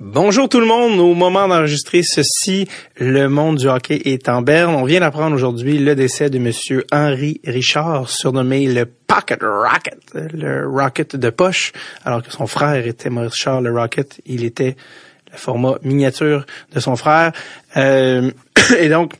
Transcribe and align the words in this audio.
Bonjour 0.00 0.48
tout 0.48 0.60
le 0.60 0.66
monde. 0.66 1.00
Au 1.00 1.14
moment 1.14 1.48
d'enregistrer 1.48 2.04
ceci, 2.04 2.68
le 2.98 3.26
monde 3.28 3.56
du 3.56 3.68
hockey 3.68 4.00
est 4.04 4.28
en 4.28 4.42
berne. 4.42 4.76
On 4.76 4.84
vient 4.84 5.00
d'apprendre 5.00 5.34
aujourd'hui 5.34 5.78
le 5.78 5.96
décès 5.96 6.30
de 6.30 6.38
monsieur 6.38 6.84
Henri 6.92 7.40
Richard, 7.44 8.08
surnommé 8.08 8.72
le 8.72 8.86
Pocket 8.86 9.40
Rocket, 9.42 9.98
le 10.14 10.68
Rocket 10.68 11.16
de 11.16 11.30
poche, 11.30 11.72
alors 12.04 12.22
que 12.22 12.30
son 12.30 12.46
frère 12.46 12.86
était 12.86 13.10
Maurice 13.10 13.32
Richard, 13.32 13.60
le 13.60 13.72
Rocket. 13.72 14.20
Il 14.24 14.44
était 14.44 14.76
le 15.32 15.36
format 15.36 15.78
miniature 15.82 16.46
de 16.72 16.78
son 16.78 16.94
frère. 16.94 17.32
Euh, 17.76 18.30
et 18.78 18.88
donc, 18.88 19.14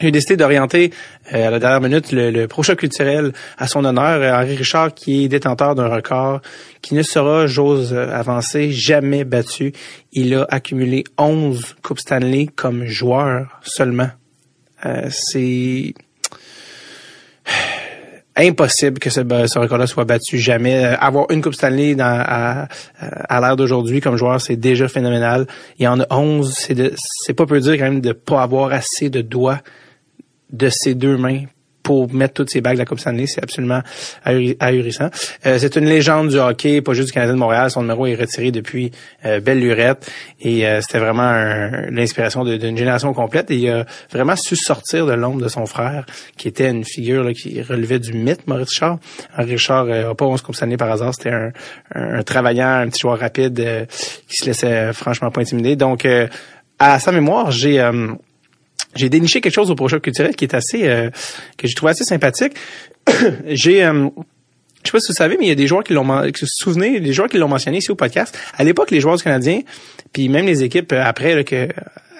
j'ai 0.00 0.10
décidé 0.10 0.36
d'orienter 0.36 0.92
euh, 1.32 1.48
à 1.48 1.50
la 1.50 1.58
dernière 1.58 1.80
minute 1.80 2.12
le, 2.12 2.46
prochain 2.46 2.76
culturel 2.76 3.32
à 3.56 3.66
son 3.66 3.84
honneur, 3.84 4.20
euh, 4.20 4.32
Henri 4.32 4.56
Richard, 4.56 4.94
qui 4.94 5.24
est 5.24 5.28
détenteur 5.28 5.74
d'un 5.74 5.88
record 5.88 6.40
qui 6.82 6.94
ne 6.94 7.02
sera, 7.02 7.46
j'ose 7.46 7.92
euh, 7.92 8.10
avancer, 8.12 8.70
jamais 8.70 9.24
battu. 9.24 9.72
Il 10.12 10.34
a 10.34 10.46
accumulé 10.50 11.04
11 11.18 11.76
Coupes 11.82 11.98
Stanley 11.98 12.46
comme 12.54 12.86
joueur 12.86 13.60
seulement. 13.62 14.10
C'est 15.10 15.94
impossible 18.36 19.00
que 19.00 19.10
ce, 19.10 19.20
ce 19.20 19.58
record-là 19.58 19.88
soit 19.88 20.04
battu 20.04 20.38
jamais. 20.38 20.84
avoir 20.84 21.26
une 21.30 21.42
Coupe 21.42 21.54
Stanley 21.54 21.96
à, 21.98 22.68
à 23.00 23.40
l'ère 23.40 23.56
d'aujourd'hui 23.56 24.00
comme 24.00 24.16
joueur, 24.16 24.40
c'est 24.40 24.54
déjà 24.54 24.86
phénoménal. 24.86 25.48
Il 25.80 25.84
y 25.84 25.88
en 25.88 25.98
a 25.98 26.06
11. 26.10 26.54
C'est 26.54 27.34
pas 27.34 27.46
peu 27.46 27.58
dire 27.58 27.74
quand 27.74 27.84
même 27.84 28.00
de 28.00 28.12
pas 28.12 28.42
avoir 28.42 28.72
assez 28.72 29.10
de 29.10 29.22
doigts 29.22 29.60
de 30.50 30.68
ses 30.68 30.94
deux 30.94 31.16
mains 31.16 31.44
pour 31.88 32.12
mettre 32.12 32.34
toutes 32.34 32.50
ses 32.50 32.60
bagues 32.60 32.74
de 32.74 32.80
la 32.80 32.84
Coupe 32.84 33.00
Stanley, 33.00 33.26
c'est 33.26 33.42
absolument 33.42 33.80
ahurissant. 34.60 35.08
Euh, 35.46 35.56
c'est 35.58 35.74
une 35.76 35.86
légende 35.86 36.28
du 36.28 36.36
hockey, 36.36 36.82
pas 36.82 36.92
juste 36.92 37.08
du 37.08 37.14
Canadien 37.14 37.32
de 37.32 37.38
Montréal. 37.38 37.70
Son 37.70 37.80
numéro 37.80 38.04
est 38.04 38.14
retiré 38.14 38.50
depuis 38.50 38.90
euh, 39.24 39.40
belle 39.40 39.60
lurette 39.60 40.06
et 40.38 40.68
euh, 40.68 40.82
c'était 40.82 40.98
vraiment 40.98 41.32
l'inspiration 41.88 42.44
d'une 42.44 42.76
génération 42.76 43.14
complète. 43.14 43.50
Et 43.50 43.56
il 43.56 43.70
a 43.70 43.86
vraiment 44.12 44.36
su 44.36 44.54
sortir 44.54 45.06
de 45.06 45.14
l'ombre 45.14 45.40
de 45.40 45.48
son 45.48 45.64
frère, 45.64 46.04
qui 46.36 46.48
était 46.48 46.68
une 46.68 46.84
figure 46.84 47.24
là, 47.24 47.32
qui 47.32 47.62
relevait 47.62 48.00
du 48.00 48.12
mythe, 48.12 48.46
Maurice 48.46 48.68
Richard. 48.68 48.98
Henri 49.38 49.52
Richard 49.52 49.86
n'a 49.86 50.14
pas 50.14 50.26
11 50.26 50.42
Coupe 50.42 50.56
Stanley 50.56 50.76
par 50.76 50.90
hasard. 50.90 51.14
C'était 51.14 51.30
un, 51.30 51.52
un, 51.94 52.22
travaillant, 52.22 52.68
un 52.68 52.88
petit 52.88 53.00
joueur 53.00 53.18
rapide 53.18 53.86
qui 54.28 54.36
se 54.36 54.44
laissait 54.44 54.92
franchement 54.92 55.30
pas 55.30 55.40
intimider. 55.40 55.74
Donc, 55.74 56.06
à 56.78 56.98
sa 56.98 57.12
mémoire, 57.12 57.50
j'ai 57.50 57.80
j'ai 58.94 59.08
déniché 59.08 59.40
quelque 59.40 59.54
chose 59.54 59.70
au 59.70 59.74
prochain 59.74 60.00
culturel 60.00 60.34
qui 60.34 60.44
est 60.44 60.54
assez 60.54 60.88
euh, 60.88 61.10
que 61.56 61.66
j'ai 61.66 61.74
trouvé 61.74 61.90
assez 61.90 62.04
sympathique. 62.04 62.54
j'ai 63.46 63.84
euh, 63.84 64.08
je 64.84 64.90
sais 64.90 64.92
pas 64.92 65.00
si 65.00 65.08
vous 65.08 65.16
savez, 65.16 65.36
mais 65.38 65.46
il 65.46 65.48
y 65.48 65.52
a 65.52 65.56
des 65.56 65.66
joueurs 65.66 65.82
qui 65.82 65.92
l'ont, 65.92 66.04
vous 66.04 66.30
souvenez, 66.44 67.00
des 67.00 67.12
joueurs 67.12 67.28
qui 67.28 67.36
l'ont 67.36 67.48
mentionné 67.48 67.78
ici 67.78 67.90
au 67.90 67.96
podcast. 67.96 68.38
À 68.56 68.64
l'époque, 68.64 68.90
les 68.90 69.00
joueurs 69.00 69.16
du 69.16 69.24
Canadien, 69.24 69.60
puis 70.12 70.28
même 70.28 70.46
les 70.46 70.62
équipes 70.62 70.92
euh, 70.92 71.02
après 71.04 71.34
là, 71.34 71.44
que 71.44 71.68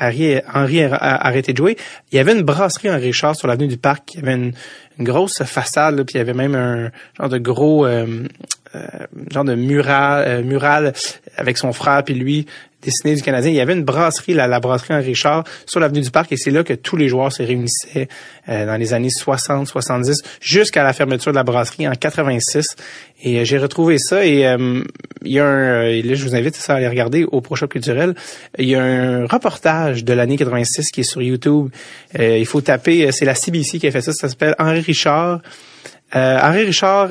Henri, 0.00 0.36
Henri 0.52 0.82
a, 0.82 0.94
arrêté 0.94 1.52
de 1.52 1.58
jouer, 1.58 1.76
il 2.12 2.16
y 2.16 2.18
avait 2.18 2.32
une 2.32 2.42
brasserie 2.42 2.90
en 2.90 2.96
Richard 2.96 3.36
sur 3.36 3.48
l'avenue 3.48 3.68
du 3.68 3.78
Parc. 3.78 4.14
Il 4.14 4.20
y 4.20 4.22
avait 4.22 4.34
une, 4.34 4.52
grosse 5.00 5.44
façade, 5.44 6.02
puis 6.02 6.16
il 6.16 6.18
y 6.18 6.20
avait 6.20 6.34
même 6.34 6.56
un 6.56 6.90
genre 7.16 7.28
de 7.28 7.38
gros 7.38 7.86
genre 7.86 9.44
de 9.44 9.54
mural, 9.54 10.44
mural 10.44 10.92
avec 11.36 11.56
son 11.56 11.72
frère 11.72 12.02
puis 12.02 12.14
lui 12.14 12.46
dessiné 12.82 13.14
du 13.14 13.22
Canadien. 13.22 13.50
Il 13.50 13.56
y 13.56 13.60
avait 13.60 13.72
une 13.72 13.84
brasserie, 13.84 14.34
la, 14.34 14.46
la 14.46 14.60
brasserie 14.60 14.94
en 14.94 15.00
Richard, 15.00 15.44
sur 15.66 15.80
l'avenue 15.80 16.00
du 16.00 16.10
Parc, 16.10 16.30
et 16.32 16.36
c'est 16.36 16.50
là 16.50 16.62
que 16.62 16.74
tous 16.74 16.96
les 16.96 17.08
joueurs 17.08 17.32
se 17.32 17.42
réunissaient 17.42 18.08
euh, 18.48 18.66
dans 18.66 18.76
les 18.76 18.92
années 18.92 19.10
60, 19.10 19.66
70, 19.66 20.22
jusqu'à 20.40 20.84
la 20.84 20.92
fermeture 20.92 21.32
de 21.32 21.36
la 21.36 21.42
brasserie 21.42 21.88
en 21.88 21.92
86. 21.92 22.76
Et 23.22 23.40
euh, 23.40 23.44
j'ai 23.44 23.58
retrouvé 23.58 23.98
ça, 23.98 24.24
et 24.24 24.46
euh, 24.46 24.82
il 25.24 25.32
y 25.32 25.40
a 25.40 25.46
un, 25.46 25.82
et 25.82 26.02
là 26.02 26.14
je 26.14 26.24
vous 26.24 26.36
invite 26.36 26.58
à 26.68 26.74
aller 26.74 26.88
regarder 26.88 27.24
au 27.24 27.40
Prochain 27.40 27.66
Culturel, 27.66 28.14
il 28.58 28.68
y 28.68 28.74
a 28.74 28.82
un 28.82 29.26
reportage 29.26 30.04
de 30.04 30.12
l'année 30.12 30.36
86 30.36 30.90
qui 30.90 31.00
est 31.00 31.04
sur 31.04 31.22
YouTube. 31.22 31.70
il 32.18 32.46
faut 32.46 32.60
taper, 32.60 33.10
c'est 33.12 33.24
la 33.24 33.34
CBC 33.34 33.78
qui 33.78 33.86
a 33.86 33.90
fait 33.90 34.02
ça, 34.02 34.12
ça 34.12 34.28
s'appelle 34.28 34.54
Henri 34.58 34.80
Richard. 34.80 35.40
Henri 36.14 36.64
Richard 36.64 37.10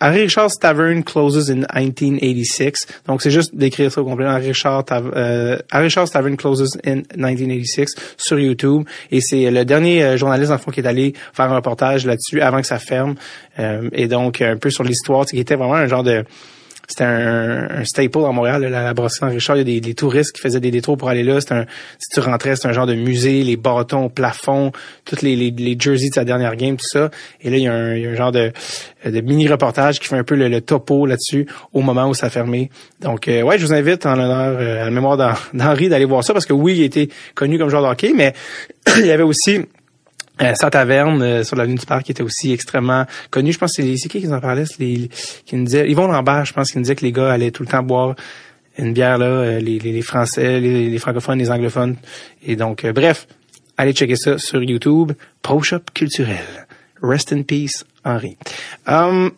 Harry 0.00 0.22
Richard's 0.22 0.58
Tavern 0.58 1.02
closes 1.02 1.50
in 1.50 1.64
1986. 1.74 2.86
Donc, 3.06 3.22
c'est 3.22 3.30
juste 3.30 3.54
d'écrire 3.54 3.90
ça 3.90 4.00
au 4.00 4.04
complet. 4.04 4.26
Harry, 4.26 4.48
Richard, 4.48 4.84
euh, 4.92 5.58
Tavern 5.70 6.36
closes 6.36 6.78
in 6.84 7.02
1986 7.16 7.94
sur 8.16 8.38
YouTube. 8.38 8.84
Et 9.10 9.20
c'est 9.20 9.50
le 9.50 9.64
dernier 9.64 10.02
euh, 10.02 10.16
journaliste, 10.16 10.52
en 10.52 10.58
fond, 10.58 10.70
qui 10.70 10.80
est 10.80 10.86
allé 10.86 11.14
faire 11.32 11.50
un 11.50 11.56
reportage 11.56 12.06
là-dessus 12.06 12.40
avant 12.40 12.60
que 12.60 12.66
ça 12.66 12.78
ferme. 12.78 13.14
Euh, 13.58 13.88
et 13.92 14.08
donc, 14.08 14.40
un 14.40 14.56
peu 14.56 14.70
sur 14.70 14.84
l'histoire, 14.84 15.26
qui 15.26 15.38
était 15.38 15.56
vraiment 15.56 15.74
un 15.74 15.86
genre 15.86 16.04
de 16.04 16.24
c'était 16.88 17.04
un, 17.04 17.84
staple 17.84 18.18
à 18.18 18.32
Montréal, 18.32 18.62
la, 18.62 18.82
la 18.82 18.94
brasserie 18.94 19.34
Richard. 19.34 19.56
Il 19.56 19.68
y 19.68 19.76
a 19.76 19.80
des, 19.80 19.94
touristes 19.94 20.32
qui 20.32 20.40
faisaient 20.40 20.60
des 20.60 20.70
détours 20.70 20.96
pour 20.96 21.08
aller 21.08 21.22
là. 21.22 21.38
Un, 21.50 21.64
si 21.98 22.10
tu 22.12 22.20
rentrais, 22.20 22.56
c'était 22.56 22.68
un 22.68 22.72
genre 22.72 22.86
de 22.86 22.94
musée, 22.94 23.42
les 23.42 23.56
bâtons 23.56 24.04
au 24.04 24.08
plafond, 24.08 24.72
toutes 25.04 25.22
les, 25.22 25.36
les, 25.36 25.76
jerseys 25.78 26.10
de 26.10 26.14
sa 26.14 26.24
dernière 26.24 26.56
game, 26.56 26.76
tout 26.76 26.86
ça. 26.86 27.10
Et 27.40 27.50
là, 27.50 27.56
il 27.56 27.62
y 27.62 27.68
a 27.68 27.74
un, 27.74 28.14
genre 28.14 28.32
de, 28.32 28.52
mini-reportage 29.04 29.98
qui 29.98 30.06
fait 30.06 30.16
un 30.16 30.24
peu 30.24 30.36
le, 30.36 30.60
topo 30.60 31.06
là-dessus 31.06 31.46
au 31.72 31.80
moment 31.80 32.08
où 32.08 32.14
ça 32.14 32.30
fermé. 32.30 32.70
Donc, 33.00 33.28
euh, 33.28 33.42
ouais, 33.42 33.58
je 33.58 33.66
vous 33.66 33.74
invite 33.74 34.06
en 34.06 34.14
l'honneur, 34.14 34.56
euh, 34.58 34.82
à 34.82 34.84
la 34.84 34.90
mémoire 34.90 35.16
d'Henri, 35.16 35.88
d'aller 35.88 36.04
voir 36.04 36.24
ça 36.24 36.32
parce 36.32 36.46
que 36.46 36.52
oui, 36.52 36.76
il 36.76 36.82
était 36.84 37.08
connu 37.34 37.58
comme 37.58 37.68
joueur 37.68 37.82
de 37.82 37.88
hockey, 37.88 38.12
mais 38.14 38.32
il 38.98 39.06
y 39.06 39.10
avait 39.10 39.22
aussi 39.22 39.60
euh, 40.42 40.54
sa 40.54 40.70
taverne 40.70 41.22
euh, 41.22 41.44
sur 41.44 41.56
l'avenue 41.56 41.76
du 41.76 41.86
Parc 41.86 42.04
qui 42.04 42.12
était 42.12 42.22
aussi 42.22 42.52
extrêmement 42.52 43.06
connue. 43.30 43.52
Je 43.52 43.58
pense 43.58 43.76
que 43.76 43.82
c'est 43.96 44.08
qui 44.08 44.20
qui 44.20 44.28
en 44.28 44.40
parlait, 44.40 44.64
les, 44.78 45.08
qui 45.44 45.56
nous 45.56 45.64
disaient, 45.64 45.88
Yvon 45.88 46.08
Lambert, 46.08 46.44
je 46.44 46.52
pense 46.52 46.70
qu'il 46.70 46.78
nous 46.78 46.84
disait 46.84 46.96
que 46.96 47.04
les 47.04 47.12
gars 47.12 47.32
allaient 47.32 47.50
tout 47.50 47.62
le 47.62 47.68
temps 47.68 47.82
boire 47.82 48.14
une 48.78 48.92
bière 48.92 49.18
là, 49.18 49.26
euh, 49.26 49.60
les, 49.60 49.78
les, 49.78 50.02
Français, 50.02 50.60
les, 50.60 50.98
francophones, 50.98 51.38
les 51.38 51.50
anglophones. 51.50 51.96
Et 52.44 52.56
donc, 52.56 52.84
euh, 52.84 52.92
bref, 52.92 53.26
allez 53.76 53.92
checker 53.92 54.16
ça 54.16 54.38
sur 54.38 54.62
YouTube. 54.62 55.12
Pro 55.42 55.62
Shop 55.62 55.80
culturel. 55.94 56.66
Rest 57.02 57.32
in 57.32 57.42
peace, 57.42 57.84
Henri. 58.04 58.36
Um, 58.86 59.30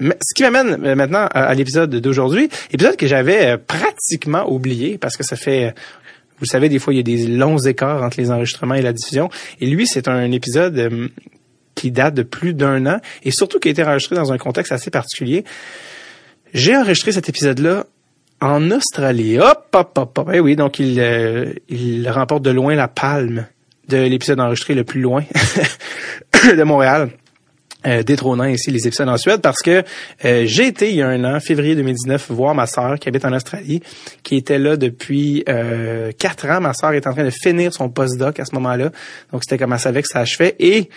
ce 0.00 0.34
qui 0.34 0.42
m'amène 0.42 0.94
maintenant 0.94 1.26
à 1.32 1.52
l'épisode 1.54 1.90
d'aujourd'hui, 1.96 2.48
épisode 2.70 2.96
que 2.96 3.08
j'avais 3.08 3.58
pratiquement 3.58 4.48
oublié 4.48 4.96
parce 4.96 5.16
que 5.16 5.24
ça 5.24 5.34
fait 5.34 5.74
vous 6.40 6.46
savez, 6.46 6.68
des 6.68 6.78
fois, 6.78 6.92
il 6.94 6.96
y 6.96 7.00
a 7.00 7.02
des 7.02 7.26
longs 7.26 7.58
écarts 7.58 8.02
entre 8.02 8.20
les 8.20 8.30
enregistrements 8.30 8.74
et 8.74 8.82
la 8.82 8.92
diffusion. 8.92 9.28
Et 9.60 9.66
lui, 9.66 9.86
c'est 9.86 10.08
un 10.08 10.30
épisode 10.30 10.78
euh, 10.78 11.08
qui 11.74 11.90
date 11.90 12.14
de 12.14 12.22
plus 12.22 12.54
d'un 12.54 12.86
an 12.86 13.00
et 13.22 13.30
surtout 13.30 13.58
qui 13.58 13.68
a 13.68 13.70
été 13.70 13.82
enregistré 13.82 14.16
dans 14.16 14.32
un 14.32 14.38
contexte 14.38 14.72
assez 14.72 14.90
particulier. 14.90 15.44
J'ai 16.54 16.76
enregistré 16.76 17.12
cet 17.12 17.28
épisode-là 17.28 17.86
en 18.40 18.70
Australie. 18.70 19.38
Hop, 19.38 19.68
hop, 19.72 19.98
hop, 19.98 20.18
hop. 20.18 20.30
Eh 20.32 20.40
oui, 20.40 20.56
donc 20.56 20.78
il, 20.78 21.00
euh, 21.00 21.52
il 21.68 22.08
remporte 22.08 22.42
de 22.42 22.50
loin 22.50 22.74
la 22.74 22.88
palme 22.88 23.46
de 23.88 23.96
l'épisode 23.96 24.40
enregistré 24.40 24.74
le 24.74 24.84
plus 24.84 25.00
loin 25.00 25.24
de 26.56 26.62
Montréal 26.62 27.10
euh, 27.86 28.02
détrônant 28.02 28.44
ici 28.44 28.72
les 28.72 28.88
épisodes 28.88 29.08
en 29.08 29.16
Suède 29.16 29.40
parce 29.40 29.62
que 29.62 29.84
euh, 30.24 30.42
j'ai 30.46 30.66
été 30.66 30.90
il 30.90 30.96
y 30.96 31.02
a 31.02 31.06
un 31.06 31.22
an, 31.22 31.38
février 31.38 31.76
2019, 31.76 32.28
voir 32.30 32.52
ma 32.52 32.66
sœur 32.66 32.98
qui 32.98 33.08
habite 33.08 33.24
en 33.24 33.32
Australie, 33.32 33.80
qui 34.24 34.34
était 34.34 34.58
là 34.58 34.76
depuis 34.76 35.44
euh, 35.48 36.10
quatre 36.18 36.48
ans. 36.48 36.60
Ma 36.60 36.74
sœur 36.74 36.92
est 36.94 37.06
en 37.06 37.12
train 37.12 37.22
de 37.22 37.30
finir 37.30 37.72
son 37.72 37.88
postdoc 37.88 38.40
à 38.40 38.44
ce 38.44 38.52
moment-là, 38.56 38.90
donc 39.32 39.44
c'était 39.44 39.58
comme 39.58 39.72
elle 39.72 39.78
savait 39.78 40.02
que 40.02 40.08
ça 40.08 40.18
achevait 40.18 40.56
et 40.58 40.90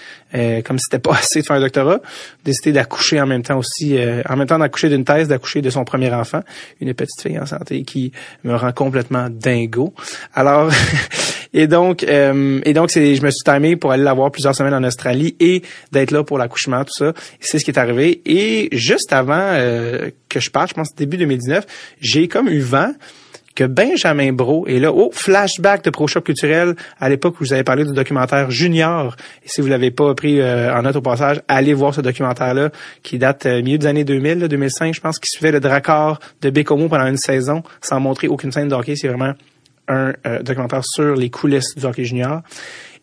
comme 0.63 0.79
c'était 0.79 0.97
pas 0.97 1.11
assez 1.19 1.41
de 1.41 1.45
faire 1.45 1.57
un 1.57 1.59
doctorat, 1.59 1.99
décidé 2.43 2.71
d'accoucher 2.71 3.21
en 3.21 3.27
même 3.27 3.43
temps 3.43 3.59
aussi, 3.59 3.99
en 4.27 4.35
même 4.35 4.47
temps 4.47 4.57
d'accoucher 4.57 4.89
d'une 4.89 5.05
thèse, 5.05 5.27
d'accoucher 5.27 5.61
de 5.61 5.69
son 5.69 5.83
premier 5.83 6.11
enfant, 6.11 6.41
une 6.79 6.93
petite 6.95 7.21
fille 7.21 7.37
en 7.37 7.45
santé 7.45 7.83
qui 7.83 8.11
me 8.43 8.55
rend 8.55 8.71
complètement 8.71 9.27
dingo. 9.29 9.93
Alors 10.33 10.71
Et 11.53 11.67
donc, 11.67 12.03
euh, 12.03 12.61
et 12.63 12.73
donc, 12.73 12.91
c'est, 12.91 13.15
je 13.15 13.21
me 13.21 13.29
suis 13.29 13.43
timé 13.43 13.75
pour 13.75 13.91
aller 13.91 14.03
la 14.03 14.13
voir 14.13 14.31
plusieurs 14.31 14.55
semaines 14.55 14.73
en 14.73 14.83
Australie 14.83 15.35
et 15.39 15.61
d'être 15.91 16.11
là 16.11 16.23
pour 16.23 16.37
l'accouchement, 16.37 16.83
tout 16.83 16.93
ça. 16.93 17.13
C'est 17.39 17.59
ce 17.59 17.65
qui 17.65 17.71
est 17.71 17.79
arrivé. 17.79 18.21
Et 18.25 18.69
juste 18.71 19.13
avant 19.13 19.33
euh, 19.37 20.09
que 20.29 20.39
je 20.39 20.49
parte, 20.49 20.69
je 20.69 20.73
pense 20.75 20.95
début 20.95 21.17
2019, 21.17 21.65
j'ai 21.99 22.27
comme 22.27 22.47
eu 22.47 22.59
vent 22.59 22.93
que 23.55 23.63
Benjamin 23.63 24.33
Bro 24.33 24.67
est 24.67 24.79
là. 24.79 24.91
Oh, 24.91 25.09
flashback 25.13 25.83
de 25.83 25.89
ProShop 25.89 26.21
culturel 26.21 26.75
à 26.99 27.09
l'époque 27.09 27.35
où 27.35 27.43
vous 27.43 27.53
avez 27.53 27.63
parlé 27.63 27.83
du 27.83 27.93
documentaire 27.93 28.49
Junior. 28.49 29.15
Et 29.43 29.49
si 29.49 29.61
vous 29.61 29.67
l'avez 29.67 29.91
pas 29.91 30.13
pris 30.15 30.39
euh, 30.39 30.73
en 30.73 30.83
note 30.83 30.95
au 30.95 31.01
passage, 31.01 31.41
allez 31.47 31.73
voir 31.73 31.93
ce 31.93 32.01
documentaire-là 32.01 32.71
qui 33.03 33.17
date 33.17 33.45
euh, 33.45 33.61
milieu 33.61 33.77
des 33.77 33.87
années 33.87 34.03
2000, 34.03 34.47
2005, 34.47 34.95
je 34.95 35.01
pense, 35.01 35.19
qui 35.19 35.29
suivait 35.29 35.51
le 35.51 35.59
Dracor 35.59 36.19
de 36.41 36.49
Bécomo 36.49 36.87
pendant 36.87 37.07
une 37.07 37.17
saison 37.17 37.63
sans 37.81 37.99
montrer 37.99 38.27
aucune 38.27 38.51
scène 38.51 38.67
de 38.67 38.75
hockey. 38.75 38.95
C'est 38.95 39.07
vraiment 39.07 39.33
un 39.91 40.13
euh, 40.25 40.41
documentaire 40.41 40.83
sur 40.83 41.15
les 41.15 41.29
coulisses 41.29 41.75
du 41.75 41.85
hockey 41.85 42.05
junior. 42.05 42.41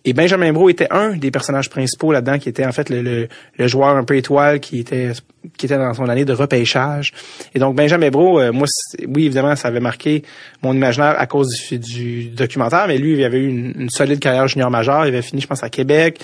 Et 0.04 0.12
Benjamin 0.12 0.52
Bro 0.52 0.70
était 0.70 0.86
un 0.90 1.16
des 1.16 1.30
personnages 1.30 1.68
principaux 1.68 2.12
là-dedans, 2.12 2.38
qui 2.38 2.48
était 2.48 2.64
en 2.64 2.72
fait 2.72 2.88
le, 2.88 3.28
joueur 3.58 3.96
un 3.96 4.04
peu 4.04 4.16
étoile 4.16 4.60
qui 4.60 4.78
était 4.78 5.12
qui 5.56 5.66
était 5.66 5.76
dans 5.76 5.92
son 5.94 6.08
année 6.08 6.24
de 6.24 6.32
repêchage. 6.32 7.12
Et 7.54 7.58
donc 7.58 7.74
Benjamin 7.74 8.10
Bro, 8.10 8.40
euh, 8.40 8.52
moi, 8.52 8.66
oui 9.06 9.26
évidemment, 9.26 9.54
ça 9.56 9.68
avait 9.68 9.80
marqué 9.80 10.22
mon 10.62 10.72
imaginaire 10.72 11.14
à 11.18 11.26
cause 11.26 11.48
du, 11.70 12.30
documentaire, 12.30 12.86
mais 12.88 12.98
lui, 12.98 13.14
il 13.14 13.24
avait 13.24 13.38
eu 13.38 13.48
une, 13.48 13.90
solide 13.90 14.20
carrière 14.20 14.46
junior 14.48 14.70
majeure. 14.70 15.04
Il 15.04 15.08
avait 15.08 15.22
fini, 15.22 15.40
je 15.42 15.46
pense, 15.46 15.62
à 15.62 15.70
Québec 15.70 16.20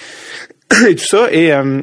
et 0.88 0.94
tout 0.94 1.04
ça. 1.04 1.28
Et 1.32 1.52
euh, 1.52 1.80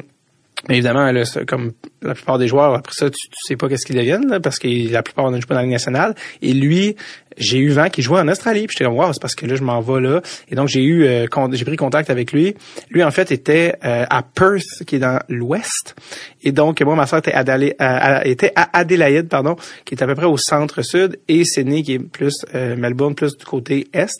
évidemment, 0.68 1.12
comme 1.46 1.72
la 2.02 2.14
plupart 2.14 2.38
des 2.38 2.48
joueurs, 2.48 2.74
après 2.74 2.94
ça, 2.94 3.10
tu, 3.10 3.28
tu 3.28 3.46
sais 3.46 3.56
pas 3.56 3.68
qu'est-ce 3.68 3.86
qu'ils 3.86 3.96
deviennent, 3.96 4.40
parce 4.42 4.58
que 4.58 4.92
la 4.92 5.02
plupart 5.02 5.30
ne 5.30 5.40
jouent 5.40 5.46
pas 5.46 5.54
dans 5.54 5.60
la 5.60 5.66
Ligue 5.66 5.72
nationale. 5.72 6.14
Et 6.40 6.52
lui, 6.52 6.96
j'ai 7.36 7.58
eu 7.58 7.70
vent 7.70 7.88
qu'il 7.88 8.04
jouait 8.04 8.20
en 8.20 8.28
Australie. 8.28 8.66
Puis 8.66 8.76
j'étais 8.78 8.84
comme, 8.84 8.98
wow, 8.98 9.12
c'est 9.12 9.20
parce 9.20 9.34
que 9.34 9.46
là, 9.46 9.54
je 9.54 9.62
m'en 9.62 9.80
vais 9.80 10.00
là. 10.00 10.20
Et 10.48 10.54
donc, 10.54 10.68
j'ai 10.68 10.82
eu, 10.82 11.04
euh, 11.04 11.26
j'ai 11.52 11.64
pris 11.64 11.76
contact 11.76 12.10
avec 12.10 12.32
lui. 12.32 12.54
Lui, 12.90 13.02
en 13.02 13.10
fait, 13.10 13.30
était 13.32 13.74
euh, 13.84 14.04
à 14.08 14.22
Perth, 14.22 14.84
qui 14.86 14.96
est 14.96 15.00
dans 15.00 15.20
l'ouest. 15.28 15.94
Et 16.42 16.52
donc, 16.52 16.80
moi, 16.82 16.94
ma 16.94 17.06
soeur 17.06 17.20
était, 17.20 17.32
à, 17.34 18.26
était 18.26 18.52
à 18.56 18.78
Adélaïde, 18.78 19.28
pardon, 19.28 19.56
qui 19.84 19.94
est 19.94 20.02
à 20.02 20.06
peu 20.06 20.14
près 20.14 20.26
au 20.26 20.36
centre-sud, 20.36 21.18
et 21.28 21.44
Sydney, 21.44 21.82
qui 21.82 21.94
est 21.94 21.98
plus 21.98 22.44
euh, 22.54 22.76
Melbourne, 22.76 23.14
plus 23.14 23.36
du 23.36 23.44
côté 23.44 23.88
est. 23.92 24.18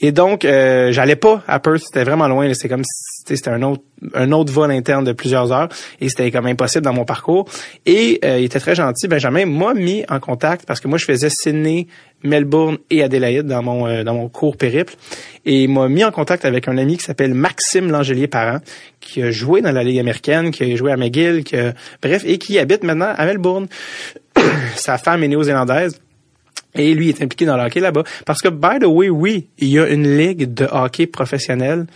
Et 0.00 0.12
donc, 0.12 0.44
euh, 0.44 0.92
j'allais 0.92 1.16
pas 1.16 1.42
à 1.48 1.58
Perth, 1.58 1.82
c'était 1.84 2.04
vraiment 2.04 2.28
loin. 2.28 2.52
C'était 2.54 2.68
comme 2.68 2.84
c'était 3.26 3.50
un 3.50 3.62
autre 3.62 3.82
un 4.14 4.30
autre 4.30 4.52
vol 4.52 4.70
interne 4.70 5.04
de 5.04 5.12
plusieurs 5.12 5.50
heures 5.50 5.68
et 6.00 6.08
c'était 6.08 6.30
comme 6.30 6.46
impossible 6.46 6.84
dans 6.84 6.92
mon 6.92 7.04
parcours. 7.04 7.46
Et 7.84 8.20
euh, 8.24 8.38
il 8.38 8.44
était 8.44 8.60
très 8.60 8.76
gentil. 8.76 9.08
Benjamin 9.08 9.44
m'a 9.44 9.74
mis 9.74 10.04
en 10.08 10.20
contact 10.20 10.64
parce 10.66 10.80
que 10.80 10.86
moi 10.86 10.98
je 10.98 11.04
faisais 11.04 11.28
Sydney, 11.30 11.88
Melbourne 12.22 12.78
et 12.90 13.02
Adélaïde 13.02 13.46
dans 13.46 13.62
mon 13.62 13.86
euh, 13.86 14.04
dans 14.04 14.14
mon 14.14 14.28
court 14.28 14.56
périple 14.56 14.94
et 15.44 15.64
il 15.64 15.70
m'a 15.70 15.88
mis 15.88 16.04
en 16.04 16.12
contact 16.12 16.44
avec 16.44 16.68
un 16.68 16.78
ami 16.78 16.96
qui 16.96 17.04
s'appelle 17.04 17.34
Maxime 17.34 17.90
Langelier 17.90 18.28
Parent 18.28 18.58
qui 19.00 19.20
a 19.22 19.30
joué 19.32 19.62
dans 19.62 19.72
la 19.72 19.82
Ligue 19.82 19.98
américaine, 19.98 20.50
qui 20.50 20.72
a 20.72 20.76
joué 20.76 20.92
à 20.92 20.96
McGill, 20.96 21.42
qui 21.42 21.56
bref 22.00 22.22
et 22.24 22.38
qui 22.38 22.58
habite 22.58 22.84
maintenant 22.84 23.12
à 23.16 23.26
Melbourne. 23.26 23.66
Sa 24.76 24.98
femme 24.98 25.24
est 25.24 25.28
néo-zélandaise. 25.28 26.00
Et 26.78 26.94
lui 26.94 27.10
est 27.10 27.20
impliqué 27.22 27.44
dans 27.44 27.56
le 27.56 27.64
hockey 27.64 27.80
là-bas. 27.80 28.04
Parce 28.24 28.40
que, 28.40 28.48
by 28.48 28.78
the 28.80 28.86
way, 28.86 29.10
oui, 29.10 29.48
il 29.58 29.68
y 29.68 29.78
a 29.78 29.86
une 29.88 30.16
ligue 30.16 30.54
de 30.54 30.66
hockey 30.70 31.06
professionnel. 31.06 31.86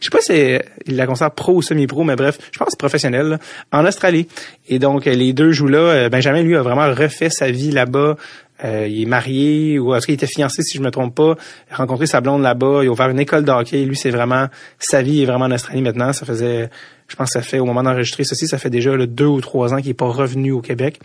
Je 0.00 0.04
sais 0.04 0.10
pas 0.10 0.20
si 0.20 0.58
il 0.86 0.96
la 0.96 1.06
considère 1.06 1.32
pro 1.32 1.54
ou 1.54 1.62
semi-pro, 1.62 2.04
mais 2.04 2.16
bref, 2.16 2.38
je 2.52 2.58
pense 2.58 2.66
que 2.66 2.70
c'est 2.72 2.78
professionnel, 2.78 3.38
en 3.72 3.84
Australie. 3.84 4.28
Et 4.68 4.78
donc, 4.78 5.04
les 5.06 5.32
deux 5.32 5.50
jouent 5.50 5.68
là. 5.68 5.78
Euh, 5.78 6.08
Benjamin, 6.08 6.42
lui, 6.42 6.56
a 6.56 6.62
vraiment 6.62 6.88
refait 6.94 7.30
sa 7.30 7.50
vie 7.50 7.72
là-bas. 7.72 8.16
Euh, 8.64 8.86
il 8.88 9.02
est 9.02 9.06
marié, 9.06 9.78
ou 9.78 9.94
est-ce 9.94 10.06
qu'il 10.06 10.14
était 10.14 10.26
fiancé, 10.26 10.62
si 10.62 10.78
je 10.78 10.82
me 10.82 10.90
trompe 10.90 11.14
pas. 11.14 11.36
Il 11.68 11.74
a 11.74 11.76
rencontré 11.76 12.06
sa 12.06 12.20
blonde 12.20 12.42
là-bas. 12.42 12.80
Il 12.82 12.88
a 12.88 12.90
ouvert 12.90 13.08
une 13.08 13.20
école 13.20 13.44
de 13.44 13.50
hockey. 13.50 13.84
Lui, 13.84 13.96
c'est 13.96 14.10
vraiment, 14.10 14.46
sa 14.78 15.02
vie 15.02 15.22
est 15.22 15.26
vraiment 15.26 15.46
en 15.46 15.52
Australie 15.52 15.82
maintenant. 15.82 16.12
Ça 16.12 16.26
faisait, 16.26 16.70
je 17.08 17.16
pense 17.16 17.32
que 17.32 17.40
ça 17.40 17.42
fait, 17.42 17.58
au 17.58 17.64
moment 17.64 17.82
d'enregistrer 17.82 18.24
ceci, 18.24 18.46
ça 18.46 18.58
fait 18.58 18.70
déjà 18.70 18.96
deux 18.96 19.26
ou 19.26 19.40
trois 19.40 19.72
ans 19.72 19.78
qu'il 19.78 19.90
est 19.90 19.94
pas 19.94 20.08
revenu 20.08 20.52
au 20.52 20.60
Québec. 20.60 21.00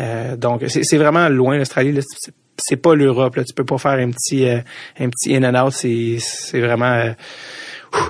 Euh, 0.00 0.36
donc, 0.36 0.64
c'est 0.68 0.98
vraiment 0.98 1.28
loin, 1.28 1.56
l'Australie 1.56 1.98
c'est 2.58 2.76
pas 2.76 2.94
l'Europe 2.94 3.38
tu 3.46 3.54
peux 3.54 3.64
pas 3.64 3.78
faire 3.78 3.92
un 3.92 4.10
petit 4.10 4.48
euh, 4.48 4.58
un 4.98 5.10
petit 5.10 5.34
in 5.34 5.44
and 5.44 5.66
out. 5.66 5.72
C'est 5.72 6.16
c'est 6.20 6.60
vraiment 6.60 6.92
euh, 6.92 7.12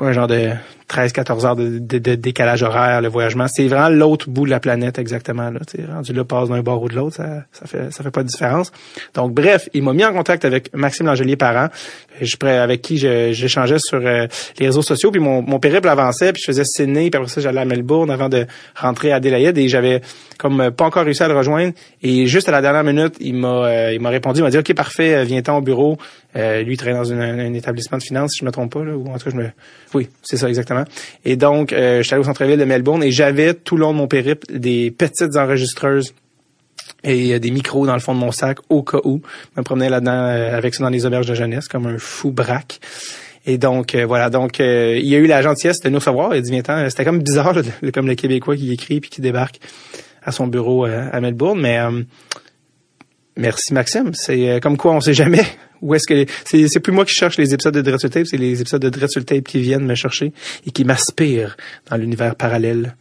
un 0.00 0.12
genre 0.12 0.28
de 0.28 0.50
13-14 0.88 1.46
heures 1.46 1.56
de, 1.56 1.78
de, 1.78 2.14
décalage 2.14 2.62
horaire, 2.62 3.00
le 3.00 3.08
voyagement. 3.08 3.46
C'est 3.48 3.66
vraiment 3.66 3.88
l'autre 3.88 4.30
bout 4.30 4.44
de 4.44 4.50
la 4.50 4.60
planète 4.60 4.98
exactement. 4.98 5.50
Là. 5.50 5.60
T'sais, 5.66 5.84
rendu 5.84 6.12
là, 6.12 6.24
passe 6.24 6.48
d'un 6.48 6.62
bord 6.62 6.82
ou 6.82 6.88
de 6.88 6.94
l'autre, 6.94 7.16
ça, 7.16 7.44
ça 7.52 7.66
fait 7.66 7.92
ça 7.92 8.04
fait 8.04 8.10
pas 8.10 8.22
de 8.22 8.28
différence. 8.28 8.72
Donc 9.14 9.32
bref, 9.32 9.68
il 9.74 9.82
m'a 9.82 9.92
mis 9.92 10.04
en 10.04 10.12
contact 10.12 10.44
avec 10.44 10.74
Maxime 10.74 11.06
Langelier 11.06 11.36
Parent, 11.36 11.68
je, 12.20 12.36
avec 12.46 12.82
qui 12.82 12.98
j'échangeais 12.98 13.78
sur 13.78 13.98
euh, 13.98 14.26
les 14.58 14.66
réseaux 14.66 14.82
sociaux. 14.82 15.10
Puis 15.10 15.20
mon, 15.20 15.42
mon 15.42 15.58
périple 15.58 15.88
avançait, 15.88 16.32
puis 16.32 16.42
je 16.42 16.46
faisais 16.46 16.64
Sydney, 16.64 17.10
puis 17.10 17.18
après 17.18 17.28
ça 17.28 17.40
j'allais 17.40 17.60
à 17.60 17.64
Melbourne 17.64 18.10
avant 18.10 18.28
de 18.28 18.46
rentrer 18.76 19.12
à 19.12 19.16
Adélaïde 19.16 19.58
et 19.58 19.68
j'avais 19.68 20.00
comme 20.38 20.70
pas 20.70 20.84
encore 20.84 21.04
réussi 21.04 21.22
à 21.22 21.28
le 21.28 21.36
rejoindre. 21.36 21.72
Et 22.02 22.26
juste 22.26 22.48
à 22.48 22.52
la 22.52 22.62
dernière 22.62 22.84
minute, 22.84 23.16
il 23.20 23.34
m'a 23.34 23.66
euh, 23.66 23.92
il 23.92 24.00
m'a 24.00 24.10
répondu, 24.10 24.40
il 24.40 24.42
m'a 24.42 24.50
dit 24.50 24.58
OK 24.58 24.72
parfait, 24.74 25.24
viens-t'en 25.24 25.58
au 25.58 25.62
bureau. 25.62 25.98
Euh, 26.36 26.62
lui 26.62 26.74
il 26.74 26.76
travaille 26.76 26.98
dans 26.98 27.12
un, 27.12 27.54
établissement 27.54 27.96
de 27.98 28.02
finance, 28.02 28.32
si 28.32 28.40
je 28.40 28.44
me 28.44 28.50
trompe 28.50 28.72
pas, 28.72 28.84
là, 28.84 28.94
ou 28.94 29.08
en 29.08 29.16
tout 29.16 29.24
cas 29.24 29.30
je 29.30 29.36
me 29.36 29.50
oui 29.94 30.08
c'est 30.22 30.36
ça 30.36 30.48
exactement. 30.48 30.75
Et 31.24 31.36
donc, 31.36 31.72
euh, 31.72 32.02
j'étais 32.02 32.14
allé 32.14 32.22
au 32.22 32.24
centre-ville 32.24 32.58
de 32.58 32.64
Melbourne 32.64 33.02
et 33.02 33.10
j'avais 33.10 33.54
tout 33.54 33.76
le 33.76 33.82
long 33.82 33.92
de 33.92 33.98
mon 33.98 34.08
périple 34.08 34.46
des 34.58 34.90
petites 34.90 35.36
enregistreuses 35.36 36.14
et 37.04 37.34
euh, 37.34 37.38
des 37.38 37.50
micros 37.50 37.86
dans 37.86 37.94
le 37.94 38.00
fond 38.00 38.14
de 38.14 38.18
mon 38.18 38.32
sac 38.32 38.58
au 38.68 38.82
cas 38.82 38.98
où. 39.04 39.22
Je 39.54 39.60
me 39.60 39.64
promenais 39.64 39.88
là-dedans 39.88 40.12
euh, 40.12 40.56
avec 40.56 40.74
ça 40.74 40.84
dans 40.84 40.90
les 40.90 41.06
auberges 41.06 41.26
de 41.26 41.34
jeunesse 41.34 41.68
comme 41.68 41.86
un 41.86 41.98
fou 41.98 42.30
braque. 42.30 42.80
Et 43.48 43.58
donc 43.58 43.94
voilà, 43.94 44.28
donc 44.28 44.58
il 44.58 45.06
y 45.06 45.14
a 45.14 45.18
eu 45.18 45.28
la 45.28 45.40
gentillesse 45.40 45.78
de 45.78 45.88
nous 45.88 46.00
savoir. 46.00 46.34
Il 46.34 46.38
a 46.38 46.40
dit 46.40 46.62
C'était 46.90 47.04
comme 47.04 47.20
bizarre, 47.20 47.54
comme 47.94 48.08
le 48.08 48.16
Québécois 48.16 48.56
qui 48.56 48.72
écrit 48.72 49.00
puis 49.00 49.08
qui 49.08 49.20
débarque 49.20 49.60
à 50.24 50.32
son 50.32 50.48
bureau 50.48 50.84
à 50.84 51.20
Melbourne, 51.20 51.60
mais 51.60 51.78
merci 53.36 53.72
Maxime. 53.72 54.14
C'est 54.14 54.58
comme 54.60 54.76
quoi 54.76 54.94
on 54.94 55.00
sait 55.00 55.14
jamais 55.14 55.44
où 55.82 55.94
est-ce 55.94 56.06
que 56.06 56.30
c'est 56.44 56.68
c'est 56.68 56.80
plus 56.80 56.92
moi 56.92 57.04
qui 57.04 57.14
cherche 57.14 57.36
les 57.36 57.54
épisodes 57.54 57.74
de 57.74 57.82
Dreadful 57.82 58.10
Tape, 58.10 58.26
c'est 58.26 58.36
les 58.36 58.60
épisodes 58.60 58.82
de 58.82 58.88
Dreadful 58.88 59.24
Tape 59.24 59.44
qui 59.44 59.60
viennent 59.60 59.86
me 59.86 59.94
chercher 59.94 60.32
et 60.66 60.70
qui 60.70 60.84
m'aspirent 60.84 61.56
dans 61.90 61.96
l'univers 61.96 62.34
parallèle 62.36 62.96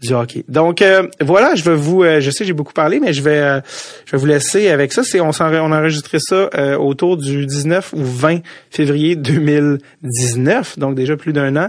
du 0.00 0.12
hockey. 0.12 0.44
Donc 0.48 0.82
euh, 0.82 1.08
voilà, 1.20 1.54
je 1.54 1.64
vais 1.64 1.74
vous 1.74 2.02
euh, 2.02 2.20
je 2.20 2.30
sais 2.30 2.44
j'ai 2.44 2.52
beaucoup 2.52 2.72
parlé 2.72 3.00
mais 3.00 3.12
je 3.12 3.22
vais 3.22 3.38
euh, 3.38 3.60
je 4.04 4.12
vais 4.12 4.18
vous 4.18 4.26
laisser 4.26 4.68
avec 4.68 4.92
ça, 4.92 5.02
c'est 5.02 5.20
on 5.20 5.30
on 5.30 5.72
a 5.72 5.78
enregistré 5.80 6.18
ça 6.20 6.50
autour 6.78 7.16
du 7.16 7.46
19 7.46 7.94
ou 7.94 8.04
20 8.04 8.40
février 8.70 9.16
2019, 9.16 10.78
donc 10.78 10.94
déjà 10.94 11.16
plus 11.16 11.32
d'un 11.32 11.56
an. 11.56 11.68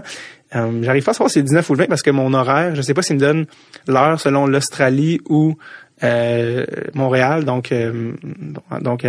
j'arrive 0.52 1.04
pas 1.04 1.12
à 1.12 1.14
savoir 1.14 1.30
si 1.30 1.34
c'est 1.34 1.42
19 1.42 1.68
ou 1.70 1.74
20 1.74 1.86
parce 1.86 2.02
que 2.02 2.10
mon 2.10 2.34
horaire, 2.34 2.74
je 2.74 2.82
sais 2.82 2.94
pas 2.94 3.02
s'il 3.02 3.16
me 3.16 3.20
donne 3.20 3.46
l'heure 3.86 4.20
selon 4.20 4.46
l'Australie 4.46 5.20
ou 5.28 5.56
euh, 6.02 6.64
Montréal, 6.94 7.44
donc 7.44 7.72
euh, 7.72 8.12
donc 8.80 9.04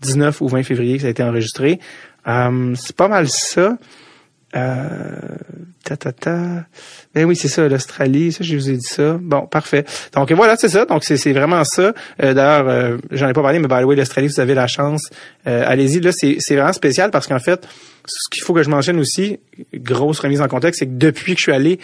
19 0.00 0.40
euh, 0.40 0.44
ou 0.44 0.48
20 0.48 0.62
février 0.62 0.98
ça 0.98 1.06
a 1.06 1.10
été 1.10 1.22
enregistré. 1.22 1.80
c'est 2.24 2.96
pas 2.96 3.08
mal 3.08 3.28
ça. 3.28 3.76
ta 4.52 5.96
ta 5.96 6.12
ta. 6.12 6.38
Ben 7.14 7.24
oui, 7.24 7.36
c'est 7.36 7.48
ça, 7.48 7.68
l'Australie, 7.68 8.32
ça 8.32 8.42
je 8.42 8.56
vous 8.56 8.70
ai 8.70 8.76
dit 8.76 8.86
ça. 8.86 9.18
Bon, 9.20 9.46
parfait. 9.46 9.84
Donc 10.14 10.32
voilà, 10.32 10.56
c'est 10.56 10.68
ça. 10.68 10.86
Donc 10.86 11.04
c'est 11.04 11.32
vraiment 11.32 11.64
ça. 11.64 11.92
D'ailleurs, 12.18 12.98
j'en 13.10 13.28
ai 13.28 13.32
pas 13.32 13.42
parlé, 13.42 13.58
mais 13.58 13.68
by 13.68 13.82
the 13.82 13.84
way, 13.84 13.96
l'Australie, 13.96 14.28
vous 14.28 14.40
avez 14.40 14.54
la 14.54 14.66
chance. 14.66 15.10
Allez-y, 15.44 16.00
là, 16.00 16.10
c'est 16.12 16.54
vraiment 16.54 16.72
spécial 16.72 17.10
parce 17.10 17.26
qu'en 17.26 17.38
fait, 17.38 17.66
ce 18.06 18.30
qu'il 18.30 18.42
faut 18.42 18.54
que 18.54 18.62
je 18.62 18.70
mentionne 18.70 18.98
aussi, 18.98 19.38
grosse 19.74 20.20
remise 20.20 20.40
en 20.40 20.48
contexte, 20.48 20.80
c'est 20.80 20.86
que 20.86 20.96
depuis 20.96 21.34
que 21.34 21.38
je 21.38 21.44
suis 21.44 21.52
allé, 21.52 21.78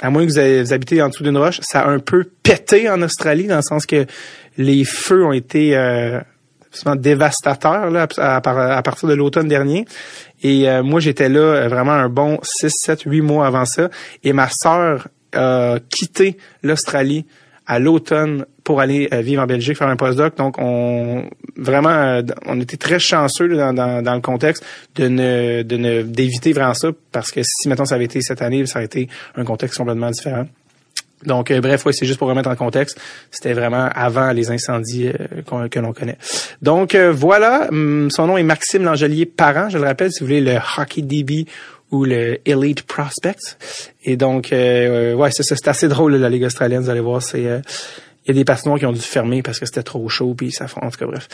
à 0.00 0.10
moins 0.10 0.24
que 0.24 0.30
vous, 0.30 0.38
avez, 0.38 0.72
habitez 0.72 1.02
en 1.02 1.08
dessous 1.08 1.22
d'une 1.22 1.36
roche, 1.36 1.60
ça 1.62 1.80
a 1.80 1.88
un 1.88 1.98
peu 1.98 2.24
pété 2.42 2.88
en 2.88 3.02
Australie 3.02 3.46
dans 3.46 3.56
le 3.56 3.62
sens 3.62 3.86
que 3.86 4.06
les 4.56 4.84
feux 4.84 5.24
ont 5.24 5.32
été 5.32 5.76
euh, 5.76 6.20
dévastateurs 6.96 7.90
là, 7.90 8.06
à, 8.18 8.82
partir 8.82 9.08
de 9.08 9.14
l'automne 9.14 9.48
dernier. 9.48 9.86
Et 10.42 10.68
euh, 10.68 10.82
moi, 10.82 11.00
j'étais 11.00 11.28
là 11.28 11.40
euh, 11.40 11.68
vraiment 11.68 11.92
un 11.92 12.08
bon 12.08 12.38
6, 12.42 12.72
7, 12.72 13.02
8 13.06 13.20
mois 13.22 13.46
avant 13.46 13.64
ça. 13.64 13.90
Et 14.24 14.32
ma 14.32 14.48
sœur 14.50 15.08
a 15.34 15.78
quitté 15.90 16.38
l'Australie 16.62 17.26
à 17.66 17.78
l'automne 17.78 18.46
pour 18.68 18.82
aller 18.82 19.08
euh, 19.14 19.22
vivre 19.22 19.42
en 19.42 19.46
Belgique, 19.46 19.78
faire 19.78 19.88
un 19.88 19.96
postdoc. 19.96 20.36
Donc, 20.36 20.56
on 20.58 21.24
vraiment, 21.56 21.88
euh, 21.88 22.20
on 22.44 22.60
était 22.60 22.76
très 22.76 22.98
chanceux 22.98 23.48
dans, 23.48 23.72
dans, 23.72 24.14
le 24.14 24.20
contexte 24.20 24.62
de 24.96 25.08
ne 25.08 25.62
de 25.62 25.78
ne 25.78 26.02
d'éviter 26.02 26.52
vraiment 26.52 26.74
ça, 26.74 26.90
parce 27.10 27.30
que 27.30 27.40
si 27.42 27.66
maintenant 27.70 27.86
ça 27.86 27.94
avait 27.94 28.04
été 28.04 28.20
cette 28.20 28.42
année, 28.42 28.66
ça 28.66 28.80
aurait 28.80 28.84
été 28.84 29.08
un 29.36 29.44
contexte 29.44 29.78
complètement 29.78 30.10
différent. 30.10 30.46
Donc, 31.24 31.50
euh, 31.50 31.62
bref, 31.62 31.86
ouais, 31.86 31.94
c'est 31.94 32.04
juste 32.04 32.18
pour 32.18 32.28
remettre 32.28 32.50
en 32.50 32.56
contexte. 32.56 33.00
C'était 33.30 33.54
vraiment 33.54 33.88
avant 33.94 34.32
les 34.32 34.50
incendies 34.50 35.12
que 35.70 35.78
l'on 35.80 35.94
connaît. 35.94 36.18
Donc, 36.60 36.94
voilà. 36.94 37.68
Hum, 37.70 38.10
son 38.10 38.26
nom 38.26 38.36
est 38.36 38.42
Maxime 38.42 38.84
Langelier 38.84 39.24
Parent. 39.24 39.70
Je 39.70 39.78
le 39.78 39.84
rappelle, 39.84 40.12
si 40.12 40.20
vous 40.20 40.26
voulez, 40.26 40.42
le 40.42 40.58
Hockey 40.76 41.00
DB 41.00 41.46
ou 41.90 42.04
le 42.04 42.38
Elite 42.44 42.82
Prospects. 42.82 43.56
Et 44.04 44.16
donc, 44.16 44.52
euh, 44.52 45.14
ouais, 45.14 45.30
c'est 45.30 45.68
assez 45.68 45.88
drôle 45.88 46.16
la 46.16 46.28
Ligue 46.28 46.44
australienne, 46.44 46.82
vous 46.82 46.90
allez 46.90 47.00
voir, 47.00 47.22
c'est 47.22 47.46
euh, 47.46 47.60
il 48.28 48.34
y 48.34 48.38
a 48.38 48.40
des 48.40 48.44
patinoires 48.44 48.78
qui 48.78 48.86
ont 48.86 48.92
dû 48.92 49.00
fermer 49.00 49.42
parce 49.42 49.58
que 49.58 49.66
c'était 49.66 49.82
trop 49.82 50.08
chaud, 50.08 50.34
puis 50.34 50.52
ça 50.52 50.66
en 50.80 50.90
tout 50.90 50.98
cas, 50.98 51.06
bref. 51.06 51.28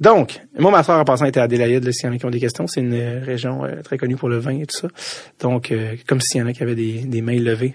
Donc, 0.00 0.40
moi, 0.58 0.70
ma 0.70 0.82
soeur 0.82 0.98
en 0.98 1.04
passant 1.04 1.26
était 1.26 1.38
à 1.38 1.44
Adélaïde, 1.44 1.92
s'il 1.92 2.06
y 2.06 2.08
en 2.10 2.14
a 2.14 2.18
qui 2.18 2.24
ont 2.24 2.30
des 2.30 2.40
questions. 2.40 2.66
C'est 2.66 2.80
une 2.80 2.94
euh, 2.94 3.20
région 3.24 3.64
euh, 3.64 3.82
très 3.82 3.98
connue 3.98 4.16
pour 4.16 4.28
le 4.28 4.38
vin 4.38 4.58
et 4.58 4.66
tout 4.66 4.76
ça. 4.76 4.88
Donc, 5.38 5.72
comme 6.08 6.20
s'il 6.20 6.40
y 6.40 6.42
en 6.42 6.46
a 6.46 6.52
qui 6.52 6.62
avaient 6.62 6.74
des, 6.74 7.00
des 7.00 7.22
mains 7.22 7.38
levées, 7.38 7.74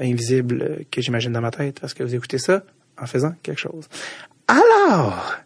invisibles, 0.00 0.86
que 0.90 1.02
j'imagine 1.02 1.32
dans 1.32 1.42
ma 1.42 1.50
tête, 1.50 1.78
parce 1.78 1.92
que 1.92 2.02
vous 2.02 2.14
écoutez 2.14 2.38
ça 2.38 2.62
en 2.98 3.04
faisant 3.04 3.34
quelque 3.42 3.60
chose. 3.60 3.86
Alors, 4.46 5.36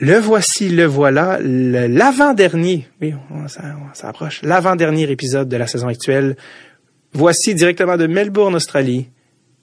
le 0.00 0.18
voici, 0.18 0.68
le 0.68 0.84
voilà, 0.84 1.38
l'avant-dernier, 1.40 2.88
oui, 3.00 3.14
ça, 3.46 3.62
ça 3.92 4.08
approche, 4.08 4.42
l'avant-dernier 4.42 5.08
épisode 5.08 5.48
de 5.48 5.56
la 5.56 5.68
saison 5.68 5.86
actuelle. 5.86 6.36
Voici 7.12 7.54
directement 7.54 7.96
de 7.96 8.08
Melbourne, 8.08 8.56
Australie, 8.56 9.08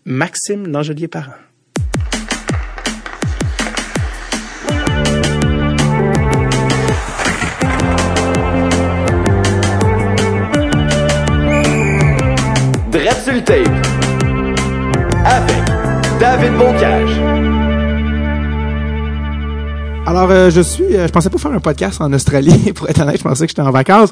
Maxime 0.06 0.68
Langelier 0.68 1.10
Avec 13.32 13.46
David. 16.20 16.52
Alors, 20.06 20.30
euh, 20.32 20.50
je 20.50 20.60
suis, 20.60 20.84
euh, 20.84 21.08
je 21.08 21.12
pensais 21.14 21.30
pas 21.30 21.38
faire 21.38 21.54
un 21.54 21.62
podcast 21.62 22.02
en 22.02 22.12
Australie, 22.12 22.74
pour 22.76 22.90
être 22.90 23.00
honnête, 23.00 23.20
je 23.20 23.24
pensais 23.24 23.46
que 23.46 23.52
j'étais 23.52 23.62
en 23.62 23.72
vacances. 23.72 24.12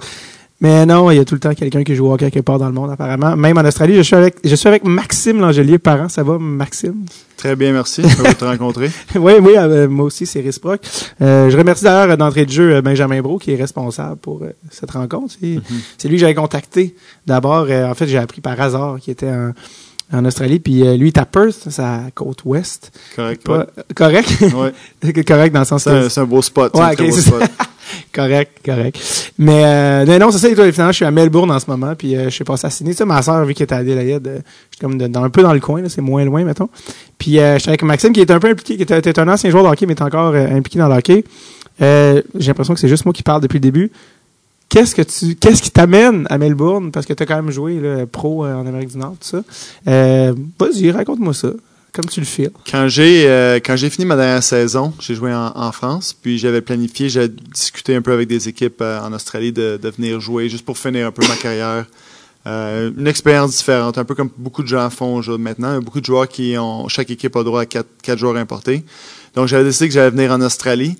Mais 0.61 0.85
non, 0.85 1.09
il 1.09 1.15
y 1.15 1.19
a 1.19 1.25
tout 1.25 1.35
le 1.35 1.39
temps 1.39 1.53
quelqu'un 1.53 1.83
qui 1.85 1.95
joue 1.95 2.07
au 2.07 2.13
hockey 2.13 2.29
quelque 2.31 2.43
part 2.43 2.59
dans 2.59 2.67
le 2.67 2.73
monde, 2.73 2.91
apparemment. 2.91 3.35
Même 3.37 3.57
en 3.57 3.61
Australie, 3.63 3.95
je 3.95 4.01
suis 4.01 4.15
avec, 4.15 4.35
je 4.43 4.53
suis 4.55 4.67
avec 4.67 4.83
Maxime 4.83 5.39
Langelier, 5.39 5.79
parent. 5.79 6.09
Ça 6.09 6.21
va, 6.21 6.37
Maxime? 6.37 7.05
Très 7.37 7.55
bien, 7.55 7.71
merci. 7.71 8.01
Je 8.01 8.21
vais 8.21 8.33
te 8.33 8.43
rencontrer. 8.43 8.91
oui, 9.15 9.33
oui, 9.41 9.53
euh, 9.55 9.87
moi 9.87 10.05
aussi, 10.07 10.25
c'est 10.25 10.41
réciproque. 10.41 10.81
Euh, 11.21 11.49
je 11.49 11.57
remercie 11.57 11.85
d'ailleurs 11.85 12.17
d'entrée 12.17 12.45
de 12.45 12.51
jeu 12.51 12.75
euh, 12.75 12.81
Benjamin 12.81 13.21
Bro, 13.21 13.37
qui 13.37 13.53
est 13.53 13.55
responsable 13.55 14.17
pour 14.17 14.43
euh, 14.43 14.49
cette 14.69 14.91
rencontre. 14.91 15.33
C'est 15.39 15.47
Mhm. 15.47 15.61
c'est 15.97 16.09
lui 16.09 16.17
que 16.17 16.21
j'avais 16.21 16.35
contacté. 16.35 16.93
D'abord, 17.25 17.67
euh, 17.69 17.89
en 17.89 17.93
fait, 17.93 18.07
j'ai 18.07 18.17
appris 18.17 18.41
par 18.41 18.59
hasard 18.59 18.99
qu'il 18.99 19.13
était 19.13 19.29
en, 19.29 19.53
en 20.11 20.25
Australie. 20.25 20.59
Puis 20.59 20.85
euh, 20.85 20.95
lui, 20.97 21.07
il 21.09 21.13
est 21.13 21.17
à 21.19 21.25
Perth, 21.25 21.67
la 21.77 22.01
côte 22.13 22.43
ouest. 22.45 22.91
Correct. 23.15 23.43
Pas- 23.43 23.67
correct? 23.95 24.29
Ouais. 24.41 25.23
Correct 25.23 25.53
dans 25.53 25.59
le 25.59 25.65
sens 25.65 25.83
C'est 25.83 25.89
un, 25.91 26.09
c'est 26.09 26.21
un 26.21 26.25
beau 26.25 26.41
spot. 26.41 26.73
Ouais, 26.75 26.81
un 26.81 26.93
très 26.95 27.05
ok, 27.05 27.09
beau 27.11 27.17
spot. 27.17 27.43
Correct, 28.13 28.51
correct. 28.63 29.31
Mais 29.39 29.63
euh, 29.65 30.05
non, 30.05 30.19
non, 30.27 30.31
c'est 30.31 30.37
ça, 30.37 30.47
et 30.49 30.53
toi, 30.53 30.71
finalement, 30.71 30.91
je 30.91 30.97
suis 30.97 31.05
à 31.05 31.11
Melbourne 31.11 31.49
en 31.49 31.59
ce 31.59 31.65
moment, 31.67 31.95
puis 31.95 32.15
euh, 32.15 32.25
je 32.25 32.29
suis 32.29 32.43
passé 32.43 32.67
à 32.67 32.69
Sydney. 32.69 32.93
Sais, 32.93 33.03
ma 33.03 33.19
soeur, 33.23 33.43
vu 33.45 33.55
qu'elle 33.55 33.63
était 33.63 33.73
à 33.73 33.79
Adélaïde, 33.79 34.27
euh, 34.27 34.37
je 34.69 34.75
suis 34.75 34.79
comme 34.79 34.97
de- 34.99 35.07
dans, 35.07 35.23
un 35.23 35.29
peu 35.31 35.41
dans 35.41 35.53
le 35.53 35.59
coin, 35.59 35.81
c'est 35.89 36.01
moins 36.01 36.23
loin, 36.23 36.43
mettons. 36.43 36.69
Puis 37.17 37.39
euh, 37.39 37.55
je 37.55 37.59
suis 37.61 37.69
avec 37.69 37.81
Maxime, 37.81 38.13
qui 38.13 38.21
est 38.21 38.29
un 38.29 38.37
peu 38.39 38.49
impliqué, 38.49 38.75
qui 38.77 38.83
était, 38.83 38.99
était 38.99 39.17
un 39.19 39.27
ancien 39.27 39.49
joueur 39.49 39.63
de 39.63 39.69
hockey, 39.69 39.87
mais 39.87 39.93
est 39.93 40.01
encore 40.03 40.33
euh, 40.35 40.47
impliqué 40.55 40.77
dans 40.77 40.87
le 40.87 40.95
hockey. 40.95 41.23
Euh, 41.81 42.21
J'ai 42.37 42.49
l'impression 42.49 42.75
que 42.75 42.79
c'est 42.79 42.87
juste 42.89 43.05
moi 43.05 43.13
qui 43.13 43.23
parle 43.23 43.41
depuis 43.41 43.55
le 43.57 43.61
début. 43.61 43.91
Qu'est-ce 44.69 44.93
que 44.93 45.01
tu, 45.01 45.35
qu'est-ce 45.35 45.63
qui 45.63 45.71
t'amène 45.71 46.27
à 46.29 46.37
Melbourne? 46.37 46.91
Parce 46.91 47.07
que 47.07 47.13
tu 47.13 47.23
as 47.23 47.25
quand 47.25 47.35
même 47.35 47.49
joué 47.49 47.79
là, 47.79 48.05
pro 48.05 48.45
euh, 48.45 48.53
en 48.53 48.67
Amérique 48.67 48.89
du 48.91 48.97
Nord, 48.97 49.15
tout 49.19 49.27
ça. 49.27 49.41
Euh, 49.87 50.35
Vas-y, 50.59 50.91
raconte-moi 50.91 51.33
ça, 51.33 51.49
comme 51.91 52.05
tu 52.05 52.19
le 52.19 52.27
fais. 52.27 52.51
Quand 52.69 52.87
j'ai 52.87 53.27
euh, 53.27 53.55
quand 53.55 53.75
j'ai 53.75 53.89
fini 53.89 54.05
ma 54.05 54.15
dernière 54.15 54.43
saison, 54.43 54.93
j'ai 54.99 55.15
joué 55.15 55.33
en, 55.33 55.71
France, 55.71 56.13
puis 56.13 56.37
j'avais 56.37 56.61
planifié, 56.61 57.09
j'ai 57.09 57.29
discuté 57.29 57.95
un 57.95 58.03
peu 58.03 58.13
avec 58.13 58.27
des 58.27 58.47
équipes 58.47 58.81
en 58.81 59.11
Australie 59.11 59.51
de, 59.51 59.79
venir 59.97 60.19
jouer 60.19 60.49
juste 60.49 60.65
pour 60.65 60.77
finir 60.77 61.07
un 61.07 61.11
peu 61.11 61.27
ma 61.27 61.35
carrière. 61.35 61.87
Une 62.45 63.07
expérience 63.07 63.57
différente, 63.57 63.97
un 63.97 64.05
peu 64.05 64.13
comme 64.13 64.29
beaucoup 64.37 64.63
de 64.63 64.67
gens 64.67 64.89
font 64.91 65.21
maintenant. 65.39 65.79
Beaucoup 65.81 65.99
de 65.99 66.05
joueurs 66.05 66.27
qui 66.27 66.55
ont 66.59 66.87
chaque 66.87 67.09
équipe 67.09 67.35
a 67.35 67.43
droit 67.43 67.61
à 67.61 67.65
quatre, 67.65 68.17
joueurs 68.17 68.37
importés. 68.37 68.83
Donc 69.35 69.47
j'avais 69.47 69.63
décidé 69.63 69.87
que 69.87 69.93
j'allais 69.95 70.11
venir 70.11 70.31
en 70.31 70.41
Australie. 70.41 70.95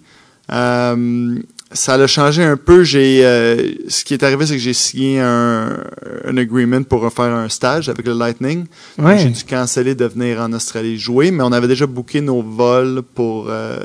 Ça 1.72 1.94
a 1.94 2.08
changé 2.08 2.44
un 2.44 2.58
peu. 2.58 2.84
J'ai 2.84 3.26
euh, 3.26 3.74
ce 3.88 4.04
qui 4.04 4.14
est 4.14 4.24
arrivé, 4.24 4.46
c'est 4.46 4.54
que 4.56 4.60
j'ai 4.60 4.74
signé 4.74 5.20
un, 5.20 5.84
un 6.26 6.38
agreement 6.38 6.84
pour 6.84 7.12
faire 7.14 7.34
un 7.34 7.50
stage 7.50 7.90
avec 7.90 8.06
le 8.08 8.14
Lightning. 8.14 8.66
J'ai 8.98 9.30
dû 9.30 9.44
canceller 9.44 9.96
de 9.96 10.06
venir 10.06 10.42
en 10.42 10.52
Australie 10.54 10.98
jouer, 10.98 11.32
mais 11.32 11.44
on 11.44 11.52
avait 11.52 11.68
déjà 11.68 11.86
booké 11.86 12.22
nos 12.22 12.42
vols 12.42 13.04
pour 13.14 13.48
euh, 13.50 13.78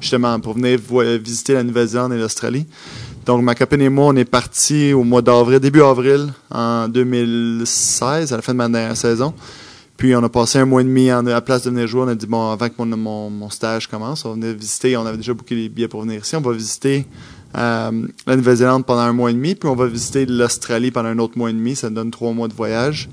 justement 0.00 0.38
pour 0.40 0.54
venir 0.54 0.78
visiter 1.22 1.54
la 1.54 1.62
Nouvelle-Zélande 1.62 2.12
et 2.12 2.18
l'Australie. 2.18 2.66
Donc 3.24 3.42
ma 3.42 3.54
copine 3.54 3.82
et 3.82 3.88
moi, 3.88 4.06
on 4.06 4.16
est 4.16 4.24
partis 4.24 4.92
au 4.92 5.04
mois 5.04 5.22
d'avril, 5.22 5.60
début 5.60 5.82
avril 5.82 6.32
en 6.50 6.88
2016, 6.88 8.32
à 8.32 8.36
la 8.36 8.42
fin 8.42 8.52
de 8.52 8.58
ma 8.58 8.68
dernière 8.68 8.96
saison. 8.96 9.34
Puis 9.98 10.14
on 10.16 10.22
a 10.24 10.28
passé 10.30 10.58
un 10.58 10.64
mois 10.64 10.80
et 10.80 10.84
demi 10.84 11.12
en, 11.12 11.26
à 11.26 11.30
la 11.30 11.40
place 11.42 11.64
de 11.64 11.70
venir 11.70 11.86
jouer. 11.86 12.02
On 12.02 12.08
a 12.08 12.14
dit 12.14 12.26
bon, 12.26 12.50
avant 12.50 12.68
que 12.68 12.74
mon, 12.78 12.86
mon, 12.96 13.28
mon 13.30 13.50
stage 13.50 13.86
commence, 13.88 14.24
on 14.24 14.28
va 14.30 14.34
venir 14.36 14.54
visiter. 14.54 14.96
On 14.96 15.04
avait 15.04 15.16
déjà 15.18 15.34
booké 15.34 15.54
les 15.56 15.68
billets 15.68 15.88
pour 15.88 16.00
venir 16.02 16.20
ici. 16.22 16.34
On 16.36 16.40
va 16.40 16.52
visiter 16.52 17.04
euh, 17.58 17.90
la 18.26 18.36
Nouvelle-Zélande 18.36 18.86
pendant 18.86 19.00
un 19.02 19.12
mois 19.12 19.30
et 19.30 19.34
demi, 19.34 19.54
puis 19.56 19.68
on 19.68 19.74
va 19.74 19.86
visiter 19.86 20.24
l'Australie 20.24 20.90
pendant 20.90 21.08
un 21.08 21.18
autre 21.18 21.36
mois 21.36 21.50
et 21.50 21.52
demi. 21.52 21.74
Ça 21.76 21.90
donne 21.90 22.10
trois 22.10 22.32
mois 22.32 22.48
de 22.48 22.54
voyage. 22.54 23.08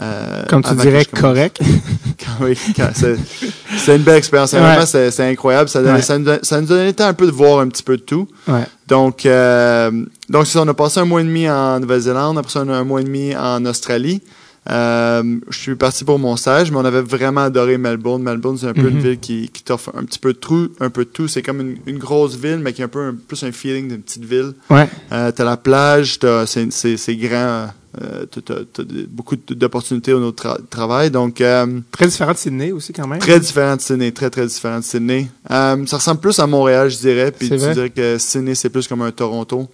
Euh, 0.00 0.44
Comme 0.48 0.62
tu 0.62 0.70
dirais, 0.74 1.04
correct. 1.04 1.60
Quand- 2.18 2.44
oui, 2.46 2.56
quand- 2.76 2.88
c'est 2.94 3.96
une 3.96 4.02
belle 4.02 4.16
expérience. 4.16 4.54
Vraiment, 4.54 4.86
c'est 4.86 5.10
c'est 5.10 5.28
incroyable. 5.28 5.68
Ça, 5.68 5.80
donnait- 5.82 5.94
Ouais. 5.96 6.02
ça, 6.02 6.18
nous, 6.18 6.30
a- 6.30 6.38
ça 6.42 6.60
nous 6.62 6.72
a 6.72 6.76
donné 6.76 6.86
le 6.86 6.92
temps 6.94 7.06
un 7.08 7.14
peu 7.14 7.26
de 7.26 7.32
voir 7.32 7.58
un 7.58 7.68
petit 7.68 7.82
peu 7.82 7.96
de 7.98 8.02
tout. 8.02 8.26
Ouais. 8.48 8.64
Donc, 8.88 9.26
euh, 9.26 9.90
donc 10.30 10.46
ça, 10.46 10.62
on 10.62 10.68
a 10.68 10.72
passé 10.74 11.00
un 11.00 11.04
mois 11.04 11.20
et 11.20 11.24
demi 11.24 11.50
en 11.50 11.78
Nouvelle-Zélande, 11.80 12.38
après 12.38 12.50
ça, 12.50 12.62
on 12.64 12.68
a 12.70 12.76
un 12.76 12.84
mois 12.84 13.00
et 13.02 13.04
demi 13.04 13.34
en 13.36 13.64
Australie. 13.66 14.22
Euh, 14.70 15.40
je 15.50 15.58
suis 15.58 15.74
parti 15.74 16.04
pour 16.04 16.20
mon 16.20 16.36
stage, 16.36 16.70
mais 16.70 16.76
on 16.76 16.84
avait 16.84 17.02
vraiment 17.02 17.40
adoré 17.42 17.78
Melbourne. 17.78 18.22
Melbourne, 18.22 18.56
c'est 18.58 18.68
un 18.68 18.72
peu 18.74 18.82
Mhm. 18.82 18.88
une 18.96 18.98
ville 19.00 19.18
qui, 19.18 19.48
qui 19.52 19.64
t'offre 19.64 19.90
un 19.96 20.04
petit 20.04 20.20
peu 20.20 20.32
de 20.34 20.38
tout, 20.38 20.70
un 20.78 20.88
peu 20.88 21.04
de 21.04 21.10
tout. 21.10 21.26
C'est 21.26 21.42
comme 21.42 21.60
une, 21.60 21.76
une 21.86 21.98
grosse 21.98 22.36
ville, 22.36 22.58
mais 22.58 22.72
qui 22.72 22.80
a 22.82 22.84
un 22.84 22.88
peu 22.88 23.00
un- 23.08 23.14
plus 23.26 23.42
un 23.42 23.50
feeling 23.50 23.88
d'une 23.88 24.02
petite 24.02 24.24
ville. 24.24 24.52
Ouais. 24.70 24.88
Euh, 25.10 25.32
t'as 25.32 25.44
la 25.44 25.56
plage, 25.56 26.20
t'as, 26.20 26.46
c'est, 26.46 26.68
grand, 27.16 27.70
euh, 28.00 28.24
t'as, 28.26 28.84
de- 28.84 29.06
beaucoup 29.10 29.34
d'opportunités 29.34 30.12
au 30.12 30.20
notre 30.20 30.44
tra- 30.44 30.58
travail. 30.70 31.10
Donc, 31.10 31.42
Très 31.90 32.06
différent 32.06 32.32
de 32.32 32.38
Sydney 32.38 32.70
aussi, 32.70 32.92
quand 32.92 33.08
même. 33.08 33.18
Très 33.18 33.40
différent 33.40 33.74
de 33.74 33.80
Sydney, 33.80 34.12
très 34.12 34.30
très 34.30 34.46
différent 34.46 34.78
de 34.78 34.84
Sydney. 34.84 35.28
Ça 35.50 35.74
ressemble 35.90 36.20
plus 36.20 36.38
à 36.38 36.46
Montréal, 36.46 36.88
je 36.88 36.98
dirais, 36.98 37.32
puis 37.36 37.48
tu 37.48 37.56
vrai. 37.56 37.74
dirais 37.74 37.90
que 37.90 38.16
Sydney 38.16 38.54
c'est 38.54 38.70
plus 38.70 38.86
comme 38.86 39.02
un 39.02 39.10
Toronto. 39.10 39.68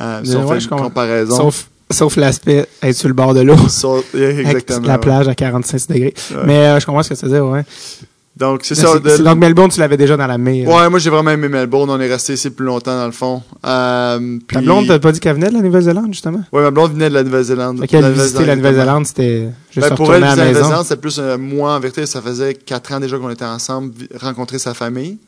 Euh, 0.00 0.20
si 0.24 0.30
Ouais, 0.30 0.36
on 0.36 0.48
fait 0.48 0.60
je 0.60 0.68
une 0.70 0.76
comparaison. 0.80 1.36
Sauf, 1.36 1.68
sauf 1.92 2.16
l'aspect 2.16 2.66
être 2.82 2.96
sur 2.96 3.08
le 3.08 3.14
bord 3.14 3.34
de 3.34 3.40
l'eau. 3.40 3.56
Exactement. 4.14 4.86
la 4.86 4.98
plage 4.98 5.28
à 5.28 5.34
45 5.34 5.88
degrés. 5.88 6.14
Ouais. 6.30 6.36
Mais 6.46 6.58
euh, 6.66 6.80
je 6.80 6.86
comprends 6.86 7.02
ce 7.02 7.10
que 7.10 7.14
tu 7.14 7.26
veux 7.26 7.32
dire, 7.32 7.46
ouais. 7.46 7.64
Donc 8.34 8.60
c'est 8.64 8.74
ça. 8.74 8.98
de- 8.98 9.18
donc 9.22 9.38
Melbourne, 9.38 9.70
tu 9.70 9.78
l'avais 9.78 9.98
déjà 9.98 10.16
dans 10.16 10.26
la 10.26 10.38
mer. 10.38 10.66
ouais, 10.66 10.88
moi 10.88 10.98
j'ai 10.98 11.10
vraiment 11.10 11.30
aimé 11.32 11.48
Melbourne. 11.48 11.90
On 11.90 12.00
est 12.00 12.08
resté 12.08 12.32
ici 12.32 12.48
plus 12.48 12.64
longtemps 12.64 12.96
dans 12.96 13.04
le 13.04 13.12
fond. 13.12 13.42
Euh, 13.66 14.38
puis... 14.46 14.56
Ta 14.56 14.62
blonde, 14.62 14.86
t'as 14.86 14.98
pas 14.98 15.12
dit 15.12 15.20
qu'elle 15.20 15.34
venait 15.34 15.50
de 15.50 15.54
la 15.54 15.60
Nouvelle-Zélande, 15.60 16.06
justement? 16.12 16.42
Ouais, 16.50 16.62
ma 16.62 16.70
blonde 16.70 16.92
venait 16.92 17.10
de 17.10 17.14
la 17.14 17.24
Nouvelle-Zélande. 17.24 17.80
Fait 17.80 17.88
qu'elle 17.88 18.10
visitait 18.10 18.46
la 18.46 18.56
Nouvelle-Zélande, 18.56 19.06
c'était 19.06 19.48
juste 19.70 19.86
Ben, 19.86 19.94
pour 19.94 20.14
elle, 20.14 20.22
la. 20.22 20.30
Nouvelle-Zélande, 20.34 20.84
c'était 20.84 21.00
plus 21.00 21.18
euh, 21.18 21.36
moi 21.36 21.74
en 21.74 21.80
vérité. 21.80 22.06
Ça 22.06 22.22
faisait 22.22 22.54
quatre 22.54 22.92
ans 22.94 23.00
déjà 23.00 23.18
qu'on 23.18 23.28
était 23.30 23.44
ensemble, 23.44 23.92
rencontrer 24.18 24.58
sa 24.58 24.72
famille. 24.72 25.18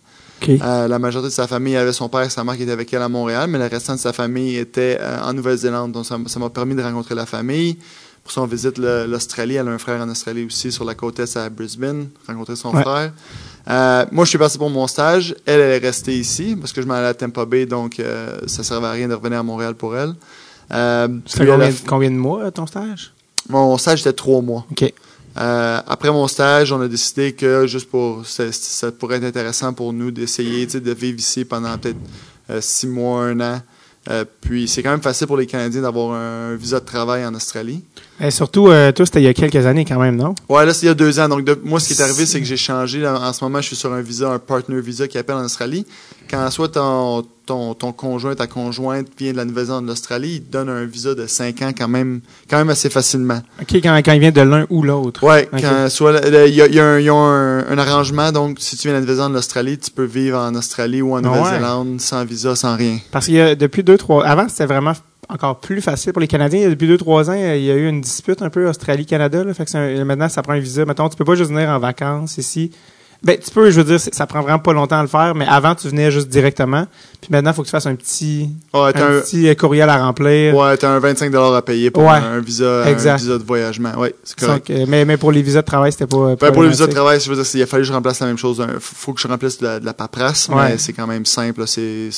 Euh, 0.49 0.89
la 0.89 0.99
majorité 0.99 1.29
de 1.31 1.35
sa 1.35 1.47
famille 1.47 1.77
avait 1.77 1.93
son 1.93 2.09
père 2.09 2.23
et 2.23 2.29
sa 2.31 2.45
mère 2.45 2.57
qui 2.57 2.63
étaient 2.65 2.73
avec 2.73 2.93
elle 2.93 3.03
à 3.03 3.09
Montréal, 3.09 3.49
mais 3.49 3.59
le 3.59 3.67
restant 3.67 3.95
de 3.95 3.99
sa 4.01 4.13
famille 4.13 4.57
était 4.57 4.99
euh, 5.01 5.23
en 5.23 5.33
Nouvelle-Zélande. 5.33 5.93
Donc, 5.93 6.05
ça 6.05 6.39
m'a 6.39 6.51
permis 6.51 6.75
de 6.75 6.83
rencontrer 6.83 7.15
la 7.15 7.25
famille. 7.27 7.79
Pour 8.23 8.33
ça, 8.33 8.41
on 8.43 8.47
visite 8.47 8.79
l'Australie. 8.79 9.55
Elle 9.57 9.69
a 9.69 9.71
un 9.71 9.79
frère 9.79 10.01
en 10.01 10.09
Australie 10.09 10.45
aussi, 10.45 10.73
sur 10.73 10.85
la 10.85 10.95
côte 10.95 11.19
est 11.21 11.37
à 11.37 11.49
Brisbane, 11.51 12.09
rencontrer 12.27 12.57
son 12.57 12.75
Ouais. 12.75 12.83
frère. 12.83 13.13
Euh, 13.69 14.07
moi, 14.13 14.25
je 14.25 14.31
suis 14.31 14.39
parti 14.39 14.57
pour 14.59 14.71
mon 14.71 14.87
stage. 14.87 15.35
Elle, 15.47 15.61
elle 15.61 15.83
est 15.83 15.87
restée 15.87 16.19
ici 16.19 16.57
parce 16.59 16.73
que 16.73 16.81
je 16.83 16.87
m'en 16.87 16.95
allais 16.95 17.09
à 17.09 17.15
Tampa 17.15 17.45
Bay, 17.45 17.67
donc 17.67 18.01
ça 18.47 18.63
servait 18.63 18.87
à 18.87 18.91
rien 18.93 19.09
de 19.09 19.15
revenir 19.15 19.39
à 19.39 19.43
Montréal 19.43 19.75
pour 19.75 19.97
elle. 19.97 20.15
Ça 20.71 21.09
combien, 21.39 21.71
combien 21.87 22.11
de 22.11 22.17
mois, 22.17 22.51
ton 22.51 22.67
stage? 22.67 23.13
mon 23.51 23.77
stage 23.77 24.01
était 24.01 24.13
trois 24.15 24.41
mois. 24.41 24.65
OK. 24.71 24.93
Euh, 25.37 25.81
après 25.87 26.11
mon 26.11 26.29
stage, 26.29 26.73
on 26.73 26.81
a 26.81 26.89
décidé 26.89 27.33
que 27.33 27.67
juste 27.67 27.91
pour 27.91 28.25
ça, 28.27 28.45
pourrait 28.93 29.17
être 29.17 29.25
intéressant 29.25 29.73
pour 29.73 29.93
nous 29.93 30.11
d'essayer 30.11 30.67
de 30.67 30.93
vivre 30.93 31.19
ici 31.19 31.45
pendant 31.45 31.77
peut-être 31.77 31.99
euh, 32.51 32.61
six 32.61 32.87
mois, 32.87 33.25
un 33.25 33.41
an. 33.41 33.61
Euh, 34.11 34.25
puis 34.43 34.69
c'est 34.69 34.83
quand 34.83 34.91
même 34.91 35.03
facile 35.03 35.27
pour 35.27 35.37
les 35.37 35.47
Canadiens 35.47 35.83
d'avoir 35.83 36.13
un 36.13 36.55
visa 36.55 36.79
de 36.79 36.85
travail 36.85 37.25
en 37.25 37.35
Australie. 37.35 37.83
Et 38.21 38.31
surtout, 38.31 38.69
euh, 38.69 38.93
toi, 38.93 39.05
c'était 39.07 39.21
il 39.21 39.25
y 39.25 39.29
a 39.29 39.35
quelques 39.35 39.67
années 39.67 39.85
quand 39.85 39.99
même, 39.99 40.17
non? 40.17 40.35
Ouais, 40.49 40.65
là 40.65 40.73
c'est 40.73 40.87
il 40.87 40.89
y 40.89 40.93
a 40.93 40.95
deux 40.95 41.19
ans. 41.19 41.29
Donc 41.29 41.45
de- 41.45 41.59
moi, 41.65 41.81
ce 41.81 41.89
qui 41.89 41.95
est 41.95 42.01
arrivé, 42.03 42.27
c'est 42.27 42.39
que 42.41 42.47
j'ai 42.47 42.57
changé. 42.57 43.01
Là, 43.01 43.19
en 43.21 43.33
ce 43.33 43.43
moment, 43.45 43.61
je 43.61 43.67
suis 43.67 43.77
sur 43.77 43.93
un 43.93 44.01
visa, 44.01 44.31
un 44.31 44.39
partner 44.39 44.81
visa 44.81 45.09
qui 45.09 45.19
appelle 45.19 45.37
en 45.37 45.45
Australie. 45.45 45.85
Quand 46.31 46.49
soit 46.51 46.69
ton, 46.69 47.25
ton, 47.45 47.75
ton 47.75 47.93
conjoint, 47.93 48.35
ta 48.35 48.47
conjointe 48.47 49.09
vient 49.19 49.33
de 49.33 49.37
la 49.37 49.45
Nouvelle-Zélande 49.45 49.85
de 49.85 49.89
l'Australie, 49.91 50.37
il 50.37 50.43
te 50.45 50.53
donne 50.53 50.69
un 50.71 50.85
visa 50.85 51.15
de 51.15 51.27
cinq 51.27 51.61
ans 51.63 51.73
quand 51.77 51.89
même, 51.89 52.21
quand 52.49 52.57
même 52.57 52.71
assez 52.71 52.89
facilement. 52.89 53.43
OK, 53.61 53.75
quand, 53.75 53.97
quand 54.05 54.13
il 54.13 54.21
vient 54.21 54.31
de 54.31 54.41
l'un 54.41 54.67
ou 54.71 54.83
l'autre. 54.83 55.23
Ouais, 55.23 55.49
Ok. 55.53 55.61
quand 55.61 55.89
soit 55.91 56.21
il 56.27 56.55
y 56.55 56.63
a, 56.63 56.67
y 56.69 56.81
a 56.81 56.85
un, 56.87 56.99
ils 57.01 57.11
ont 57.11 57.19
un, 57.27 57.67
un 57.69 57.79
arrangement, 57.79 58.31
donc 58.33 58.57
si 58.61 58.77
tu 58.77 58.83
viens 58.89 58.93
de 58.93 58.97
la 58.97 59.01
Nouvelle-Zélande 59.03 59.33
de 59.33 59.37
l'Australie, 59.39 59.77
tu 59.77 59.91
peux 59.91 60.05
vivre 60.05 60.39
en 60.39 60.55
Australie 60.55 61.03
ou 61.03 61.13
en 61.13 61.17
ouais. 61.17 61.23
Nouvelle-Zélande 61.23 62.01
sans 62.01 62.25
visa, 62.25 62.55
sans 62.57 62.77
rien. 62.77 62.99
Parce 63.11 63.27
qu'il 63.27 63.35
y 63.35 63.41
a 63.41 63.55
depuis 63.55 63.83
deux, 63.83 63.99
trois. 63.99 64.25
Avant, 64.25 64.49
c'était 64.49 64.67
vraiment 64.67 64.93
encore 65.29 65.61
plus 65.61 65.81
facile 65.81 66.13
pour 66.13 66.21
les 66.21 66.29
Canadiens. 66.29 66.69
Depuis 66.69 66.87
deux, 66.89 66.99
trois 66.99 67.31
ans, 67.31 67.35
il 67.35 67.63
y 67.63 67.71
a 67.71 67.75
eu 67.75 67.89
une 67.89 68.01
dispute 68.01 68.43
un 68.43 68.51
peu 68.51 68.69
Australie-Canada. 68.69 69.45
là. 69.45 69.55
Fait 69.55 69.65
que 69.65 69.71
c'est 69.71 69.79
un- 69.79 70.05
maintenant, 70.05 70.29
ça 70.29 70.43
prend 70.43 70.53
un 70.55 70.59
visa. 70.59 70.85
Mettons, 70.85 71.09
tu 71.09 71.17
peux 71.17 71.25
pas 71.25 71.35
juste 71.35 71.51
venir 71.51 71.69
en 71.69 71.79
vacances 71.79 72.39
ici. 72.39 72.71
Ben, 73.23 73.39
tu 73.43 73.51
peux, 73.51 73.71
je 73.71 73.81
veux 73.81 73.85
dire, 73.85 73.99
ça 74.13 74.27
prend 74.27 74.43
vraiment 74.43 74.59
pas 74.59 74.75
longtemps 74.75 74.99
à 74.99 75.03
le 75.03 75.09
faire, 75.09 75.35
mais 75.35 75.47
avant, 75.49 75.75
tu 75.75 75.89
venais 75.89 76.11
juste 76.11 76.29
directement. 76.29 76.87
Puis 77.23 77.31
maintenant, 77.31 77.53
il 77.53 77.55
faut 77.55 77.63
que 77.63 77.69
tu 77.69 77.71
fasses 77.71 77.87
un 77.87 77.95
petit, 77.95 78.51
Ouais, 78.75 78.89
un 78.95 79.21
petit 79.21 79.49
euh, 79.49 79.55
courriel 79.55 79.89
à 79.89 79.97
remplir. 80.05 80.55
ouais, 80.55 80.77
t'as 80.77 80.91
un 80.91 80.99
25 80.99 81.35
à 81.35 81.63
payer 81.63 81.91
pour 81.91 82.03
Ouais. 82.03 82.11
un, 82.19 82.41
visa, 82.41 82.83
un 82.85 82.93
visa 82.93 83.17
de 83.39 83.43
voyagement. 83.43 83.93
Ouais, 83.97 84.15
c'est 84.25 84.39
correct. 84.39 84.71
Donc, 84.71 84.89
mais, 84.89 85.07
mais 85.07 85.17
pour 85.17 85.33
les 85.33 85.41
visas 85.41 85.63
de 85.63 85.67
travail, 85.67 85.91
c'était 85.93 86.07
pas. 86.07 86.37
Ben, 86.39 86.53
pour 86.53 86.65
les 86.65 86.69
visas 86.69 86.87
de 86.87 86.93
travail, 86.93 87.19
je 87.19 87.31
veux 87.33 87.43
dire, 87.43 87.51
il 87.55 87.63
a 87.63 87.67
fallu 87.67 87.85
que 87.85 87.89
je 87.89 87.93
remplace 87.95 88.21
la 88.21 88.27
même 88.27 88.37
chose. 88.37 88.63
Il 88.63 88.79
faut 88.79 89.15
que 89.15 89.21
je 89.23 89.27
remplace 89.29 89.57
de 89.57 89.65
la, 89.65 89.81
de 89.81 89.87
la 89.87 89.95
paperasse, 89.95 90.51
Ouais. 90.51 90.73
mais 90.73 90.79
c'est 90.79 90.93
quand 90.93 91.07
même 91.07 91.25
simple. 91.25 91.67
C'est, 91.67 92.11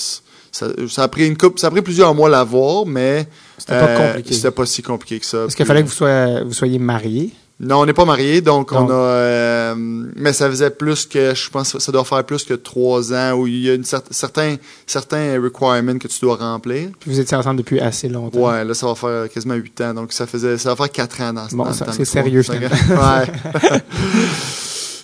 ça, 0.57 0.67
ça 0.89 1.03
a 1.05 1.09
pris 1.09 1.27
une 1.27 1.37
coupe, 1.37 1.59
ça 1.59 1.67
a 1.69 1.71
pris 1.71 1.83
plusieurs 1.83 2.15
mois 2.15 2.29
à 2.29 2.33
l'avoir, 2.33 2.87
mais 2.87 3.27
C'était 3.59 3.73
pas 3.79 3.89
euh, 3.89 4.09
compliqué. 4.09 4.35
C'était 4.35 4.51
pas 4.51 4.67
si 4.67 4.83
compliqué 4.83 5.21
que 5.21 5.27
ça. 5.27 5.45
Est-ce 5.45 5.57
qu'il 5.57 5.67
fallait 5.67 5.83
que 5.83 5.89
vous 5.89 5.93
soyez, 5.95 6.43
vous 6.45 6.53
soyez 6.55 6.79
mariés? 6.79 7.31
Non, 7.59 7.81
on 7.81 7.87
n'est 7.87 7.95
pas 7.95 8.05
mariés, 8.05 8.43
donc, 8.43 8.71
Donc. 8.71 8.83
on 8.83 8.91
a. 8.91 8.95
euh, 8.95 9.75
mais 10.15 10.35
ça 10.35 10.47
faisait 10.51 10.69
plus 10.69 11.07
que, 11.07 11.35
je 11.35 11.49
pense, 11.49 11.73
que 11.73 11.79
ça 11.79 11.91
doit 11.91 12.05
faire 12.05 12.23
plus 12.23 12.45
que 12.45 12.53
trois 12.53 13.15
ans 13.15 13.33
où 13.33 13.47
il 13.47 13.61
y 13.63 13.71
a 13.71 13.75
une 13.75 13.81
cer- 13.83 14.03
certains, 14.11 14.57
certains 14.87 15.41
requirements 15.41 15.97
que 15.97 16.07
tu 16.07 16.21
dois 16.21 16.37
remplir. 16.37 16.91
Puis 17.01 17.11
vous 17.11 17.19
étiez 17.19 17.35
ensemble 17.35 17.57
depuis 17.57 17.81
assez 17.81 18.11
longtemps. 18.11 18.41
Ouais, 18.51 18.63
là, 18.63 18.75
ça 18.75 18.87
va 18.87 18.95
faire 18.95 19.31
quasiment 19.33 19.55
huit 19.55 19.81
ans, 19.81 19.95
donc 19.95 20.13
ça 20.13 20.27
faisait, 20.27 20.59
ça 20.59 20.69
va 20.69 20.77
faire 20.77 20.91
quatre 20.93 21.19
ans 21.23 21.33
dans 21.33 21.49
ce 21.49 21.57
Bon, 21.57 21.67
c'est 21.93 22.05
sérieux, 22.05 22.43
ouais. 22.51 23.71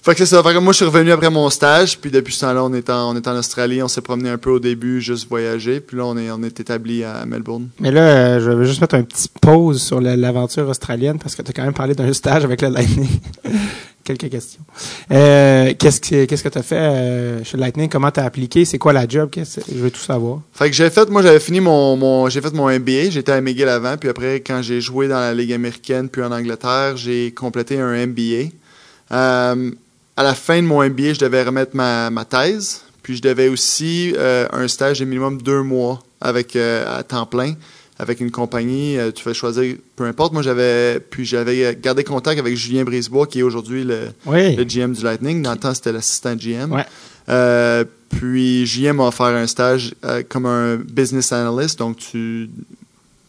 Fait 0.05 0.13
que 0.15 0.19
c'est 0.25 0.35
ça. 0.35 0.43
Fait 0.43 0.53
que 0.53 0.59
moi, 0.59 0.73
je 0.73 0.79
suis 0.79 0.85
revenu 0.85 1.13
après 1.13 1.31
mon 1.31 1.49
stage, 1.49 1.99
puis 2.01 2.11
depuis 2.11 2.35
ce 2.35 2.41
temps-là, 2.41 2.65
on 2.65 2.75
est 2.75 2.91
en, 2.91 3.13
on 3.13 3.17
est 3.17 3.29
en 3.29 3.37
Australie. 3.37 3.81
On 3.83 3.89
s'est 3.89 4.01
promené 4.01 4.31
un 4.31 4.39
peu 4.39 4.51
au 4.51 4.59
début, 4.59 5.01
juste 5.01 5.29
voyager. 5.29 5.79
Puis 5.79 5.97
là, 5.97 6.05
on 6.07 6.17
est, 6.17 6.29
on 6.33 6.43
est 6.43 6.59
établi 6.59 7.05
à 7.05 7.25
Melbourne. 7.25 7.69
Mais 7.79 7.93
là, 7.93 8.01
euh, 8.01 8.41
je 8.41 8.51
vais 8.51 8.65
juste 8.67 8.81
mettre 8.81 8.97
un 8.97 9.05
petit 9.05 9.29
pause 9.41 9.81
sur 9.81 10.01
la- 10.01 10.17
l'aventure 10.17 10.69
australienne 10.69 11.19
parce 11.21 11.37
que 11.37 11.43
tu 11.43 11.51
as 11.51 11.53
quand 11.53 11.63
même 11.63 11.73
parlé 11.73 11.95
d'un 11.95 12.13
stage 12.13 12.45
avec 12.45 12.63
le 12.63 12.69
Lightning. 12.71 13.09
Quelques 14.05 14.29
questions. 14.31 14.63
Euh, 15.13 15.73
qu'est-ce 15.79 16.01
que 16.01 16.25
qu'est-ce 16.25 16.43
que 16.43 16.49
tu 16.49 16.59
as 16.59 16.63
fait 16.65 16.75
euh, 16.75 17.45
chez 17.45 17.57
le 17.57 17.61
Lightning? 17.61 17.89
Comment 17.89 18.11
tu 18.11 18.19
as 18.19 18.25
appliqué? 18.25 18.65
C'est 18.65 18.79
quoi 18.79 18.93
la 18.93 19.07
job? 19.07 19.31
Qu'est-ce- 19.31 19.61
Je 19.73 19.79
veux 19.79 19.93
tout 19.93 20.01
savoir. 20.01 20.41
Fait 20.53 20.69
que 20.69 20.75
j'ai 20.75 20.91
fait, 20.91 21.09
moi, 21.09 21.23
j'avais 21.23 21.39
fini 21.39 21.61
mon, 21.61 21.97
mon 21.97 22.29
j'ai 22.29 22.41
fait 22.41 22.53
mon 22.53 22.69
MBA. 22.69 23.11
J'étais 23.11 23.31
à 23.31 23.41
McGill 23.41 23.69
avant, 23.69 23.97
puis 23.97 24.09
après, 24.09 24.41
quand 24.45 24.61
j'ai 24.63 24.81
joué 24.81 25.07
dans 25.07 25.21
la 25.21 25.33
Ligue 25.33 25.53
américaine, 25.53 26.09
puis 26.09 26.21
en 26.25 26.33
Angleterre, 26.33 26.97
j'ai 26.97 27.31
complété 27.31 27.79
un 27.79 27.93
MBA. 28.09 28.49
Euh, 29.13 29.71
à 30.17 30.23
la 30.23 30.35
fin 30.35 30.61
de 30.63 30.67
mon 30.67 30.83
MBA, 30.85 31.15
je 31.15 31.19
devais 31.21 31.43
remettre 31.43 31.75
ma, 31.75 32.11
ma 32.11 32.25
thèse, 32.25 32.83
puis 33.03 33.17
je 33.17 33.23
devais 33.23 33.49
aussi 33.49 34.13
euh, 34.17 34.47
un 34.53 34.69
stage 34.69 35.01
de 35.01 35.05
minimum 35.05 35.41
deux 35.41 35.63
mois 35.63 36.03
avec 36.21 36.55
euh, 36.57 36.85
à 36.99 37.03
temps 37.03 37.27
plein 37.27 37.55
avec 37.99 38.21
une 38.21 38.31
compagnie. 38.31 38.99
Euh, 38.99 39.11
tu 39.13 39.23
fais 39.23 39.35
choisir, 39.35 39.77
peu 39.97 40.05
importe. 40.05 40.33
Moi, 40.33 40.43
j'avais 40.43 40.99
puis 40.99 41.25
j'avais 41.25 41.77
gardé 41.81 42.03
contact 42.05 42.39
avec 42.41 42.57
Julien 42.57 42.85
Brisebois, 42.85 43.27
qui 43.27 43.41
est 43.41 43.43
aujourd'hui 43.43 43.85
le, 43.85 44.09
Oui. 44.27 44.57
le 44.57 44.65
GM 44.65 44.93
du 44.93 45.03
Lightning. 45.05 45.43
Dans 45.43 45.53
le 45.53 45.59
temps, 45.59 45.75
c'était 45.75 45.93
l'assistant 45.93 46.35
GM. 46.35 46.73
Ouais. 46.73 46.85
Euh, 47.29 47.85
puis 48.09 48.67
Julien 48.67 48.95
m'a 48.95 49.07
offert 49.07 49.27
un 49.27 49.47
stage 49.47 49.95
comme 50.29 50.47
un 50.47 50.77
business 50.77 51.33
analyst. 51.33 51.79
Donc, 51.79 51.99
tu 51.99 52.51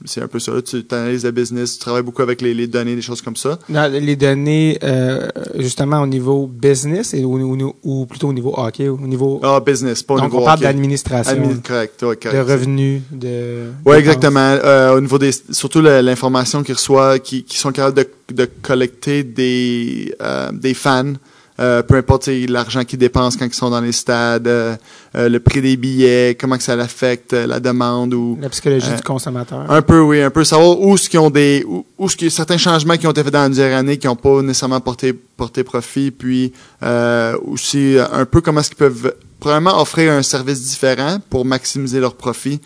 c'est 0.06 0.22
un 0.22 0.28
peu 0.28 0.40
ça. 0.40 0.52
Tu 0.62 0.84
analyses 0.92 1.24
le 1.26 1.32
business, 1.32 1.74
tu 1.74 1.80
travailles 1.80 2.04
beaucoup 2.04 2.22
avec 2.22 2.42
les, 2.42 2.54
les 2.54 2.68
données, 2.68 2.96
des 2.96 3.02
choses 3.02 3.22
comme 3.22 3.36
ça. 3.36 3.58
Dans 3.70 3.92
les 3.92 4.16
données, 4.16 4.78
euh, 4.84 5.28
justement, 5.58 6.02
au 6.02 6.08
niveau 6.08 6.48
business 6.48 7.14
et 7.14 7.24
au, 7.24 7.38
au- 7.40 7.76
ou 7.84 8.06
plutôt 8.06 8.30
au 8.30 8.34
niveau 8.34 8.54
hockey, 8.58 8.88
au 8.90 8.98
niveau. 9.00 9.40
Ah, 9.44 9.60
business, 9.66 10.04
pas 10.04 10.16
au 10.16 10.18
donc, 10.20 10.28
niveau 10.32 10.42
on 10.42 10.46
parle 10.46 10.60
d'administration, 10.62 11.34
Admin- 11.36 11.62
correct, 11.62 12.02
ouais, 12.04 12.16
de 12.16 12.22
correct. 12.22 12.50
revenus, 12.50 13.02
de. 13.12 13.70
Oui, 13.86 13.96
exactement. 13.98 14.40
Euh, 14.64 14.96
au 14.98 15.02
niveau 15.02 15.18
des, 15.18 15.32
surtout 15.52 15.82
l'information 15.82 16.64
qu'ils 16.64 16.76
reçoivent, 16.76 17.20
qui, 17.20 17.44
qui 17.44 17.58
sont 17.58 17.72
capables 17.72 17.98
de, 17.98 18.08
de 18.34 18.50
collecter 18.62 19.24
des, 19.24 20.14
euh, 20.22 20.52
des 20.52 20.74
fans, 20.74 21.14
euh, 21.60 21.84
peu 21.84 21.96
importe 21.96 22.28
l'argent 22.50 22.84
qu'ils 22.84 23.00
dépensent 23.00 23.38
quand 23.38 23.46
ils 23.46 23.54
sont 23.54 23.70
dans 23.70 23.82
les 23.82 23.92
stades, 23.92 24.48
euh, 24.48 24.76
euh, 25.16 25.30
le 25.30 25.40
prix 25.40 25.62
des 25.62 25.78
billets, 25.78 26.36
comment 26.40 26.58
que 26.58 26.64
ça 26.64 26.76
l'affecte, 26.76 27.34
euh, 27.34 27.46
la 27.46 27.60
demande 27.60 28.14
ou 28.14 28.38
La 28.42 28.50
psychologie 28.50 28.88
Euh, 28.92 28.96
du 28.96 29.04
consommateur. 29.04 29.70
un 29.70 29.82
peu 29.82 30.00
oui, 30.00 30.22
un 30.22 30.30
peu 30.32 30.44
savoir 30.44 30.80
où 30.80 30.98
ce 30.98 31.10
qu'ils 31.10 31.20
ont 31.20 31.30
des 31.30 31.64
où, 31.68 31.86
où 31.98 32.10
ce 32.10 32.30
certains 32.30 32.58
changements 32.58 32.98
qui 32.98 33.06
ont 33.06 33.12
été 33.12 33.24
faits 33.24 33.34
dans 33.34 33.44
la 33.44 33.50
dernière 33.50 33.78
année 33.78 33.98
qui 33.98 34.08
n'ont 34.08 34.16
pas 34.16 34.42
nécessairement 34.42 34.82
porté 34.82 35.14
porté 35.14 35.64
profit, 35.64 36.12
puis 36.12 36.54
euh, 36.82 37.38
aussi 37.46 37.98
un 38.12 38.26
peu 38.26 38.42
comment 38.42 38.60
est-ce 38.62 38.70
qu'ils 38.70 38.78
peuvent 38.78 39.14
probablement 39.40 39.80
offrir 39.82 40.12
un 40.14 40.24
service 40.24 40.62
différent 40.62 41.18
pour 41.30 41.46
maximiser 41.46 42.00
leur 42.00 42.16
profit. 42.16 42.60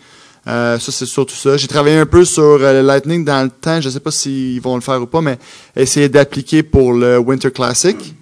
Euh, 0.46 0.78
ça, 0.78 0.92
c'est 0.92 1.04
surtout 1.04 1.34
ça. 1.34 1.56
J'ai 1.58 1.66
travaillé 1.66 1.98
un 1.98 2.06
peu 2.06 2.24
sur 2.24 2.42
euh, 2.42 2.80
le 2.80 2.86
Lightning 2.86 3.22
dans 3.24 3.42
le 3.42 3.50
temps. 3.50 3.80
Je 3.82 3.90
sais 3.90 4.00
pas 4.00 4.10
s'ils 4.10 4.60
vont 4.62 4.76
le 4.76 4.80
faire 4.80 5.02
ou 5.02 5.06
pas, 5.06 5.20
mais 5.20 5.38
essayer 5.76 6.08
d'appliquer 6.08 6.62
pour 6.62 6.94
le 6.94 7.18
Winter 7.18 7.50
Classic. 7.50 8.14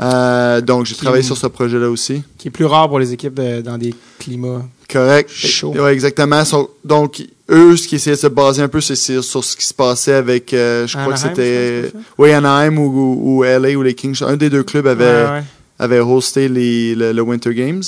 Euh, 0.00 0.60
donc, 0.60 0.86
j'ai 0.86 0.96
travaillé 0.96 1.22
sur 1.22 1.36
ce 1.36 1.46
projet-là 1.46 1.88
aussi. 1.88 2.22
qui 2.38 2.48
est 2.48 2.50
plus 2.50 2.64
rare 2.64 2.88
pour 2.88 2.98
les 2.98 3.12
équipes 3.12 3.34
de- 3.34 3.60
dans 3.60 3.78
des 3.78 3.94
climats. 4.18 4.62
Correct. 4.92 5.30
Chaud. 5.30 5.72
Ouais, 5.72 5.92
exactement. 5.92 6.42
Donc, 6.84 7.24
eux, 7.50 7.76
ce 7.76 7.86
qui 7.86 7.94
essayaient 7.96 8.16
de 8.16 8.20
se 8.20 8.26
baser 8.26 8.62
un 8.62 8.68
peu, 8.68 8.80
c'est 8.80 8.96
sur, 8.96 9.22
ce 9.44 9.56
qui 9.56 9.64
se 9.64 9.74
passait 9.74 10.12
avec, 10.14 10.52
euh, 10.52 10.86
je 10.86 10.96
crois 10.98 11.12
que 11.14 11.18
c'était, 11.20 11.92
oui, 12.18 12.32
Anaheim 12.32 12.76
ou, 12.78 12.86
ou, 12.88 13.38
ou 13.38 13.44
LA 13.44 13.76
ou 13.78 13.82
les 13.82 13.94
Kings. 13.94 14.20
Un 14.22 14.36
des 14.36 14.50
deux 14.50 14.62
clubs 14.64 14.86
avait, 14.86 15.04
Ouais, 15.04 15.30
ouais. 15.30 15.42
avait 15.78 16.00
hosté 16.00 16.48
les, 16.48 16.94
le, 16.94 17.12
le 17.12 17.22
Winter 17.22 17.54
Games. 17.54 17.82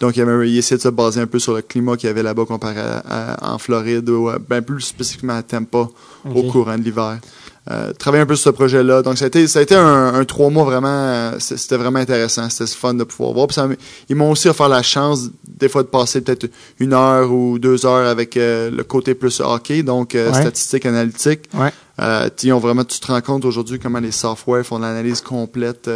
Donc, 0.00 0.16
il, 0.16 0.18
y 0.18 0.22
avait, 0.22 0.50
il 0.50 0.58
essayait 0.58 0.78
de 0.78 0.82
se 0.82 0.88
baser 0.88 1.20
un 1.20 1.26
peu 1.28 1.38
sur 1.38 1.54
le 1.54 1.62
climat 1.62 1.96
qu'il 1.96 2.08
y 2.08 2.10
avait 2.10 2.24
là-bas 2.24 2.44
comparé 2.44 2.80
à, 2.80 2.98
à- 3.38 3.54
en 3.54 3.58
Floride 3.58 4.08
ou 4.10 4.28
euh, 4.30 4.38
ben 4.48 4.60
plus 4.60 4.80
spécifiquement 4.80 5.34
à 5.36 5.42
Tampa 5.44 5.88
au 6.34 6.42
courant 6.50 6.76
de 6.76 6.82
l'hiver. 6.82 7.18
Euh, 7.70 7.92
travailler 7.92 8.24
un 8.24 8.26
peu 8.26 8.34
sur 8.34 8.46
ce 8.46 8.50
projet-là. 8.50 9.02
Donc, 9.02 9.18
ça 9.18 9.24
a 9.24 9.28
été, 9.28 9.46
ça 9.46 9.60
a 9.60 9.62
été 9.62 9.76
un, 9.76 10.14
un 10.14 10.24
trois 10.24 10.50
mois 10.50 10.64
vraiment, 10.64 10.88
euh, 10.88 11.32
c'était 11.38 11.76
vraiment 11.76 12.00
intéressant. 12.00 12.50
C'était 12.50 12.68
fun 12.72 12.92
de 12.94 13.04
pouvoir 13.04 13.32
voir. 13.34 13.46
Puis 13.46 13.54
ça 13.54 13.66
m- 13.66 13.76
ils 14.08 14.16
m'ont 14.16 14.32
aussi 14.32 14.48
offert 14.48 14.68
la 14.68 14.82
chance, 14.82 15.28
des 15.46 15.68
fois, 15.68 15.84
de 15.84 15.88
passer 15.88 16.20
peut-être 16.22 16.50
une 16.80 16.92
heure 16.92 17.30
ou 17.32 17.60
deux 17.60 17.86
heures 17.86 18.08
avec 18.08 18.36
euh, 18.36 18.68
le 18.68 18.82
côté 18.82 19.14
plus 19.14 19.38
hockey, 19.38 19.84
donc 19.84 20.10
Ouais. 20.14 20.32
statistique, 20.34 20.86
analytique. 20.86 21.42
Ouais. 21.54 21.70
Ils 22.42 22.52
ont 22.52 22.58
vraiment, 22.58 22.82
tu 22.84 22.98
te 22.98 23.06
rends 23.06 23.20
compte 23.20 23.44
aujourd'hui 23.44 23.78
comment 23.78 24.00
les 24.00 24.10
softwares 24.10 24.64
font 24.64 24.78
l'analyse 24.80 25.20
complète 25.20 25.88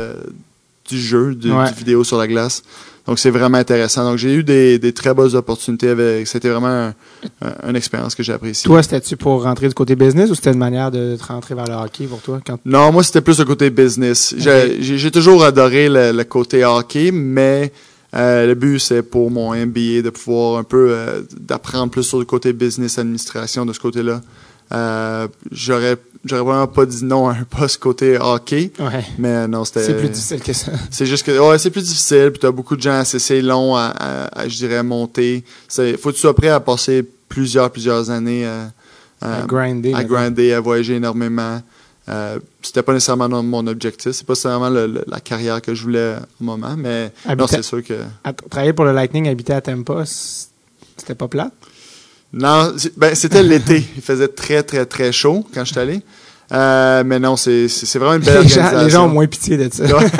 du 0.89 1.01
jeu, 1.01 1.37
Ouais. 1.45 1.69
du 1.69 1.75
vidéo 1.79 2.05
sur 2.05 2.17
la 2.17 2.29
glace. 2.29 2.63
Donc, 3.07 3.19
c'est 3.19 3.31
vraiment 3.31 3.59
intéressant. 3.59 4.05
Donc, 4.11 4.19
j'ai 4.19 4.35
eu 4.35 4.43
des, 4.43 4.79
des 4.79 4.93
très 4.93 5.15
bonnes 5.15 5.35
opportunités 5.37 5.89
avec. 5.91 6.27
C'était 6.27 6.49
vraiment 6.49 6.67
un- 6.67 6.95
un- 7.43 7.71
une 7.71 7.77
expérience 7.77 8.15
que 8.15 8.23
j'ai 8.23 8.33
appréciée. 8.33 8.67
Toi, 8.67 8.83
c'était-tu 8.83 9.17
pour 9.17 9.45
rentrer 9.45 9.69
du 9.69 9.75
côté 9.75 9.95
business 9.95 10.31
ou 10.31 10.35
c'était 10.35 10.53
une 10.53 10.59
manière 10.59 10.91
de 10.91 11.17
te 11.17 11.25
rentrer 11.25 11.55
vers 11.55 11.67
le 11.67 11.75
hockey 11.75 12.07
pour 12.07 12.21
toi? 12.21 12.41
Quand... 12.45 12.59
Non, 12.65 12.91
moi, 12.93 13.03
c'était 13.05 13.21
plus 13.21 13.39
le 13.39 13.45
côté 13.45 13.71
business. 13.71 14.35
J'ai- 14.39 15.11
toujours 15.11 15.45
adoré 15.45 15.89
le, 15.89 16.13
le 16.13 16.25
côté 16.25 16.65
hockey, 16.65 17.11
mais 17.13 17.73
euh, 18.15 18.47
le 18.47 18.55
but, 18.55 18.79
c'est 18.81 19.03
pour 19.03 19.31
mon 19.31 19.55
MBA 19.55 20.03
de 20.03 20.11
pouvoir 20.11 20.59
un 20.59 20.65
peu 20.65 20.89
euh, 20.91 21.23
d'apprendre 21.39 21.91
plus 21.91 22.03
sur 22.03 22.19
le 22.19 22.25
côté 22.25 22.53
business, 22.53 22.99
administration 22.99 23.65
de 23.67 23.73
ce 23.73 23.79
côté-là. 23.81 24.21
Euh, 24.73 25.29
J'aurais 25.53 25.97
j'aurais 26.25 26.43
vraiment 26.43 26.67
pas 26.67 26.87
dit 26.87 27.05
non 27.05 27.29
à 27.29 27.33
un 27.35 27.45
poste 27.45 27.79
côté 27.79 28.19
hockey, 28.19 28.73
Ouais. 28.81 29.05
mais 29.17 29.47
non, 29.47 29.65
c'était... 29.65 29.85
C'est 29.85 29.95
plus 29.97 30.09
difficile 30.09 30.41
que 30.43 30.53
ça. 30.53 30.73
C'est 30.91 31.07
juste 31.07 31.25
que 31.25 31.39
ouais, 31.39 31.57
c'est 31.59 31.71
plus 31.71 31.85
difficile, 31.85 32.31
puis 32.33 32.41
t'as 32.41 32.51
beaucoup 32.51 32.75
de 32.75 32.83
gens 32.83 32.99
assez 32.99 33.41
long 33.43 33.77
à, 33.77 33.93
à- 33.97 34.41
à, 34.41 34.49
je 34.49 34.57
dirais 34.57 34.83
monter. 34.83 35.45
C'est 35.69 35.97
faut 35.97 36.09
que 36.11 36.15
tu 36.17 36.21
sois 36.21 36.35
prêt 36.35 36.49
à 36.49 36.59
passer 36.59 37.05
plusieurs 37.29 37.71
plusieurs 37.71 38.11
années 38.11 38.45
à, 38.45 38.73
à- 39.21 39.43
À 39.43 39.47
grinder. 39.47 39.95
à 39.95 39.99
mettons. 39.99 40.15
grinder, 40.15 40.53
à 40.55 40.61
voyager 40.61 40.95
énormément. 40.97 41.63
Euh, 42.09 42.39
c'était 42.63 42.83
pas 42.83 42.93
nécessairement 42.93 43.29
mon 43.43 43.67
objectif, 43.69 44.11
c'est 44.13 44.27
pas 44.27 44.33
nécessairement 44.33 44.69
le- 44.71 44.87
le- 44.89 45.05
la 45.07 45.21
carrière 45.21 45.61
que 45.63 45.75
je 45.75 45.83
voulais 45.85 46.17
au 46.41 46.45
moment, 46.45 46.75
mais 46.77 47.13
non, 47.39 47.47
c'est 47.47 47.63
sûr 47.63 47.83
que 47.85 47.95
travailler 48.51 48.73
pour 48.73 48.85
le 48.85 48.93
Lightning, 48.93 49.29
habiter 49.29 49.53
à 49.53 49.61
Tampa, 49.61 50.05
c- 50.07 50.47
c'était 50.97 51.15
pas 51.17 51.27
plat? 51.29 51.51
Non, 52.37 52.73
ben 52.97 53.15
c'était 53.15 53.43
l'été, 53.43 53.85
il 53.97 54.03
faisait 54.03 54.29
très 54.29 54.63
très 54.63 54.87
très 54.87 55.11
chaud 55.13 55.45
quand 55.53 55.65
je 55.65 55.73
suis 55.73 55.81
allé. 55.81 56.01
Euh, 56.53 57.03
mais 57.05 57.19
non, 57.19 57.35
c'est 57.37 57.67
vraiment 57.95 58.15
une 58.15 58.21
belle 58.23 58.43
Les 58.43 58.49
gens, 58.49 58.61
organisation. 58.61 58.85
les 58.85 58.91
gens 58.91 59.07
ont 59.07 59.13
moins 59.13 59.27
pitié 59.27 59.57
de 59.57 59.69
ça. 59.73 59.85
Ouais. 59.85 60.07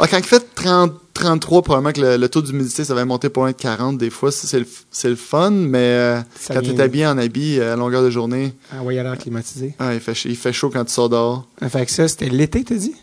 Ah, 0.00 0.06
quand 0.06 0.18
il 0.18 0.24
fait 0.24 0.54
30, 0.54 0.92
33, 1.12 1.62
probablement 1.62 1.92
que 1.92 2.00
le, 2.00 2.16
le 2.16 2.28
taux 2.28 2.40
d'humidité, 2.40 2.84
ça 2.84 2.94
va 2.94 3.04
monter 3.04 3.28
pour 3.30 3.48
être 3.48 3.56
40 3.56 3.98
des 3.98 4.10
fois. 4.10 4.30
C'est 4.30 4.60
le, 4.60 4.66
le 5.04 5.16
fun, 5.16 5.50
mais 5.50 5.78
euh, 5.80 6.20
quand 6.46 6.62
tu 6.62 6.70
es 6.70 6.80
habillé 6.80 7.04
en 7.04 7.18
habit 7.18 7.58
euh, 7.58 7.72
à 7.72 7.76
longueur 7.76 8.02
de 8.04 8.10
journée, 8.10 8.54
Ah 8.70 8.76
il 8.88 8.96
a 8.98 9.02
l'air 9.02 9.18
climatisé. 9.18 9.74
ah, 9.80 9.94
il, 9.94 9.98
fait, 10.00 10.14
ch- 10.14 10.26
il 10.26 10.36
fait 10.36 10.52
chaud 10.52 10.70
quand 10.72 10.84
tu 10.84 10.92
sors 10.92 11.08
dehors. 11.08 11.48
Fait 11.68 11.84
que 11.84 11.90
ça, 11.90 12.06
c'était 12.06 12.28
l'été, 12.28 12.62
t'as 12.62 12.76
dit? 12.76 12.94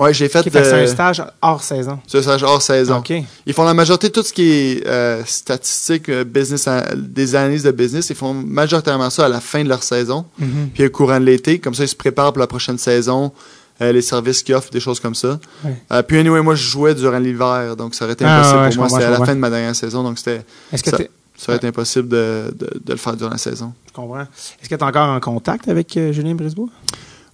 Ouais, 0.00 0.14
j'ai 0.14 0.28
fait, 0.28 0.40
Ok, 0.40 0.50
fait 0.50 0.64
c'est 0.64 0.72
euh, 0.72 0.84
un 0.84 0.86
stage 0.86 1.22
hors 1.42 1.62
saison. 1.62 1.98
ce 2.06 2.22
stage 2.22 2.42
hors 2.42 2.62
saison. 2.62 2.96
OK. 2.98 3.12
Ils 3.46 3.52
font 3.52 3.64
la 3.64 3.74
majorité 3.74 4.08
de 4.08 4.12
tout 4.14 4.22
ce 4.22 4.32
qui 4.32 4.50
est 4.50 4.86
euh, 4.86 5.22
statistique, 5.26 6.08
euh, 6.08 6.24
business, 6.24 6.68
des 6.96 7.34
analyses 7.34 7.62
de 7.64 7.70
business. 7.70 8.08
Ils 8.10 8.16
font 8.16 8.32
majoritairement 8.34 9.10
ça 9.10 9.26
à 9.26 9.28
la 9.28 9.40
fin 9.40 9.62
de 9.62 9.68
leur 9.68 9.82
saison, 9.82 10.24
Mhm. 10.38 10.70
puis 10.74 10.86
au 10.86 10.90
courant 10.90 11.20
de 11.20 11.26
l'été. 11.26 11.58
Comme 11.58 11.74
ça, 11.74 11.84
ils 11.84 11.88
se 11.88 11.94
préparent 11.96 12.32
pour 12.32 12.40
la 12.40 12.46
prochaine 12.46 12.78
saison, 12.78 13.30
euh, 13.82 13.92
les 13.92 14.02
services 14.02 14.42
qu'ils 14.42 14.54
offrent, 14.54 14.70
des 14.70 14.80
choses 14.80 15.00
comme 15.00 15.14
ça. 15.14 15.38
Ouais. 15.64 15.74
Euh, 15.92 16.02
puis 16.02 16.18
anyway, 16.18 16.40
moi, 16.42 16.54
je 16.54 16.62
jouais 16.66 16.94
durant 16.94 17.18
l'hiver, 17.18 17.76
donc 17.76 17.94
ça 17.94 18.04
aurait 18.04 18.14
été 18.14 18.24
Ah, 18.24 18.38
impossible 18.38 18.58
ouais, 18.60 18.68
pour 18.70 18.78
moi. 18.78 18.88
C'était 18.88 19.04
à 19.04 19.10
la 19.18 19.24
fin 19.26 19.34
de 19.34 19.40
ma 19.40 19.50
dernière 19.50 19.76
saison, 19.76 20.02
donc 20.02 20.18
c'était 20.18 20.42
Est-ce 20.72 20.82
que 20.82 20.90
Ça- 20.90 20.96
ça 21.36 21.44
aurait 21.48 21.56
été 21.56 21.66
impossible 21.66 22.08
de, 22.08 22.54
de, 22.58 22.66
de 22.84 22.92
le 22.92 22.98
faire 22.98 23.16
durant 23.16 23.30
la 23.30 23.38
saison. 23.38 23.72
je 23.88 23.92
comprends. 23.92 24.20
Est-ce 24.22 24.68
que 24.68 24.74
tu 24.74 24.80
es 24.80 24.82
encore 24.82 25.08
en 25.08 25.20
contact 25.20 25.68
avec 25.68 25.94
euh, 25.96 26.12
Julien 26.12 26.34
Brisebois? 26.34 26.68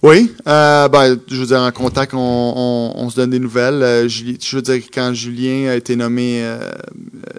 Oui, 0.03 0.31
euh, 0.47 0.87
ben, 0.89 1.17
je 1.27 1.35
veux 1.39 1.47
dire, 1.47 1.59
en 1.61 1.71
contact, 1.71 2.13
on, 2.13 2.19
on, 2.19 2.93
on 3.03 3.09
se 3.09 3.15
donne 3.15 3.31
des 3.31 3.39
nouvelles. 3.39 3.81
Euh, 3.81 4.07
Julie- 4.07 4.37
je 4.39 4.55
veux 4.55 4.61
dire, 4.61 4.75
quand 4.93 5.11
Julien 5.13 5.69
a 5.71 5.75
été 5.75 5.95
nommé 5.95 6.41
euh, 6.43 6.59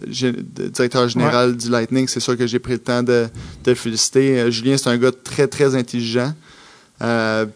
directeur 0.07 1.09
général 1.09 1.57
du 1.57 1.71
Lightning, 1.71 2.09
c'est 2.09 2.21
sûr 2.21 2.37
que 2.37 2.47
j'ai 2.47 2.59
pris 2.59 2.73
le 2.73 2.79
temps 2.81 3.03
de, 3.03 3.27
de 3.65 3.71
le 3.71 3.75
féliciter. 3.75 4.51
Julien, 4.51 4.77
c'est 4.77 4.89
un 4.91 4.97
gars 4.99 5.13
très, 5.13 5.47
très 5.47 5.75
intelligent. 5.77 6.33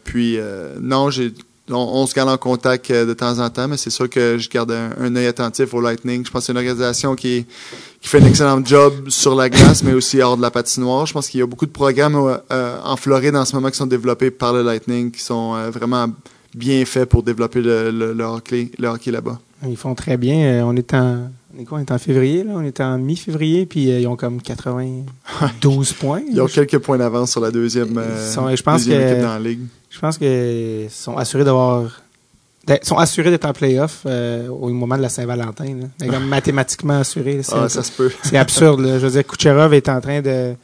Puis, 0.04 0.38
non, 0.80 1.10
j'ai, 1.10 1.32
on, 1.68 1.74
on 1.76 2.06
se 2.06 2.14
garde 2.14 2.28
en 2.28 2.38
contact 2.38 2.92
de 2.92 3.12
temps 3.12 3.38
en 3.40 3.50
temps, 3.50 3.66
mais 3.68 3.76
c'est 3.76 3.90
sûr 3.90 4.08
que 4.08 4.38
je 4.38 4.48
garde 4.48 4.70
un, 4.72 4.90
un 5.00 5.16
œil 5.16 5.26
attentif 5.26 5.74
au 5.74 5.80
Lightning. 5.80 6.24
Je 6.24 6.30
pense 6.30 6.42
que 6.42 6.46
c'est 6.46 6.52
une 6.52 6.58
organisation 6.58 7.16
qui, 7.16 7.28
est- 7.38 7.46
qui 8.02 8.08
fait 8.08 8.20
un 8.20 8.26
excellent 8.26 8.62
job 8.64 9.08
sur 9.08 9.34
la 9.34 9.48
glace, 9.48 9.82
mais 9.84 9.92
aussi 9.94 10.20
hors 10.20 10.36
de 10.36 10.42
la 10.42 10.50
patinoire. 10.50 11.06
Je 11.06 11.12
pense 11.14 11.28
qu'il 11.28 11.40
y 11.40 11.42
a 11.42 11.46
beaucoup 11.46 11.66
de 11.66 11.70
programmes 11.70 12.16
euh, 12.16 12.36
euh, 12.52 12.78
en 12.84 12.96
Floride 12.96 13.36
en 13.36 13.44
ce 13.44 13.54
moment 13.54 13.70
qui 13.70 13.76
sont 13.76 13.86
développés 13.86 14.30
par 14.32 14.52
le 14.52 14.62
Lightning, 14.62 15.10
qui 15.12 15.20
sont 15.20 15.54
euh, 15.54 15.70
vraiment 15.70 16.08
bien 16.54 16.84
faits 16.84 17.08
pour 17.08 17.22
développer 17.22 17.62
le, 17.62 17.90
le, 17.90 18.12
le 18.12 18.24
hockey, 18.24 18.70
le 18.78 18.88
hockey 18.88 19.10
là-bas. 19.10 19.38
Ils 19.66 19.76
font 19.76 19.94
très 19.94 20.16
bien. 20.16 20.66
On 20.66 20.74
est 20.76 20.92
en. 20.92 21.30
On 21.54 21.60
est 21.60 21.64
quoi? 21.64 21.78
On 21.78 21.80
est 21.82 21.90
en 21.92 21.98
février, 21.98 22.44
là? 22.44 22.52
On 22.56 22.62
est 22.62 22.80
en 22.80 22.96
mi-février, 22.98 23.66
puis 23.66 23.92
euh, 23.92 24.00
ils 24.00 24.06
ont 24.08 24.16
comme 24.16 24.40
92 24.40 25.92
points. 25.92 26.22
Ils 26.30 26.40
ont 26.40 26.46
quelques 26.46 26.78
points 26.78 26.98
d'avance 26.98 27.30
sur 27.32 27.40
la 27.40 27.50
deuxième, 27.50 27.96
euh, 27.98 28.32
sont- 28.32 28.54
je 28.54 28.62
pense 28.62 28.78
deuxième 28.84 29.00
que- 29.02 29.08
équipe 29.10 29.22
dans 29.22 29.34
la 29.34 29.38
ligue. 29.38 29.60
Je 29.90 29.98
pense 30.00 30.18
qu'ils 30.18 30.90
sont 30.90 31.16
assurés 31.16 31.44
d'avoir 31.44 32.00
sont 32.82 32.96
assurés 32.98 33.30
d'être 33.30 33.44
en 33.44 33.52
playoff 33.52 34.02
euh, 34.06 34.48
au 34.48 34.68
moment 34.68 34.96
de 34.96 35.02
la 35.02 35.08
Saint-Valentin. 35.08 35.76
là. 36.00 36.06
Comme 36.08 36.26
mathématiquement 36.26 36.98
assurés. 37.00 37.38
là, 37.38 37.42
C'est 37.42 37.54
Ah, 37.56 37.68
ça 37.68 37.82
se 37.82 37.92
peut. 37.92 38.10
c'est 38.22 38.36
absurde. 38.36 38.80
là. 38.80 38.98
Je 38.98 39.06
veux 39.06 39.10
dire, 39.12 39.26
Kucherov 39.26 39.74
est 39.74 39.88
en 39.88 40.00
train 40.00 40.20
de... 40.20 40.54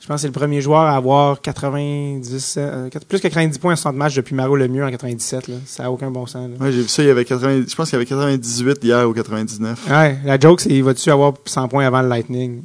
Je 0.00 0.06
pense 0.06 0.16
que 0.16 0.20
c'est 0.22 0.26
le 0.28 0.32
premier 0.32 0.60
joueur 0.60 0.82
à 0.82 0.94
avoir 0.96 1.40
90, 1.40 2.54
euh, 2.56 2.88
plus 3.08 3.18
que 3.18 3.26
90 3.28 3.58
points 3.58 3.72
en 3.72 3.76
60 3.76 3.96
matchs 3.96 4.14
depuis 4.14 4.34
Mario 4.34 4.54
Lemieux 4.56 4.84
en 4.84 4.90
97. 4.90 5.48
Là. 5.48 5.56
Ça 5.66 5.82
n'a 5.82 5.90
aucun 5.90 6.10
bon 6.10 6.24
sens. 6.26 6.48
Ouais, 6.60 6.70
j'ai 6.72 6.82
vu 6.82 6.88
ça, 6.88 7.02
il 7.02 7.08
y 7.08 7.10
avait 7.10 7.24
80, 7.24 7.64
je 7.68 7.74
pense 7.74 7.88
qu'il 7.90 7.94
y 7.94 7.96
avait 7.96 8.06
98 8.06 8.78
hier 8.84 9.08
ou 9.08 9.12
99. 9.12 9.86
Ouais, 9.90 10.18
la 10.24 10.38
joke, 10.38 10.60
c'est 10.60 10.70
il 10.70 10.84
va-tu 10.84 11.10
avoir 11.10 11.34
100 11.44 11.68
points 11.68 11.84
avant 11.86 12.00
le 12.02 12.08
Lightning? 12.08 12.62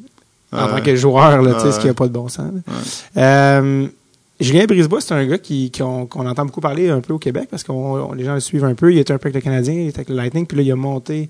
En 0.52 0.68
tant 0.68 0.82
que 0.82 0.96
joueur, 0.96 1.42
là, 1.42 1.56
tu 1.56 1.62
sais, 1.62 1.72
ce 1.72 1.80
qui 1.80 1.88
n'a 1.88 1.96
pas 1.96 2.08
de 2.08 2.14
bon 2.14 2.30
sens. 2.30 2.52
Euh, 3.18 3.88
Julien 4.40 4.66
Brisebois, 4.66 5.00
c'est 5.00 5.14
un 5.14 5.26
gars 5.26 5.38
qui, 5.38 5.72
qu'on, 5.72 6.08
entend 6.12 6.46
beaucoup 6.46 6.60
parler 6.62 6.90
un 6.90 7.02
peu 7.02 7.14
au 7.14 7.20
Québec 7.20 7.48
parce 7.50 7.64
que 7.64 7.72
les 8.16 8.26
gens 8.26 8.34
le 8.34 8.40
suivent 8.40 8.66
un 8.66 8.76
peu. 8.76 8.92
Il 8.92 8.98
était 8.98 9.14
un 9.14 9.18
peu 9.18 9.28
avec 9.30 9.36
le 9.36 9.42
Canadien, 9.42 9.74
il 9.74 9.88
était 9.88 10.00
avec 10.00 10.10
le 10.10 10.16
Lightning, 10.16 10.46
puis 10.46 10.58
là, 10.58 10.64
il 10.64 10.72
a 10.72 10.76
monté 10.76 11.30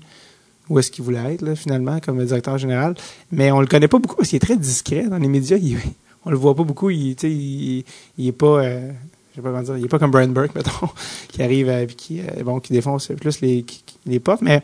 où 0.68 0.78
est-ce 0.78 0.90
qu'il 0.90 1.04
voulait 1.04 1.34
être, 1.34 1.54
finalement, 1.54 2.00
comme 2.00 2.24
directeur 2.24 2.56
général. 2.58 2.94
Mais 3.30 3.52
on 3.52 3.60
le 3.60 3.66
connaît 3.66 3.88
pas 3.88 3.98
beaucoup 3.98 4.16
parce 4.16 4.30
qu'il 4.30 4.36
est 4.36 4.40
très 4.40 4.56
discret 4.56 5.04
dans 5.08 5.18
les 5.18 5.28
médias. 5.28 5.58
Il, 5.58 5.76
on 6.24 6.30
le 6.30 6.36
voit 6.36 6.54
pas 6.56 6.64
beaucoup. 6.64 6.88
Il, 6.90 7.10
il, 7.22 7.84
il 8.18 8.26
est 8.28 8.32
pas... 8.32 8.64
euh, 8.64 8.90
je 9.32 9.36
sais 9.36 9.42
pas 9.42 9.50
comment 9.50 9.62
dire, 9.62 9.76
il 9.76 9.84
est 9.84 9.88
pas 9.88 9.98
comme 9.98 10.10
Brian 10.10 10.28
Burke, 10.28 10.52
mettons, 10.56 10.88
qui 11.28 11.42
arrive 11.42 11.68
euh, 11.68 11.86
puis 11.86 11.96
qui, 11.96 12.20
euh, 12.20 12.42
bon, 12.44 12.60
qui 12.60 12.72
défonce 12.72 13.08
plus 13.20 13.40
les, 13.42 13.62
qui- 13.62 13.82
les 14.06 14.20
portes, 14.20 14.42
mais 14.42 14.62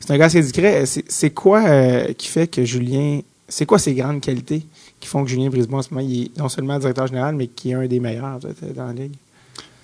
c'est 0.00 0.10
un 0.10 0.18
gars 0.18 0.24
assez 0.26 0.40
discret. 0.40 0.84
C'est, 0.86 1.04
c'est 1.08 1.30
quoi 1.30 1.64
euh, 1.66 2.12
qui 2.14 2.26
fait 2.28 2.46
que 2.48 2.64
Julien, 2.64 3.20
c'est 3.48 3.66
quoi 3.66 3.78
ses 3.78 3.94
grandes 3.94 4.20
qualités? 4.20 4.62
Qui 5.06 5.10
font 5.12 5.22
que 5.24 5.30
Julien 5.30 5.48
Brisebois, 5.48 5.78
en 5.78 5.82
ce 5.82 5.94
moment, 5.94 6.06
il 6.08 6.24
est 6.24 6.38
non 6.38 6.48
seulement 6.48 6.78
directeur 6.78 7.06
général, 7.06 7.36
mais 7.36 7.46
qui 7.46 7.70
est 7.70 7.74
un 7.74 7.86
des 7.86 8.00
meilleurs 8.00 8.38
dans 8.74 8.86
la 8.86 8.92
ligue? 8.92 9.12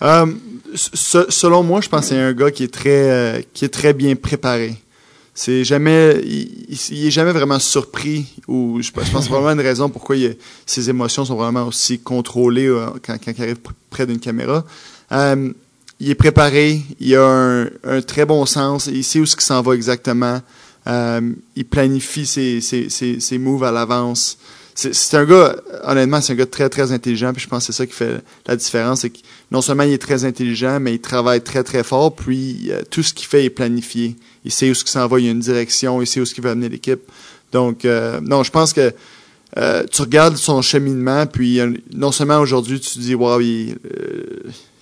Euh, 0.02 0.26
se- 0.74 1.26
selon 1.30 1.62
moi, 1.62 1.80
je 1.80 1.88
pense 1.88 2.00
que 2.00 2.06
c'est 2.08 2.18
un 2.20 2.32
gars 2.32 2.50
qui 2.50 2.64
est 2.64 2.72
très, 2.72 3.10
euh, 3.10 3.40
qui 3.54 3.64
est 3.64 3.68
très 3.68 3.92
bien 3.92 4.16
préparé. 4.16 4.74
C'est 5.34 5.62
jamais, 5.64 6.20
il, 6.24 6.76
il- 6.90 7.06
est 7.06 7.10
jamais 7.10 7.30
vraiment 7.32 7.58
surpris 7.60 8.26
ou 8.48 8.82
je, 8.82 8.90
pense 8.90 9.06
je 9.06 9.12
pense 9.12 9.28
vraiment 9.28 9.50
une 9.52 9.60
raison 9.60 9.88
pourquoi 9.88 10.16
ses 10.66 10.90
émotions 10.90 11.24
sont 11.24 11.36
vraiment 11.36 11.68
aussi 11.68 12.00
contrôlées 12.00 12.66
euh, 12.66 12.86
quand, 13.06 13.16
il 13.26 13.42
arrive 13.42 13.56
pr- 13.62 13.70
près 13.90 14.06
d'une 14.06 14.18
caméra. 14.18 14.64
Il 16.00 16.10
est 16.10 16.16
préparé, 16.16 16.82
il 16.98 17.14
a 17.14 17.66
un, 17.84 18.02
très 18.02 18.26
bon 18.26 18.44
sens, 18.44 18.88
il 18.92 19.04
sait 19.04 19.20
où 19.20 19.26
ce 19.26 19.36
qui 19.36 19.44
s'en 19.44 19.62
va 19.62 19.74
exactement. 19.74 20.40
Il 20.84 21.64
planifie 21.70 22.26
ses, 22.26 22.60
ses, 22.60 22.88
ses 23.20 23.38
moves 23.38 23.62
à 23.62 23.70
l'avance. 23.70 24.36
C'est 24.74 25.16
un 25.16 25.24
gars, 25.24 25.56
honnêtement, 25.84 26.20
c'est 26.20 26.32
un 26.32 26.36
gars 26.36 26.46
très, 26.46 26.68
très 26.68 26.92
intelligent. 26.92 27.32
Puis 27.32 27.42
je 27.42 27.48
pense 27.48 27.66
que 27.66 27.72
c'est 27.72 27.82
ça 27.82 27.86
qui 27.86 27.92
fait 27.92 28.22
la 28.46 28.56
différence. 28.56 29.00
C'est 29.00 29.10
que 29.10 29.18
non 29.50 29.60
seulement 29.60 29.82
il 29.82 29.92
est 29.92 29.98
très 29.98 30.24
intelligent, 30.24 30.80
mais 30.80 30.94
il 30.94 31.00
travaille 31.00 31.42
très, 31.42 31.62
très 31.62 31.82
fort. 31.82 32.14
Puis 32.14 32.70
euh, 32.70 32.82
tout 32.90 33.02
ce 33.02 33.12
qu'il 33.12 33.26
fait 33.26 33.44
est 33.44 33.50
planifié. 33.50 34.16
Il 34.44 34.50
sait 34.50 34.70
où 34.70 34.74
ce 34.74 34.84
qui 34.84 34.90
s'en 34.90 35.06
va, 35.06 35.20
il 35.20 35.26
y 35.26 35.28
a 35.28 35.32
une 35.32 35.40
direction, 35.40 36.00
il 36.00 36.06
sait 36.06 36.20
où 36.20 36.24
ce 36.24 36.34
qui 36.34 36.40
va 36.40 36.52
amener 36.52 36.68
l'équipe. 36.68 37.00
Donc, 37.52 37.84
euh, 37.84 38.20
non, 38.22 38.42
je 38.42 38.50
pense 38.50 38.72
que 38.72 38.92
euh, 39.58 39.84
tu 39.90 40.02
regardes 40.02 40.36
son 40.36 40.62
cheminement, 40.62 41.26
puis 41.26 41.60
non 41.92 42.10
seulement 42.10 42.38
aujourd'hui, 42.38 42.80
tu 42.80 42.94
te 42.94 42.98
dis, 42.98 43.14
wow, 43.14 43.40
il 43.40 43.76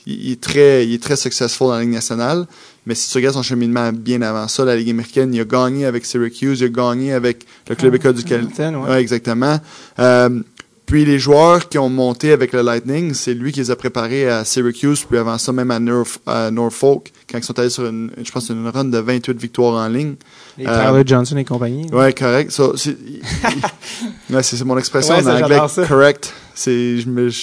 est 0.06 0.40
très, 0.40 0.86
il 0.86 0.94
est 0.94 1.02
très 1.02 1.16
successful 1.16 1.66
dans 1.66 1.74
la 1.74 1.80
Ligue 1.80 1.90
nationale, 1.90 2.46
mais 2.90 2.96
si 2.96 3.08
tu 3.08 3.18
regardes 3.18 3.36
son 3.36 3.44
cheminement 3.44 3.92
bien 3.92 4.20
avant 4.20 4.48
ça, 4.48 4.64
la 4.64 4.74
Ligue 4.74 4.90
américaine, 4.90 5.32
il 5.32 5.40
a 5.40 5.44
gagné 5.44 5.86
avec 5.86 6.04
Syracuse, 6.04 6.58
il 6.58 6.64
a 6.64 6.68
gagné 6.68 7.12
avec 7.12 7.46
le 7.68 7.76
Club 7.76 7.94
École 7.94 8.14
du. 8.14 8.34
Hamilton, 8.34 8.74
ouais. 8.74 8.90
Ouais, 8.90 9.00
exactement. 9.00 9.60
Euh, 10.00 10.42
puis 10.86 11.04
les 11.04 11.20
joueurs 11.20 11.68
qui 11.68 11.78
ont 11.78 11.88
monté 11.88 12.32
avec 12.32 12.52
le 12.52 12.62
Lightning, 12.62 13.14
c'est 13.14 13.32
lui 13.32 13.52
qui 13.52 13.60
les 13.60 13.70
a 13.70 13.76
préparés 13.76 14.28
à 14.28 14.44
Syracuse, 14.44 15.04
puis 15.08 15.18
avant 15.18 15.38
ça 15.38 15.52
même 15.52 15.70
à, 15.70 15.78
Norf- 15.78 16.18
à 16.26 16.50
Norfolk, 16.50 17.12
quand 17.30 17.38
ils 17.38 17.44
sont 17.44 17.56
allés 17.60 17.70
sur 17.70 17.86
une, 17.86 18.10
je 18.20 18.32
pense, 18.32 18.48
une 18.48 18.66
run 18.66 18.86
de 18.86 18.98
28 18.98 19.38
victoires 19.40 19.74
en 19.74 19.86
ligne. 19.86 20.14
Les 20.58 20.66
Euh, 20.66 20.88
Tyler 20.90 21.02
Johnson 21.06 21.36
et 21.36 21.44
compagnie. 21.44 21.86
Ouais, 21.92 22.12
correct. 22.12 22.50
So, 22.50 22.76
c'est 22.76 22.96
ouais, 24.30 24.40
mon 24.64 24.78
expression 24.78 25.14
Ouais, 25.14 25.26
en 25.28 25.36
anglais. 25.42 25.60
Correct. 25.88 26.32
C'est 26.60 26.98
je 26.98 27.08
me 27.08 27.28
je- 27.28 27.38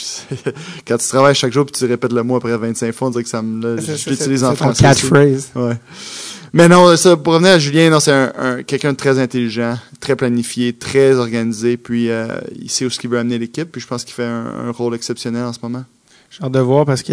quand 0.87 0.97
tu 0.97 1.07
travailles 1.07 1.33
chaque 1.35 1.51
jour 1.51 1.65
puis 1.65 1.73
tu 1.73 1.85
répètes 1.85 2.13
le 2.13 2.23
mot 2.23 2.35
après 2.35 2.55
25 2.57 2.93
fois, 2.93 3.07
on 3.07 3.11
dirait 3.11 3.23
que 3.23 3.29
ça 3.29 3.41
me 3.41 3.77
je, 3.79 4.09
l'utilise 4.09 4.43
en 4.43 4.55
français. 4.55 4.83
catchphrase. 4.83 5.49
Ouais. 5.55 5.75
Mais 6.53 6.67
non, 6.69 6.95
ça, 6.95 7.17
pour 7.17 7.33
revenir 7.33 7.51
à 7.53 7.59
Julien, 7.59 7.89
non, 7.89 7.99
c'est 7.99 8.11
un, 8.11 8.31
un- 8.37 8.63
quelqu'un 8.63 8.93
de 8.93 8.97
très 8.97 9.19
intelligent, 9.19 9.77
très 9.99 10.15
planifié, 10.15 10.71
très 10.73 11.13
organisé, 11.15 11.75
puis 11.77 12.09
euh, 12.09 12.27
il 12.59 12.69
sait 12.69 12.85
où 12.85 12.89
ce 12.89 12.99
qu'il 12.99 13.09
veut 13.09 13.17
amener 13.19 13.37
l'équipe, 13.37 13.69
puis 13.71 13.81
je 13.81 13.87
pense 13.87 14.03
qu'il 14.05 14.13
fait 14.13 14.23
un, 14.23 14.45
un 14.67 14.71
rôle 14.71 14.95
exceptionnel 14.95 15.43
en 15.43 15.51
ce 15.53 15.59
moment. 15.61 15.83
J'ai 16.29 16.43
hâte 16.43 16.51
de 16.53 16.59
voir 16.59 16.85
parce 16.85 17.03
que 17.03 17.11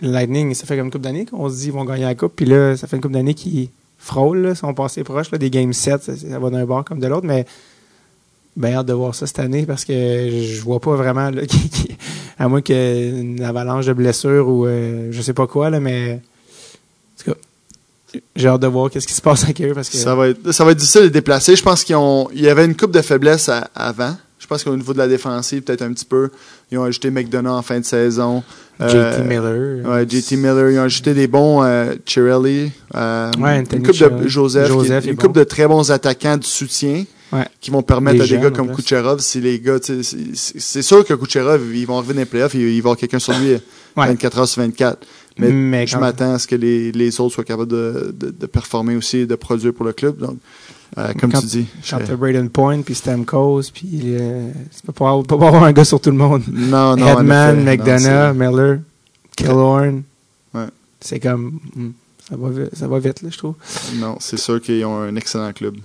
le 0.00 0.10
Lightning, 0.10 0.54
ça 0.54 0.66
fait 0.66 0.76
comme 0.76 0.86
une 0.86 0.92
couple 0.92 1.04
d'années 1.04 1.24
qu'on 1.26 1.48
se 1.48 1.56
dit 1.56 1.62
qu'ils 1.64 1.72
vont 1.72 1.84
gagner 1.84 2.04
la 2.04 2.14
coupe. 2.14 2.34
Puis 2.36 2.44
là, 2.46 2.76
ça 2.76 2.86
fait 2.86 2.96
une 2.96 3.02
couple 3.02 3.14
d'années 3.14 3.34
qu'ils 3.34 3.68
frôlent, 3.98 4.42
là, 4.42 4.54
sont 4.54 4.72
passés 4.74 5.02
proches. 5.02 5.30
Là, 5.30 5.38
des 5.38 5.50
Game 5.50 5.72
7, 5.72 6.02
ça, 6.02 6.16
ça 6.16 6.38
va 6.38 6.50
d'un 6.50 6.64
bord 6.66 6.84
comme 6.84 7.00
de 7.00 7.06
l'autre. 7.06 7.26
Mais 7.26 7.46
ben 8.58 8.74
hâte 8.74 8.86
de 8.86 8.92
voir 8.92 9.14
ça 9.14 9.26
cette 9.26 9.38
année 9.38 9.64
parce 9.64 9.84
que 9.86 9.92
je 9.92 10.60
vois 10.60 10.80
pas 10.80 10.94
vraiment, 10.96 11.30
là, 11.30 11.46
qui- 11.46 11.68
qui- 11.70 11.96
à 12.38 12.46
moins 12.48 12.60
qu'une 12.60 13.42
avalanche 13.42 13.86
de 13.86 13.92
blessures 13.94 14.46
ou 14.48 14.66
euh, 14.66 15.08
je 15.10 15.22
sais 15.22 15.32
pas 15.32 15.46
quoi, 15.46 15.70
là, 15.70 15.80
mais 15.80 16.20
en 16.20 17.24
tout 17.24 17.30
cas, 17.32 17.36
j'ai 18.36 18.48
hâte 18.48 18.60
de 18.60 18.66
voir 18.66 18.90
qu'est-ce 18.90 19.06
qui 19.06 19.14
se 19.14 19.22
passe 19.22 19.44
avec 19.44 19.60
eux 19.60 19.72
parce 19.74 19.88
que 19.88 19.96
Ça 19.96 20.14
va 20.14 20.28
être, 20.28 20.52
ça 20.52 20.64
va 20.64 20.72
être 20.72 20.78
difficile 20.78 21.02
de 21.02 21.08
déplacer. 21.08 21.56
Je 21.56 21.62
pense 21.62 21.84
qu'ils 21.84 21.96
ont, 21.96 22.28
il 22.34 22.40
y 22.42 22.48
avait 22.48 22.64
une 22.64 22.76
coupe 22.76 22.92
de 22.92 23.02
faiblesse 23.02 23.48
à- 23.48 23.68
avant. 23.74 24.16
Je 24.38 24.46
pense 24.46 24.62
qu'au 24.62 24.74
niveau 24.76 24.92
de 24.92 24.98
la 24.98 25.08
défensive, 25.08 25.62
peut-être 25.62 25.82
un 25.82 25.92
petit 25.92 26.04
peu. 26.04 26.30
Ils 26.70 26.78
ont 26.78 26.84
ajouté 26.84 27.10
McDonough 27.10 27.52
en 27.52 27.62
fin 27.62 27.80
de 27.80 27.84
saison. 27.84 28.42
JT 28.80 28.94
Euh, 28.96 29.24
Miller. 29.24 29.86
Ouais, 29.90 30.06
JT 30.08 30.36
Miller, 30.36 30.70
ils 30.70 30.78
ont 30.78 30.82
ajouté 30.84 31.12
des 31.12 31.26
bons 31.26 31.62
euh, 31.64 31.94
Chirelli, 32.06 32.70
euh, 32.94 33.30
Ouais, 33.40 33.58
une 33.58 33.66
coupe 33.82 33.98
de. 33.98 34.28
Joseph, 34.28 34.68
Joseph 34.68 35.02
qui- 35.02 35.08
est 35.08 35.12
une 35.12 35.16
bon. 35.16 35.22
coupe 35.26 35.36
de 35.36 35.42
très 35.44 35.66
bons 35.66 35.90
attaquants 35.90 36.36
de 36.36 36.44
soutien 36.44 37.04
Ouais. 37.32 37.46
qui 37.60 37.70
vont 37.70 37.82
permettre 37.82 38.16
Des 38.18 38.22
à 38.32 38.36
des 38.36 38.42
gars 38.42 38.50
comme. 38.50 38.74
Kucherov, 38.74 39.20
si 39.20 39.40
les 39.40 39.60
gars, 39.60 39.78
c'est- 39.82 40.82
sûr 40.82 41.04
que 41.04 41.12
Kucherov, 41.14 41.60
ils 41.74 41.86
vont 41.86 41.98
arriver 41.98 42.14
dans 42.14 42.20
les 42.20 42.26
playoffs, 42.26 42.54
il, 42.54 42.60
il 42.62 42.80
va 42.80 42.88
avoir 42.88 42.96
quelqu'un 42.96 43.18
sur 43.18 43.34
lui 43.38 43.52
Ouais. 43.96 44.06
24 44.06 44.38
heures 44.38 44.48
sur 44.48 44.62
24. 44.62 44.98
Mais, 45.38 45.50
Mais 45.50 45.86
je 45.86 45.96
m'attends 45.98 46.34
à 46.34 46.38
ce 46.38 46.46
que 46.46 46.54
les, 46.56 46.92
les 46.92 47.20
autres 47.20 47.34
soient 47.34 47.44
capables 47.44 47.68
de, 47.70 48.14
de, 48.16 48.30
de 48.30 48.46
performer 48.46 48.94
aussi 48.96 49.18
et 49.18 49.26
de 49.26 49.34
produire 49.34 49.72
pour 49.74 49.84
le 49.84 49.92
club. 49.92 50.18
Donc, 50.18 50.36
euh, 50.96 51.12
comme 51.20 51.32
Quand- 51.32 51.40
tu 51.40 51.46
dis, 51.46 51.66
Quand 51.88 51.98
Braden 52.16 52.48
Point, 52.48 52.82
puis 52.82 52.94
Stamkos, 52.94 53.62
puis 53.74 53.88
euh, 54.06 54.50
tu 54.74 54.86
peux 54.86 54.92
pas, 54.92 55.08
avoir- 55.10 55.24
pas 55.24 55.34
avoir 55.34 55.64
un 55.64 55.72
gars 55.72 55.84
sur 55.84 56.00
tout 56.00 56.10
le 56.10 56.16
monde. 56.16 56.42
non, 56.52 56.96
non, 56.96 57.20
effet, 57.20 57.54
McDonough, 57.54 58.34
Miller, 58.36 58.78
Killorn. 59.36 60.02
Ouais. 60.54 60.66
C'est 61.00 61.20
comme... 61.20 61.58
hmm, 61.76 61.90
ça, 62.28 62.36
va, 62.36 62.48
vi- 62.50 62.68
ça 62.76 62.86
va 62.88 62.98
vite, 62.98 63.22
là, 63.22 63.28
je 63.32 63.38
trouve. 63.38 63.54
Non, 63.96 64.16
c'est 64.20 64.36
sûr 64.38 64.60
qu'ils 64.60 64.84
ont 64.84 64.98
un 65.00 65.16
excellent 65.16 65.52
club. 65.52 65.76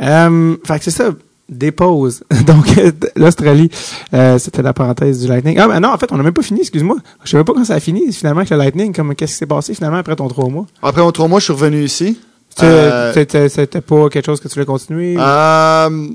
Euh, 0.00 0.56
fait 0.66 0.78
que 0.78 0.84
c'est 0.84 0.90
ça, 0.90 1.10
des 1.48 1.70
pauses. 1.72 2.22
Donc, 2.46 2.66
l'Australie, 3.16 3.70
euh, 4.14 4.38
c'était 4.38 4.62
la 4.62 4.72
parenthèse 4.72 5.20
du 5.22 5.28
Lightning. 5.28 5.58
Ah, 5.58 5.68
ben 5.68 5.80
non, 5.80 5.90
en 5.90 5.98
fait, 5.98 6.10
on 6.12 6.16
n'a 6.16 6.22
même 6.22 6.32
pas 6.32 6.42
fini, 6.42 6.60
excuse-moi. 6.60 6.96
Je 7.24 7.30
savais 7.30 7.44
pas 7.44 7.54
quand 7.54 7.64
ça 7.64 7.74
a 7.74 7.80
fini, 7.80 8.12
finalement, 8.12 8.40
avec 8.40 8.50
le 8.50 8.56
Lightning. 8.56 8.92
Comme, 8.94 9.14
qu'est-ce 9.14 9.32
qui 9.32 9.38
s'est 9.38 9.46
passé, 9.46 9.74
finalement, 9.74 9.98
après 9.98 10.16
ton 10.16 10.28
trois 10.28 10.48
mois? 10.48 10.66
Après 10.82 11.00
mon 11.02 11.12
trois 11.12 11.28
mois, 11.28 11.38
je 11.40 11.44
suis 11.44 11.52
revenu 11.52 11.82
ici. 11.84 12.18
C'était- 12.56 13.38
Euh, 13.38 13.48
C'était 13.50 13.80
pas 13.82 14.08
quelque 14.08 14.24
chose 14.26 14.40
que 14.40 14.48
tu 14.48 14.54
voulais 14.54 14.64
continuer? 14.66 15.14
Euh, 15.18 16.08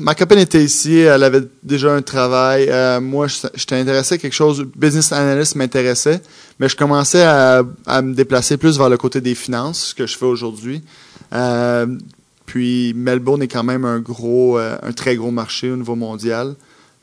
ma 0.00 0.14
copine 0.16 0.38
était 0.38 0.62
ici, 0.62 0.96
elle 0.98 1.22
avait 1.22 1.42
déjà 1.62 1.92
un 1.94 2.02
travail. 2.02 2.66
Euh, 2.68 3.00
moi, 3.00 3.28
je- 3.28 3.46
j'étais 3.54 3.76
intéressé 3.76 4.16
à 4.16 4.18
quelque 4.18 4.32
chose, 4.32 4.66
business 4.76 5.12
analyst 5.12 5.54
m'intéressait, 5.54 6.20
mais 6.58 6.68
je 6.68 6.76
commençais 6.76 7.22
à, 7.22 7.62
à 7.86 8.02
me 8.02 8.12
déplacer 8.14 8.56
plus 8.56 8.76
vers 8.76 8.88
le 8.88 8.96
côté 8.96 9.20
des 9.20 9.36
finances, 9.36 9.86
ce 9.90 9.94
que 9.94 10.06
je 10.06 10.18
fais 10.18 10.24
aujourd'hui. 10.26 10.82
Euh, 11.32 11.86
puis 12.46 12.92
Melbourne 12.96 13.42
est 13.42 13.48
quand 13.48 13.62
même 13.64 13.84
un 13.84 14.00
gros, 14.00 14.58
euh, 14.58 14.76
un 14.82 14.92
très 14.92 15.14
gros 15.16 15.30
marché 15.30 15.70
au 15.70 15.76
niveau 15.76 15.94
mondial, 15.94 16.54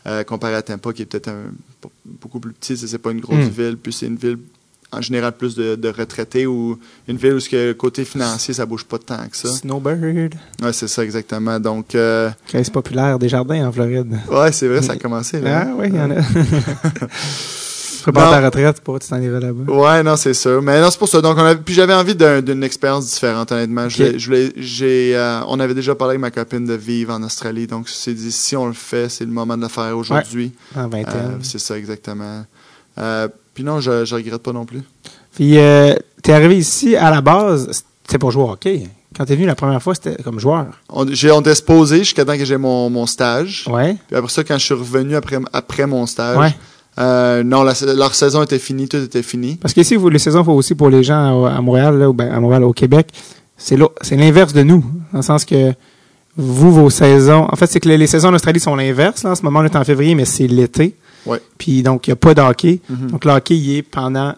euh, 0.07 0.23
comparé 0.23 0.55
à 0.55 0.61
Tampa, 0.61 0.91
qui 0.91 1.03
est 1.03 1.05
peut-être 1.05 1.29
un- 1.29 1.53
beaucoup 2.05 2.39
plus 2.39 2.51
petit. 2.51 2.75
C'est 2.75 2.87
c'est 2.87 2.97
pas 2.97 3.11
une 3.11 3.21
grosse 3.21 3.45
Mm. 3.45 3.49
ville, 3.49 3.77
puis 3.81 3.93
c'est 3.93 4.07
une 4.07 4.17
ville 4.17 4.37
en 4.91 5.01
général 5.01 5.33
plus 5.33 5.55
de, 5.55 5.75
de 5.75 5.89
retraités 5.89 6.45
ou 6.45 6.79
une 7.07 7.17
ville 7.17 7.33
où 7.33 7.39
ce 7.39 7.49
que, 7.49 7.73
côté 7.73 8.05
financier 8.05 8.53
ça 8.53 8.65
bouge 8.65 8.85
pas 8.85 8.97
tant 8.97 9.27
que 9.29 9.35
ça. 9.35 9.49
Snowbird. 9.49 10.35
Ouais, 10.61 10.71
c'est 10.73 10.87
ça 10.87 11.03
exactement. 11.03 11.59
Donc 11.59 11.95
euh, 11.95 12.29
Caisse 12.47 12.69
populaire 12.69 13.19
des 13.19 13.27
jardins 13.29 13.67
en 13.67 13.71
Floride. 13.71 14.17
Ouais, 14.31 14.51
c'est 14.51 14.67
vrai, 14.67 14.81
ça 14.81 14.93
a 14.93 14.97
commencé. 14.97 15.41
Là. 15.41 15.67
Ah 15.67 15.73
oui, 15.77 15.87
il 15.89 15.95
y 15.95 15.99
en 15.99 16.11
a. 16.11 16.15
Prépare 18.03 18.29
ta 18.29 18.45
retraite 18.45 18.81
pour 18.81 18.99
tu 18.99 19.07
t'en 19.07 19.19
irais 19.19 19.39
là-bas. 19.39 19.71
Ouais, 19.73 20.03
non, 20.03 20.15
c'est 20.15 20.35
ça. 20.35 20.61
Mais 20.61 20.79
non, 20.79 20.91
c'est 20.91 20.99
pour 20.99 21.07
ça. 21.09 21.21
Donc, 21.21 21.37
on 21.39 21.43
a... 21.43 21.55
puis 21.55 21.73
j'avais 21.73 21.93
envie 21.95 22.13
d'un- 22.13 22.39
d'une 22.43 22.63
expérience 22.63 23.07
différente, 23.11 23.51
honnêtement. 23.51 23.89
Je 23.89 23.95
Ok. 23.95 24.05
voulais- 24.09 24.19
je 24.19 24.25
voulais- 24.27 24.53
j'ai, 24.57 25.15
euh, 25.17 25.39
on 25.47 25.59
avait 25.59 25.73
déjà 25.73 25.95
parlé 25.95 26.11
avec 26.11 26.21
ma 26.21 26.29
copine 26.29 26.65
de 26.67 26.73
vivre 26.75 27.11
en 27.11 27.23
Australie. 27.23 27.65
Donc, 27.65 27.89
c'est 27.89 28.13
dit, 28.13 28.31
si 28.31 28.55
on 28.55 28.67
le 28.67 28.73
fait, 28.73 29.09
c'est 29.09 29.25
le 29.25 29.31
moment 29.31 29.57
de 29.57 29.63
le 29.63 29.69
faire 29.69 29.97
aujourd'hui. 29.97 30.51
En 30.75 30.87
vingtaine. 30.87 31.15
Euh, 31.15 31.37
c'est 31.41 31.57
ça, 31.57 31.75
exactement. 31.79 32.45
Euh, 32.99 33.27
puis 33.55 33.63
non, 33.63 33.79
je, 33.79 34.05
je 34.05 34.13
regrette 34.13 34.43
pas 34.43 34.53
non 34.53 34.65
plus. 34.65 34.81
Puis, 35.33 35.57
euh, 35.57 35.95
t'es 36.21 36.31
arrivé 36.33 36.57
ici, 36.57 36.95
à 36.95 37.09
la 37.09 37.21
base, 37.21 37.83
c'était 38.05 38.19
pour 38.19 38.29
jouer 38.31 38.43
au 38.43 38.51
hockey. 38.51 38.83
Quand 39.17 39.25
t'es 39.25 39.35
venu 39.35 39.47
la 39.47 39.55
première 39.55 39.81
fois, 39.81 39.95
c'était 39.95 40.21
comme 40.21 40.39
joueur. 40.39 40.67
On, 40.89 41.07
j'ai, 41.11 41.31
on 41.31 41.39
était 41.41 41.55
supposé 41.55 41.99
jusqu'à 41.99 42.23
temps 42.25 42.37
que 42.37 42.45
j'ai 42.45 42.57
mon, 42.57 42.89
mon 42.89 43.05
stage. 43.07 43.65
Ouais. 43.71 43.95
Puis 44.07 44.15
après 44.15 44.29
ça, 44.29 44.43
quand 44.43 44.57
je 44.57 44.65
suis 44.65 44.73
revenu 44.73 45.15
après, 45.15 45.39
après 45.53 45.87
mon 45.87 46.05
stage, 46.05 46.37
Ouais. 46.37 46.53
Euh, 46.97 47.43
non, 47.43 47.63
la- 47.63 47.73
leur 47.93 48.15
saison 48.15 48.43
était 48.43 48.59
finie, 48.59 48.87
tout 48.87 48.95
était 48.97 49.21
fini. 49.23 49.55
Parce 49.55 49.73
qu'ici, 49.73 49.97
vous, 49.97 50.07
les 50.07 50.19
saisons, 50.19 50.45
faut 50.45 50.53
aussi 50.53 50.75
pour 50.75 50.89
les 50.89 51.03
gens 51.03 51.45
à, 51.45 51.55
à 51.57 51.61
Montréal, 51.61 51.97
là, 51.97 52.09
ou 52.09 52.13
ben, 52.13 52.31
à 52.31 52.39
Montréal, 52.39 52.63
au 52.63 52.71
Québec, 52.71 53.07
c'est 53.57 53.77
c'est 54.01 54.15
l'inverse 54.15 54.53
de 54.53 54.63
nous. 54.63 54.85
Dans 55.11 55.19
le 55.19 55.21
sens 55.23 55.43
que 55.43 55.73
vous, 56.37 56.71
vos 56.73 56.89
saisons, 56.89 57.47
en 57.51 57.55
fait, 57.57 57.67
c'est 57.67 57.81
que 57.81 57.89
les, 57.89 57.97
les 57.97 58.07
saisons 58.07 58.29
en 58.29 58.33
Australie 58.33 58.61
sont 58.61 58.75
l'inverse. 58.77 59.23
Là. 59.23 59.31
En 59.31 59.35
ce 59.35 59.43
moment, 59.43 59.59
on 59.59 59.65
est 59.65 59.75
en 59.75 59.83
février, 59.83 60.15
mais 60.15 60.23
c'est 60.25 60.47
l'été. 60.47 60.95
Ouais. 61.25 61.41
Puis 61.57 61.81
donc, 61.83 62.07
il 62.07 62.11
n'y 62.11 62.13
a 62.13 62.17
pas 62.17 62.33
de 62.33 62.41
hockey. 62.41 62.79
Mhm. 62.89 63.11
Donc, 63.11 63.25
le 63.25 63.31
hockey, 63.31 63.55
il 63.57 63.77
est 63.77 63.81
pendant 63.81 64.33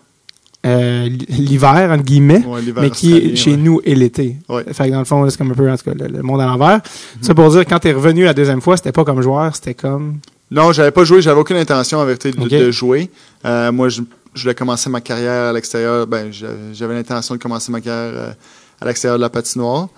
euh, 0.65 1.07
l'hiver, 1.29 1.89
entre 1.91 2.03
guillemets, 2.03 2.43
Ouais, 2.45 2.61
mais 2.75 2.89
qui 2.89 3.15
est 3.15 3.35
chez 3.35 3.51
ouais. 3.51 3.57
nous 3.57 3.79
et 3.85 3.95
l'été. 3.95 4.37
Ouais. 4.49 4.63
Fait 4.73 4.87
que 4.87 4.91
dans 4.91 4.99
le 4.99 5.05
fond, 5.05 5.29
c'est 5.29 5.37
comme 5.37 5.51
un 5.51 5.55
peu, 5.55 5.69
en 5.69 5.77
tout 5.77 5.85
cas, 5.85 5.93
le, 5.93 6.07
le 6.07 6.21
monde 6.23 6.41
à 6.41 6.45
l'envers. 6.45 6.81
Ça 7.21 7.33
pour 7.33 7.49
dire, 7.49 7.65
quand 7.65 7.79
tu 7.79 7.87
es 7.89 7.93
revenu 7.93 8.23
la 8.23 8.33
deuxième 8.33 8.61
fois, 8.61 8.75
c'était 8.75 8.91
pas 8.91 9.05
comme 9.05 9.21
joueur, 9.21 9.55
c'était 9.55 9.75
comme... 9.75 10.17
Non, 10.49 10.71
j'avais 10.71 10.91
pas 10.91 11.03
joué, 11.03 11.21
j'avais 11.21 11.39
aucune 11.39 11.57
intention 11.57 11.99
en 11.99 12.05
vérité 12.05 12.31
de, 12.31 12.47
de 12.47 12.71
jouer. 12.71 13.09
Euh, 13.45 13.71
moi, 13.71 13.89
je, 13.89 14.01
je 14.33 14.41
voulais 14.41 14.55
commencer 14.55 14.89
ma 14.89 15.01
carrière 15.01 15.49
à 15.49 15.53
l'extérieur. 15.53 16.07
Ben, 16.07 16.31
j'avais 16.73 16.93
l'intention 16.95 17.35
de 17.35 17.39
commencer 17.41 17.71
ma 17.71 17.81
carrière 17.81 18.13
euh, 18.15 18.31
à 18.81 18.85
l'extérieur 18.85 19.17
de 19.17 19.21
la 19.23 19.29
patinoire. 19.29 19.89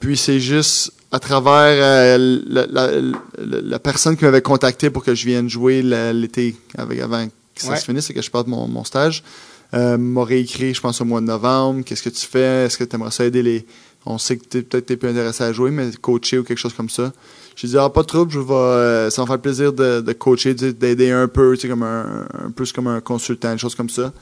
Puis 0.00 0.16
c'est 0.16 0.40
juste 0.40 0.92
à 1.16 1.18
travers 1.18 1.76
euh, 1.80 2.40
la, 2.46 2.66
la- 2.66 2.90
la- 3.00 3.60
la 3.62 3.78
personne 3.78 4.16
qui 4.16 4.24
m'avait 4.24 4.42
contacté 4.42 4.90
pour 4.90 5.02
que 5.02 5.14
je 5.14 5.24
vienne 5.26 5.48
jouer 5.48 5.80
l'été 5.82 6.56
avec 6.76 7.00
avant 7.00 7.26
que 7.26 7.62
ça 7.62 7.70
Ouais. 7.70 7.76
se 7.78 7.84
finisse 7.86 8.10
et 8.10 8.14
que 8.14 8.20
je 8.20 8.30
parte 8.30 8.48
mon, 8.48 8.68
mon 8.68 8.84
stage, 8.84 9.24
euh, 9.72 9.96
m'aurait 9.96 10.40
écrit, 10.40 10.74
je 10.74 10.80
pense 10.80 11.00
au 11.00 11.04
mois 11.06 11.20
de 11.22 11.26
novembre, 11.26 11.82
qu'est-ce 11.84 12.02
que 12.02 12.10
tu 12.10 12.26
fais, 12.26 12.66
est-ce 12.66 12.76
que 12.76 12.84
tu 12.84 12.94
aimerais 12.96 13.10
ça 13.10 13.24
aider 13.24 13.42
les, 13.42 13.66
on 14.04 14.18
sait 14.18 14.36
que 14.36 14.44
t'es- 14.44 14.62
peut-être 14.62 14.86
t'es 14.86 14.96
plus 14.96 15.08
intéressé 15.08 15.42
à 15.44 15.52
jouer, 15.54 15.70
mais 15.70 15.90
coacher 16.00 16.38
ou 16.38 16.44
quelque 16.44 16.58
chose 16.58 16.74
comme 16.74 16.90
ça. 16.90 17.12
J'ai 17.56 17.68
dit, 17.68 17.78
ah, 17.78 17.88
pas 17.88 18.02
de 18.02 18.06
trouble, 18.08 18.30
je 18.30 18.38
vais, 18.38 18.52
euh, 18.52 19.10
ça 19.10 19.22
va 19.22 19.24
me 19.24 19.28
faire 19.32 19.40
plaisir 19.40 19.72
de, 19.72 20.02
de 20.02 20.12
coacher, 20.12 20.52
d'aider 20.54 21.10
un 21.10 21.28
peu, 21.28 21.56
comme 21.66 21.82
un, 21.82 22.26
un 22.46 22.50
plus 22.50 22.72
comme 22.72 22.88
un 22.88 23.00
consultant, 23.00 23.52
une 23.52 23.58
chose 23.58 23.74
comme 23.74 23.88
ça. 23.88 24.12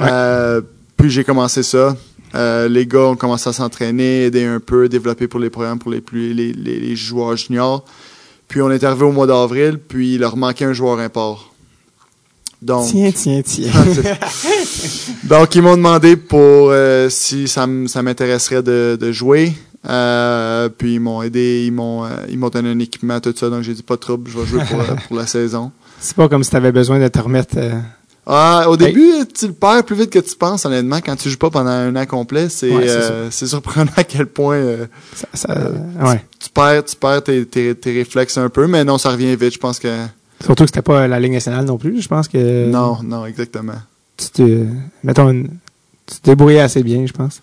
Ouais. 0.00 0.06
Euh, 0.10 0.60
puis 0.96 1.10
j'ai 1.10 1.24
commencé 1.24 1.62
ça. 1.62 1.94
Euh, 2.34 2.68
les 2.68 2.86
gars 2.86 3.06
ont 3.06 3.16
commencé 3.16 3.48
à 3.48 3.52
s'entraîner, 3.52 4.24
aider 4.24 4.44
un 4.44 4.60
peu, 4.60 4.88
développer 4.88 5.28
pour 5.28 5.40
les 5.40 5.50
programmes 5.50 5.78
pour 5.78 5.90
les 5.90 6.00
plus 6.00 6.34
les, 6.34 6.52
les, 6.52 6.78
les 6.78 6.96
joueurs 6.96 7.36
juniors. 7.36 7.84
Puis 8.48 8.62
on 8.62 8.70
est 8.70 8.84
arrivé 8.84 9.04
au 9.04 9.12
mois 9.12 9.26
d'avril, 9.26 9.78
puis 9.78 10.14
il 10.14 10.20
leur 10.20 10.36
manquait 10.36 10.64
un 10.64 10.72
joueur 10.72 10.98
import. 10.98 11.54
Donc, 12.60 12.88
Tiens, 12.90 13.12
tiens, 13.14 13.40
tiens. 13.44 13.70
donc 15.24 15.54
ils 15.54 15.62
m'ont 15.62 15.76
demandé 15.76 16.16
pour 16.16 16.70
euh, 16.70 17.08
si 17.08 17.46
ça 17.46 17.66
m'intéresserait 17.66 18.62
de, 18.62 18.98
de 19.00 19.12
jouer. 19.12 19.52
Euh, 19.88 20.68
puis 20.68 20.94
ils 20.94 21.00
m'ont 21.00 21.22
aidé, 21.22 21.64
ils 21.64 21.72
m'ont 21.72 22.04
ils 22.28 22.36
m'ont 22.36 22.48
donné 22.48 22.70
un 22.70 22.78
équipement 22.80 23.20
tout 23.20 23.32
ça. 23.36 23.48
Donc 23.48 23.62
j'ai 23.62 23.74
dit 23.74 23.84
pas 23.84 23.94
de 23.94 24.00
trouble, 24.00 24.28
je 24.30 24.38
vais 24.38 24.46
jouer 24.46 24.62
pour, 24.68 24.96
pour 25.06 25.16
la 25.16 25.26
saison. 25.26 25.70
c'est 26.00 26.16
pas 26.16 26.28
comme 26.28 26.42
si 26.42 26.50
tu 26.50 26.56
avais 26.56 26.72
besoin 26.72 26.98
de 26.98 27.08
te 27.08 27.18
remettre... 27.20 27.56
euh, 28.28 28.32
Ah, 28.34 28.68
au 28.68 28.76
début, 28.76 29.10
tu 29.34 29.46
le 29.46 29.52
perds 29.52 29.84
plus 29.84 29.96
vite 29.96 30.10
que 30.10 30.18
tu 30.18 30.36
penses, 30.36 30.64
honnêtement. 30.66 30.98
Quand 31.04 31.16
tu 31.16 31.30
joues 31.30 31.38
pas 31.38 31.50
pendant 31.50 31.70
un 31.70 31.94
an 31.96 32.04
complet, 32.06 32.48
c'est 32.48 32.70
Ouais, 32.70 32.88
euh, 32.88 33.30
c'est 33.30 33.46
surprenant 33.46 33.90
à 33.96 34.04
quel 34.04 34.26
point 34.26 34.56
euh, 34.56 34.86
ça, 35.14 35.26
ça- 35.34 35.70
ouais. 36.04 36.24
tu 36.38 36.50
perds, 36.50 36.84
tu 36.84 36.96
perds 36.96 37.22
tes, 37.24 37.46
tes, 37.46 37.74
tes 37.74 37.92
réflexes 37.92 38.36
un 38.38 38.48
peu, 38.48 38.66
mais 38.66 38.84
non, 38.84 38.98
ça 38.98 39.10
revient 39.10 39.34
vite. 39.36 39.54
Je 39.54 39.58
pense 39.58 39.78
que 39.78 39.88
Surtout 40.44 40.64
que 40.64 40.68
c'était 40.70 40.82
pas 40.82 41.08
la 41.08 41.18
Ligue 41.18 41.32
nationale 41.32 41.64
non 41.64 41.78
plus. 41.78 42.00
Je 42.00 42.08
pense 42.08 42.28
que... 42.28 42.68
non, 42.70 42.98
non, 43.02 43.24
exactement. 43.26 43.72
tu 44.16 44.28
te, 44.30 44.64
mettons, 45.02 45.30
une- 45.30 45.48
tu 46.06 46.20
te 46.20 46.24
débrouillais 46.30 46.60
assez 46.60 46.82
bien, 46.82 47.04
je 47.06 47.12
pense. 47.12 47.40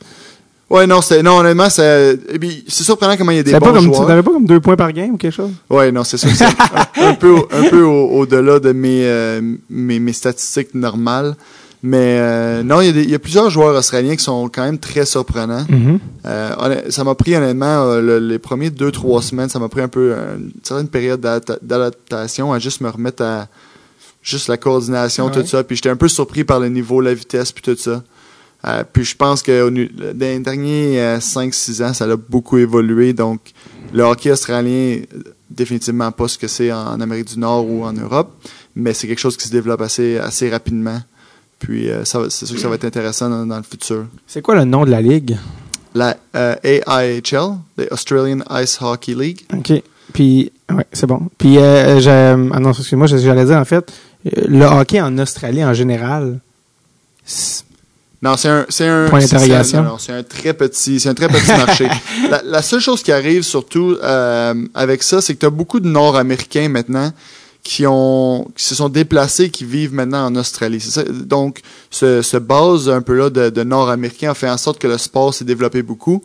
Ouais, 0.70 0.88
non, 0.88 1.00
c'est 1.02 1.22
non, 1.22 1.38
honnêtement, 1.40 1.70
c'est 1.70 2.18
puis, 2.40 2.64
c'est 2.68 2.84
surprenant 2.84 3.16
comment 3.18 3.32
il 3.32 3.38
y 3.38 3.40
a 3.40 3.44
des 3.44 3.52
bons 3.52 3.60
pas 3.60 3.72
comme, 3.74 3.86
tu 3.90 3.94
joueurs. 3.96 4.08
n'avais 4.08 4.24
pas 4.24 4.32
comme 4.32 4.46
deux 4.48 4.60
points 4.60 4.76
par 4.76 4.92
game 4.92 5.12
ou 5.12 5.18
quelque 5.18 5.34
chose? 5.36 5.52
Ouais, 5.70 5.92
non, 5.92 6.04
c'est 6.04 6.18
sûr 6.18 6.30
que 6.30 6.36
c'est 6.36 6.46
un, 6.46 7.10
un 7.10 7.14
peu, 7.14 7.36
un 7.52 7.70
peu 7.70 7.84
au- 7.84 8.10
au-delà 8.20 8.60
de 8.60 8.72
mes, 8.72 9.02
euh, 9.06 9.42
mes, 9.70 10.00
mes 10.00 10.14
statistiques 10.14 10.74
normales. 10.74 11.36
Mais 11.84 12.18
euh, 12.20 12.64
non, 12.64 12.82
il 12.82 12.88
y, 12.88 12.90
a 12.90 12.94
des- 12.94 13.04
il 13.04 13.12
y 13.12 13.14
a 13.16 13.20
plusieurs 13.20 13.52
joueurs 13.52 13.76
australiens 13.78 14.16
qui 14.16 14.24
sont 14.24 14.50
quand 14.50 14.64
même 14.64 14.80
très 14.80 15.06
surprenants. 15.06 15.66
Mhm. 15.70 16.00
Euh, 16.26 16.82
ça 16.90 17.04
m'a 17.04 17.14
pris 17.14 17.36
honnêtement 17.36 17.84
euh, 17.86 18.02
le- 18.02 18.18
les 18.18 18.40
premiers 18.40 18.72
deux 18.72 18.92
trois 18.92 19.22
semaines, 19.22 19.50
ça 19.50 19.60
m'a 19.60 19.70
pris 19.70 19.82
un 19.82 19.88
peu 19.88 20.14
une 20.36 20.50
certaine 20.64 20.88
période 20.88 21.22
d'adapta- 21.22 21.60
d'adaptation 21.62 22.52
à 22.54 22.58
juste 22.58 22.82
me 22.82 22.90
remettre 22.90 23.22
à 23.24 23.48
juste 24.24 24.48
la 24.48 24.58
coordination 24.58 25.26
Ouais. 25.26 25.32
tout 25.32 25.46
ça. 25.46 25.64
Puis 25.64 25.76
j'étais 25.76 25.90
un 25.90 25.96
peu 25.96 26.08
surpris 26.08 26.44
par 26.44 26.60
le 26.60 26.70
niveau, 26.70 27.02
la 27.02 27.14
vitesse 27.14 27.52
puis 27.52 27.62
tout 27.62 27.80
ça. 27.80 28.02
Euh, 28.68 28.84
puis 28.92 29.04
je 29.04 29.16
pense 29.16 29.44
que 29.44 29.70
dans 29.70 30.26
les 30.26 30.40
derniers 30.40 31.18
5-6 31.20 31.84
ans, 31.84 31.94
ça 31.94 32.06
a 32.06 32.16
beaucoup 32.16 32.58
évolué. 32.58 33.14
Donc 33.14 33.40
le 33.94 34.04
hockey 34.04 34.32
australien, 34.32 35.02
euh, 35.14 35.20
définitivement 35.50 36.12
pas 36.12 36.28
ce 36.28 36.38
que 36.38 36.48
c'est 36.48 36.72
en, 36.72 37.00
Amérique 37.00 37.28
du 37.34 37.40
Nord 37.40 37.68
ou 37.70 37.84
en 37.86 37.94
Europe, 37.94 38.34
mais 38.76 38.94
c'est 38.94 39.08
quelque 39.08 39.20
chose 39.20 39.38
qui 39.38 39.48
se 39.48 39.52
développe 39.52 39.82
assez 39.82 40.18
assez 40.18 40.50
rapidement. 40.50 41.00
Puis 41.60 41.90
euh, 41.90 42.04
c'est 42.06 42.30
sûr 42.46 42.56
que 42.56 42.62
ça 42.62 42.68
va 42.70 42.76
être 42.76 42.86
intéressant 42.86 43.30
dans- 43.30 43.46
dans 43.46 43.58
le 43.58 43.64
futur 43.64 44.06
C'est 44.28 44.42
quoi 44.42 44.56
le 44.56 44.66
nom 44.66 44.84
de 44.86 44.92
la 44.92 45.02
ligue? 45.02 45.38
la 45.94 46.18
euh, 46.36 46.56
AIHL, 46.64 47.56
the 47.78 47.90
Australian 47.92 48.40
Ice 48.62 48.78
Hockey 48.82 49.16
League. 49.16 49.42
OK. 49.54 49.82
Puis, 50.14 50.52
ouais, 50.70 50.86
c'est 50.92 51.08
bon. 51.08 51.30
Puis, 51.38 51.58
euh, 51.58 52.00
ah 52.54 52.60
non, 52.60 52.72
excuse-moi, 52.74 53.08
j'allais 53.08 53.46
dire, 53.46 53.58
en 53.58 53.64
fait, 53.66 53.92
euh, 54.28 54.42
le 54.48 54.66
hockey 54.66 55.00
en 55.02 55.18
Australie, 55.18 55.64
en 55.64 55.74
général, 55.74 56.40
Non, 58.26 58.36
c'est 58.38 58.50
un, 58.50 58.66
c'est 58.70 58.88
un, 58.88 59.08
Point 59.10 59.22
c'est- 59.22 59.34
d'interrogation. 59.36 59.64
c'est 59.72 59.78
un- 59.78 59.84
non, 59.84 59.90
non, 59.92 59.98
c'est 59.98 60.12
un 60.14 60.24
très 60.24 60.54
petit, 60.54 61.00
c'est 61.00 61.10
un 61.10 61.14
très 61.14 61.28
petit 61.30 61.52
marché. 61.52 61.88
La, 62.30 62.42
la 62.44 62.62
seule 62.62 62.80
chose 62.82 63.04
qui 63.04 63.12
arrive 63.12 63.44
surtout 63.44 63.96
euh, 64.04 64.54
avec 64.74 65.04
ça, 65.04 65.22
c'est 65.22 65.36
que 65.36 65.40
tu 65.40 65.46
as 65.46 65.50
beaucoup 65.52 65.80
de 65.80 65.88
Nord-Américains 65.88 66.68
maintenant 66.70 67.12
qui 67.64 67.86
ont, 67.88 68.48
qui 68.56 68.64
se 68.64 68.76
sont 68.76 68.90
déplacés, 68.90 69.50
qui 69.50 69.64
vivent 69.66 69.94
maintenant 69.94 70.26
en 70.26 70.36
Australie. 70.36 70.80
Ça. 70.80 71.04
Donc, 71.04 71.62
ce, 71.90 72.22
ce 72.22 72.38
base 72.38 72.90
un 72.90 73.02
peu 73.02 73.16
là 73.18 73.30
de, 73.32 73.50
de 73.50 73.64
Nord-Américains 73.64 74.32
a 74.32 74.34
fait 74.36 74.50
en 74.50 74.58
sorte 74.58 74.78
que 74.80 74.88
le 74.88 74.98
sport 75.00 75.34
s'est 75.34 75.46
développé 75.46 75.82
beaucoup. 75.82 76.24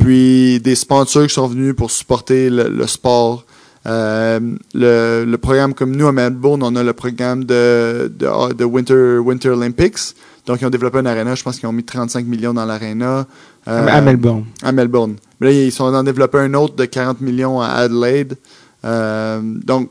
Puis 0.00 0.60
des 0.60 0.74
sponsors 0.76 1.26
qui 1.26 1.34
sont 1.34 1.48
venus 1.48 1.74
pour 1.76 1.90
supporter 1.90 2.50
le, 2.50 2.68
le 2.68 2.86
sport. 2.86 3.44
Euh, 3.86 4.40
le, 4.74 5.24
le 5.24 5.38
programme 5.38 5.74
comme 5.74 5.94
nous 5.94 6.06
à 6.08 6.12
Melbourne, 6.12 6.62
on 6.64 6.74
a 6.74 6.82
le 6.82 6.92
programme 6.92 7.44
de, 7.44 8.10
de, 8.16 8.52
de 8.52 8.64
Winter, 8.64 9.18
Winter 9.18 9.50
Olympics. 9.50 9.98
Donc, 10.46 10.60
ils 10.60 10.66
ont 10.66 10.70
développé 10.70 10.98
un 10.98 11.06
arena. 11.06 11.34
Je 11.34 11.42
pense 11.42 11.58
qu'ils 11.58 11.68
ont 11.68 11.72
mis 11.72 11.84
35 11.84 12.24
millions 12.26 12.54
dans 12.54 12.64
l'arena. 12.64 13.26
Euh, 13.68 13.86
à 13.88 14.00
Melbourne. 14.00 14.44
à 14.62 14.72
Melbourne. 14.72 15.16
Mais 15.40 15.48
là, 15.48 15.52
ils 15.64 15.72
sont 15.72 15.84
en 15.84 16.02
développer 16.04 16.38
un 16.38 16.54
autre 16.54 16.76
de 16.76 16.84
40 16.84 17.20
millions 17.20 17.60
à 17.60 17.66
Adelaide. 17.68 18.36
Euh, 18.84 19.40
donc, 19.42 19.90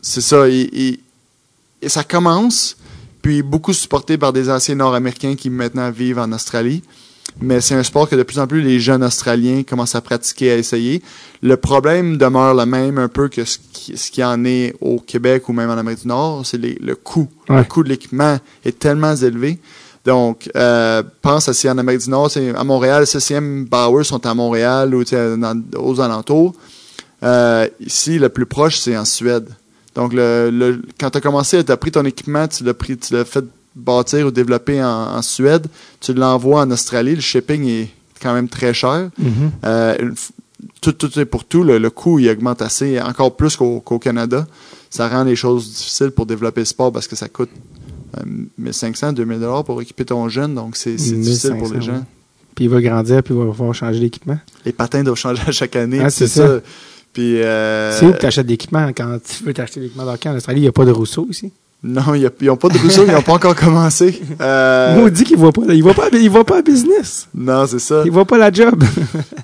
c'est 0.00 0.20
ça. 0.20 0.48
il- 0.48 0.70
il- 0.72 1.00
et 1.82 1.88
ça 1.88 2.04
commence, 2.04 2.76
puis 3.22 3.42
beaucoup 3.42 3.72
supporté 3.72 4.18
par 4.18 4.32
des 4.32 4.50
anciens 4.50 4.76
Nord-Américains 4.76 5.34
qui 5.36 5.50
maintenant 5.50 5.90
vivent 5.90 6.18
en 6.18 6.30
Australie. 6.32 6.82
Mais 7.40 7.60
c'est 7.60 7.74
un 7.74 7.82
sport 7.84 8.08
que 8.08 8.16
de 8.16 8.22
plus 8.24 8.38
en 8.40 8.46
plus 8.48 8.62
les 8.62 8.80
jeunes 8.80 9.04
Australiens 9.04 9.62
commencent 9.62 9.94
à 9.94 10.00
pratiquer, 10.00 10.50
à 10.52 10.56
essayer. 10.56 11.02
Le 11.42 11.56
problème 11.56 12.16
demeure 12.16 12.54
le 12.54 12.66
même 12.66 12.98
un 12.98 13.06
peu 13.08 13.28
que 13.28 13.44
ce 13.44 13.58
qui, 13.72 13.96
ce 13.96 14.10
qui 14.10 14.24
en 14.24 14.44
est 14.44 14.74
au 14.80 14.98
Québec 14.98 15.48
ou 15.48 15.52
même 15.52 15.70
en 15.70 15.74
Amérique 15.76 16.02
du 16.02 16.08
Nord, 16.08 16.44
c'est 16.44 16.58
le 16.58 16.94
coût. 16.96 17.28
Ouais. 17.48 17.58
Le 17.58 17.64
coût 17.64 17.84
de 17.84 17.90
l'équipement 17.90 18.38
est 18.64 18.78
tellement 18.78 19.14
élevé. 19.14 19.58
Donc, 20.12 20.48
euh, 20.56 21.02
pense 21.20 21.50
à 21.50 21.52
si 21.52 21.68
en 21.68 21.76
Amérique 21.76 22.00
du 22.04 22.10
Nord, 22.10 22.30
c'est 22.30 22.54
à 22.54 22.64
Montréal, 22.64 23.06
CCM 23.06 23.66
Bauer 23.66 24.04
sont 24.06 24.24
à 24.26 24.32
Montréal 24.32 24.94
ou 24.94 25.04
dans- 25.04 25.62
aux 25.76 26.00
alentours. 26.00 26.54
Euh, 27.22 27.68
ici, 27.78 28.18
le 28.18 28.30
plus 28.30 28.46
proche, 28.46 28.78
c'est 28.78 28.96
en 28.96 29.04
Suède. 29.04 29.48
Donc, 29.94 30.14
le, 30.14 30.50
le- 30.50 30.80
quand 30.98 31.10
tu 31.10 31.18
as 31.18 31.20
commencé, 31.20 31.62
tu 31.62 31.70
as 31.72 31.76
pris 31.76 31.90
ton 31.90 32.04
équipement, 32.06 32.48
tu 32.48 32.64
l'as 32.64 32.72
pris, 32.72 32.96
tu 32.96 33.12
l'as 33.12 33.26
fait 33.26 33.44
bâtir 33.76 34.26
ou 34.26 34.30
développer 34.30 34.82
en, 34.82 35.16
en 35.18 35.20
Suède, 35.22 35.66
tu 36.00 36.14
l'envoies 36.14 36.62
en 36.62 36.70
Australie, 36.70 37.14
le 37.14 37.20
shipping 37.20 37.66
est 37.68 37.88
quand 38.22 38.32
même 38.32 38.48
très 38.48 38.72
cher. 38.72 39.10
Mhm. 39.18 39.50
Euh, 39.64 40.10
tout, 40.80 40.92
tout 40.92 41.18
est 41.20 41.26
pour 41.26 41.44
tout, 41.44 41.64
le, 41.64 41.76
le 41.78 41.90
coût 41.90 42.18
il 42.18 42.30
augmente 42.30 42.62
assez, 42.62 42.98
encore 43.00 43.36
plus 43.36 43.56
qu'au 43.56 43.80
qu'au 43.80 43.98
Canada. 43.98 44.46
Ça 44.90 45.06
rend 45.08 45.24
les 45.24 45.36
choses 45.36 45.68
difficiles 45.68 46.12
pour 46.12 46.24
développer 46.24 46.62
le 46.62 46.64
sport 46.64 46.90
parce 46.92 47.06
que 47.06 47.14
ça 47.14 47.28
coûte 47.28 47.50
euh, 48.16 48.22
1500, 48.58 49.12
2000 49.12 49.40
dollars 49.40 49.64
pour 49.64 49.80
équiper 49.82 50.04
ton 50.04 50.28
jeune, 50.28 50.54
donc 50.54 50.76
c'est 50.76 50.94
difficile 50.94 51.50
pour 51.58 51.68
les 51.68 51.74
1500, 51.74 51.80
gens. 51.80 51.92
ouais. 51.98 52.04
Puis 52.54 52.64
il 52.64 52.70
va 52.70 52.80
grandir, 52.80 53.22
puis 53.22 53.34
il 53.34 53.40
va 53.44 53.52
falloir 53.52 53.74
changer 53.74 54.00
d'équipement. 54.00 54.38
Les 54.64 54.72
patins 54.72 55.02
doivent 55.04 55.16
changer 55.18 55.42
à 55.46 55.52
chaque 55.52 55.76
année, 55.76 56.00
Ah, 56.02 56.10
c'est 56.10 56.26
c'est 56.26 56.40
ça. 56.40 56.46
ça. 56.56 56.60
Puis 57.12 57.40
euh, 57.42 57.92
C'est 57.98 58.06
où 58.06 58.12
que 58.12 58.18
tu 58.18 58.26
achètes 58.26 58.46
l'équipement? 58.48 58.88
Quand 58.88 59.18
tu 59.24 59.44
veux 59.44 59.54
t'acheter 59.54 59.80
l'équipement 59.80 60.04
d'hockey 60.04 60.28
en 60.28 60.36
Australie? 60.36 60.60
Il 60.60 60.62
n'y 60.62 60.68
a 60.68 60.72
pas 60.72 60.84
de 60.84 60.90
Rousseau 60.90 61.26
ici? 61.30 61.52
Non, 61.84 62.14
ils 62.14 62.28
n'ont 62.42 62.56
pas 62.56 62.68
de 62.68 62.78
Rousseau, 62.78 63.04
ils 63.06 63.12
n'ont 63.12 63.22
pas 63.22 63.34
encore 63.34 63.54
commencé. 63.54 64.20
Euh, 64.40 64.96
Maudit 64.96 65.24
qu'il 65.24 65.36
voit 65.36 65.52
pas, 65.52 65.62
il 65.68 65.82
voit 65.82 65.94
pas, 65.94 66.08
il 66.12 66.28
voit 66.30 66.44
pas 66.44 66.58
à 66.58 66.62
business. 66.62 67.28
non, 67.34 67.66
c'est 67.66 67.78
ça. 67.78 68.02
Il 68.04 68.10
voit 68.10 68.24
pas 68.24 68.38
la 68.38 68.52
job. 68.52 68.82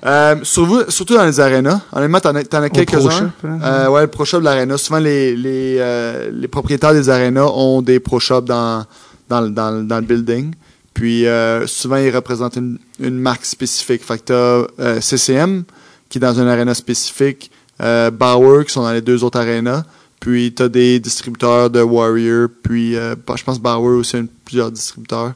Euh, 0.05 0.35
surtout, 0.43 0.83
surtout 0.89 1.15
dans 1.15 1.25
les 1.25 1.39
arénas. 1.39 1.81
Honnêtement, 1.91 2.19
t'en 2.19 2.35
as, 2.35 2.43
t'en 2.43 2.61
as 2.61 2.69
quelques-uns. 2.69 3.31
Là. 3.43 3.49
Euh, 3.63 3.87
ouais, 3.89 4.01
le 4.01 4.07
Pro 4.07 4.23
Shop 4.23 4.39
de 4.39 4.45
l'aréna. 4.45 4.77
Souvent, 4.77 4.99
les, 4.99 5.35
les, 5.35 5.77
euh, 5.79 6.29
les 6.31 6.47
propriétaires 6.47 6.93
des 6.93 7.09
arénas 7.09 7.45
ont 7.47 7.81
des 7.81 7.99
Pro 7.99 8.19
Shops 8.19 8.43
dans, 8.45 8.85
dans, 9.29 9.41
le- 9.41 9.49
dans, 9.49 9.71
le- 9.71 9.83
dans 9.83 9.95
le 9.95 10.03
building. 10.03 10.53
Puis, 10.93 11.25
souvent, 11.65 11.95
ils 11.97 12.15
représentent 12.15 12.57
une, 12.57 12.77
une 12.99 13.17
marque 13.17 13.45
spécifique. 13.45 14.03
Fait 14.05 14.19
que 14.19 14.67
t'as 14.77 15.01
CCM, 15.01 15.63
qui 16.07 16.19
est 16.19 16.21
dans 16.21 16.39
une 16.39 16.47
aréna 16.47 16.73
spécifique, 16.75 17.49
Bauer, 17.79 18.63
qui 18.65 18.71
sont 18.73 18.83
dans 18.83 18.93
les 18.93 19.01
deux 19.01 19.23
autres 19.23 19.39
arénas. 19.39 19.83
Puis 20.19 20.53
t'as 20.53 20.69
des 20.69 20.99
distributeurs 20.99 21.69
de 21.69 21.81
Warrior, 21.81 22.49
puis 22.63 22.95
euh, 22.95 23.15
je 23.35 23.43
pense 23.43 23.59
Bauer 23.59 23.97
aussi 23.97 24.17
a 24.17 24.21
plusieurs 24.43 24.71
distributeurs. 24.71 25.33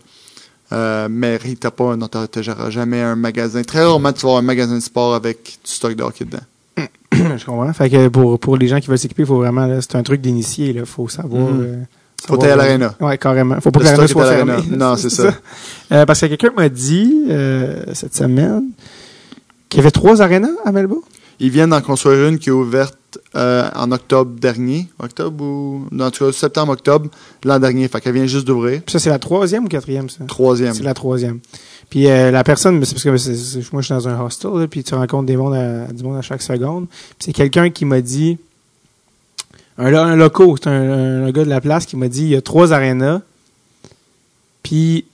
Euh, 0.71 1.07
mais 1.09 1.39
t'as 1.59 1.71
pas, 1.71 1.95
non, 1.95 2.07
t'as 2.07 2.69
jamais 2.69 3.01
un 3.01 3.15
magasin. 3.15 3.63
Très 3.63 3.83
rarement 3.83 4.13
tu 4.13 4.21
vas 4.21 4.29
avoir 4.29 4.39
un 4.39 4.45
magasin 4.45 4.75
de 4.75 4.81
sport 4.81 5.15
avec 5.15 5.59
du 5.63 5.71
stock 5.71 5.95
de 5.95 6.03
hockey 6.03 6.25
dedans. 6.25 6.39
je 7.37 7.45
comprends. 7.45 7.71
Fait 7.73 7.89
que 7.89 8.07
pour, 8.07 8.39
pour 8.39 8.57
les 8.57 8.67
gens 8.67 8.79
qui 8.79 8.87
veulent 8.87 8.99
s'équiper, 8.99 9.23
il 9.23 9.27
faut 9.27 9.37
vraiment, 9.37 9.67
c'est 9.81 9.95
un 9.95 10.03
truc 10.03 10.21
d'initié, 10.21 10.73
là. 10.73 10.85
Faut 10.85 11.07
savoir. 11.07 11.49
Euh, 11.51 11.83
Faut 12.25 12.41
aller 12.41 12.51
à 12.51 12.55
l'aréna. 12.55 12.95
Ouais, 12.99 13.17
carrément. 13.17 13.59
Faut 13.61 13.71
pas 13.71 13.79
que 13.79 13.85
l'aréna 13.85 14.07
soit. 14.07 14.45
Non, 14.69 14.95
c'est 14.95 15.09
ça. 15.09 15.33
Euh, 15.91 16.05
parce 16.05 16.21
que 16.21 16.27
quelqu'un 16.27 16.51
m'a 16.55 16.69
dit, 16.69 17.25
euh, 17.29 17.83
cette 17.93 18.15
semaine, 18.15 18.65
qu'il 19.67 19.79
y 19.79 19.81
avait 19.81 19.91
trois 19.91 20.21
arénas 20.21 20.49
à 20.65 20.71
Melbourne. 20.71 21.01
Ils 21.39 21.49
viennent 21.49 21.69
d'en 21.69 21.81
construire 21.81 22.27
une 22.27 22.37
qui 22.37 22.49
est 22.49 22.53
ouverte 22.53 22.97
euh, 23.35 23.69
en 23.75 23.91
octobre 23.91 24.31
dernier. 24.39 24.87
Octobre 24.99 25.43
ou. 25.43 25.85
En 25.99 26.11
tout 26.11 26.25
cas, 26.25 26.31
septembre-octobre 26.31 27.09
l'an 27.45 27.59
dernier. 27.59 27.87
Fait 27.87 28.01
qu'elle 28.01 28.13
vient 28.13 28.25
juste 28.25 28.45
d'ouvrir. 28.45 28.81
Puis 28.85 28.91
ça, 28.93 28.99
c'est 28.99 29.09
la 29.09 29.19
troisième 29.19 29.65
ou 29.65 29.67
quatrième, 29.67 30.09
ça? 30.09 30.23
Troisième. 30.27 30.73
C'est 30.73 30.83
la 30.83 30.93
troisième. 30.93 31.39
Puis 31.89 32.07
euh, 32.07 32.29
la 32.29 32.43
personne, 32.43 32.77
mais 32.77 32.85
c'est 32.85 32.93
parce 32.93 33.03
que 33.03 33.09
moi 33.71 33.81
je 33.81 33.85
suis 33.85 33.93
dans 33.95 34.07
un 34.07 34.21
hostel, 34.21 34.51
là, 34.53 34.67
puis 34.67 34.83
tu 34.83 34.93
rencontres 34.93 35.25
des 35.25 35.37
mondes 35.37 35.55
à, 35.55 35.87
du 35.91 36.03
monde 36.03 36.17
à 36.17 36.21
chaque 36.21 36.41
seconde. 36.41 36.87
Puis 36.87 37.15
c'est 37.19 37.33
quelqu'un 37.33 37.69
qui 37.71 37.83
m'a 37.85 38.01
dit, 38.01 38.37
un, 39.77 39.89
lo- 39.89 39.97
un 39.97 40.15
loco, 40.15 40.55
c'est 40.61 40.69
un, 40.69 41.23
un 41.25 41.31
gars 41.31 41.45
de 41.45 41.49
la 41.49 41.61
place 41.61 41.85
qui 41.87 41.95
m'a 41.97 42.07
dit, 42.09 42.23
il 42.23 42.29
y 42.29 42.35
a 42.35 42.41
trois 42.41 42.73
arénas, 42.73 43.21
puis 44.61 45.05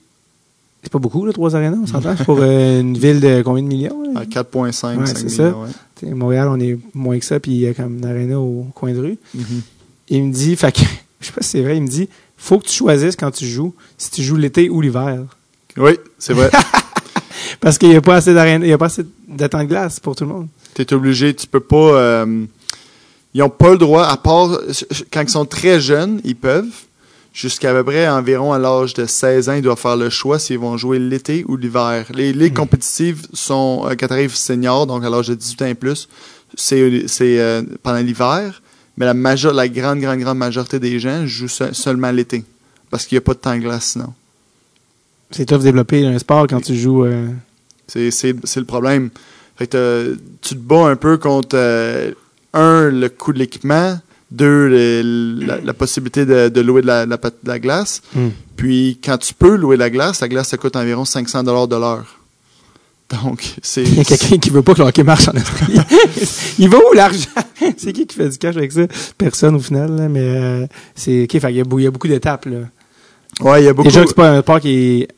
c'est 0.82 0.92
pas 0.92 0.98
beaucoup, 0.98 1.24
là, 1.24 1.32
trois 1.32 1.56
arénas, 1.56 1.78
on 1.82 1.86
s'entend, 1.86 2.14
pour 2.24 2.38
euh, 2.40 2.80
une 2.80 2.96
ville 2.98 3.20
de 3.20 3.42
combien 3.42 3.62
de 3.62 3.68
millions? 3.68 4.02
là? 4.12 4.20
À 4.20 4.24
4,5, 4.24 4.56
Ouais, 4.58 4.72
5 4.72 5.06
c'est 5.06 5.24
millions. 5.24 5.36
ça. 5.36 5.48
ouais. 5.58 5.68
T'sais, 5.96 6.12
Montréal, 6.12 6.48
on 6.48 6.60
est 6.60 6.78
moins 6.94 7.18
que 7.18 7.24
ça, 7.24 7.40
puis 7.40 7.52
il 7.52 7.60
y 7.60 7.66
a 7.66 7.74
comme 7.74 7.98
une 7.98 8.04
aréna 8.04 8.38
au 8.38 8.66
coin 8.74 8.92
de 8.92 9.00
rue. 9.00 9.18
Mhm. 9.34 9.62
Il 10.08 10.24
me 10.24 10.32
dit, 10.32 10.54
fait 10.56 10.72
que, 10.72 10.80
je 11.20 11.26
sais 11.26 11.32
pas 11.32 11.42
si 11.42 11.48
c'est 11.50 11.62
vrai, 11.62 11.76
il 11.76 11.82
me 11.82 11.88
dit, 11.88 12.08
faut 12.36 12.58
que 12.58 12.66
tu 12.66 12.74
choisisses 12.74 13.16
quand 13.16 13.30
tu 13.30 13.46
joues, 13.46 13.74
si 13.96 14.10
tu 14.10 14.22
joues 14.22 14.36
l'été 14.36 14.68
ou 14.68 14.80
l'hiver. 14.80 15.24
Oui, 15.76 15.92
c'est 16.18 16.34
vrai. 16.34 16.50
Parce 17.60 17.78
qu'il 17.78 17.88
n'y 17.88 17.96
a 17.96 18.00
pas 18.00 18.16
assez 18.16 18.30
il 18.30 18.66
y 18.66 18.72
a 18.72 18.78
pas 18.78 18.86
assez 18.86 19.04
de 19.28 19.46
temps 19.46 19.62
de 19.62 19.68
glace 19.68 20.00
pour 20.00 20.14
tout 20.14 20.24
le 20.24 20.30
monde. 20.30 20.48
tu 20.74 20.82
es 20.82 20.92
obligé, 20.94 21.34
tu 21.34 21.46
peux 21.46 21.60
pas. 21.60 21.76
euh, 21.76 22.44
ils 23.34 23.42
ont 23.42 23.50
pas 23.50 23.72
le 23.72 23.78
droit, 23.78 24.04
à 24.04 24.16
part 24.16 24.58
quand 25.12 25.22
ils 25.22 25.28
sont 25.28 25.44
très 25.44 25.80
jeunes, 25.80 26.20
ils 26.24 26.36
peuvent. 26.36 26.85
Jusqu'à 27.38 27.74
peu 27.74 27.84
près 27.84 28.08
environ 28.08 28.54
à 28.54 28.58
l'âge 28.58 28.94
de 28.94 29.04
16 29.04 29.50
ans, 29.50 29.52
ils 29.52 29.60
doivent 29.62 29.78
faire 29.78 29.98
le 29.98 30.08
choix 30.08 30.38
s'ils 30.38 30.58
vont 30.58 30.78
jouer 30.78 30.98
l'été 30.98 31.44
ou 31.46 31.56
l'hiver. 31.58 32.06
Les 32.14 32.32
ligues 32.32 32.52
Mhm. 32.52 32.56
compétitives 32.56 33.26
sont 33.34 33.84
euh, 33.84 33.94
quand 33.94 34.06
t'arrives 34.06 34.34
senior, 34.34 34.86
donc 34.86 35.04
à 35.04 35.10
l'âge 35.10 35.28
de 35.28 35.34
18 35.34 35.60
ans 35.62 35.66
et 35.66 35.74
plus, 35.74 36.08
c'est 36.54 36.80
euh, 37.20 37.62
pendant 37.82 37.98
l'hiver. 37.98 38.62
Mais 38.96 39.04
la 39.04 39.12
grande, 39.68 39.98
grande, 40.00 40.18
grande 40.18 40.38
majorité 40.38 40.78
des 40.78 40.98
gens 40.98 41.26
jouent 41.26 41.48
se- 41.48 41.74
seulement 41.74 42.10
l'été. 42.10 42.42
Parce 42.88 43.04
qu'il 43.04 43.16
n'y 43.16 43.18
a 43.18 43.26
pas 43.26 43.34
de 43.34 43.38
temps 43.38 43.58
glace 43.58 43.84
sinon. 43.92 44.14
C'est 45.30 45.44
tough 45.44 45.58
de 45.58 45.64
développer 45.64 46.06
un 46.06 46.18
sport 46.18 46.46
quand 46.48 46.62
tu 46.62 46.74
joues. 46.74 47.04
euh, 47.04 47.26
C'est, 47.86 48.32
le 48.56 48.64
problème. 48.64 49.10
Fait 49.56 49.66
que 49.66 50.16
tu 50.40 50.54
te 50.54 50.60
bats 50.60 50.86
un 50.88 50.96
peu 50.96 51.18
contre, 51.18 51.54
euh, 51.58 52.12
un, 52.54 52.88
le 52.88 53.08
coût 53.10 53.34
de 53.34 53.38
l'équipement, 53.40 53.98
deux, 54.30 54.68
le- 54.68 55.46
la, 55.46 55.58
la 55.60 55.74
possibilité 55.74 56.26
de, 56.26 56.48
de 56.48 56.60
louer 56.60 56.82
de 56.82 56.86
la, 56.86 57.06
la, 57.06 57.18
pat- 57.18 57.34
de 57.42 57.48
la 57.48 57.58
glace. 57.58 58.02
Hmm. 58.14 58.28
Puis, 58.56 58.98
quand 59.04 59.18
tu 59.18 59.34
peux 59.34 59.54
louer 59.56 59.76
la 59.76 59.90
glace, 59.90 60.20
la 60.20 60.28
glace, 60.28 60.48
ça 60.48 60.56
coûte 60.56 60.76
environ 60.76 61.04
500 61.04 61.42
dollars 61.44 61.68
de 61.68 61.76
l'heure. 61.76 62.18
Donc, 63.22 63.54
c'est... 63.62 63.82
Il 63.84 63.94
y 63.94 64.00
a 64.00 64.04
quelqu'un 64.04 64.38
qui 64.38 64.50
veut 64.50 64.62
pas 64.62 64.74
que 64.74 64.80
le 64.80 64.86
hockey 64.88 65.04
marche 65.04 65.28
en 65.28 65.32
Australie. 65.36 65.78
il 66.58 66.68
va 66.68 66.78
où 66.78 66.92
l'argent? 66.94 67.28
c'est 67.76 67.92
qui 67.92 68.06
qui 68.06 68.16
fait 68.16 68.28
du 68.28 68.38
cash 68.38 68.56
avec 68.56 68.72
ça? 68.72 68.82
Personne 69.16 69.54
au 69.54 69.60
final, 69.60 69.94
là, 69.96 70.08
mais 70.08 70.20
euh, 70.22 70.66
c'est 70.96 71.22
ok. 71.24 71.38
Fait, 71.40 71.50
il, 71.52 71.56
y 71.56 71.60
a, 71.60 71.64
il 71.70 71.82
y 71.82 71.86
a 71.86 71.90
beaucoup 71.90 72.08
d'étapes. 72.08 72.46
Là. 72.46 72.58
Ouais, 73.40 73.62
il 73.62 73.66
y 73.66 73.68
a 73.68 73.72
beaucoup... 73.72 73.88
Déjà 73.88 74.02
que 74.02 74.08
c'est 74.08 74.14
pas 74.16 74.30
un 74.30 74.40
sport 74.42 74.60
qui 74.60 75.02
est 75.02 75.08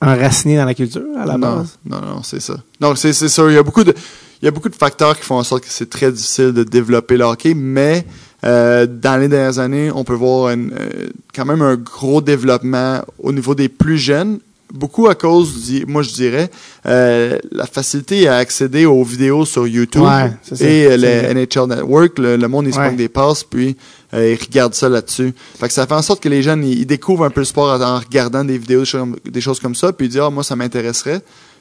enraciné 0.00 0.56
dans 0.56 0.64
la 0.66 0.74
culture 0.74 1.02
à 1.18 1.26
la 1.26 1.36
non, 1.36 1.56
base? 1.56 1.78
non, 1.84 2.00
non, 2.00 2.22
c'est 2.22 2.40
ça. 2.40 2.54
C'est, 2.94 3.12
c'est 3.12 3.28
sûr, 3.28 3.50
il 3.50 3.54
y 3.54 3.58
a 3.58 3.62
beaucoup 3.62 3.82
de... 3.84 3.92
Il 4.42 4.46
y 4.46 4.48
a 4.48 4.50
beaucoup 4.50 4.68
de 4.70 4.74
facteurs 4.76 5.18
qui 5.18 5.24
font 5.24 5.36
en 5.38 5.44
sorte 5.44 5.64
que 5.64 5.70
c'est 5.70 5.90
très 5.90 6.10
difficile 6.10 6.52
de 6.52 6.64
développer 6.64 7.16
le 7.16 7.24
hockey, 7.24 7.54
mais 7.54 8.06
euh, 8.44 8.86
dans 8.86 9.18
les 9.20 9.28
dernières 9.28 9.58
années, 9.58 9.90
on 9.94 10.02
peut 10.04 10.14
voir 10.14 10.50
une, 10.50 10.72
euh, 10.72 11.08
quand 11.34 11.44
même 11.44 11.60
un 11.62 11.76
gros 11.76 12.20
développement 12.22 13.02
au 13.18 13.32
niveau 13.32 13.54
des 13.54 13.68
plus 13.68 13.98
jeunes, 13.98 14.38
beaucoup 14.72 15.08
à 15.08 15.14
cause, 15.14 15.70
moi 15.88 16.02
je 16.02 16.10
dirais, 16.12 16.48
euh, 16.86 17.38
la 17.52 17.66
facilité 17.66 18.28
à 18.28 18.36
accéder 18.36 18.86
aux 18.86 19.02
vidéos 19.02 19.44
sur 19.44 19.66
YouTube 19.66 20.02
Ouais, 20.02 20.32
c'est 20.42 20.56
ça. 20.56 20.64
et 20.64 20.86
euh, 20.86 20.96
le 20.96 21.34
NHL 21.34 21.66
Network, 21.68 22.18
le, 22.18 22.36
le 22.36 22.48
monde 22.48 22.66
ils 22.66 22.72
se 22.72 22.78
Ouais. 22.78 22.92
des 22.94 23.08
passes, 23.10 23.42
puis 23.44 23.76
euh, 24.14 24.32
ils 24.34 24.42
regardent 24.42 24.74
ça 24.74 24.88
là-dessus. 24.88 25.34
Fait 25.58 25.66
que 25.66 25.72
ça 25.74 25.86
fait 25.86 25.92
en 25.94 26.02
sorte 26.02 26.22
que 26.22 26.28
les 26.30 26.42
jeunes 26.42 26.64
ils, 26.64 26.78
ils 26.78 26.86
découvrent 26.86 27.24
un 27.24 27.30
peu 27.30 27.40
le 27.40 27.46
sport 27.46 27.78
en, 27.82 27.98
regardant 27.98 28.44
des 28.44 28.56
vidéos, 28.58 28.80
des 28.80 28.86
choses 28.86 29.00
comme- 29.00 29.16
des 29.30 29.40
choses 29.40 29.60
comme 29.60 29.74
ça, 29.74 29.92
puis 29.92 30.06
ils 30.06 30.10
disent 30.10 30.20
ah 30.24 30.30
moi 30.30 30.44
ça 30.44 30.54
m'intéresserait, 30.56 31.20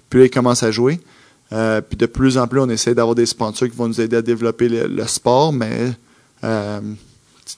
puis 0.10 0.20
là 0.20 0.26
ils 0.28 0.32
commencent 0.32 0.64
à 0.64 0.72
jouer. 0.72 1.00
Euh, 1.52 1.82
puis 1.82 1.98
de 1.98 2.06
plus 2.06 2.38
en 2.38 2.48
plus, 2.48 2.60
on 2.60 2.70
essaie 2.70 2.94
d'avoir 2.94 3.16
des 3.16 3.26
sponsors 3.26 3.68
qui 3.70 3.76
vont 3.76 3.88
nous 3.88 4.00
aider 4.02 4.18
à 4.18 4.22
développer 4.22 4.70
le, 4.70 4.88
le 4.88 5.08
sport, 5.08 5.52
mais 5.52 5.94
euh, 6.44 6.80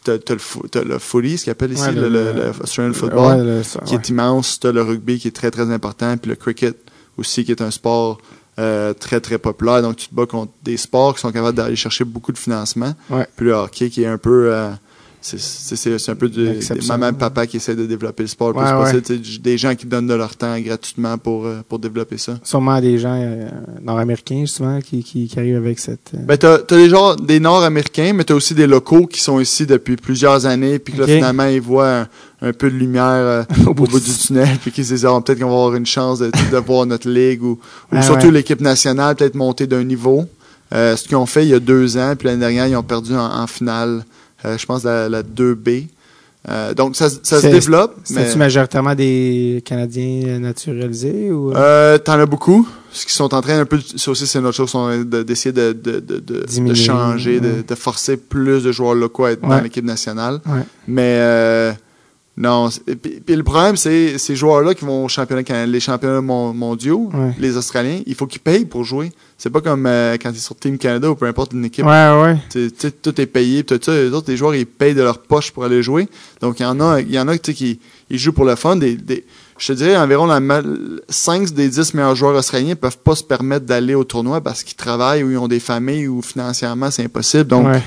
le, 0.07 0.17
fo- 0.37 0.65
t'as 0.69 0.83
le 0.83 0.97
footy, 0.97 1.37
ce 1.37 1.43
qu'ils 1.43 1.51
appellent 1.51 1.73
ici, 1.73 1.83
Ouais, 1.83 1.91
le, 1.91 2.07
le- 2.09 2.31
le, 2.31 2.33
le 2.33 2.51
Australian 2.63 2.93
football, 2.93 3.37
Ouais, 3.39 3.43
le- 3.43 3.63
ça, 3.63 3.79
qui 3.85 3.93
ouais. 3.95 3.99
est 4.01 4.09
immense. 4.09 4.59
T'as 4.59 4.71
le 4.71 4.81
rugby 4.81 5.19
qui 5.19 5.27
est 5.27 5.31
très 5.35 5.51
très 5.51 5.69
important, 5.71 6.15
puis 6.17 6.29
le 6.29 6.35
cricket 6.35 6.77
aussi 7.17 7.43
qui 7.43 7.51
est 7.51 7.61
un 7.61 7.71
sport 7.71 8.19
euh, 8.59 8.93
très 8.93 9.19
très 9.19 9.37
populaire. 9.37 9.81
Donc 9.81 9.97
tu 9.97 10.07
te 10.07 10.15
bats 10.15 10.25
contre 10.25 10.51
des 10.63 10.77
sports 10.77 11.15
qui 11.15 11.21
sont 11.21 11.31
capables 11.31 11.57
d'aller 11.57 11.75
chercher 11.75 12.05
beaucoup 12.05 12.31
de 12.31 12.37
financement. 12.37 12.93
Puis 13.35 13.45
le 13.45 13.51
hockey 13.53 13.89
qui 13.89 14.03
est 14.03 14.07
un 14.07 14.17
peu 14.17 14.53
c'est, 15.21 16.09
un 16.09 16.15
peu 16.15 16.27
du- 16.29 16.47
et 16.47 17.13
papas 17.17 17.45
qui 17.45 17.57
essaient 17.57 17.75
de 17.75 17.85
développer 17.85 18.23
le 18.23 18.27
sport 18.27 18.51
le 18.53 18.57
Ouais, 18.59 18.91
possible. 19.01 19.21
Des 19.41 19.57
gens 19.57 19.75
qui 19.75 19.85
donnent 19.85 20.07
de 20.07 20.13
leur 20.15 20.35
temps 20.35 20.59
gratuitement 20.59 21.17
pour, 21.17 21.45
euh, 21.45 21.61
pour 21.69 21.79
développer 21.79 22.17
ça. 22.17 22.39
Sûrement 22.43 22.81
des 22.81 22.97
gens 22.97 23.15
euh, 23.21 23.47
nord-américains, 23.83 24.41
justement, 24.41 24.79
qui, 24.81 25.03
qui, 25.03 25.27
qui 25.27 25.39
arrivent 25.39 25.57
avec 25.57 25.79
cette. 25.79 26.11
euh, 26.15 26.19
Ben, 26.25 26.37
t'as, 26.37 26.57
t'as 26.59 26.75
des 26.75 26.89
gens, 26.89 27.15
des 27.15 27.39
Nord-Américains, 27.39 28.13
mais 28.13 28.23
t'as 28.23 28.33
aussi 28.33 28.53
des 28.55 28.67
locaux 28.67 29.05
qui 29.05 29.21
sont 29.21 29.39
ici 29.39 29.65
depuis 29.65 29.95
plusieurs 29.95 30.45
années, 30.45 30.79
puis 30.79 30.93
que 30.93 31.01
là, 31.01 31.07
finalement, 31.07 31.45
ils 31.45 31.61
voient 31.61 31.99
un, 32.01 32.07
un 32.41 32.53
peu 32.53 32.71
de 32.71 32.75
lumière 32.75 33.03
euh, 33.05 33.43
au 33.67 33.73
bout 33.73 33.87
du 33.87 34.11
tunnel, 34.25 34.57
puis 34.61 34.71
qu'ils 34.71 34.85
se 34.85 34.93
disent, 34.95 35.05
Ah, 35.05 35.19
peut-être 35.23 35.39
qu'on 35.39 35.49
va 35.49 35.53
avoir 35.55 35.75
une 35.75 35.85
chance 35.85 36.19
de, 36.19 36.31
de 36.51 36.57
voir 36.65 36.85
notre 36.87 37.07
ligue, 37.09 37.43
ou, 37.43 37.51
ou 37.51 37.59
Ah, 37.91 38.01
surtout 38.01 38.27
ouais. 38.27 38.31
l'équipe 38.31 38.61
nationale, 38.61 39.15
peut-être 39.15 39.35
monter 39.35 39.67
d'un 39.67 39.83
niveau. 39.83 40.25
Ce 40.73 41.05
qu'ils 41.05 41.17
ont 41.17 41.25
fait 41.25 41.43
il 41.43 41.49
y 41.49 41.53
a 41.53 41.59
deux 41.59 41.97
ans, 41.97 42.13
puis 42.17 42.27
l'année 42.27 42.39
dernière, 42.39 42.65
ils 42.65 42.75
ont 42.77 42.83
perdu 42.83 43.13
en, 43.13 43.19
en 43.41 43.45
finale, 43.45 44.05
je 44.43 44.65
pense, 44.65 44.83
la, 44.83 45.07
la 45.09 45.23
2B. 45.23 45.87
Euh, 46.49 46.73
donc, 46.73 46.95
ça, 46.95 47.07
ça 47.21 47.39
se 47.39 47.47
développe. 47.47 47.95
mais- 48.09 48.25
C'est-tu 48.25 48.37
majoritairement 48.39 48.95
des 48.95 49.61
Canadiens 49.63 50.23
euh, 50.27 50.39
naturalisés 50.39 51.31
ou. 51.31 51.53
Euh, 51.55 51.99
t'en 51.99 52.13
as 52.13 52.25
beaucoup. 52.25 52.67
Ce 52.91 53.05
qui 53.05 53.13
sont 53.13 53.31
en 53.33 53.41
train 53.41 53.59
un 53.59 53.65
peu, 53.65 53.79
ça 53.95 54.09
aussi 54.11 54.25
c'est 54.27 54.39
une 54.39 54.47
autre 54.47 54.57
chose, 54.67 55.05
d'essayer 55.05 55.53
de, 55.53 55.71
de, 55.71 55.99
de, 55.99 56.17
de, 56.19 56.43
Diminuer, 56.45 56.73
de 56.73 56.77
changer, 56.79 57.39
de, 57.39 57.47
ouais. 57.47 57.63
de 57.65 57.75
forcer 57.75 58.17
plus 58.17 58.63
de 58.63 58.71
joueurs 58.71 58.95
locaux 58.95 59.25
à 59.25 59.31
être 59.33 59.41
dans 59.47 59.61
l'équipe 59.61 59.85
nationale. 59.85 60.41
Ouais. 60.47 60.63
Mais 60.87 61.15
euh, 61.19 61.71
non, 62.37 62.69
puis, 63.01 63.35
le 63.35 63.43
problème 63.43 63.75
c'est 63.75 64.17
ces 64.17 64.35
joueurs-là 64.35 64.73
qui 64.73 64.85
vont 64.85 65.05
au 65.05 65.07
championnat 65.09 65.65
les 65.65 65.79
championnats 65.79 66.21
mon- 66.21 66.53
mondiaux, 66.53 67.09
Ouais. 67.13 67.33
les 67.37 67.57
Australiens, 67.57 68.01
il 68.05 68.15
faut 68.15 68.25
qu'ils 68.25 68.39
payent 68.41 68.65
pour 68.65 68.83
jouer. 68.83 69.11
C'est 69.37 69.49
pas 69.49 69.59
comme 69.61 69.85
euh, 69.85 70.17
quand 70.21 70.29
ils 70.31 70.37
sont 70.37 70.53
sur 70.53 70.55
Team 70.55 70.77
Canada 70.77 71.09
ou 71.11 71.15
peu 71.15 71.25
importe 71.25 71.53
une 71.53 71.65
équipe. 71.65 71.85
Ouais, 71.85 72.21
ouais. 72.21 72.37
Tu 72.51 72.71
tu 72.71 72.91
tout 72.91 73.19
est 73.19 73.25
payé, 73.25 73.63
tout 73.63 73.79
ça. 73.83 73.91
Les 73.93 74.09
autres, 74.09 74.29
les 74.31 74.37
joueurs, 74.37 74.55
ils 74.55 74.65
payent 74.67 74.93
de 74.93 75.01
leur 75.01 75.17
poche 75.19 75.51
pour 75.51 75.63
aller 75.65 75.81
jouer. 75.83 76.07
Donc, 76.41 76.59
il 76.59 76.63
y 76.63 76.65
en 76.65 76.79
a, 76.79 77.01
il 77.01 77.11
y 77.11 77.19
en 77.19 77.27
a 77.27 77.37
tu 77.37 77.53
qui 77.53 77.79
ils 78.09 78.17
jouent 78.19 78.33
pour 78.33 78.45
le 78.45 78.55
fun. 78.55 78.75
Des, 78.75 78.95
des- 78.95 79.25
je 79.57 79.67
te 79.67 79.73
dirais, 79.73 79.97
environ 79.97 80.25
la, 80.27 80.39
5 81.09 81.49
des 81.51 81.69
10 81.69 81.93
meilleurs 81.95 82.15
joueurs 82.15 82.35
australiens 82.35 82.75
peuvent 82.75 82.97
pas 82.99 83.15
se 83.15 83.23
permettre 83.23 83.65
d'aller 83.65 83.93
au 83.95 84.03
tournoi 84.03 84.41
parce 84.41 84.63
qu'ils 84.63 84.77
travaillent 84.77 85.23
ou 85.23 85.31
ils 85.31 85.37
ont 85.37 85.47
des 85.47 85.59
familles 85.59 86.07
ou 86.07 86.21
financièrement, 86.21 86.89
c'est 86.91 87.03
impossible. 87.03 87.45
Donc, 87.45 87.67
ouais. 87.67 87.81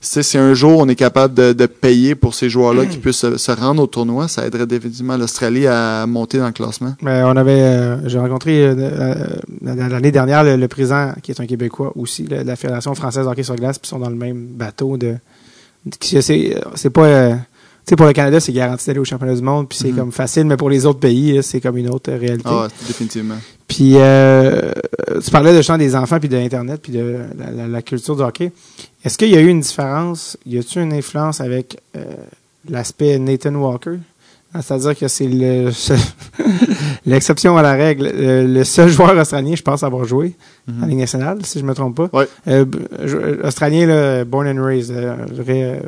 Si 0.00 0.38
un 0.38 0.54
jour 0.54 0.78
on 0.78 0.88
est 0.88 0.94
capable 0.94 1.34
de, 1.34 1.52
de 1.52 1.66
payer 1.66 2.14
pour 2.14 2.34
ces 2.34 2.48
joueurs-là 2.48 2.86
qui 2.86 2.98
puissent 2.98 3.16
se, 3.16 3.36
se 3.36 3.50
rendre 3.52 3.82
au 3.82 3.86
tournoi, 3.86 4.28
ça 4.28 4.46
aiderait 4.46 4.66
définitivement 4.66 5.16
l'Australie 5.16 5.66
à 5.66 6.06
monter 6.06 6.38
dans 6.38 6.46
le 6.46 6.52
classement. 6.52 6.94
Ben, 7.02 7.26
on 7.26 7.36
avait, 7.36 7.60
euh, 7.62 8.08
j'ai 8.08 8.18
rencontré 8.18 8.62
euh, 8.64 8.74
euh, 8.78 9.14
l'année 9.62 10.12
dernière 10.12 10.44
le, 10.44 10.56
le 10.56 10.68
président 10.68 11.12
qui 11.22 11.32
est 11.32 11.40
un 11.40 11.46
Québécois 11.46 11.92
aussi, 11.96 12.24
là, 12.26 12.42
de 12.42 12.46
la 12.48 12.56
Fédération 12.56 12.94
française 12.94 13.24
de 13.24 13.30
hockey 13.30 13.42
sur 13.42 13.56
glace, 13.56 13.78
puis 13.78 13.88
sont 13.88 13.98
dans 13.98 14.10
le 14.10 14.16
même 14.16 14.46
bateau 14.46 14.96
de. 14.96 15.16
C'est 16.00 16.90
pas. 16.92 17.04
euh, 17.06 17.34
tu 17.34 17.92
sais, 17.92 17.96
pour 17.96 18.04
le 18.06 18.12
Canada, 18.12 18.38
c'est 18.38 18.52
garanti 18.52 18.86
d'aller 18.86 18.98
au 18.98 19.04
championnat 19.06 19.34
du 19.34 19.40
monde, 19.40 19.66
puis 19.66 19.78
c'est 19.80 19.88
Mhm. 19.88 19.96
comme 19.96 20.12
facile, 20.12 20.44
mais 20.44 20.58
pour 20.58 20.68
les 20.68 20.84
autres 20.84 20.98
pays, 21.00 21.42
c'est 21.42 21.58
comme 21.60 21.78
une 21.78 21.88
autre 21.88 22.12
réalité. 22.12 22.42
Ah, 22.44 22.64
ouais, 22.64 22.68
définitivement. 22.86 23.36
Puis 23.66 23.92
euh, 23.96 24.72
tu 25.24 25.30
parlais 25.30 25.56
de 25.56 25.62
champ 25.62 25.78
des 25.78 25.96
enfants, 25.96 26.20
puis 26.20 26.28
de 26.28 26.36
Internet, 26.36 26.80
puis 26.82 26.92
de 26.92 27.16
la, 27.38 27.50
la- 27.50 27.66
la 27.66 27.82
culture 27.82 28.14
du 28.14 28.22
hockey. 28.22 28.52
Est-ce 29.04 29.16
qu'il 29.16 29.28
y 29.30 29.36
a 29.36 29.40
eu 29.40 29.48
une 29.48 29.60
différence, 29.60 30.36
y 30.46 30.58
a-t-il 30.58 30.82
une 30.82 30.92
influence 30.92 31.40
avec 31.40 31.78
euh, 31.96 32.04
l'aspect 32.68 33.18
Nathan 33.18 33.54
Walker? 33.54 33.98
Ah, 34.54 34.62
C'est-à-dire 34.62 34.98
que 34.98 35.08
c'est 35.08 35.28
le 35.28 35.70
l'exception 37.06 37.56
à 37.56 37.62
la 37.62 37.74
règle. 37.74 38.10
Le, 38.14 38.46
le 38.46 38.64
seul 38.64 38.88
joueur 38.88 39.16
australien, 39.16 39.54
je 39.54 39.62
pense, 39.62 39.82
à 39.82 39.86
avoir 39.86 40.04
joué 40.04 40.34
en 40.82 40.86
Ligue 40.86 40.98
nationale, 40.98 41.38
si 41.44 41.58
je 41.58 41.64
me 41.64 41.74
trompe 41.74 41.96
pas. 41.96 42.18
Ouais. 42.18 42.28
Euh, 42.48 42.64
australien, 43.44 43.86
là, 43.86 44.24
born 44.24 44.46
and 44.48 44.62
raised. 44.64 44.90
euh, 44.94 45.14
euh, 45.48 45.80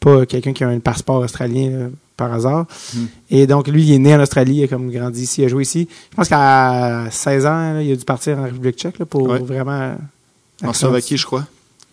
pas 0.00 0.24
quelqu'un 0.24 0.52
qui 0.54 0.64
a 0.64 0.68
un 0.68 0.78
passeport 0.78 1.16
australien 1.20 1.70
là, 1.70 1.86
par 2.16 2.32
hasard. 2.32 2.66
Mhm. 2.94 3.08
Et 3.30 3.46
donc, 3.46 3.68
lui, 3.68 3.82
il 3.82 3.92
est 3.94 3.98
né 3.98 4.14
en 4.14 4.20
Australie, 4.20 4.56
il 4.56 4.64
a 4.64 4.68
comme 4.68 4.90
grandi 4.90 5.22
ici, 5.22 5.42
il 5.42 5.44
a 5.44 5.48
joué 5.48 5.62
ici. 5.62 5.88
Je 6.10 6.16
pense 6.16 6.28
qu'à 6.28 7.04
16 7.10 7.46
ans, 7.46 7.74
là, 7.74 7.82
il 7.82 7.92
a 7.92 7.96
dû 7.96 8.04
partir 8.04 8.38
en 8.38 8.44
République 8.44 8.76
tchèque 8.76 8.98
là, 8.98 9.04
pour 9.06 9.28
Ouais. 9.28 9.38
vraiment... 9.38 9.94
En 10.64 10.72
Slovaquie, 10.72 11.16
je 11.16 11.26
crois. 11.26 11.44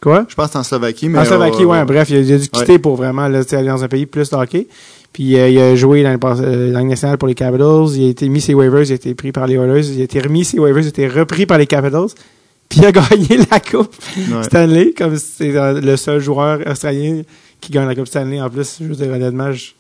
Quoi? 0.02 0.26
Je 0.30 0.36
pense 0.36 0.52
que 0.52 0.58
en 0.60 0.64
Slovaquie, 0.64 1.10
mais. 1.10 1.20
en 1.20 1.26
Slovaquie, 1.26 1.66
ouais, 1.66 1.84
bref, 1.86 2.10
il 2.10 2.18
a, 2.18 2.20
il 2.20 2.34
a 2.34 2.38
dû 2.38 2.48
quitter 2.50 2.78
pour 2.80 2.96
vraiment 2.96 3.28
là, 3.28 3.42
aller 3.52 3.68
dans 3.68 3.84
un 3.84 3.88
pays 3.88 4.06
plus 4.06 4.32
hockey. 4.34 4.68
Puis 5.14 5.36
euh, 5.38 5.50
il 5.50 5.58
a 5.60 5.76
joué 5.76 6.04
dans 6.04 6.12
le 6.12 6.20
euh, 6.44 6.72
la 6.72 6.80
Ligue 6.82 6.90
nationale 6.90 7.18
pour 7.18 7.28
les 7.28 7.34
Capitals. 7.34 7.88
Il 7.96 8.06
a 8.06 8.10
été 8.10 8.30
mis 8.30 8.40
ses 8.42 8.54
waivers, 8.54 8.84
il 8.84 8.92
a 8.92 8.96
été 8.96 9.16
pris 9.16 9.32
par 9.32 9.48
les 9.48 9.56
Oilers. 9.56 9.88
Il 9.90 10.02
a 10.02 10.04
été 10.04 10.20
remis 10.20 10.46
ses 10.46 10.60
waivers, 10.60 10.84
il 10.84 10.86
a 10.86 10.90
été 10.90 11.08
repris 11.08 11.46
par 11.48 11.58
les 11.58 11.66
Capitals. 11.66 12.10
Puis 12.70 12.80
il 12.82 12.86
a 12.86 12.92
gagné 12.92 13.40
la 13.52 13.60
Coupe 13.60 13.96
Ouais. 14.18 14.44
Stanley, 14.44 14.94
comme 14.96 15.16
c'est 15.18 15.56
euh, 15.56 15.80
le 15.82 15.96
seul 15.98 16.20
joueur 16.20 16.60
australien 16.70 17.22
qui 17.62 17.72
gagne 17.72 17.88
la 17.88 17.96
Coupe 17.96 18.08
Stanley. 18.08 18.40
En 18.42 18.50
plus, 18.50 18.78
je 18.82 18.86
veux 18.86 18.96
dire, 18.96 19.10
honnêtement, 19.12 19.52
je, 19.54 19.72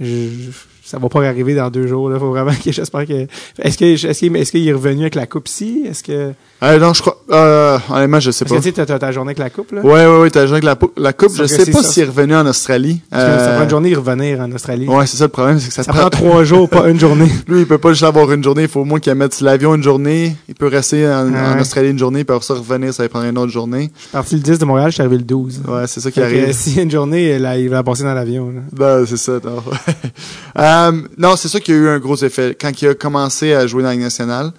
je- 0.00 0.50
ça 0.90 0.98
va 0.98 1.08
pas 1.08 1.24
arriver 1.26 1.54
dans 1.54 1.70
deux 1.70 1.86
jours. 1.86 2.10
Là. 2.10 2.18
Faut 2.18 2.30
vraiment 2.30 2.50
que 2.52 2.72
j'espère 2.72 3.06
que. 3.06 3.26
Est-ce 3.62 3.78
que 3.78 3.84
est-ce 3.84 4.18
qu'il 4.18 4.36
est-ce 4.36 4.50
qu'il 4.50 4.66
est 4.68 4.72
revenu 4.72 5.02
avec 5.02 5.14
la 5.14 5.26
Coupe 5.26 5.48
ici? 5.48 5.84
Est-ce 5.88 6.02
que. 6.02 6.32
Euh, 6.62 6.78
non, 6.78 6.92
je 6.92 7.00
crois. 7.00 7.16
Euh, 7.30 7.78
honnêtement, 7.90 8.20
je 8.20 8.30
sais 8.32 8.44
Parce 8.44 8.56
que 8.60 8.62
pas. 8.62 8.70
tu 8.70 8.72
t'as- 8.72 8.86
t'as 8.86 8.98
ta 8.98 9.12
journée 9.12 9.28
avec 9.30 9.38
la 9.38 9.48
Coupe, 9.50 9.72
là. 9.72 9.80
Ouais, 9.82 10.06
ouais, 10.06 10.18
ouais, 10.22 10.30
t'as 10.30 10.46
joué 10.46 10.54
avec 10.58 10.64
la, 10.64 10.76
la 10.96 11.12
coupe. 11.12 11.30
Je 11.34 11.44
sais 11.44 11.70
pas 11.70 11.82
s'il 11.82 12.02
est 12.02 12.06
revenu 12.06 12.34
en 12.34 12.44
Australie. 12.46 13.00
Ça 13.12 13.18
Euh, 13.18 13.54
prend 13.54 13.64
une 13.64 13.70
journée 13.70 13.94
revenir 13.94 14.40
en 14.40 14.50
Australie. 14.52 14.86
Ouais, 14.88 15.06
c'est 15.06 15.16
ça 15.16 15.24
le 15.24 15.28
problème, 15.30 15.58
c'est 15.58 15.68
que 15.68 15.74
ça, 15.74 15.82
Ça 15.84 15.92
prend 15.92 16.10
trois 16.10 16.44
jours, 16.44 16.68
pas 16.68 16.88
une 16.88 16.98
journée. 17.00 17.30
Lui, 17.48 17.60
il 17.60 17.66
peut 17.66 17.78
pas 17.78 17.90
juste 17.90 18.02
avoir 18.02 18.30
une 18.32 18.42
journée. 18.44 18.62
Il 18.62 18.68
faut 18.68 18.80
au 18.80 18.84
moins 18.84 18.98
qu'il 19.00 19.14
mette 19.14 19.40
l'avion 19.40 19.74
une 19.74 19.82
journée. 19.82 20.34
Il 20.48 20.54
peut 20.54 20.66
rester 20.66 21.06
en, 21.06 21.30
Ah. 21.34 21.60
Australie 21.60 21.90
une 21.90 21.98
journée, 21.98 22.24
puis 22.24 22.34
après 22.34 22.46
ça 22.46 22.54
revenir, 22.54 22.92
ça 22.92 23.04
va 23.04 23.08
prendre 23.08 23.26
une 23.26 23.38
autre 23.38 23.52
journée. 23.52 23.90
Je 23.96 24.00
suis 24.02 24.10
parti 24.10 24.34
le 24.34 24.40
10 24.42 24.58
de 24.58 24.64
Montréal, 24.64 24.88
je 24.90 24.94
suis 24.94 25.02
arrivé 25.02 25.16
le 25.18 25.24
12. 25.24 25.62
Ouais, 25.68 25.86
c'est 25.86 26.00
ça 26.00 26.10
qui 26.10 26.20
Fait 26.20 26.26
arrive. 26.26 26.44
a 26.78 26.82
une 26.82 26.90
journée, 26.90 27.38
là, 27.38 27.56
il 27.58 27.68
va 27.70 27.82
passer 27.82 28.02
dans 28.02 28.12
l'avion. 28.14 28.50
là. 28.50 28.60
Ben, 28.72 29.06
c'est 29.06 29.16
ça, 29.16 29.32
non. 30.90 30.98
Euh, 30.98 31.02
non, 31.18 31.36
c'est 31.36 31.48
ça 31.48 31.60
qui 31.60 31.72
a 31.72 31.74
eu 31.74 31.88
un 31.88 31.98
gros 31.98 32.16
effet. 32.16 32.56
Quand 32.60 32.80
il 32.82 32.88
a 32.88 32.94
commencé 32.94 33.52
à 33.52 33.66
jouer 33.66 33.82
dans 33.82 33.88
la 33.88 33.94
Ligue 33.94 34.04
nationale, 34.04 34.52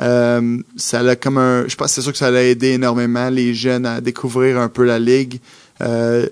euh, 0.00 0.58
ça 0.76 1.02
l'a 1.02 1.16
comme 1.16 1.38
un, 1.38 1.66
je 1.66 1.74
pense 1.74 1.92
c'est 1.92 2.02
sûr 2.02 2.12
que 2.12 2.18
ça 2.18 2.30
l'a 2.30 2.44
aidé 2.44 2.68
énormément 2.68 3.28
les 3.30 3.52
jeunes 3.54 3.84
à 3.84 4.00
découvrir 4.00 4.58
un 4.58 4.68
peu 4.68 4.84
la 4.84 4.98
Ligue. 4.98 5.40
Euh, 5.80 6.26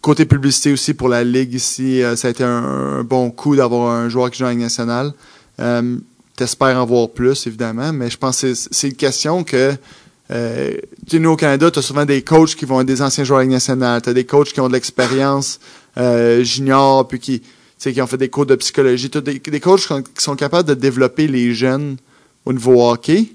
côté 0.00 0.24
publicité 0.26 0.72
aussi 0.72 0.94
pour 0.94 1.08
la 1.08 1.24
Ligue 1.24 1.54
ici, 1.54 2.02
ça 2.16 2.28
a 2.28 2.30
été 2.30 2.44
un, 2.44 3.02
bon 3.02 3.30
coup 3.30 3.56
d'avoir 3.56 3.92
un 3.94 4.08
joueur 4.08 4.30
qui 4.30 4.38
joue 4.38 4.44
dans 4.44 4.48
la 4.48 4.54
Ligue 4.54 4.62
nationale. 4.62 5.12
Euh, 5.60 5.96
T'espères 6.36 6.80
en 6.80 6.86
voir 6.86 7.08
plus, 7.08 7.48
évidemment, 7.48 7.92
mais 7.92 8.10
je 8.10 8.16
pense 8.16 8.42
que 8.42 8.54
c'est- 8.54 8.86
une 8.86 8.94
question 8.94 9.42
que 9.42 9.74
euh, 10.30 10.70
tu 11.08 11.16
sais, 11.16 11.18
nous, 11.18 11.30
au 11.30 11.36
Canada, 11.36 11.68
tu 11.70 11.80
as 11.80 11.82
souvent 11.82 12.04
des 12.04 12.22
coachs 12.22 12.54
qui 12.54 12.64
vont 12.64 12.80
être 12.82 12.86
des 12.86 13.02
anciens 13.02 13.24
joueurs 13.24 13.40
de 13.40 13.46
nationale. 13.46 14.02
Tu 14.02 14.10
as 14.10 14.12
des 14.12 14.24
coachs 14.24 14.52
qui 14.52 14.60
ont 14.60 14.68
de 14.68 14.74
l'expérience 14.74 15.58
junior, 16.42 17.08
puis 17.08 17.18
qui, 17.18 17.42
sais, 17.78 17.92
qui 17.92 18.02
ont 18.02 18.06
fait 18.06 18.16
des 18.18 18.28
cours 18.28 18.46
de 18.46 18.54
psychologie. 18.56 19.08
Des, 19.08 19.38
des 19.38 19.60
coachs 19.60 19.80
qui 19.80 19.86
sont, 19.86 20.02
qui 20.02 20.22
sont 20.22 20.36
capables 20.36 20.68
de 20.68 20.74
développer 20.74 21.26
les 21.28 21.54
jeunes 21.54 21.96
au 22.44 22.52
niveau 22.52 22.82
hockey, 22.88 23.26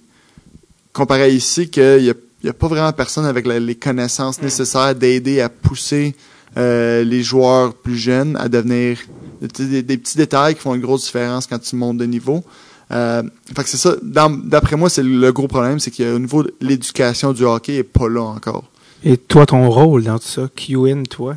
comparé 0.91 1.24
à 1.24 1.28
ici, 1.28 1.70
qu'il 1.70 2.02
n'y 2.04 2.10
a, 2.10 2.14
y 2.44 2.50
a 2.50 2.54
pas 2.54 2.68
vraiment 2.68 2.91
personne 2.94 3.26
avec 3.26 3.46
la- 3.48 3.60
les 3.60 3.76
connaissances 3.76 4.41
nécessaires 4.41 4.94
d'aider 4.96 5.41
à 5.41 5.50
pousser 5.50 6.16
euh, 6.58 7.04
les 7.04 7.24
joueurs 7.24 7.74
plus 7.74 7.98
jeunes 7.98 8.36
à 8.38 8.48
devenir 8.48 9.00
des, 9.41 9.66
des- 9.66 9.82
des 9.84 9.98
petits 9.98 10.18
détails 10.18 10.54
qui 10.56 10.62
font 10.62 10.76
une 10.76 10.82
grosse 10.82 11.06
différence 11.06 11.48
quand 11.48 11.58
tu 11.60 11.76
montes 11.76 11.98
de 11.98 12.06
niveau. 12.06 12.44
Euh, 12.91 13.24
fait 13.56 13.64
que 13.64 13.70
c'est 13.70 13.78
ça. 13.78 13.96
Dans- 14.04 14.30
D'après 14.30 14.76
moi, 14.76 14.89
c'est 14.89 15.02
le 15.02 15.32
gros 15.32 15.48
problème, 15.48 15.80
c'est 15.80 15.89
qu'au 15.89 16.20
niveau 16.20 16.44
de 16.44 16.54
l'éducation 16.62 17.34
du 17.34 17.44
hockey 17.44 17.78
est 17.78 17.84
pas 17.84 18.08
là 18.08 18.22
encore. 18.22 18.66
Et 19.04 19.18
toi, 19.18 19.46
ton 19.48 19.68
rôle 19.70 20.04
dans 20.04 20.20
tout 20.20 20.28
ça, 20.28 20.48
QN, 20.56 21.04
toi? 21.10 21.36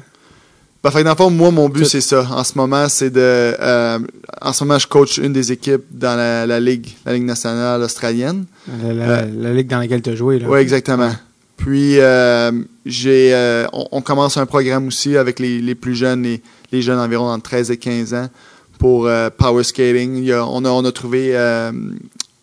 Ben, 0.86 0.92
fait 0.92 0.98
que 1.00 1.04
dans 1.04 1.10
le 1.10 1.16
fond, 1.16 1.30
moi, 1.30 1.50
mon 1.50 1.68
but, 1.68 1.84
c'est 1.84 2.00
ça. 2.00 2.26
En 2.30 2.44
ce 2.44 2.52
moment, 2.56 2.88
c'est 2.88 3.10
de. 3.10 3.18
euh, 3.20 3.98
en 4.40 4.52
ce 4.52 4.62
moment, 4.62 4.78
je 4.78 4.86
coach 4.86 5.18
une 5.18 5.32
des 5.32 5.50
équipes 5.50 5.82
dans 5.90 6.14
la, 6.16 6.46
la 6.46 6.60
Ligue, 6.60 6.88
la 7.04 7.14
Ligue 7.14 7.24
nationale 7.24 7.82
australienne. 7.82 8.44
La, 8.84 8.92
la- 8.92 9.04
Euh, 9.22 9.30
la 9.36 9.52
ligue 9.52 9.66
dans 9.68 9.78
laquelle 9.78 10.02
tu 10.02 10.10
as 10.10 10.14
joué. 10.14 10.38
Là. 10.38 10.46
Oui, 10.48 10.60
exactement. 10.60 11.10
Puis, 11.56 11.98
euh, 11.98 12.52
j'ai, 12.84 13.66
on, 13.72 13.88
on 13.90 14.00
commence 14.00 14.36
un 14.36 14.46
programme 14.46 14.86
aussi 14.88 15.16
avec 15.16 15.40
les, 15.40 15.60
les 15.60 15.74
plus 15.74 15.96
jeunes, 15.96 16.22
les, 16.22 16.40
les 16.70 16.82
jeunes 16.82 17.00
environ 17.00 17.30
entre 17.30 17.42
13 17.50 17.70
et 17.72 17.76
15 17.78 18.14
ans, 18.14 18.28
pour 18.78 19.08
power 19.38 19.64
skating. 19.64 20.16
Il 20.18 20.24
y 20.24 20.32
a- 20.32 20.46
on, 20.46 20.64
a, 20.64 20.68
on 20.70 20.84
a 20.84 20.92
trouvé 20.92 21.34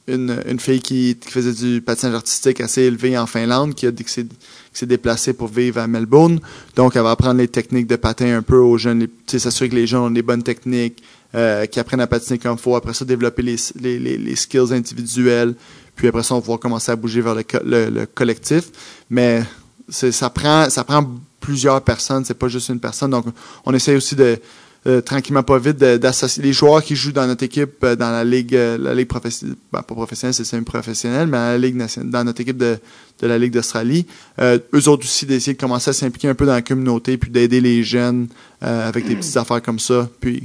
une, 0.07 0.35
une 0.49 0.59
fille 0.59 0.81
qui, 0.81 1.15
qui 1.19 1.29
faisait 1.31 1.53
du 1.53 1.81
patinage 1.81 2.15
artistique 2.15 2.59
assez 2.59 2.81
élevé 2.81 3.17
en 3.17 3.25
Finlande, 3.25 3.73
qui 3.73 3.87
a 3.87 3.91
dit 3.91 4.03
que 4.03 4.09
c'est 4.11 4.27
qui 4.73 4.79
s'est 4.79 4.85
déplacée 4.85 5.33
pour 5.33 5.47
vivre 5.47 5.79
à 5.79 5.87
Melbourne. 5.87 6.39
Donc, 6.75 6.95
elle 6.95 7.03
va 7.03 7.11
apprendre 7.11 7.39
les 7.39 7.47
techniques 7.47 7.87
de 7.87 7.95
patin 7.95 8.37
un 8.37 8.41
peu 8.41 8.57
aux 8.57 8.77
jeunes, 8.77 9.07
s'assurer 9.27 9.69
que 9.69 9.75
les 9.75 9.87
jeunes 9.87 10.01
ont 10.01 10.11
des 10.11 10.21
bonnes 10.21 10.43
techniques, 10.43 11.03
euh, 11.35 11.65
qu'ils 11.65 11.79
apprennent 11.79 12.01
à 12.01 12.07
patiner 12.07 12.39
comme 12.39 12.57
faut. 12.57 12.75
Après 12.75 12.93
ça, 12.93 13.05
développer 13.05 13.41
les, 13.41 13.55
les, 13.79 13.99
les, 13.99 14.35
skills 14.35 14.73
individuels. 14.73 15.55
Puis 15.95 16.07
après 16.07 16.23
ça, 16.23 16.33
on 16.33 16.37
va 16.37 16.41
pouvoir 16.41 16.59
commencer 16.59 16.91
à 16.91 16.95
bouger 16.95 17.21
vers 17.21 17.35
le, 17.35 17.43
le, 17.63 17.89
le 17.89 18.05
collectif. 18.05 18.65
Mais 19.09 19.43
ça 19.89 20.29
prend, 20.29 20.69
ça 20.69 20.83
prend 20.83 21.07
plusieurs 21.39 21.81
personnes, 21.81 22.23
c'est 22.25 22.33
pas 22.33 22.47
juste 22.47 22.69
une 22.69 22.79
personne. 22.79 23.11
Donc, 23.11 23.25
on 23.65 23.73
essaie 23.73 23.95
aussi 23.95 24.15
de, 24.15 24.39
euh, 24.85 24.99
tranquillement 25.01 25.43
pas 25.43 25.59
vite, 25.59 25.77
d'associer 25.77 26.43
les 26.43 26.51
joueurs 26.53 26.83
qui 26.83 26.95
jouent 26.95 27.11
dans 27.13 27.25
notre 27.25 27.43
équipe, 27.43 27.83
euh, 27.83 27.95
dans 27.95 28.09
la 28.11 28.23
ligue, 28.23 28.55
euh, 28.55 28.77
la 28.77 28.93
ligue 28.93 29.07
professionnelle, 29.07 29.55
ben, 29.71 29.81
pas 29.81 29.95
professionnelle, 29.95 30.33
c'est 30.33 30.43
semi-professionnelle, 30.43 31.27
mais 31.27 31.37
dans 31.37 31.43
la 31.51 31.57
ligue 31.57 31.75
nationale, 31.75 32.09
dans 32.11 32.23
notre 32.25 32.41
équipe 32.41 32.57
de, 32.57 32.77
de 33.21 33.27
la 33.27 33.37
Ligue 33.37 33.53
d'Australie. 33.53 34.05
Euh, 34.39 34.59
eux 34.73 34.87
autres 34.89 35.05
aussi 35.05 35.25
d'essayer 35.25 35.53
de 35.53 35.59
commencer 35.59 35.89
à 35.91 35.93
s'impliquer 35.93 36.27
un 36.27 36.35
peu 36.35 36.45
dans 36.45 36.53
la 36.53 36.61
communauté, 36.61 37.17
puis 37.17 37.31
d'aider 37.31 37.61
les 37.61 37.83
jeunes 37.83 38.27
avec 38.61 39.07
des 39.07 39.15
petites 39.15 39.37
affaires 39.37 39.61
comme 39.61 39.79
ça. 39.79 40.09
Puis, 40.19 40.43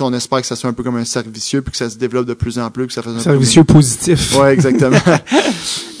on 0.00 0.12
espère 0.14 0.40
que 0.40 0.46
ça 0.46 0.56
soit 0.56 0.70
un 0.70 0.72
peu 0.72 0.82
comme 0.82 0.96
un 0.96 1.04
servicieux, 1.04 1.62
puis 1.62 1.70
que 1.72 1.76
ça 1.76 1.88
se 1.90 1.96
développe 1.96 2.26
de 2.26 2.34
plus 2.34 2.58
en 2.58 2.70
plus, 2.70 2.86
que 2.88 2.92
ça 2.92 3.02
fasse 3.02 3.12
un 3.12 3.16
peu- 3.16 3.22
Servicieux 3.22 3.64
positif. 3.64 4.36
Ouais, 4.36 4.52
exactement. 4.54 4.98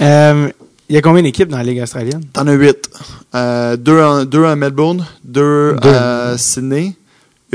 Il 0.00 0.94
y 0.94 0.98
a 0.98 1.00
combien 1.02 1.22
d'équipes 1.22 1.48
dans 1.48 1.56
la 1.56 1.62
Ligue 1.64 1.80
australienne? 1.80 2.22
T'en 2.32 2.46
as 2.46 2.52
huit. 2.52 2.90
Euh, 3.34 3.76
deux, 3.76 4.00
en, 4.02 4.24
deux 4.26 4.44
à 4.44 4.54
Melbourne, 4.54 5.06
deux, 5.24 5.74
Deux. 5.80 5.88
à 5.88 6.36
Sydney, 6.36 6.94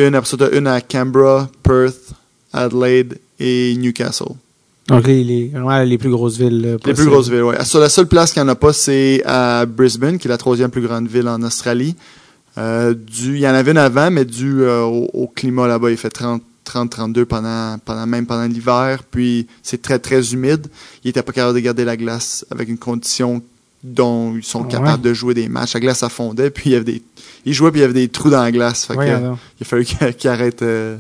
une 0.08 0.16
après 0.16 0.30
ça, 0.30 0.38
t'as 0.38 0.52
une 0.58 0.68
à 0.68 0.82
Canberra, 0.82 1.50
Perth, 1.64 2.14
Adelaide 2.54 3.20
et 3.40 3.76
Newcastle. 3.78 4.34
Donc, 4.88 5.06
les, 5.06 5.24
les, 5.24 5.52
les 5.86 5.98
plus 6.00 6.10
grosses 6.10 6.38
villes. 6.38 6.62
là, 6.62 6.78
Les 6.86 6.94
plus 6.96 7.06
grosses 7.06 7.30
villes. 7.30 7.46
Sur 7.64 7.80
la 7.80 7.90
seule 7.90 8.08
place 8.08 8.32
qu'il 8.34 8.42
n'y 8.42 8.50
en 8.50 8.52
a 8.52 8.56
pas, 8.56 8.74
c'est 8.74 9.22
à 9.26 9.66
Brisbane, 9.68 10.18
qui 10.18 10.28
est 10.28 10.32
la 10.32 10.38
troisième 10.38 10.72
plus 10.72 10.82
grande 10.82 11.08
ville 11.08 11.28
en 11.28 11.42
Australie. 11.44 11.96
Euh, 12.58 12.96
il 13.24 13.38
y 13.38 13.48
en 13.48 13.54
avait 13.54 13.72
une 13.72 13.78
avant, 13.78 14.10
mais 14.10 14.26
dû 14.26 14.62
euh, 14.64 14.82
au, 14.82 15.10
au 15.14 15.28
climat 15.28 15.68
là-bas, 15.68 15.92
il 15.92 15.98
fait 15.98 16.10
30, 16.10 16.42
30, 16.64 16.90
32 16.90 17.26
pendant, 17.26 17.78
pendant 17.86 18.08
même 18.08 18.26
pendant 18.26 18.46
l'hiver. 18.46 19.04
Puis 19.12 19.46
c'est 19.62 19.82
très, 19.82 20.00
très 20.00 20.34
humide. 20.34 20.66
Il 21.04 21.10
était 21.12 21.22
pas 21.22 21.34
capable 21.34 21.54
de 21.56 21.60
garder 21.64 21.86
la 21.86 21.96
glace 21.96 22.44
avec 22.50 22.68
une 22.68 22.80
condition 22.80 23.44
dont 23.84 24.36
ils 24.36 24.44
sont 24.44 24.64
Ouais. 24.64 24.72
capables 24.72 25.04
de 25.04 25.14
jouer 25.14 25.36
des 25.36 25.48
matchs. 25.48 25.76
La 25.76 25.80
glace, 25.82 26.00
ça 26.00 26.10
fondait, 26.10 26.50
puis 26.50 26.72
il 26.72 26.74
y 26.74 26.76
avait 26.76 26.84
des, 26.94 27.02
il 27.46 27.54
jouait, 27.54 27.72
puis 27.72 27.80
il 27.80 27.82
y 27.82 27.86
avait 27.86 27.94
des 27.94 28.08
trous 28.10 28.30
dans 28.30 28.42
la 28.42 28.52
glace. 28.52 28.86
Fait 28.86 28.96
que, 28.96 29.02
il 29.60 29.64
a 29.64 29.66
fallu 29.66 29.86
qu'il 30.18 30.30
arrête. 30.30 30.62
euh, 30.62 30.98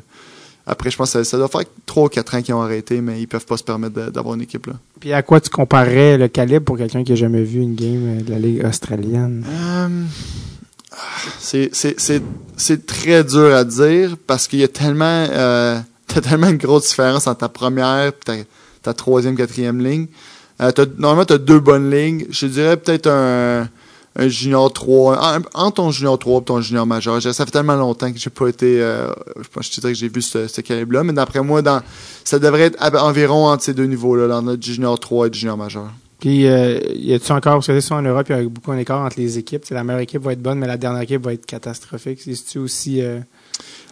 après, 0.66 0.92
je 0.92 0.98
pense 0.98 1.14
que 1.14 1.24
ça, 1.24 1.30
ça 1.32 1.38
doit 1.38 1.48
faire 1.48 1.62
3 1.88 2.04
ou 2.06 2.10
4 2.10 2.36
ans 2.36 2.42
qu'ils 2.44 2.54
ont 2.54 2.62
arrêté, 2.62 3.02
mais 3.02 3.20
ils 3.20 3.28
peuvent 3.28 3.46
pas 3.46 3.58
se 3.58 3.64
permettre 3.64 4.12
d'avoir 4.12 4.36
une 4.36 4.42
équipe 4.42 4.68
là. 4.68 4.74
Puis 5.00 5.12
à 5.14 5.24
quoi 5.24 5.42
tu 5.42 5.50
comparerais 5.50 6.18
le 6.18 6.28
calibre 6.28 6.64
pour 6.66 6.78
quelqu'un 6.78 7.04
qui 7.04 7.14
a 7.14 7.16
jamais 7.16 7.42
vu 7.42 7.60
une 7.62 7.74
game 7.76 8.20
euh, 8.20 8.22
de 8.22 8.30
la 8.30 8.38
Ligue 8.38 8.64
australienne? 8.64 9.44
Euh, 9.50 10.06
c'est, 11.40 12.86
très 12.86 13.24
dur 13.24 13.54
à 13.56 13.64
dire 13.64 14.16
parce 14.28 14.48
qu'il 14.48 14.60
y 14.60 14.64
a 14.64 14.68
tellement, 14.68 15.28
euh, 15.32 15.80
t'as 16.08 16.22
tellement 16.22 16.50
une 16.50 16.58
grosse 16.58 16.90
différence 16.90 17.28
entre 17.28 17.40
ta 17.40 17.50
première 17.50 18.08
et 18.08 18.12
ta, 18.12 18.34
ta 18.82 18.94
troisième, 18.94 19.36
quatrième 19.36 19.84
ligne. 19.84 20.08
Euh, 20.62 20.72
t'as- 20.72 20.86
normalement, 20.98 21.26
tu 21.26 21.34
as 21.34 21.38
deux 21.38 21.60
bonnes 21.60 21.90
lignes. 21.90 22.26
Je 22.30 22.46
dirais 22.46 22.78
peut-être 22.78 23.08
un, 23.08 23.68
un 24.20 24.28
junior 24.28 24.72
3, 24.74 25.36
un- 25.38 25.42
entre 25.54 25.76
ton 25.76 25.92
junior 25.92 26.20
3 26.20 26.42
et 26.42 26.44
ton 26.44 26.62
junior 26.62 26.86
majeur. 26.86 27.20
Je- 27.20 27.32
Ça 27.32 27.46
fait 27.46 27.52
tellement 27.52 27.76
longtemps 27.76 28.12
que 28.12 28.20
j'ai 28.20 28.30
pas 28.30 28.48
été, 28.48 28.82
euh, 28.82 29.08
je 29.42 29.48
pense 29.48 29.66
je 29.68 29.72
te 29.72 29.82
dirais 29.82 29.94
que 29.94 30.00
j'ai 30.00 30.10
vu 30.10 30.22
ce, 30.22 30.48
ce 30.48 30.62
calibre-là, 30.62 31.04
mais 31.04 31.14
d'après 31.14 31.42
moi, 31.42 31.62
dans, 31.62 31.82
ça 32.24 32.38
devrait 32.40 32.64
être 32.64 32.78
à- 32.80 33.04
environ 33.06 33.48
entre 33.48 33.64
ces 33.64 33.74
deux 33.74 33.86
niveaux-là, 33.86 34.28
dans 34.28 34.42
notre 34.42 34.64
junior 34.64 35.00
3 35.00 35.28
et 35.28 35.34
junior 35.34 35.56
majeur. 35.58 35.90
Puis, 36.20 36.48
euh, 36.48 36.80
y 36.96 37.14
a-tu 37.14 37.32
encore, 37.32 37.54
parce 37.54 37.68
que 37.68 37.80
sais, 37.80 37.94
en 37.94 38.02
Europe, 38.02 38.28
il 38.30 38.36
y 38.36 38.40
a 38.40 38.44
beaucoup 38.44 38.74
d'écart 38.76 39.06
entre 39.06 39.18
les 39.18 39.38
équipes. 39.38 39.64
La 39.70 39.86
meilleure 39.86 40.02
équipe 40.02 40.22
va 40.22 40.34
être 40.34 40.42
bonne, 40.42 40.60
mais 40.60 40.68
la 40.68 40.76
dernière 40.76 41.02
équipe 41.02 41.24
va 41.24 41.32
être 41.32 41.46
catastrophique. 41.46 42.20
C'est-tu 42.22 42.58
aussi. 42.60 43.02
euh, 43.02 43.20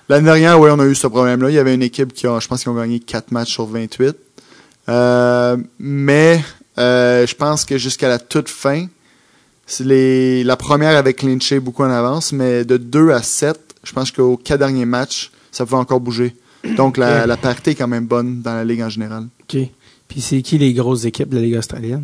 L'année 0.10 0.26
dernière, 0.26 0.60
oui, 0.60 0.70
on 0.74 0.80
a 0.80 0.86
eu 0.86 0.96
ce 0.96 1.08
problème-là. 1.08 1.50
Il 1.50 1.56
y 1.56 1.60
avait 1.60 1.74
une 1.74 1.84
équipe 1.84 2.12
qui 2.14 2.28
a, 2.28 2.38
je 2.42 2.48
pense 2.50 2.64
qu'ils 2.64 2.72
ont 2.72 2.76
gagné 2.76 3.00
4 3.00 3.32
matchs 3.32 3.54
sur 3.54 3.66
28. 3.66 4.16
Euh, 4.90 5.58
mais 5.80 6.42
euh, 6.78 7.26
je 7.28 7.36
pense 7.36 7.66
que 7.66 7.78
jusqu'à 7.78 8.08
la 8.10 8.20
toute 8.20 8.50
fin, 8.50 8.86
c'est 8.86 8.97
les, 9.80 10.44
la 10.44 10.56
première 10.56 10.96
avait 10.98 11.14
clinché 11.14 11.60
beaucoup 11.60 11.84
en 11.84 11.92
avance, 11.92 12.32
mais 12.32 12.64
de 12.64 12.78
2 12.78 13.12
à 13.12 13.22
7, 13.22 13.60
je 13.84 13.94
pense 13.94 14.12
qu'aux 14.12 14.38
4 14.38 14.60
derniers 14.60 14.86
matchs, 14.86 15.32
ça 15.52 15.66
pouvait 15.66 15.78
encore 15.78 16.00
bouger. 16.00 16.36
Donc, 16.76 16.98
la, 16.98 17.26
la 17.28 17.38
parité 17.38 17.72
est 17.72 17.76
quand 17.76 17.88
même 17.88 18.08
bonne 18.08 18.42
dans 18.42 18.54
la 18.54 18.66
ligue 18.66 18.82
en 18.82 18.90
général. 18.90 19.28
OK. 19.44 19.60
Puis 20.08 20.22
c'est 20.22 20.42
qui 20.42 20.58
les 20.58 20.74
grosses 20.74 21.06
équipes 21.06 21.30
de 21.30 21.36
la 21.36 21.42
Ligue 21.42 21.58
australienne? 21.58 22.04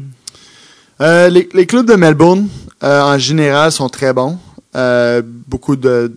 Euh, 1.01 1.29
les, 1.29 1.49
les 1.53 1.65
clubs 1.65 1.87
de 1.87 1.95
Melbourne, 1.95 2.47
euh, 2.83 3.01
en 3.01 3.17
général, 3.17 3.71
sont 3.71 3.89
très 3.89 4.13
bons. 4.13 4.37
Euh, 4.75 5.21
beaucoup 5.25 5.75
de. 5.75 6.11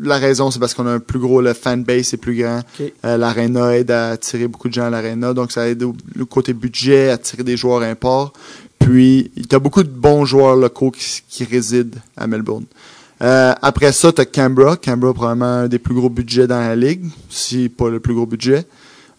La 0.00 0.18
raison, 0.18 0.50
c'est 0.50 0.60
parce 0.60 0.74
qu'on 0.74 0.86
a 0.86 0.92
un 0.92 1.00
plus 1.00 1.18
gros, 1.18 1.40
le 1.40 1.52
fanbase 1.52 2.14
est 2.14 2.18
plus 2.18 2.36
grand. 2.36 2.60
OK. 2.78 2.92
L'aréna 3.02 3.76
aide 3.76 3.90
à 3.90 4.10
attirer 4.10 4.46
beaucoup 4.46 4.68
de 4.68 4.74
gens 4.74 4.84
à 4.84 4.90
l'aréna, 4.90 5.34
donc 5.34 5.50
ça 5.50 5.68
aide 5.68 5.82
au, 5.82 5.96
le 6.14 6.24
côté 6.24 6.52
budget, 6.52 7.10
à 7.10 7.14
attirer 7.14 7.42
des 7.42 7.56
joueurs 7.56 7.82
import. 7.82 8.32
Puis, 8.78 9.30
il 9.36 9.46
y 9.50 9.54
a 9.54 9.58
beaucoup 9.58 9.82
de 9.82 9.88
bons 9.88 10.24
joueurs 10.24 10.56
locaux 10.56 10.90
qui, 10.90 11.22
qui 11.28 11.44
résident 11.44 11.98
à 12.16 12.26
Melbourne. 12.26 12.64
Euh, 13.20 13.52
après 13.60 13.92
ça, 13.92 14.12
tu 14.12 14.20
as 14.20 14.26
Canberra. 14.26 14.76
Canberra, 14.76 15.12
probablement 15.12 15.46
un 15.46 15.68
des 15.68 15.78
plus 15.78 15.94
gros 15.94 16.08
budgets 16.08 16.46
dans 16.46 16.60
la 16.60 16.76
ligue, 16.76 17.04
si 17.28 17.68
pas 17.68 17.90
le 17.90 18.00
plus 18.00 18.14
gros 18.14 18.26
budget. 18.26 18.64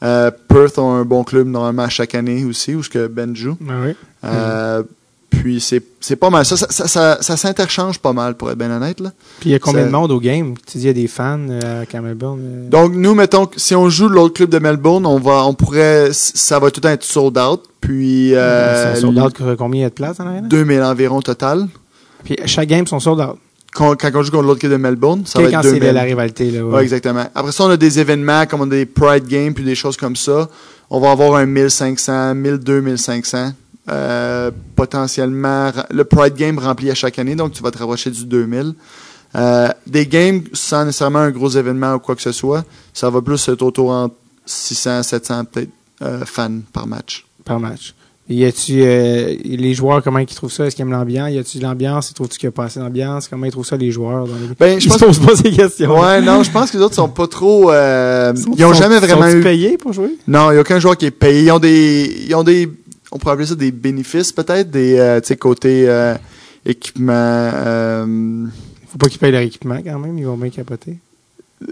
Euh, 0.01 0.31
Perth 0.47 0.79
ont 0.79 0.93
un 0.93 1.03
bon 1.03 1.23
club 1.23 1.47
normalement 1.47 1.83
à 1.83 1.89
chaque 1.89 2.15
année 2.15 2.45
aussi, 2.45 2.73
où 2.75 2.83
ce 2.83 2.89
que 2.89 3.07
Ben 3.07 3.35
joue. 3.35 3.57
Ah 3.67 3.73
oui. 3.83 3.95
Euh, 4.23 4.83
Puis 5.29 5.61
c'est 5.61 5.83
c'est 5.99 6.15
pas 6.15 6.29
mal. 6.29 6.43
Ça, 6.45 6.57
ça, 6.57 6.67
ça, 6.69 6.87
ça, 6.87 7.17
ça 7.21 7.37
s'interchange 7.37 7.99
pas 7.99 8.13
mal, 8.13 8.35
pour 8.35 8.49
être 8.49 8.57
bien 8.57 8.71
honnête. 8.71 8.99
Là. 8.99 9.11
Puis 9.39 9.49
il 9.49 9.53
y 9.53 9.55
a 9.55 9.59
combien 9.59 9.85
de 9.85 9.91
monde 9.91 10.11
au 10.11 10.19
game? 10.19 10.55
Tu 10.65 10.79
dis 10.79 10.85
il 10.85 10.87
y 10.87 10.89
a 10.89 10.93
des 10.93 11.07
fans 11.07 11.39
euh, 11.49 11.83
à 11.83 11.85
Camelbourne? 11.85 12.39
euh? 12.41 12.69
Donc 12.69 12.93
nous, 12.95 13.13
mettons, 13.13 13.45
que 13.45 13.59
si 13.59 13.75
on 13.75 13.89
joue 13.89 14.09
l'autre 14.09 14.33
club 14.33 14.49
de 14.49 14.59
Melbourne, 14.59 15.05
on 15.05 15.19
va, 15.19 15.45
on 15.45 15.53
pourrait, 15.53 16.09
ça 16.11 16.57
va 16.59 16.71
tout 16.71 16.79
le 16.79 16.81
temps 16.81 16.89
être 16.89 17.03
sold 17.03 17.37
out. 17.37 17.63
Puis 17.79 18.33
euh, 18.35 18.95
C'est 18.95 19.01
sold 19.01 19.19
out, 19.19 19.33
combien 19.57 19.81
il 19.81 19.83
y 19.83 19.85
a 19.85 19.89
de 19.89 19.93
place 19.93 20.17
dans 20.17 20.25
l'arène? 20.25 20.47
2000 20.47 20.81
environ 20.81 21.21
total. 21.21 21.67
Puis 22.23 22.35
chaque 22.45 22.67
game 22.67 22.87
sont 22.87 22.99
sold 22.99 23.19
out. 23.19 23.37
Quand, 23.71 23.95
quand 23.95 24.09
on 24.15 24.23
joue 24.23 24.31
contre 24.31 24.45
l'autre 24.47 24.59
club 24.61 24.71
de 24.71 24.77
Melbourne, 24.77 25.21
ça 25.25 25.39
va 25.39 25.51
quand 25.51 25.59
être 25.59 25.65
c'est 25.65 25.73
2000. 25.73 25.89
de 25.89 25.93
la 25.93 26.01
rivalité. 26.01 26.49
Là, 26.49 26.65
ouais. 26.65 26.73
Ouais, 26.77 26.81
exactement. 26.81 27.25
Après 27.35 27.51
ça, 27.51 27.65
on 27.65 27.69
a 27.69 27.77
des 27.77 27.99
événements 27.99 28.47
comme 28.47 28.61
on 28.61 28.65
a 28.65 28.69
des 28.69 28.87
Pride 28.87 29.27
Games 29.27 29.53
puis 29.53 29.63
des 29.63 29.75
choses 29.75 29.95
comme 29.95 30.15
ça. 30.15 30.49
On 30.89 30.99
va 30.99 31.11
avoir 31.11 31.35
un 31.35 31.45
1500, 31.45 32.33
1200, 32.33 32.81
1500. 32.81 33.51
Euh, 33.89 34.51
potentiellement, 34.75 35.71
le 35.89 36.03
Pride 36.03 36.35
Game 36.35 36.59
rempli 36.59 36.89
à 36.91 36.95
chaque 36.95 37.17
année, 37.19 37.35
donc 37.35 37.53
tu 37.53 37.63
vas 37.63 37.71
te 37.71 37.77
rapprocher 37.77 38.11
du 38.11 38.25
2000. 38.25 38.73
Euh, 39.35 39.67
des 39.85 40.05
games 40.07 40.41
sans 40.53 40.85
nécessairement 40.85 41.19
un 41.19 41.31
gros 41.31 41.49
événement 41.49 41.93
ou 41.95 41.99
quoi 41.99 42.15
que 42.15 42.21
ce 42.21 42.31
soit, 42.31 42.63
ça 42.93 43.09
va 43.09 43.21
plus 43.21 43.47
être 43.47 43.61
autour 43.61 43.91
entre 43.91 44.15
600, 44.45 45.03
700 45.03 45.45
peut-être 45.45 45.69
euh, 46.01 46.21
fans 46.25 46.59
par 46.73 46.87
match. 46.87 47.25
par 47.45 47.59
match. 47.59 47.93
Y 48.31 48.45
a-tu 48.45 48.81
euh, 48.83 49.35
les 49.43 49.73
joueurs 49.73 50.03
comment 50.03 50.19
ils 50.19 50.27
trouvent 50.27 50.51
ça? 50.51 50.65
Est-ce 50.67 50.75
qu'ils 50.75 50.83
aiment 50.83 50.91
l'ambiance? 50.91 51.31
Y 51.31 51.39
a-tu 51.39 51.57
de 51.57 51.63
l'ambiance? 51.63 52.11
Ils 52.11 52.13
trouvent-tu 52.13 52.37
qu'il 52.37 52.47
n'y 52.47 52.53
a 52.53 52.55
pas 52.55 52.65
assez 52.65 52.79
d'ambiance? 52.79 53.27
Comment 53.27 53.45
ils 53.47 53.51
trouvent 53.51 53.65
ça 53.65 53.75
les 53.75 53.89
joueurs 53.89 54.27
dans 54.27 54.35
les... 54.35 54.47
Ben, 54.59 54.79
je 54.79 54.85
Ils 54.85 54.89
pense 54.89 54.99
se 54.99 55.05
posent 55.05 55.19
pas 55.19 55.35
ces 55.35 55.51
questions. 55.51 55.99
Ouais, 55.99 56.21
non, 56.21 56.43
je 56.43 56.51
pense 56.51 56.69
que 56.69 56.77
les 56.77 56.83
autres 56.83 56.93
sont 56.93 57.09
pas 57.09 57.25
trop. 57.27 57.71
euh, 57.71 58.35
Sont- 58.35 58.51
ils 58.55 58.65
ont 58.65 58.73
sont- 58.73 58.79
jamais 58.81 58.99
vraiment 58.99 59.27
eu. 59.29 59.41
payés 59.41 59.77
pour 59.77 59.93
jouer? 59.93 60.15
Non, 60.27 60.49
il 60.51 60.53
n'y 60.53 60.57
a 60.59 60.61
aucun 60.61 60.79
joueur 60.79 60.95
qui 60.95 61.05
est 61.07 61.11
payé. 61.11 61.41
Ils 61.45 61.51
ont 61.51 61.57
des, 61.59 62.25
ils 62.27 62.35
ont 62.35 62.43
des, 62.43 62.69
on 63.11 63.17
pourrait 63.17 63.33
appeler 63.33 63.47
ça 63.47 63.55
des 63.55 63.71
bénéfices 63.71 64.31
peut-être, 64.31 64.69
des, 64.69 64.97
euh, 64.97 65.19
tu 65.21 65.27
sais, 65.27 65.35
côté 65.37 65.85
euh, 65.89 66.15
équipement. 66.65 67.13
euh, 67.13 68.45
Faut 68.91 68.97
pas 68.97 69.07
qu'ils 69.07 69.19
payent 69.19 69.31
leur 69.31 69.41
équipement 69.41 69.77
quand 69.83 69.99
même. 69.99 70.17
Ils 70.17 70.25
vont 70.25 70.37
bien 70.37 70.49
capoter. 70.49 70.97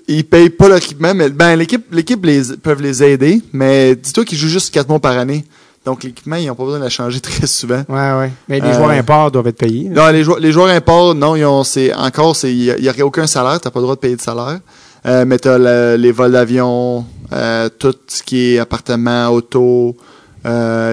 ils 0.07 0.25
payent 0.25 0.49
pas 0.49 0.67
leur 0.67 0.77
équipement, 0.77 1.13
mais 1.13 1.29
ben 1.29 1.55
l'équipe, 1.55 1.85
l'équipe 1.91 2.23
les 2.25 2.41
peuvent 2.61 2.81
les 2.81 3.03
aider, 3.03 3.41
mais 3.53 3.95
dis-toi 3.95 4.25
qu'ils 4.25 4.37
jouent 4.37 4.47
juste 4.49 4.73
quatre 4.73 4.89
mois 4.89 4.99
par 4.99 5.17
année. 5.17 5.45
Donc 5.85 6.03
l'équipement, 6.03 6.35
ils 6.35 6.47
n'ont 6.47 6.55
pas 6.55 6.63
besoin 6.65 6.79
de 6.79 6.83
la 6.83 6.89
changer 6.89 7.19
très 7.21 7.47
souvent. 7.47 7.83
Ouais, 7.87 8.11
ouais. 8.19 8.31
Mais 8.49 8.59
les 8.59 8.67
Euh, 8.67 8.73
joueurs 8.73 8.89
imports 8.89 9.31
doivent 9.31 9.47
être 9.47 9.57
payés. 9.57 9.87
Non, 9.89 10.07
les 10.09 10.23
joueurs, 10.23 10.39
les 10.39 10.51
joueurs 10.51 10.67
imports, 10.69 11.15
non, 11.15 11.35
ils 11.37 11.45
ont, 11.45 11.63
c'est 11.63 11.93
encore, 11.93 12.35
c'est, 12.35 12.51
il 12.53 12.63
y, 12.83 12.89
aurait 12.89 13.01
aucun 13.03 13.25
salaire, 13.27 13.61
t'as 13.61 13.71
pas 13.71 13.79
le 13.79 13.83
droit 13.83 13.95
de 13.95 14.01
payer 14.01 14.15
de 14.17 14.21
salaire. 14.21 14.59
Euh, 15.05 15.23
mais 15.25 15.37
t'as 15.39 15.57
le- 15.57 15.95
les 15.95 16.11
vols 16.11 16.33
d'avion, 16.33 17.05
euh, 17.31 17.69
tout 17.69 17.93
ce 18.07 18.21
qui 18.23 18.55
est 18.55 18.59
appartement, 18.59 19.29
auto, 19.29 19.95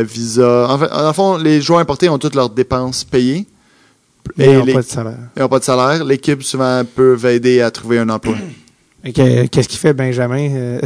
visa. 0.03 0.67
En 0.69 0.79
fait, 0.79 0.91
en 0.93 1.13
fond, 1.13 1.37
les 1.37 1.61
joueurs 1.61 1.81
importés 1.81 2.09
ont 2.09 2.19
toutes 2.19 2.35
leurs 2.35 2.51
dépenses 2.51 3.05
payées. 3.05 3.47
Mais 4.39 4.47
ils 4.47 4.51
Et 4.51 4.57
n'ont 4.57 4.73
pas 4.73 4.81
de 4.81 4.87
salaire. 4.87 5.19
ils 5.37 5.43
n'ont 5.43 5.49
pas 5.49 5.59
de 5.59 5.65
salaire. 5.65 6.05
L'équipe 6.05 6.43
souvent 6.43 6.83
peut 6.95 7.19
aider 7.27 7.61
à 7.61 7.71
trouver 7.71 7.99
un 7.99 8.09
emploi. 8.09 8.35
Et 9.05 9.13
que- 9.13 9.47
Qu'est-ce 9.49 9.69
qu'il 9.69 9.79
fait 9.79 9.93
Benjamin 9.93 10.49
euh, 10.51 10.81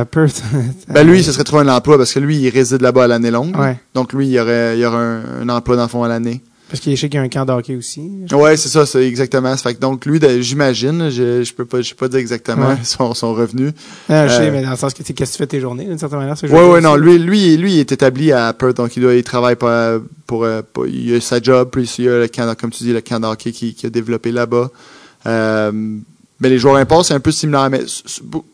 à 0.00 0.04
Perth? 0.04 0.40
Ben 0.88 1.04
lui, 1.04 1.22
ce 1.24 1.32
serait 1.32 1.42
trouver 1.42 1.62
un 1.64 1.68
emploi 1.74 1.98
parce 1.98 2.12
que 2.12 2.20
lui, 2.20 2.36
il 2.38 2.48
réside 2.48 2.80
là-bas 2.82 3.04
à 3.04 3.06
l'année 3.08 3.32
longue. 3.32 3.56
Ouais. 3.58 3.76
Donc 3.94 4.12
lui, 4.12 4.26
il 4.28 4.32
y 4.32 4.38
aurait, 4.38 4.76
il 4.76 4.80
y 4.82 4.86
aurait 4.86 4.96
un, 4.98 5.22
un 5.42 5.48
emploi 5.48 5.74
dans 5.74 5.82
le 5.82 5.88
fond 5.88 6.04
à 6.04 6.08
l'année. 6.08 6.40
Parce 6.68 6.80
qu'il 6.80 6.92
y 6.92 7.16
a 7.16 7.20
un 7.22 7.28
camp 7.28 7.44
de 7.44 7.52
hockey 7.52 7.76
aussi. 7.76 8.10
Ouais, 8.32 8.56
c'est 8.56 8.68
ça, 8.68 8.84
c'est 8.86 9.06
exactement. 9.06 9.56
Ça 9.56 9.62
fait 9.62 9.76
que 9.76 9.80
donc 9.80 10.04
lui, 10.04 10.18
de- 10.18 10.40
j'imagine, 10.40 11.10
je, 11.10 11.44
je 11.44 11.54
peux 11.54 11.64
pas, 11.64 11.80
je 11.80 11.90
peux 11.90 12.06
pas 12.06 12.08
dire 12.08 12.18
exactement 12.18 12.70
Ouais. 12.70 12.78
son, 12.82 13.14
son 13.14 13.34
revenu. 13.34 13.70
Ah, 14.08 14.26
je 14.26 14.32
sais, 14.34 14.48
Euh, 14.48 14.50
mais 14.52 14.62
dans 14.62 14.70
le 14.70 14.76
sens 14.76 14.92
que 14.92 15.04
qu'est-ce 15.04 15.12
que 15.30 15.36
tu 15.36 15.38
fais 15.38 15.46
tes 15.46 15.60
journées, 15.60 15.84
d'une 15.84 15.96
certaine 15.98 16.18
manière. 16.18 16.36
ce 16.36 16.46
Ouais, 16.46 16.68
ouais, 16.68 16.80
non, 16.80 16.96
lui, 16.96 17.18
lui, 17.18 17.56
lui, 17.56 17.74
il 17.74 17.78
est 17.78 17.92
établi 17.92 18.32
à 18.32 18.52
Perth, 18.52 18.76
donc 18.78 18.96
il 18.96 19.02
doit, 19.02 19.14
il 19.14 19.22
travaille 19.22 19.54
pas 19.54 19.98
pour, 20.26 20.42
euh, 20.42 20.60
pour- 20.72 20.88
il 20.88 21.14
a 21.14 21.20
sa 21.20 21.40
job, 21.40 21.68
puis 21.70 21.88
il 21.98 22.04
y 22.04 22.08
a 22.08 22.18
le 22.18 22.26
camp, 22.28 22.52
comme 22.60 22.70
tu 22.70 22.82
dis, 22.82 22.92
le 22.92 23.00
camp 23.00 23.20
de 23.20 23.26
hockey 23.26 23.52
qui, 23.52 23.72
qui 23.72 23.86
a 23.86 23.90
développé 23.90 24.32
là-bas. 24.32 24.68
Euh, 25.26 25.70
mais 26.40 26.48
les 26.50 26.58
joueurs 26.58 26.76
imports, 26.76 27.04
c'est 27.04 27.14
un 27.14 27.20
peu 27.20 27.30
similaire, 27.32 27.70
mais 27.70 27.80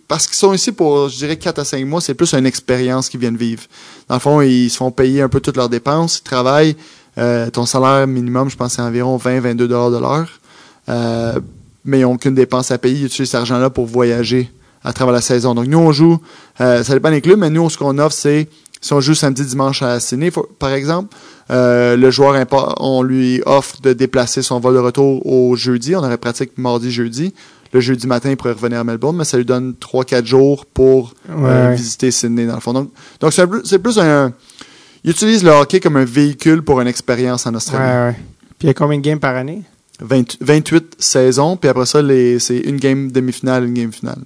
parce 0.06 0.26
qu'ils 0.26 0.36
sont 0.36 0.52
ici 0.52 0.70
pour, 0.70 1.08
je 1.08 1.16
dirais, 1.16 1.36
4 1.36 1.58
à 1.60 1.64
5 1.64 1.84
mois, 1.86 2.00
c'est 2.00 2.14
plus 2.14 2.32
une 2.34 2.46
expérience 2.46 3.08
qu'ils 3.08 3.18
viennent 3.20 3.36
vivre. 3.38 3.62
Dans 4.08 4.16
le 4.16 4.20
fond, 4.20 4.40
ils 4.42 4.68
se 4.70 4.76
font 4.76 4.90
payer 4.90 5.22
un 5.22 5.28
peu 5.28 5.40
toutes 5.40 5.56
leurs 5.56 5.68
dépenses, 5.68 6.18
ils 6.18 6.22
travaillent, 6.22 6.76
euh, 7.18 7.50
ton 7.50 7.66
salaire 7.66 8.06
minimum, 8.06 8.48
je 8.50 8.56
pense, 8.56 8.74
c'est 8.74 8.82
environ 8.82 9.16
20-22 9.16 9.54
dollars 9.54 9.90
de 9.90 9.98
l'heure. 9.98 10.28
Euh, 10.88 11.38
mais 11.84 12.00
ils 12.00 12.02
n'ont 12.02 12.14
aucune 12.14 12.34
dépense 12.34 12.70
à 12.70 12.78
payer, 12.78 13.00
ils 13.00 13.06
utilisent 13.06 13.30
cet 13.30 13.40
argent-là 13.40 13.70
pour 13.70 13.86
voyager 13.86 14.50
à 14.84 14.92
travers 14.92 15.12
la 15.12 15.20
saison. 15.20 15.54
Donc 15.54 15.66
nous, 15.66 15.78
on 15.78 15.92
joue, 15.92 16.18
euh, 16.60 16.82
ça 16.82 16.94
dépend 16.94 17.10
des 17.10 17.20
clubs, 17.20 17.38
mais 17.38 17.50
nous, 17.50 17.68
ce 17.70 17.78
qu'on 17.78 17.98
offre, 17.98 18.14
c'est 18.14 18.48
si 18.80 18.92
on 18.92 19.00
joue 19.00 19.14
samedi, 19.14 19.44
dimanche 19.44 19.82
à 19.82 20.00
Sydney, 20.00 20.32
par 20.58 20.72
exemple, 20.72 21.14
euh, 21.52 21.96
le 21.96 22.10
joueur, 22.10 22.34
on 22.80 23.02
lui 23.02 23.40
offre 23.46 23.80
de 23.80 23.92
déplacer 23.92 24.42
son 24.42 24.58
vol 24.58 24.74
de 24.74 24.80
retour 24.80 25.24
au 25.24 25.54
jeudi. 25.54 25.94
On 25.94 26.00
aurait 26.00 26.18
pratique 26.18 26.58
mardi, 26.58 26.90
jeudi. 26.90 27.32
Le 27.72 27.80
jeudi 27.80 28.08
matin, 28.08 28.30
il 28.30 28.36
pourrait 28.36 28.52
revenir 28.52 28.80
à 28.80 28.84
Melbourne, 28.84 29.16
mais 29.16 29.24
ça 29.24 29.36
lui 29.36 29.44
donne 29.44 29.74
3-4 29.80 30.26
jours 30.26 30.66
pour 30.66 31.14
Ouais, 31.28 31.48
euh, 31.48 31.74
visiter 31.74 32.10
Sydney, 32.10 32.46
dans 32.46 32.56
le 32.56 32.60
fond. 32.60 32.72
Donc, 32.72 33.32
c'est 33.32 33.78
plus 33.78 33.98
un... 33.98 34.32
Il 35.04 35.10
utilise 35.10 35.42
le 35.42 35.50
hockey 35.50 35.80
comme 35.80 35.96
un 35.96 36.04
véhicule 36.04 36.62
pour 36.62 36.80
une 36.80 36.86
expérience 36.88 37.46
en 37.46 37.50
Ouais, 37.50 37.56
Australie. 37.56 38.08
ouais. 38.10 38.16
Puis 38.58 38.62
il 38.62 38.66
y 38.68 38.70
a 38.70 38.74
combien 38.74 38.98
de 38.98 39.02
games 39.02 39.18
par 39.18 39.34
année? 39.36 39.62
20 40.00 40.36
28 40.40 40.96
saisons, 40.98 41.56
puis 41.56 41.68
après 41.68 41.86
ça, 41.86 42.00
c'est 42.38 42.58
une 42.58 42.76
game 42.76 43.10
demi-finale, 43.10 43.64
une 43.66 43.74
game 43.74 43.92
finale. 43.92 44.20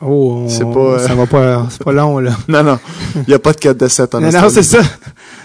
Oh, 0.00 0.46
C'est 0.48 0.64
pas, 0.64 0.78
euh, 0.80 1.06
ça 1.06 1.14
va 1.14 1.26
pas, 1.26 1.66
c'est 1.70 1.82
pas 1.82 1.92
long 1.92 2.18
là. 2.18 2.32
Non, 2.48 2.62
non, 2.62 2.78
il 3.16 3.24
n'y 3.28 3.34
a 3.34 3.38
pas 3.38 3.52
de 3.52 3.58
4 3.58 3.76
de 3.78 3.88
7 3.88 4.14
en 4.14 4.20
non, 4.20 4.26
Australie. 4.28 4.46
non, 4.46 4.52
c'est 4.52 4.62
ça, 4.62 4.82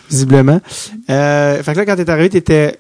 visiblement. 0.10 0.60
Euh, 1.10 1.64
fait 1.64 1.74
que 1.74 1.78
là, 1.78 1.86
quand 1.86 1.96
t'es 1.96 2.10
arrivé, 2.10 2.30
t'étais, 2.30 2.80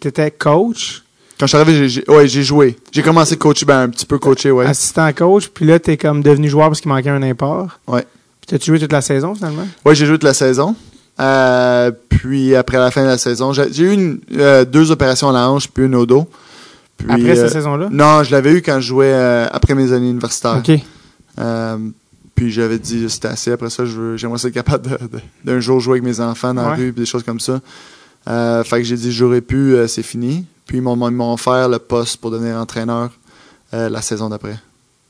t'étais 0.00 0.30
coach, 0.32 1.02
Quand 1.38 1.46
je 1.46 1.56
suis 1.56 1.56
arrivé, 1.56 1.88
j'ai- 1.88 2.04
ouais, 2.08 2.28
j'ai 2.28 2.42
joué. 2.42 2.76
J'ai 2.92 3.02
commencé 3.02 3.34
à 3.34 3.36
coacher, 3.36 3.64
ben 3.64 3.80
un 3.82 3.88
petit 3.88 4.06
peu 4.06 4.18
coaché, 4.18 4.50
ouais. 4.50 4.66
assistant 4.66 5.10
coach, 5.12 5.48
puis 5.48 5.64
là, 5.64 5.78
t'es 5.78 5.96
comme 5.96 6.22
devenu 6.22 6.48
joueur 6.48 6.68
parce 6.68 6.80
qu'il 6.80 6.90
manquait 6.90 7.08
un 7.10 7.22
import. 7.22 7.78
Ouais. 7.88 8.02
Puis 8.40 8.48
t'as-tu 8.48 8.66
joué 8.66 8.78
toute 8.80 8.92
la 8.92 9.00
saison 9.00 9.34
finalement? 9.34 9.66
Ouais, 9.84 9.94
j'ai 9.94 10.04
joué 10.06 10.16
toute 10.16 10.24
la 10.24 10.34
saison. 10.34 10.76
Euh, 11.20 11.92
puis 12.08 12.56
après 12.56 12.78
la 12.78 12.90
fin 12.90 13.02
de 13.02 13.08
la 13.08 13.18
saison, 13.18 13.52
j'ai 13.52 13.82
eu 13.82 13.92
une, 13.92 14.20
euh, 14.36 14.64
deux 14.64 14.90
opérations 14.90 15.28
à 15.28 15.32
la 15.32 15.48
hanche 15.48 15.68
puis 15.68 15.84
une 15.84 15.94
au 15.94 16.06
dos. 16.06 16.28
Puis, 16.96 17.08
Après 17.10 17.30
euh, 17.30 17.34
cette 17.36 17.52
saison-là? 17.52 17.88
Non, 17.90 18.22
je 18.22 18.30
l'avais 18.32 18.52
eu 18.52 18.62
quand 18.62 18.80
je 18.80 18.86
jouais 18.88 19.12
euh, 19.12 19.46
après 19.50 19.74
mes 19.74 19.92
années 19.92 20.10
universitaires. 20.10 20.58
Ok. 20.58 20.80
Euh, 21.38 21.76
puis 22.34 22.50
j'avais 22.50 22.78
dit 22.78 23.08
c'était 23.10 23.28
assez. 23.28 23.52
Après 23.52 23.70
ça, 23.70 23.84
j'aimerais 24.16 24.44
être 24.46 24.54
capable 24.54 24.98
d'un 25.44 25.60
jour 25.60 25.80
jouer 25.80 25.94
avec 25.94 26.04
mes 26.04 26.20
enfants 26.20 26.54
dans 26.54 26.62
la 26.62 26.74
rue 26.74 26.92
puis 26.92 27.02
des 27.02 27.06
choses 27.06 27.22
comme 27.22 27.40
ça. 27.40 27.60
Euh, 28.28 28.64
fait 28.64 28.78
que 28.78 28.84
j'ai 28.84 28.96
dit 28.96 29.12
j'aurais 29.12 29.40
pu, 29.40 29.74
euh, 29.74 29.86
c'est 29.86 30.02
fini. 30.02 30.46
Puis 30.66 30.78
ils 30.78 30.82
m'ont 30.82 31.32
offert 31.32 31.68
le 31.68 31.78
poste 31.78 32.16
pour 32.16 32.30
devenir 32.30 32.56
entraîneur 32.56 33.10
euh, 33.74 33.88
la 33.88 34.00
saison 34.02 34.28
d'après. 34.28 34.56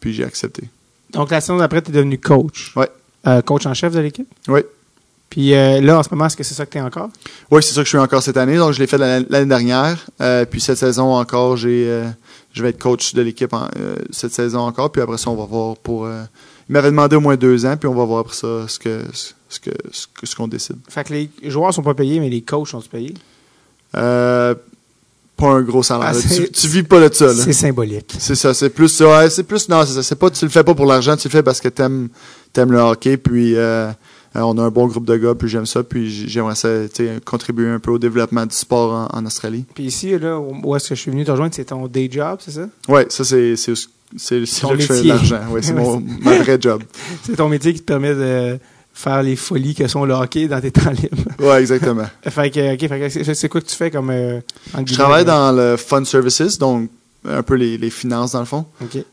Puis 0.00 0.12
j'ai 0.12 0.24
accepté. 0.24 0.64
Donc 1.12 1.30
la 1.30 1.40
saison 1.40 1.58
d'après, 1.58 1.80
t'es 1.80 1.92
devenu 1.92 2.18
coach. 2.18 2.74
Euh, 3.26 3.40
coach 3.40 3.64
en 3.66 3.72
chef 3.72 3.94
de 3.94 4.00
l'équipe? 4.00 4.28
Oui. 4.48 4.60
Puis 5.34 5.52
euh, 5.52 5.80
là, 5.80 5.98
en 5.98 6.02
ce 6.04 6.10
moment, 6.12 6.26
est-ce 6.26 6.36
que 6.36 6.44
c'est 6.44 6.54
ça 6.54 6.64
que 6.64 6.70
t'es 6.70 6.80
encore? 6.80 7.08
Oui, 7.50 7.60
c'est 7.60 7.74
ça 7.74 7.80
que 7.80 7.86
je 7.86 7.88
suis 7.88 7.98
encore 7.98 8.22
cette 8.22 8.36
année. 8.36 8.56
Donc, 8.56 8.70
je 8.70 8.78
l'ai 8.78 8.86
fait 8.86 8.98
l'année 8.98 9.46
dernière. 9.46 9.98
Euh, 10.20 10.44
puis 10.44 10.60
cette 10.60 10.78
saison 10.78 11.12
encore, 11.12 11.56
j'ai, 11.56 11.88
euh, 11.88 12.08
je 12.52 12.62
vais 12.62 12.68
être 12.68 12.78
coach 12.78 13.14
de 13.14 13.22
l'équipe 13.22 13.52
cette 14.10 14.32
saison 14.32 14.60
encore. 14.60 14.92
Puis 14.92 15.02
après 15.02 15.18
ça, 15.18 15.30
on 15.30 15.34
va 15.34 15.44
voir 15.44 15.76
pour. 15.78 16.06
il 16.08 16.72
m'avait 16.72 16.90
demandé 16.90 17.16
au 17.16 17.20
moins 17.20 17.34
deux 17.34 17.66
ans, 17.66 17.76
puis 17.76 17.88
on 17.88 17.94
va 17.94 18.04
voir 18.04 18.20
après 18.20 18.36
ça 18.36 18.68
ce 18.68 18.78
que 18.78 19.02
ce 19.48 19.58
que 19.58 19.72
ce 20.22 20.36
qu'on 20.36 20.46
décide. 20.46 20.76
Fait 20.88 21.02
que 21.02 21.12
les 21.12 21.28
joueurs 21.50 21.74
sont 21.74 21.82
pas 21.82 21.94
payés, 21.94 22.20
mais 22.20 22.30
les 22.30 22.42
coachs 22.42 22.68
sont 22.68 22.80
payés? 22.80 23.14
Euh, 23.96 24.54
pas 25.36 25.48
un 25.48 25.62
gros 25.62 25.82
salaire. 25.82 26.12
Ah, 26.14 26.34
tu, 26.36 26.48
tu 26.48 26.68
vis 26.68 26.84
pas 26.84 27.08
de 27.08 27.12
ça. 27.12 27.26
là. 27.26 27.34
C'est 27.34 27.52
symbolique. 27.52 28.14
C'est 28.18 28.36
ça. 28.36 28.54
C'est 28.54 28.70
plus 28.70 28.88
ça. 28.88 29.08
Ouais, 29.08 29.30
c'est 29.30 29.42
plus 29.42 29.68
non. 29.68 29.84
C'est 29.84 29.94
ça. 29.94 30.02
C'est 30.04 30.14
pas. 30.14 30.30
Tu 30.30 30.44
le 30.44 30.50
fais 30.52 30.62
pas 30.62 30.74
pour 30.74 30.86
l'argent. 30.86 31.16
Tu 31.16 31.26
le 31.26 31.32
fais 31.32 31.42
parce 31.42 31.60
que 31.60 31.68
t'aimes 31.68 32.08
t'aimes 32.52 32.70
le 32.70 32.78
hockey. 32.78 33.16
Puis 33.16 33.56
euh, 33.56 33.90
on 34.34 34.56
a 34.58 34.62
un 34.62 34.70
bon 34.70 34.86
groupe 34.86 35.04
de 35.06 35.16
gars. 35.16 35.34
Puis 35.34 35.48
j'aime 35.48 35.66
ça. 35.66 35.82
Puis 35.82 36.28
j'aimerais 36.28 36.54
ça, 36.54 36.68
contribuer 37.24 37.68
un 37.68 37.78
peu 37.78 37.90
au 37.92 37.98
développement 37.98 38.46
du 38.46 38.54
sport 38.54 39.08
en, 39.12 39.18
en 39.18 39.26
Australie. 39.26 39.64
Puis 39.74 39.84
ici, 39.84 40.18
là, 40.18 40.38
où 40.38 40.74
est-ce 40.76 40.88
que 40.90 40.94
je 40.94 41.00
suis 41.00 41.10
venu 41.10 41.24
te 41.24 41.30
rejoindre, 41.30 41.54
c'est 41.54 41.64
ton 41.66 41.86
day 41.86 42.08
job, 42.10 42.38
c'est 42.40 42.52
ça? 42.52 42.68
Ouais, 42.88 43.06
ça 43.08 43.24
c'est 43.24 43.54
c'est 43.56 43.72
là 43.72 44.46
que 44.46 44.46
je 44.46 44.54
fais 44.54 44.68
de 44.74 44.76
métier. 44.96 45.04
l'argent. 45.08 45.40
Ouais, 45.50 45.62
c'est 45.62 45.72
mon 45.74 46.00
vrai 46.22 46.58
job. 46.60 46.82
C'est 47.24 47.36
ton 47.36 47.48
métier 47.48 47.72
qui 47.74 47.80
te 47.80 47.84
permet 47.86 48.14
de 48.14 48.58
faire 48.92 49.22
les 49.24 49.34
folies 49.34 49.74
que 49.74 49.88
sont 49.88 50.04
le 50.04 50.14
hockey 50.14 50.46
dans 50.46 50.60
tes 50.60 50.70
temps 50.70 50.90
libres. 50.92 51.16
Ouais, 51.40 51.60
exactement. 51.60 52.04
fait 52.22 52.50
que, 52.50 52.74
ok, 52.74 52.88
fait 52.88 53.00
que 53.24 53.34
c'est- 53.34 53.48
quoi 53.48 53.60
que 53.60 53.66
tu 53.66 53.74
fais 53.74 53.90
comme. 53.90 54.10
euh, 54.10 54.40
Je 54.86 54.94
travaille 54.94 55.22
euh, 55.22 55.26
dans 55.26 55.52
le 55.52 55.76
fund 55.76 56.04
services, 56.04 56.58
donc 56.58 56.88
un 57.28 57.42
peu 57.42 57.54
les, 57.54 57.76
les 57.76 57.90
finances 57.90 58.32
dans 58.32 58.38
le 58.40 58.44
fond. 58.44 58.66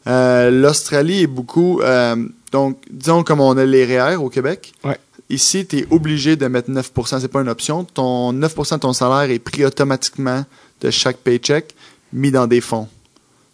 Euh, 0.07 0.51
L'Australie 0.51 1.23
est 1.23 1.27
beaucoup. 1.27 1.81
euh, 1.81 2.15
donc, 2.51 2.77
disons 2.91 3.23
comme 3.23 3.39
on 3.39 3.57
a 3.57 3.65
les 3.65 3.85
REER 3.85 4.17
au 4.17 4.29
Québec. 4.29 4.73
Ouais. 4.83 4.97
Ici, 5.31 5.65
tu 5.65 5.79
es 5.79 5.87
obligé 5.89 6.35
de 6.35 6.45
mettre 6.47 6.69
9% 6.69 7.19
c'est 7.19 7.27
pas 7.29 7.41
une 7.41 7.49
option. 7.49 7.85
Ton 7.85 8.33
9% 8.33 8.73
de 8.75 8.79
ton 8.79 8.93
salaire 8.93 9.31
est 9.31 9.39
pris 9.39 9.65
automatiquement 9.65 10.43
de 10.81 10.89
chaque 10.89 11.17
paycheck, 11.17 11.73
mis 12.11 12.31
dans 12.31 12.47
des 12.47 12.59
fonds. 12.59 12.87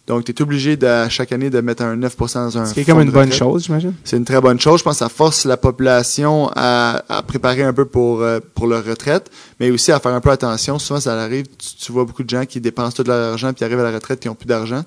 Donc, 0.08 0.24
tu 0.24 0.32
es 0.32 0.42
obligé 0.42 0.76
de, 0.76 0.86
à 0.86 1.08
chaque 1.08 1.32
année 1.32 1.50
de 1.50 1.60
mettre 1.60 1.82
un 1.84 1.96
9% 1.96 2.34
dans 2.34 2.58
un 2.58 2.66
Ce 2.66 2.74
qui 2.74 2.80
est 2.80 2.84
fonds 2.84 2.92
comme 2.92 3.02
une 3.02 3.10
bonne 3.10 3.32
chose, 3.32 3.64
j'imagine. 3.64 3.92
C'est 4.04 4.16
une 4.16 4.24
très 4.24 4.40
bonne 4.40 4.58
chose. 4.58 4.80
Je 4.80 4.84
pense 4.84 4.94
que 4.94 4.98
ça 5.00 5.08
force 5.08 5.44
la 5.44 5.56
population 5.56 6.50
à, 6.56 7.04
à 7.08 7.22
préparer 7.22 7.62
un 7.62 7.74
peu 7.74 7.84
pour, 7.84 8.22
euh, 8.22 8.40
pour 8.54 8.66
leur 8.66 8.84
retraite, 8.84 9.30
mais 9.60 9.70
aussi 9.70 9.92
à 9.92 10.00
faire 10.00 10.14
un 10.14 10.20
peu 10.20 10.30
attention. 10.30 10.78
Souvent, 10.78 10.98
ça 10.98 11.20
arrive, 11.20 11.46
tu, 11.46 11.76
tu 11.76 11.92
vois 11.92 12.06
beaucoup 12.06 12.24
de 12.24 12.30
gens 12.30 12.44
qui 12.44 12.60
dépensent 12.60 13.02
tout 13.02 13.08
leur 13.08 13.32
argent 13.32 13.52
puis 13.52 13.64
arrivent 13.64 13.80
à 13.80 13.84
la 13.84 13.92
retraite 13.92 14.18
qui 14.18 14.28
n'ont 14.28 14.34
plus 14.34 14.46
d'argent. 14.46 14.82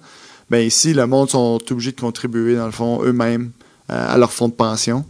Ben 0.50 0.66
ici, 0.66 0.94
le 0.94 1.06
monde 1.08 1.30
sont 1.30 1.60
obligés 1.70 1.92
de 1.92 2.02
contribuer, 2.02 2.56
dans 2.56 2.66
le 2.66 2.72
fond, 2.72 3.02
eux-mêmes 3.04 3.52
euh, 3.92 4.14
à 4.14 4.18
leur 4.18 4.34
fonds 4.34 4.50
de 4.50 4.54
pension. 4.54 5.06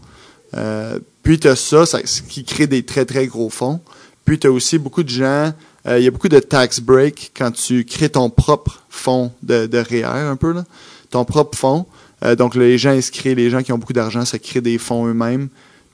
Euh, 0.56 1.00
puis 1.24 1.40
tu 1.40 1.48
as 1.48 1.56
ça, 1.56 1.86
ça, 1.86 2.00
ce 2.04 2.22
qui 2.22 2.44
crée 2.44 2.68
des 2.68 2.84
très, 2.84 3.06
très 3.06 3.28
gros 3.28 3.50
fonds. 3.50 3.80
Puis 4.26 4.40
tu 4.40 4.48
as 4.48 4.52
aussi 4.52 4.78
beaucoup 4.78 5.04
de 5.04 5.10
gens, 5.10 5.54
euh, 5.88 6.00
il 6.00 6.04
y 6.04 6.08
a 6.08 6.12
beaucoup 6.12 6.30
de 6.30 6.40
tax 6.40 6.80
break 6.80 7.32
quand 7.36 7.52
tu 7.52 7.86
crées 7.86 8.10
ton 8.10 8.30
propre 8.30 8.84
fonds 8.90 9.32
de, 9.44 9.66
de 9.66 9.78
REER 9.78 10.06
un 10.06 10.36
peu, 10.36 10.52
là. 10.54 10.64
ton 11.10 11.26
propre 11.26 11.58
fonds. 11.58 11.86
Euh, 12.24 12.36
donc 12.36 12.56
les 12.56 12.78
gens 12.78 12.92
inscrits, 12.92 13.36
les 13.36 13.50
gens 13.50 13.62
qui 13.64 13.74
ont 13.74 13.78
beaucoup 13.78 13.94
d'argent, 13.94 14.26
ça 14.26 14.38
crée 14.40 14.62
des 14.62 14.78
fonds 14.78 15.08
eux-mêmes, 15.08 15.50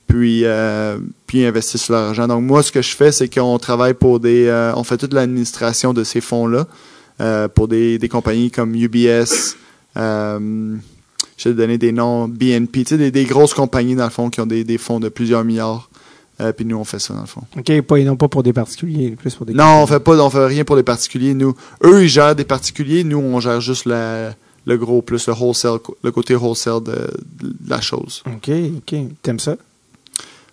puis 0.06 0.42
euh, 0.44 0.98
puis 1.26 1.44
investissent 1.44 1.88
leur 1.88 2.08
argent. 2.08 2.28
Donc 2.28 2.42
moi, 2.42 2.62
ce 2.62 2.70
que 2.70 2.82
je 2.82 2.94
fais, 2.94 3.12
c'est 3.12 3.32
qu'on 3.32 3.58
travaille 3.58 3.94
pour 3.94 4.20
des, 4.20 4.46
euh, 4.46 4.72
on 4.74 4.84
fait 4.84 4.98
toute 4.98 5.14
l'administration 5.14 5.94
de 5.94 6.04
ces 6.04 6.20
fonds-là 6.20 6.66
pour 7.54 7.66
des, 7.66 7.98
des 7.98 8.08
compagnies 8.08 8.48
comme 8.48 8.76
UBS. 8.76 9.56
Je 11.38 11.48
vais 11.48 11.54
te 11.54 11.60
donner 11.60 11.78
des 11.78 11.92
noms, 11.92 12.28
BNP, 12.28 12.84
tu 12.84 12.88
sais, 12.90 12.98
des, 12.98 13.10
des 13.10 13.24
grosses 13.24 13.54
compagnies 13.54 13.94
dans 13.94 14.04
le 14.04 14.10
fond 14.10 14.28
qui 14.28 14.40
ont 14.40 14.46
des, 14.46 14.64
des 14.64 14.76
fonds 14.76 15.00
de 15.00 15.08
plusieurs 15.08 15.44
milliards. 15.44 15.88
Euh, 16.40 16.52
puis 16.52 16.64
nous, 16.64 16.76
on 16.76 16.84
fait 16.84 16.98
ça 16.98 17.14
dans 17.14 17.22
le 17.22 17.26
fond. 17.26 17.42
Ok, 17.56 17.80
pas, 17.82 17.98
non 18.00 18.16
pas 18.16 18.28
pour 18.28 18.42
des 18.42 18.52
particuliers, 18.52 19.10
plus 19.12 19.34
pour 19.34 19.46
des. 19.46 19.54
Non, 19.54 19.82
on 19.82 19.86
fait 19.86 20.00
pas, 20.00 20.16
on 20.22 20.30
fait 20.30 20.46
rien 20.46 20.64
pour 20.64 20.76
les 20.76 20.82
particuliers. 20.82 21.34
Nous, 21.34 21.54
eux, 21.84 22.04
ils 22.04 22.08
gèrent 22.08 22.36
des 22.36 22.44
particuliers. 22.44 23.02
Nous, 23.02 23.18
on 23.18 23.40
gère 23.40 23.60
juste 23.60 23.86
la, 23.86 24.34
le 24.64 24.76
gros 24.76 25.02
plus 25.02 25.26
le 25.26 25.34
wholesale, 25.34 25.78
le 26.02 26.12
côté 26.12 26.36
wholesale 26.36 26.82
de, 26.82 26.92
de 27.42 27.54
la 27.68 27.80
chose. 27.80 28.22
Ok, 28.26 28.50
ok. 28.76 29.00
T'aimes 29.22 29.40
ça? 29.40 29.56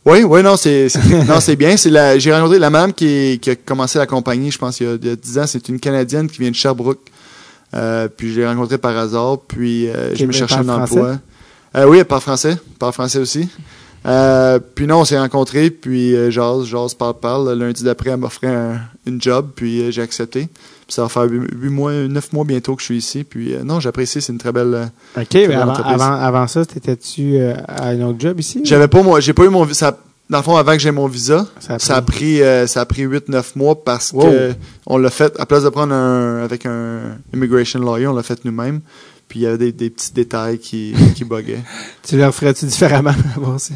Oui, 0.05 0.23
oui, 0.23 0.43
non, 0.43 0.55
c'est, 0.55 0.88
non, 1.27 1.39
c'est 1.39 1.55
bien. 1.55 1.77
C'est 1.77 1.89
la, 1.89 2.17
j'ai 2.17 2.33
rencontré 2.33 2.59
la 2.59 2.69
madame 2.69 2.93
qui 2.93 3.39
a 3.47 3.55
commencé 3.55 3.97
la 3.97 4.05
compagnie, 4.05 4.51
je 4.51 4.57
pense, 4.57 4.79
il 4.79 4.86
y 4.86 4.89
a, 4.89 4.93
il 4.95 5.05
y 5.05 5.09
a 5.09 5.15
10 5.15 5.39
ans. 5.39 5.47
C'est 5.47 5.67
une 5.67 5.79
Canadienne 5.79 6.27
qui 6.27 6.39
vient 6.39 6.51
de 6.51 6.55
Sherbrooke. 6.55 6.99
Euh, 7.76 8.07
puis 8.07 8.34
je 8.34 8.39
l'ai 8.39 8.47
rencontrée 8.47 8.78
par 8.78 8.97
hasard. 8.97 9.39
Puis 9.47 9.89
euh, 9.89 10.15
je 10.15 10.26
me 10.26 10.32
cherchais 10.32 10.55
un 10.55 10.69
emploi. 10.69 11.17
Euh, 11.76 11.86
oui, 11.88 11.97
elle 11.99 12.05
parle 12.05 12.21
français. 12.21 12.57
Parle 12.80 12.93
français 12.93 13.19
aussi. 13.19 13.49
Euh, 14.05 14.59
puis 14.76 14.86
non, 14.86 14.99
on 14.99 15.05
s'est 15.05 15.17
rencontrés, 15.17 15.71
puis 15.71 16.15
euh, 16.15 16.30
jase, 16.30 16.65
jase, 16.65 16.93
parle, 16.93 17.15
parle. 17.19 17.49
Le 17.57 17.65
Lundi 17.65 17.84
d'après, 17.84 18.11
elle 18.11 18.17
m'offrait 18.17 18.47
un, 18.53 18.80
une 19.07 19.19
job, 19.19 19.47
puis 19.55 19.91
j'ai 19.91 20.01
accepté. 20.03 20.41
Puis 20.41 20.93
ça 20.93 21.01
va 21.01 21.09
faire 21.09 21.23
8 21.23 21.69
mois, 21.69 21.91
9 21.91 22.34
mois 22.34 22.45
bientôt 22.45 22.76
que 22.76 22.82
je 22.82 22.86
suis 22.86 22.97
ici. 22.97 23.23
Puis 23.23 23.55
euh, 23.55 23.63
non, 23.63 23.80
j'apprécie, 23.80 24.21
c'est 24.21 24.32
une 24.32 24.38
très 24.38 24.51
belle... 24.51 24.91
Ok, 25.17 25.28
Très 25.30 25.47
mais 25.47 25.55
avant, 25.55 25.71
entreprise. 25.71 25.93
avant, 25.95 26.13
avant 26.21 26.47
ça, 26.47 26.63
t'étais-tu 26.65 27.38
euh, 27.38 27.55
à 27.67 27.88
un 27.88 28.01
autre 28.01 28.19
job 28.19 28.39
ici? 28.39 28.61
J'avais 28.63 28.88
pas 28.88 29.01
moi, 29.01 29.19
j'ai 29.21 29.34
pas 29.34 29.43
eu 29.45 29.49
mon 29.49 29.63
visa. 29.63 29.97
Dans 30.30 30.39
le 30.39 30.43
fond, 30.43 30.55
avant 30.57 30.71
que 30.73 30.80
j'ai 30.80 30.89
mon 30.91 31.07
visa, 31.07 31.45
Ça 31.59 31.76
a 31.76 31.80
ça 31.80 31.97
a 31.97 32.01
pris- 32.01 32.41
euh, 32.41 32.65
ça 32.65 32.82
a 32.82 32.86
pris 32.86 33.03
8-9 33.05 33.55
mois 33.55 33.84
parce 33.84 34.11
Wow. 34.11 34.23
que 34.23 34.53
on 34.88 34.97
l'a 34.97 35.09
fait, 35.11 35.39
à 35.39 35.45
place 35.45 35.63
de 35.63 35.69
prendre 35.69 35.93
un, 35.93 36.43
avec 36.43 36.65
un 36.65 37.17
immigration 37.34 37.80
lawyer, 37.80 38.07
on 38.07 38.13
l'a 38.15 38.23
fait 38.23 38.43
nous-mêmes. 38.43 38.82
Puis 39.28 39.39
il 39.39 39.43
y 39.43 39.45
avait 39.47 39.57
des, 39.57 39.71
des 39.71 39.89
petits 39.89 40.13
détails 40.13 40.59
qui, 40.59 40.93
qui 41.15 41.23
buguaient. 41.26 41.63
Tu 42.03 42.17
le 42.17 42.30
ferais-tu 42.32 42.65
différemment? 42.65 43.13
Si- 43.59 43.73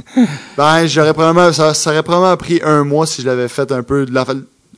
Ben, 0.57 0.85
j'aurais 0.87 1.13
probablement, 1.13 1.51
ça, 1.53 1.73
ça 1.73 1.91
aurait 1.91 2.03
probablement 2.03 2.37
pris 2.37 2.59
un 2.63 2.83
mois 2.83 3.05
si 3.05 3.21
je 3.21 3.27
l'avais 3.27 3.47
fait 3.47 3.71
un 3.71 3.83
peu 3.83 4.05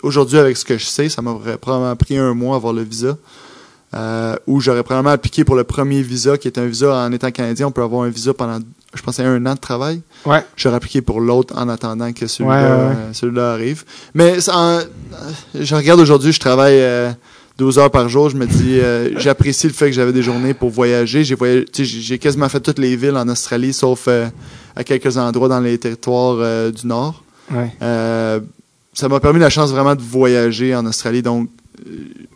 aujourd'hui 0.04 0.40
avec 0.40 0.58
ce 0.58 0.66
que 0.66 0.78
je 0.78 0.86
sais, 0.86 1.08
ça 1.10 1.22
m'aurait 1.22 1.58
probablement 1.58 1.96
pris 1.96 2.18
un 2.18 2.34
mois 2.34 2.56
avoir 2.58 2.74
le 2.74 2.84
visa. 2.84 3.18
Euh, 3.94 4.36
ou 4.48 4.62
j'aurais 4.62 4.84
probablement 4.84 5.14
appliqué 5.14 5.44
pour 5.44 5.56
le 5.56 5.66
premier 5.66 6.02
visa, 6.02 6.38
qui 6.38 6.48
est 6.48 6.58
un 6.58 6.66
visa 6.66 6.96
en 6.96 7.12
étant 7.12 7.30
canadien. 7.32 7.68
On 7.68 7.72
peut 7.72 7.84
avoir 7.84 8.04
un 8.04 8.10
visa 8.10 8.34
pendant, 8.34 8.60
je 8.94 9.02
pense, 9.02 9.20
un 9.20 9.46
an 9.46 9.54
de 9.56 9.60
travail. 9.60 10.02
Ouais. 10.26 10.44
J'aurais 10.56 10.76
appliqué 10.76 11.02
pour 11.02 11.20
l'autre 11.22 11.54
en 11.58 11.68
attendant 11.70 12.12
que 12.14 12.28
celui-là 12.28 12.62
Ouais, 12.62 12.70
ouais, 12.70 13.32
ouais. 13.34 13.40
euh, 13.40 13.54
arrive. 13.54 13.84
Mais 14.14 14.38
en- 14.50 14.80
euh, 14.80 14.82
je 15.60 15.76
regarde 15.76 16.00
aujourd'hui, 16.00 16.32
je 16.32 16.40
travaille 16.40 16.80
euh, 16.80 17.12
12 17.58 17.80
heures 17.80 17.92
par 17.92 18.08
jour. 18.10 18.30
Je 18.30 18.36
me 18.38 18.46
dis, 18.46 18.80
euh, 18.80 19.10
j'apprécie 19.20 19.68
le 19.68 19.74
fait 19.74 19.88
que 19.88 19.94
j'avais 19.94 20.14
des 20.14 20.22
journées 20.24 20.54
pour 20.54 20.70
voyager. 20.70 21.24
J'ai 21.24 21.36
voyagé, 21.36 21.66
j'ai 21.74 22.20
quasiment 22.20 22.50
fait 22.50 22.60
toutes 22.60 22.80
les 22.80 22.96
villes 22.96 23.18
en 23.18 23.28
Australie, 23.30 23.74
sauf 23.74 24.08
à 24.76 24.84
quelques 24.84 25.18
endroits 25.18 25.48
dans 25.50 25.60
les 25.60 25.78
territoires 25.78 26.72
du 26.72 26.88
Nord. 26.88 27.24
Ça 28.94 29.08
m'a 29.08 29.20
permis 29.22 29.40
la 29.40 29.50
chance 29.50 29.72
vraiment 29.72 29.96
de 29.96 30.02
voyager 30.02 30.76
en 30.76 30.86
Australie. 30.86 31.22
Donc, 31.22 31.50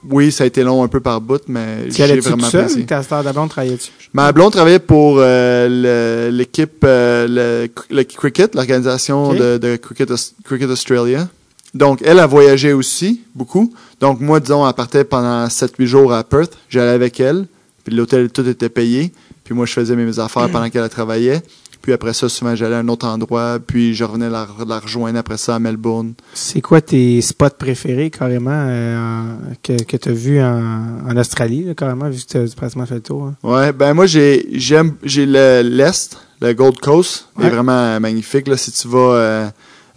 oui, 0.10 0.32
ça 0.32 0.44
a 0.44 0.48
été 0.48 0.64
long 0.64 0.84
un 0.84 0.88
peu 0.88 1.00
par 1.00 1.20
bout, 1.22 1.42
mais 1.48 1.90
j'ai 1.90 2.20
vraiment 2.20 2.48
apprécié. 2.48 2.86
Ta 2.86 3.04
star 3.04 3.24
d'abord 3.24 3.48
travaillais-tu? 3.50 3.92
Ma 4.14 4.32
blonde 4.32 4.52
travaillait 4.52 4.80
pour 4.80 5.18
euh, 5.20 6.30
l'équipe, 6.32 6.84
euh, 6.84 7.68
le, 7.68 7.96
le 7.96 8.04
cricket, 8.04 8.56
l'organisation 8.56 9.34
de, 9.34 9.58
de 9.58 9.76
cricket, 9.76 10.12
cricket 10.44 10.70
Australia. 10.70 11.28
Donc, 11.74 12.02
elle 12.06 12.20
a 12.20 12.26
voyagé 12.26 12.72
aussi, 12.72 13.22
beaucoup. 13.36 13.74
Donc, 14.00 14.22
moi, 14.22 14.40
disons, 14.40 14.66
elle 14.66 14.74
partait 14.74 15.04
pendant 15.04 15.46
7-8 15.48 15.86
jours 15.86 16.14
à 16.14 16.24
Perth. 16.24 16.58
J'allais 16.70 16.92
avec 16.92 17.20
elle. 17.20 17.48
Puis 17.84 17.94
l'hôtel, 17.94 18.30
tout 18.30 18.48
était 18.48 18.70
payé. 18.70 19.12
Puis 19.44 19.54
moi, 19.54 19.66
je 19.66 19.74
faisais 19.74 19.96
mes 19.96 20.18
affaires 20.20 20.50
pendant 20.50 20.70
qu'elle 20.70 20.88
travaillait. 20.90 21.42
Puis 21.86 21.94
après 21.94 22.14
ça, 22.14 22.28
souvent, 22.30 22.56
j'allais 22.56 22.74
à 22.74 22.80
un 22.80 22.88
autre 22.88 23.06
endroit. 23.06 23.60
Puis 23.60 23.94
je 23.94 24.04
revenais 24.04 24.28
la, 24.28 24.48
la 24.68 24.80
rejoindre 24.80 25.20
après 25.20 25.38
ça 25.38 25.54
à 25.54 25.60
Melbourne. 25.60 26.14
C'est 26.34 26.60
quoi 26.60 26.82
tes 26.82 27.22
spots 27.22 27.52
préférés, 27.60 28.10
carrément, 28.10 28.50
euh, 28.68 29.36
que, 29.62 29.84
que 29.84 29.96
tu 29.96 30.10
as 30.10 30.12
vu 30.12 30.42
en, 30.42 31.02
en 31.08 31.16
Australie, 31.16 31.64
là, 31.64 31.76
carrément, 31.76 32.10
vu 32.10 32.20
que 32.20 32.26
tu 32.28 32.38
as 32.38 32.56
pratiquement 32.56 32.88
fait 32.88 32.96
le 32.96 33.02
tour? 33.02 33.26
hein? 33.28 33.36
Ouais, 33.44 33.72
ben 33.72 33.94
moi 33.94 34.08
j'ai 34.08 34.48
j'aime 34.54 34.96
j'ai 35.04 35.28
le 35.28 35.62
l'est, 35.62 36.18
le 36.42 36.54
Gold 36.54 36.80
Coast, 36.80 37.28
Ouais. 37.38 37.46
est 37.46 37.50
vraiment 37.52 38.00
magnifique 38.00 38.48
là 38.48 38.58
si 38.58 38.72
tu 38.72 38.88
vas 38.88 38.98
euh, 39.14 39.48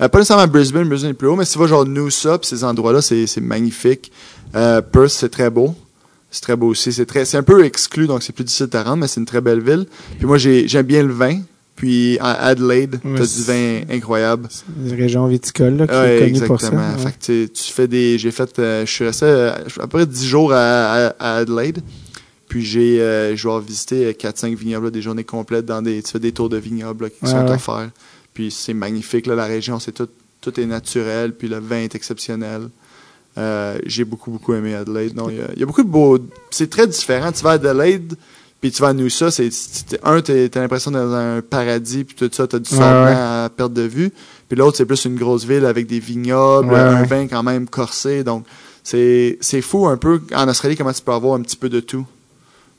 euh, 0.02 0.08
pas 0.08 0.18
nécessairement 0.18 0.42
à 0.42 0.46
Brisbane, 0.46 0.86
Brisbane 0.90 1.12
est 1.12 1.14
plus 1.14 1.28
haut, 1.28 1.36
mais 1.36 1.46
si 1.46 1.54
tu 1.54 1.58
vas 1.58 1.66
genre 1.68 1.86
Noosa 1.86 2.38
ces 2.42 2.64
endroits-là, 2.64 3.00
c'est 3.00 3.26
c'est 3.26 3.40
magnifique. 3.40 4.12
Euh, 4.54 4.82
Perth, 4.82 5.08
c'est 5.08 5.30
très 5.30 5.48
beau. 5.48 5.74
C'est 6.30 6.42
très 6.42 6.54
beau 6.56 6.66
aussi, 6.68 6.92
c'est 6.92 7.06
très 7.06 7.24
c'est 7.24 7.38
un 7.38 7.42
peu 7.42 7.64
exclu 7.64 8.06
donc 8.06 8.22
c'est 8.22 8.34
plus 8.34 8.44
difficile 8.44 8.68
à 8.74 8.82
rendre 8.82 8.98
mais 8.98 9.08
c'est 9.08 9.20
une 9.20 9.24
très 9.26 9.40
belle 9.40 9.60
ville. 9.62 9.86
Puis 10.18 10.26
moi 10.26 10.36
j'ai 10.36 10.68
j'aime 10.68 10.84
bien 10.84 11.02
le 11.02 11.14
vin. 11.14 11.38
Puis 11.78 12.18
à 12.20 12.32
Adelaide, 12.46 12.98
Ouais, 13.04 13.18
t'as 13.18 13.24
du 13.26 13.42
vin 13.44 13.80
incroyable. 13.88 14.48
Une 14.84 14.94
région 14.94 15.26
viticole 15.28 15.76
là, 15.76 15.86
qui 15.86 15.94
est 15.94 16.18
connue 16.32 16.46
pour 16.46 16.60
ça. 16.60 16.66
exactement. 16.66 16.92
ouais. 16.96 17.12
Fait 17.12 17.18
que 17.18 17.46
tu 17.46 17.72
fais 17.72 17.86
des. 17.86 18.18
J'ai 18.18 18.32
fait. 18.32 18.58
euh, 18.58 18.84
je 18.84 18.90
suis 18.92 19.04
resté 19.04 19.26
euh, 19.26 19.52
à 19.54 19.82
peu 19.82 19.86
près 19.98 20.06
10 20.06 20.26
jours 20.26 20.52
à, 20.52 20.56
à- 20.58 21.14
à 21.20 21.36
Adelaide. 21.36 21.80
Puis 22.48 22.64
j'ai 22.64 23.00
euh, 23.00 23.36
je 23.36 23.48
vais 23.48 23.60
visité 23.60 24.10
4-5 24.12 24.56
vignobles, 24.56 24.86
là, 24.86 24.90
des 24.90 25.02
journées 25.02 25.22
complètes 25.22 25.66
dans 25.66 25.80
des. 25.80 26.02
Tu 26.02 26.10
fais 26.10 26.18
des 26.18 26.32
tours 26.32 26.48
de 26.48 26.56
vignobles 26.56 27.04
là, 27.04 27.10
qui 27.10 27.24
Ouais, 27.24 27.30
sont 27.30 27.44
ouais. 27.46 27.52
offerts. 27.52 27.90
Puis 28.34 28.50
c'est 28.50 28.74
magnifique, 28.74 29.26
là, 29.26 29.34
la 29.36 29.44
région, 29.46 29.78
c'est 29.78 29.92
tout, 29.92 30.08
tout 30.40 30.58
est 30.58 30.66
naturel, 30.66 31.32
puis 31.32 31.46
le 31.48 31.58
vin 31.58 31.78
est 31.82 31.94
exceptionnel. 31.94 32.62
Euh, 33.36 33.78
j'ai 33.86 34.04
beaucoup, 34.04 34.32
beaucoup 34.32 34.54
aimé 34.54 34.74
Adelaide. 34.74 35.14
Non, 35.14 35.28
il 35.30 35.36
y 35.56 35.60
y, 35.60 35.62
a 35.62 35.66
beaucoup 35.66 35.84
de 35.84 35.88
beaux. 35.88 36.18
C'est 36.50 36.68
très 36.70 36.88
différent. 36.88 37.30
Tu 37.30 37.44
vas 37.44 37.50
à 37.50 37.52
Adelaide, 37.54 38.14
puis 38.60 38.70
tu 38.72 38.82
vas 38.82 38.88
à 38.88 38.92
Noosa, 38.92 39.30
c'est, 39.30 39.50
un, 40.02 40.20
t'as 40.20 40.60
l'impression 40.60 40.90
d'être 40.90 41.02
dans 41.04 41.14
un 41.14 41.40
paradis, 41.42 42.04
puis 42.04 42.16
tout 42.16 42.28
ça, 42.32 42.46
t'as 42.46 42.58
du 42.58 42.70
Ouais, 42.72 42.78
sable 42.78 43.06
ouais. 43.06 43.12
blanc 43.14 43.44
à 43.44 43.48
perte 43.54 43.72
de 43.72 43.82
vue. 43.82 44.10
Puis 44.48 44.58
l'autre, 44.58 44.76
c'est 44.76 44.86
plus 44.86 45.04
une 45.04 45.16
grosse 45.16 45.44
ville 45.44 45.64
avec 45.66 45.86
des 45.86 46.00
vignobles, 46.00 46.72
Ouais, 46.72 46.78
un 46.80 47.02
vin 47.04 47.26
quand 47.28 47.42
même 47.42 47.68
corsé. 47.68 48.24
Donc, 48.24 48.44
c'est, 48.82 49.38
c'est 49.40 49.60
fou 49.60 49.86
un 49.86 49.96
peu 49.96 50.20
en 50.34 50.48
Australie 50.48 50.76
comment 50.76 50.92
tu 50.92 51.02
peux 51.02 51.12
avoir 51.12 51.34
un 51.38 51.42
petit 51.42 51.56
peu 51.56 51.68
de 51.68 51.80
tout. 51.80 52.06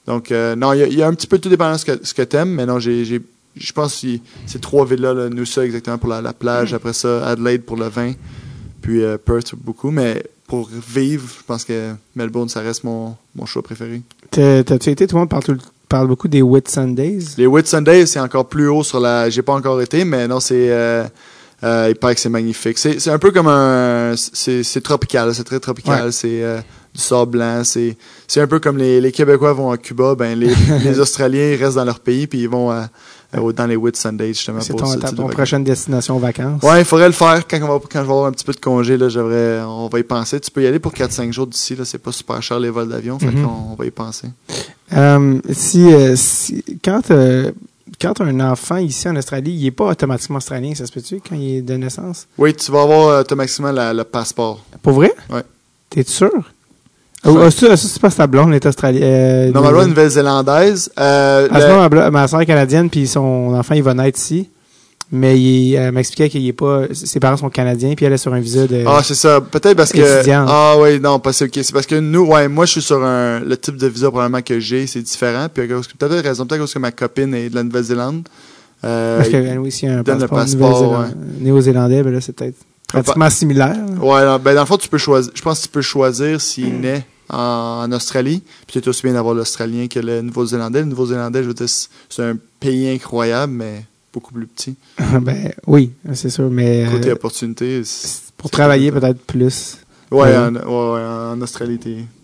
Donc, 0.08 0.32
euh, 0.32 0.56
non, 0.56 0.74
il 0.74 0.80
y, 0.80 0.84
a- 0.84 0.88
il 0.88 0.98
y 0.98 1.04
a 1.04 1.08
un 1.08 1.14
petit 1.14 1.28
peu 1.28 1.38
de 1.38 1.44
tout 1.44 1.50
dépendant 1.50 1.74
de 1.74 1.78
ce 1.80 1.86
que, 1.86 2.00
ce 2.06 2.14
que 2.14 2.24
t'aimes, 2.24 2.50
mais 2.50 2.66
non, 2.66 2.80
j'ai, 2.80 3.06
je 3.06 3.72
pense 3.74 4.02
que 4.02 4.08
ces 4.48 4.60
trois 4.60 4.86
villes-là, 4.86 5.14
là, 5.14 5.30
Noosa 5.30 5.64
exactement 5.66 5.98
pour 6.00 6.10
la, 6.10 6.22
la 6.22 6.34
plage, 6.34 6.74
après 6.74 6.94
ça, 6.94 7.28
Adelaide 7.28 7.62
pour 7.64 7.78
le 7.78 7.88
vin, 7.88 8.14
puis 8.82 9.04
euh, 9.04 9.18
Perth 9.18 9.54
beaucoup, 9.56 9.92
mais 9.92 10.24
pour 10.50 10.68
vivre, 10.70 11.24
je 11.40 11.44
pense 11.46 11.64
que 11.64 11.94
Melbourne, 12.16 12.50
ça 12.50 12.60
reste 12.60 12.84
mon, 12.84 13.16
mon 13.36 13.46
choix 13.46 13.62
préféré. 13.62 14.02
T'as- 14.32 14.64
T'as-tu 14.64 14.90
été, 14.90 15.08
tout 15.08 15.16
le 15.16 15.20
monde 15.22 15.30
parle, 15.88 16.08
beaucoup 16.08 16.28
des 16.28 16.42
Whit 16.42 16.68
Sundays? 16.68 17.20
Les 17.38 17.46
Whit 17.48 17.66
Sundays, 17.68 18.06
c'est 18.08 18.20
encore 18.20 18.48
plus 18.50 18.68
haut 18.68 18.84
sur 18.84 19.00
la. 19.00 19.30
J'ai 19.30 19.42
pas 19.44 19.54
encore 19.54 19.82
été, 19.82 20.04
mais 20.04 20.28
non, 20.28 20.40
c'est. 20.42 20.70
Euh, 20.72 21.06
euh, 21.64 21.88
il 21.90 21.96
paraît 21.96 22.16
que 22.16 22.22
c'est 22.22 22.30
magnifique. 22.30 22.78
C'est 22.78 23.00
c'est 23.00 23.12
un 23.12 23.20
peu 23.20 23.32
comme 23.32 23.48
un. 23.48 24.14
C'est 24.18 24.64
c'est 24.64 24.82
tropical, 24.82 25.34
c'est 25.36 25.44
très 25.44 25.60
tropical. 25.60 26.06
Ouais. 26.08 26.12
C'est 26.12 26.42
euh, 26.44 26.60
du 26.94 27.02
sable 27.02 27.32
blanc. 27.32 27.64
C'est, 27.64 27.98
c'est 28.28 28.42
un 28.42 28.48
peu 28.48 28.60
comme 28.60 28.78
les, 28.78 29.00
les 29.02 29.12
Québécois 29.12 29.54
vont 29.54 29.70
à 29.72 29.78
Cuba, 29.78 30.16
ben 30.16 30.38
les, 30.40 30.54
les 30.84 31.00
Australiens 31.00 31.56
restent 31.60 31.76
dans 31.76 31.86
leur 31.86 32.00
pays 32.00 32.28
puis 32.28 32.40
ils 32.42 32.50
vont 32.50 32.72
à- 32.72 32.90
dans 33.32 33.68
les 33.68 33.76
Whitsundays 33.76 34.34
justement 34.34 34.60
C'est 34.62 34.74
ton, 34.74 34.98
ta- 34.98 35.12
de 35.12 35.16
ton 35.16 35.28
prochaine 35.28 35.64
destination 35.64 36.18
vacances. 36.18 36.64
Ouais, 36.64 36.80
il 36.82 36.86
faudrait 36.86 37.08
le 37.08 37.14
faire 37.14 37.48
quand, 37.48 37.58
on 37.62 37.68
va, 37.68 37.80
quand 37.80 37.88
je 37.92 38.06
vais 38.06 38.12
avoir 38.12 38.26
un 38.26 38.32
petit 38.32 38.46
peu 38.46 38.54
de 38.54 38.60
congé. 38.60 38.98
Là, 38.98 39.08
j'aimerais, 39.10 39.62
on 39.64 39.88
va 39.88 40.00
y 40.00 40.04
penser. 40.04 40.40
Tu 40.40 40.50
peux 40.52 40.64
y 40.64 40.68
aller 40.68 40.80
pour 40.80 40.94
4-5 40.94 41.32
jours 41.32 41.48
d'ici. 41.48 41.76
Là, 41.76 41.86
c'est 41.86 41.98
pas 42.00 42.12
super 42.12 42.42
cher 42.42 42.60
les 42.60 42.70
vols 42.70 42.90
d'avion. 42.90 43.20
Fait 43.20 43.28
Mhm. 43.28 43.44
qu'on 43.44 43.72
on 43.72 43.76
va 43.76 43.86
y 43.86 43.92
penser. 43.92 44.28
Euh, 44.94 45.40
si, 45.52 45.86
euh, 45.94 46.16
si- 46.16 46.64
quand, 46.84 47.12
euh, 47.12 47.52
quand 48.02 48.20
un 48.22 48.40
enfant 48.40 48.78
ici 48.78 49.08
en 49.08 49.16
Australie, 49.16 49.52
il 49.52 49.66
est 49.68 49.72
pas 49.72 49.86
automatiquement 49.90 50.38
australien, 50.38 50.74
ça 50.74 50.86
se 50.88 50.92
peut-tu, 50.92 51.22
quand 51.28 51.36
il 51.36 51.58
est 51.58 51.62
de 51.62 51.76
naissance? 51.76 52.28
Oui, 52.38 52.54
tu 52.56 52.72
vas 52.72 52.82
avoir 52.82 53.08
euh, 53.10 53.22
automatiquement 53.22 53.72
la- 53.72 53.94
le 53.94 54.04
passeport. 54.04 54.64
Pour 54.82 54.94
vrai? 54.94 55.14
Ouais. 55.30 55.44
T'es 55.92 56.04
sûr? 56.04 56.32
Ouais. 57.26 57.34
Ah, 57.46 57.52
ça, 57.52 57.76
ça, 57.76 57.88
c'est 57.88 58.02
pas 58.02 58.10
ta 58.10 58.28
blonde, 58.28 58.50
elle 58.50 58.56
est 58.56 58.66
australienne. 58.66 59.04
Euh, 59.04 59.52
Normalement, 59.52 59.82
nous- 59.82 59.88
nouvelle-zélandaise. 59.90 60.90
Euh, 61.00 61.48
À 61.52 61.60
ce 61.62 61.68
le- 61.68 61.74
moment, 61.74 61.90
ma, 61.92 62.12
ma 62.12 62.28
soeur 62.28 62.42
est 62.42 62.46
canadienne, 62.46 62.90
puis 62.90 63.08
son 63.08 63.54
enfant, 63.56 63.76
il 63.76 63.84
va 63.84 63.94
naître 63.94 64.18
ici. 64.20 64.50
Mais 65.12 65.40
il, 65.40 65.74
elle 65.74 65.92
m'expliquait 65.92 66.30
qu'il 66.30 66.48
est 66.48 66.54
pas, 66.54 66.84
ses 66.94 67.20
parents 67.20 67.36
sont 67.36 67.50
canadiens, 67.50 67.96
puis 67.96 68.06
elle 68.06 68.14
est 68.14 68.18
sur 68.18 68.32
un 68.34 68.40
visa 68.40 68.68
de. 68.68 68.84
Ah, 68.86 69.02
c'est 69.04 69.16
ça. 69.16 69.42
Peut-être 69.42 69.76
parce 69.76 69.92
que. 69.92 70.00
Ah, 70.32 70.76
oui, 70.80 71.00
non, 71.00 71.18
pas 71.20 71.34
c'est 71.34 71.46
ok. 71.46 71.52
C'est 71.64 71.74
parce 71.74 71.88
que 71.88 71.96
nous, 71.96 72.26
ouais, 72.28 72.48
moi, 72.48 72.66
je 72.68 72.74
suis 72.74 72.82
sur 72.84 73.04
un. 73.04 73.40
Le 73.40 73.58
type 73.58 73.76
de 73.78 73.88
visa, 73.88 74.10
probablement, 74.12 74.44
que 74.44 74.60
j'ai, 74.60 74.86
c'est 74.86 75.02
différent. 75.02 75.48
Puis, 75.52 75.66
peut-être 75.68 76.24
raison, 76.24 76.46
peut-être 76.46 76.60
parce 76.62 76.74
que 76.76 76.80
ma 76.80 76.92
copine 76.92 77.34
est 77.34 77.50
de 77.50 77.56
la 77.56 77.64
Nouvelle-Zélande. 77.64 78.28
Euh, 78.86 79.18
parce 79.18 79.30
que 79.30 79.58
oui, 79.58 79.72
s'il 79.72 79.90
y 79.90 79.92
a 79.92 79.98
un 79.98 80.04
passeport, 80.04 80.38
passeport, 80.38 80.70
néo-zélandais, 80.82 81.16
néo-zélandais, 81.42 82.04
ben 82.04 82.14
là, 82.14 82.22
c'est 82.22 82.34
peut-être 82.34 82.56
pratiquement 82.90 83.30
similaire. 83.30 83.78
Ouais, 84.02 84.26
non, 84.26 84.38
ben 84.40 84.54
dans 84.56 84.62
le 84.62 84.66
fond, 84.68 84.78
tu 84.78 84.90
peux 84.90 84.98
choisir. 84.98 85.32
Je 85.34 85.42
pense 85.42 85.60
que 85.60 85.64
tu 85.66 85.70
peux 85.70 85.82
choisir 85.82 86.42
s'il 86.42 86.80
naît 86.82 87.06
en, 87.30 87.84
en 87.86 87.92
Australie. 87.92 88.44
Puis 88.68 88.74
c'est 88.82 88.88
aussi 88.88 89.04
bien 89.04 89.14
d'avoir 89.14 89.34
l'Australien 89.36 89.88
que 89.88 90.00
le 90.00 90.22
Nouveau-Zélandais. 90.22 90.80
Le 90.82 90.86
Nouveau-Zélandais, 90.88 91.44
je 91.44 91.48
veux 91.48 91.54
dire, 91.54 91.70
c'est- 91.70 92.24
un 92.24 92.36
pays 92.60 92.90
incroyable, 92.90 93.54
mais 93.54 93.86
beaucoup 94.12 94.34
plus 94.34 94.48
petit. 94.48 94.76
ben 95.22 95.52
oui, 95.68 95.92
c'est 96.14 96.30
sûr, 96.30 96.50
mais 96.50 96.86
euh, 96.86 96.92
Côté 96.92 97.12
opportunité. 97.12 97.82
pour 98.38 98.50
travailler 98.50 98.92
peut-être 98.92 99.20
plus. 99.26 99.78
Ouais, 100.12 100.22
Ouais. 100.22 100.38
en, 100.38 100.56
ouais, 100.56 100.62
ouais, 100.94 101.06
en 101.34 101.40
Australie, 101.42 101.80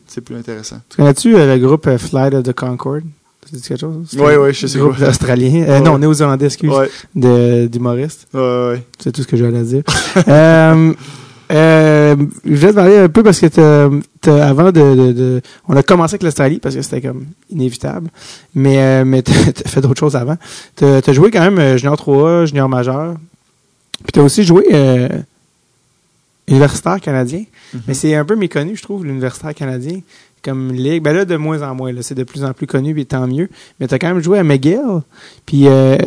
c'est 0.07 0.21
plus 0.21 0.35
intéressant. 0.35 0.81
Tu 0.89 0.97
connais-tu 0.97 1.35
euh, 1.35 1.55
le 1.55 1.65
groupe 1.65 1.85
euh, 1.87 1.97
Flight 1.99 2.33
of 2.33 2.43
the 2.43 2.53
Concorde? 2.53 3.03
Ça 3.45 3.55
dit 3.57 3.61
quelque 3.61 3.79
chose? 3.79 4.17
Un 4.17 4.21
ouais, 4.39 4.53
je 4.53 4.67
sais 4.67 4.79
quoi. 4.79 4.95
australien. 5.07 5.63
Euh, 5.67 5.79
Ouais. 5.79 5.81
Non, 5.81 5.97
néo-zélandais, 5.99 6.45
excuse. 6.47 6.69
Ouais, 6.71 6.89
de- 7.15 7.67
D'humoristes. 7.67 8.27
ouais, 8.33 8.39
ouais. 8.39 8.83
C'est 8.99 9.11
tout 9.11 9.21
ce 9.21 9.27
que 9.27 9.37
j'allais 9.37 9.61
dire. 9.63 9.83
euh, 10.27 10.93
euh, 11.51 12.15
je 12.43 12.55
vais 12.55 12.69
te 12.69 12.73
parler 12.73 12.97
un 12.97 13.07
peu 13.09 13.21
parce 13.21 13.39
que 13.39 13.45
t'as- 13.45 13.89
t'as- 14.19 14.47
avant 14.49 14.71
de, 14.71 14.95
de- 14.95 15.11
de- 15.11 15.41
on 15.67 15.75
a 15.77 15.83
commencé 15.83 16.15
avec 16.15 16.23
l'Australie 16.23 16.57
parce 16.59 16.73
que 16.73 16.81
c'était 16.81 17.01
comme 17.01 17.25
inévitable, 17.51 18.09
mais 18.55 18.79
euh, 18.79 19.05
mais 19.05 19.21
t'as 19.21 19.51
t'as 19.53 19.69
fait 19.69 19.81
d'autres 19.81 19.99
choses 19.99 20.15
avant. 20.15 20.37
T'as 20.75 21.01
as 21.05 21.13
joué 21.13 21.29
quand 21.29 21.47
même 21.51 21.77
junior 21.77 21.95
3A, 21.97 22.47
junior 22.47 22.67
majeur, 22.67 23.13
puis 23.99 24.11
t'as 24.11 24.21
aussi 24.23 24.43
joué 24.43 24.65
euh, 24.73 25.07
universitaire 26.47 26.99
canadien, 27.01 27.43
Mhm. 27.73 27.81
mais 27.87 27.93
c'est 27.93 28.15
un 28.15 28.25
peu 28.25 28.35
méconnu 28.35 28.75
je 28.75 28.81
trouve 28.83 29.05
l'universitaire 29.05 29.53
canadien 29.53 29.99
comme 30.45 30.71
ligue. 30.71 31.01
Ben 31.03 31.13
là 31.13 31.25
de 31.25 31.35
moins 31.35 31.61
en 31.61 31.73
moins 31.75 31.91
là, 31.91 32.01
c'est 32.03 32.15
de 32.15 32.23
plus 32.23 32.43
en 32.45 32.53
plus 32.53 32.67
connu, 32.67 32.93
puis 32.93 33.05
tant 33.05 33.27
mieux. 33.27 33.49
Mais 33.79 33.87
t'as 33.87 33.97
quand 33.99 34.07
même 34.07 34.21
joué 34.23 34.37
à 34.39 34.43
McGill, 34.43 34.79
puis 35.45 35.67
euh, 35.67 35.97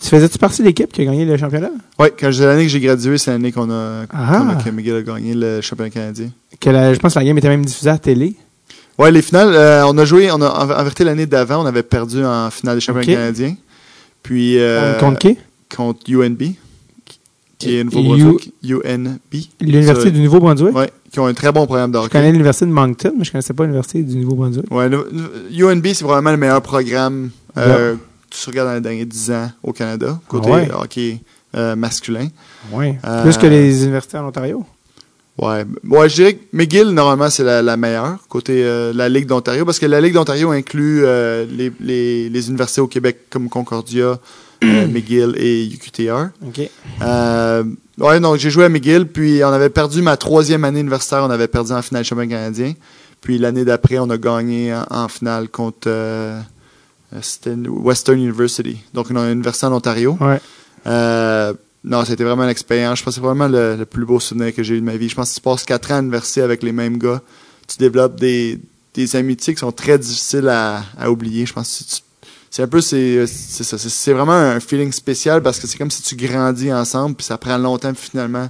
tu 0.00 0.08
faisais-tu 0.08 0.38
partie 0.38 0.62
de 0.62 0.68
l'équipe 0.68 0.90
qui 0.92 1.02
a 1.02 1.04
gagné 1.04 1.24
le 1.24 1.36
championnat? 1.36 1.70
Ouais, 1.98 2.12
quand 2.18 2.30
j'ai 2.30 2.44
l'année 2.46 2.62
que 2.62 2.68
j'ai 2.70 2.80
gradué, 2.80 3.18
c'est 3.18 3.32
l'année 3.32 3.52
qu'on 3.52 3.70
a, 3.70 4.04
Ah. 4.10 4.52
a- 4.52 4.62
que 4.62 4.70
McGill 4.70 4.94
a 4.94 5.02
gagné 5.02 5.34
le 5.34 5.60
championnat 5.60 5.90
canadien. 5.90 6.30
que 6.60 6.70
la- 6.70 6.94
je 6.94 6.98
pense 6.98 7.12
que 7.14 7.18
la 7.18 7.24
game 7.24 7.36
était 7.36 7.48
même 7.48 7.64
diffusée 7.64 7.90
à 7.90 7.94
la 7.94 7.98
télé. 7.98 8.34
Ouais, 8.98 9.10
les 9.12 9.22
finales, 9.22 9.52
euh, 9.54 9.86
on 9.86 9.96
a 9.98 10.04
joué, 10.04 10.30
on 10.32 10.40
a, 10.40 10.48
en, 10.48 10.62
en 10.70 10.82
vérité, 10.82 11.04
l'année 11.04 11.26
d'avant, 11.26 11.62
on 11.62 11.66
avait 11.66 11.82
perdu 11.84 12.24
en 12.24 12.50
finale 12.50 12.76
des 12.76 12.80
championnats 12.80 13.06
Ok. 13.12 13.14
canadiens. 13.18 13.54
Puis, 14.22 14.58
euh, 14.58 14.98
Contre 14.98 15.18
qui? 15.18 15.38
contre 15.74 16.00
UNB, 16.10 16.54
qui 17.58 17.76
est 17.76 17.84
Nouveau-Brunswick. 17.84 18.52
UNB. 18.64 19.18
L'Université 19.60 20.10
du 20.10 20.20
Nouveau-Brunswick? 20.20 20.74
Ouais, 20.76 20.90
qui 21.12 21.18
ont 21.20 21.26
un 21.26 21.34
très 21.34 21.50
bon 21.52 21.66
programme 21.66 21.90
de 21.90 21.96
Je 21.98 22.02
hockey. 22.04 22.12
connais 22.12 22.30
l'Université 22.32 22.66
de 22.66 22.70
Moncton, 22.70 23.12
mais 23.18 23.24
je 23.24 23.32
connaissais 23.32 23.52
pas 23.54 23.64
l'Université 23.64 24.02
du 24.02 24.16
Nouveau-Brunswick. 24.16 24.66
UNB, 24.70 25.86
c'est 25.86 26.04
probablement 26.04 26.30
le 26.30 26.36
meilleur 26.36 26.62
programme 26.62 27.30
euh, 27.56 27.94
que 28.30 28.36
tu 28.36 28.48
regardes 28.50 28.68
dans 28.68 28.74
les 28.74 28.80
derniers 28.80 29.04
10 29.06 29.30
ans 29.32 29.50
au 29.62 29.72
Canada, 29.72 30.20
côté 30.28 30.48
Ah 30.52 30.56
ouais? 30.56 30.68
hockey 30.72 31.20
euh, 31.56 31.74
masculin. 31.76 32.28
Ouais. 32.72 32.98
Euh, 33.06 33.22
Plus 33.22 33.36
que 33.38 33.46
les 33.46 33.82
universités 33.84 34.18
en 34.18 34.26
Ontario? 34.28 34.64
Ouais, 35.40 35.64
ouais, 35.88 36.08
je 36.08 36.14
dirais 36.16 36.34
que 36.34 36.40
McGill, 36.52 36.88
normalement, 36.90 37.30
c'est 37.30 37.44
la, 37.44 37.62
la 37.62 37.76
meilleure, 37.76 38.18
côté 38.28 38.54
euh, 38.64 38.92
la 38.92 39.08
Ligue 39.08 39.26
d'Ontario, 39.26 39.64
parce 39.64 39.78
que 39.78 39.86
la 39.86 40.00
Ligue 40.00 40.14
d'Ontario 40.14 40.50
inclut 40.50 41.02
euh, 41.04 41.46
les, 41.48 41.72
les, 41.80 42.28
les 42.28 42.48
universités 42.48 42.80
au 42.80 42.88
Québec 42.88 43.18
comme 43.30 43.48
Concordia, 43.48 44.18
McGill 44.62 45.34
et 45.36 45.66
UQTR. 45.66 46.28
OK. 46.46 46.60
Euh, 47.02 47.64
ouais, 47.98 48.20
donc 48.20 48.36
j'ai 48.38 48.50
joué 48.50 48.64
à 48.64 48.68
McGill, 48.68 49.06
puis 49.06 49.42
on 49.44 49.48
avait 49.48 49.70
perdu 49.70 50.02
ma 50.02 50.16
troisième 50.16 50.64
année 50.64 50.80
universitaire, 50.80 51.22
on 51.24 51.30
avait 51.30 51.48
perdu 51.48 51.72
en 51.72 51.82
finale 51.82 52.02
du 52.02 52.08
championnat 52.08 52.34
canadien. 52.34 52.72
Puis 53.20 53.38
l'année 53.38 53.64
d'après, 53.64 53.98
on 53.98 54.10
a 54.10 54.16
gagné 54.18 54.74
en, 54.74 54.84
en 54.90 55.08
finale 55.08 55.48
contre 55.48 55.88
euh, 55.88 56.40
euh, 57.14 57.54
Western 57.68 58.18
University, 58.18 58.78
donc 58.94 59.10
une, 59.10 59.18
université 59.18 59.66
en 59.66 59.72
Ontario. 59.72 60.16
Ouais. 60.20 60.40
Euh, 60.86 61.52
non, 61.84 62.04
c'était 62.04 62.24
vraiment 62.24 62.44
une 62.44 62.50
expérience. 62.50 62.98
Je 62.98 63.04
pense 63.04 63.14
que 63.14 63.20
c'est 63.20 63.26
vraiment 63.26 63.48
le, 63.48 63.76
le 63.76 63.84
plus 63.86 64.04
beau 64.04 64.20
souvenir 64.20 64.54
que 64.54 64.62
j'ai 64.62 64.74
eu 64.76 64.80
de 64.80 64.84
ma 64.84 64.96
vie. 64.96 65.08
Je 65.08 65.14
pense 65.14 65.30
que 65.30 65.34
tu 65.36 65.40
passes 65.40 65.64
quatre 65.64 65.90
ans 65.92 65.96
à 65.96 66.00
l'université 66.00 66.42
avec 66.42 66.62
les 66.62 66.72
mêmes 66.72 66.98
gars. 66.98 67.20
Tu 67.66 67.76
développes 67.78 68.18
des, 68.18 68.58
des 68.94 69.16
amitiés 69.16 69.54
qui 69.54 69.60
sont 69.60 69.72
très 69.72 69.98
difficiles 69.98 70.48
à, 70.48 70.82
à 70.98 71.10
oublier. 71.10 71.46
Je 71.46 71.52
pense 71.52 71.78
que 71.78 71.96
tu- 71.96 72.02
c'est 72.50 72.62
un 72.62 72.68
peu, 72.68 72.80
c'est 72.80 73.26
c'est 73.26 73.64
ça. 73.64 73.76
C'est- 73.78 74.12
vraiment 74.12 74.32
un 74.32 74.60
feeling 74.60 74.92
spécial 74.92 75.42
parce 75.42 75.58
que 75.58 75.66
c'est 75.66 75.76
comme 75.78 75.90
si 75.90 76.02
tu 76.02 76.16
grandis 76.16 76.72
ensemble 76.72 77.14
puis 77.16 77.24
ça 77.26 77.36
prend 77.38 77.58
longtemps 77.58 77.92
finalement 77.94 78.48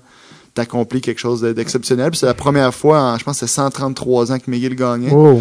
t'accomplis 0.55 1.01
quelque 1.01 1.21
chose 1.21 1.41
de- 1.41 1.53
d'exceptionnel. 1.53 2.11
C'est 2.15 2.27
la 2.27 2.35
première 2.35 2.75
fois, 2.75 3.01
en, 3.13 3.19
je 3.19 3.25
pense 3.25 3.39
c'est 3.39 3.47
133 3.47 4.33
ans 4.33 4.39
que 4.39 4.51
McGill 4.51 4.75
gagnait. 4.75 5.11
Oh. 5.13 5.41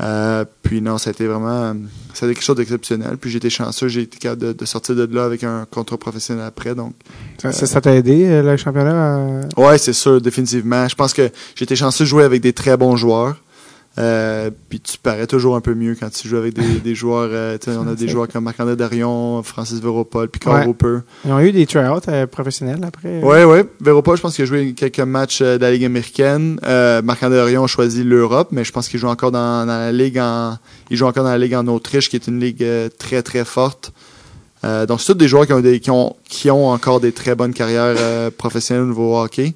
Euh, 0.00 0.44
puis 0.62 0.80
non, 0.82 0.98
ça 0.98 1.10
a 1.10 1.12
été 1.12 1.24
vraiment 1.26 1.48
euh, 1.70 1.74
ça 2.14 2.26
a 2.26 2.28
été 2.28 2.34
quelque 2.34 2.44
chose 2.44 2.56
d'exceptionnel. 2.56 3.16
Puis 3.16 3.30
j'ai 3.30 3.36
été 3.36 3.48
chanceux, 3.48 3.86
j'ai 3.86 4.02
été 4.02 4.18
capable 4.18 4.42
de, 4.42 4.52
de 4.52 4.64
sortir 4.64 4.96
de 4.96 5.04
là 5.14 5.24
avec 5.24 5.44
un 5.44 5.66
contrat 5.70 5.96
professionnel 5.96 6.44
après. 6.46 6.74
Donc 6.74 6.94
Ça 7.38 7.52
ça 7.52 7.80
t'a 7.80 7.94
aidé, 7.94 8.26
euh, 8.26 8.42
le 8.42 8.56
championnat? 8.56 9.18
à- 9.56 9.60
ouais, 9.60 9.78
c'est 9.78 9.92
sûr, 9.92 10.20
définitivement. 10.20 10.88
Je 10.88 10.96
pense 10.96 11.12
que 11.14 11.30
j'ai 11.54 11.62
été 11.62 11.76
chanceux 11.76 12.02
de 12.04 12.08
jouer 12.08 12.24
avec 12.24 12.42
des 12.42 12.52
très 12.52 12.76
bons 12.76 12.96
joueurs. 12.96 13.36
Euh, 13.96 14.50
puis 14.68 14.80
tu 14.80 14.98
parais 14.98 15.28
toujours 15.28 15.54
un 15.54 15.60
peu 15.60 15.74
mieux 15.74 15.94
quand 15.94 16.10
tu 16.10 16.26
joues 16.26 16.36
avec 16.36 16.54
des, 16.54 16.80
des 16.80 16.94
joueurs. 16.96 17.28
euh, 17.32 17.56
on 17.68 17.86
a 17.86 17.94
des 17.94 18.08
joueurs 18.08 18.26
comme 18.26 18.42
Marc-André 18.44 18.74
Darion, 18.74 19.40
Francis 19.44 19.80
Veropol, 19.80 20.28
puis 20.28 20.40
Carl 20.40 20.58
Ouais. 20.58 20.64
Roper. 20.64 20.98
Ils 21.24 21.30
ont 21.32 21.38
eu 21.38 21.52
des 21.52 21.64
tryouts 21.66 22.00
euh, 22.08 22.26
professionnels 22.26 22.80
après? 22.82 23.20
Ouais, 23.22 23.44
ouais. 23.44 23.64
Veropol, 23.80 24.16
je 24.16 24.22
pense 24.22 24.34
qu'il 24.34 24.42
a 24.42 24.46
joué 24.46 24.72
quelques 24.72 24.98
matchs 24.98 25.42
de 25.42 25.58
la 25.58 25.70
Ligue 25.70 25.84
américaine. 25.84 26.58
Marc-André 27.04 27.36
Darion 27.38 27.64
a 27.64 27.66
choisi 27.68 28.02
l'Europe, 28.02 28.48
mais 28.50 28.64
je 28.64 28.72
pense 28.72 28.88
qu'il 28.88 28.98
joue 28.98 29.08
encore 29.08 29.30
dans, 29.30 29.64
dans 29.64 29.78
la 29.78 29.92
Ligue 29.92 30.18
en. 30.18 30.58
Il 30.90 30.96
joue 30.96 31.06
encore 31.06 31.22
dans 31.24 31.30
la 31.30 31.38
Ligue 31.38 31.54
en 31.54 31.66
Autriche, 31.68 32.08
qui 32.10 32.16
est 32.16 32.26
une 32.26 32.40
ligue 32.40 32.66
très 32.98 33.22
très 33.22 33.44
forte. 33.44 33.92
Donc 34.88 35.00
c'est 35.00 35.12
tous 35.12 35.18
des 35.18 35.28
joueurs 35.28 35.46
qui 35.46 35.52
ont, 35.52 35.60
des, 35.60 35.78
qui 35.78 35.90
ont 35.90 36.16
qui 36.28 36.50
ont 36.50 36.68
encore 36.70 36.98
des 36.98 37.12
très 37.12 37.34
bonnes 37.34 37.52
carrières 37.52 37.94
professionnelles 38.32 38.84
au 38.84 38.88
niveau 38.88 39.16
hockey. 39.18 39.54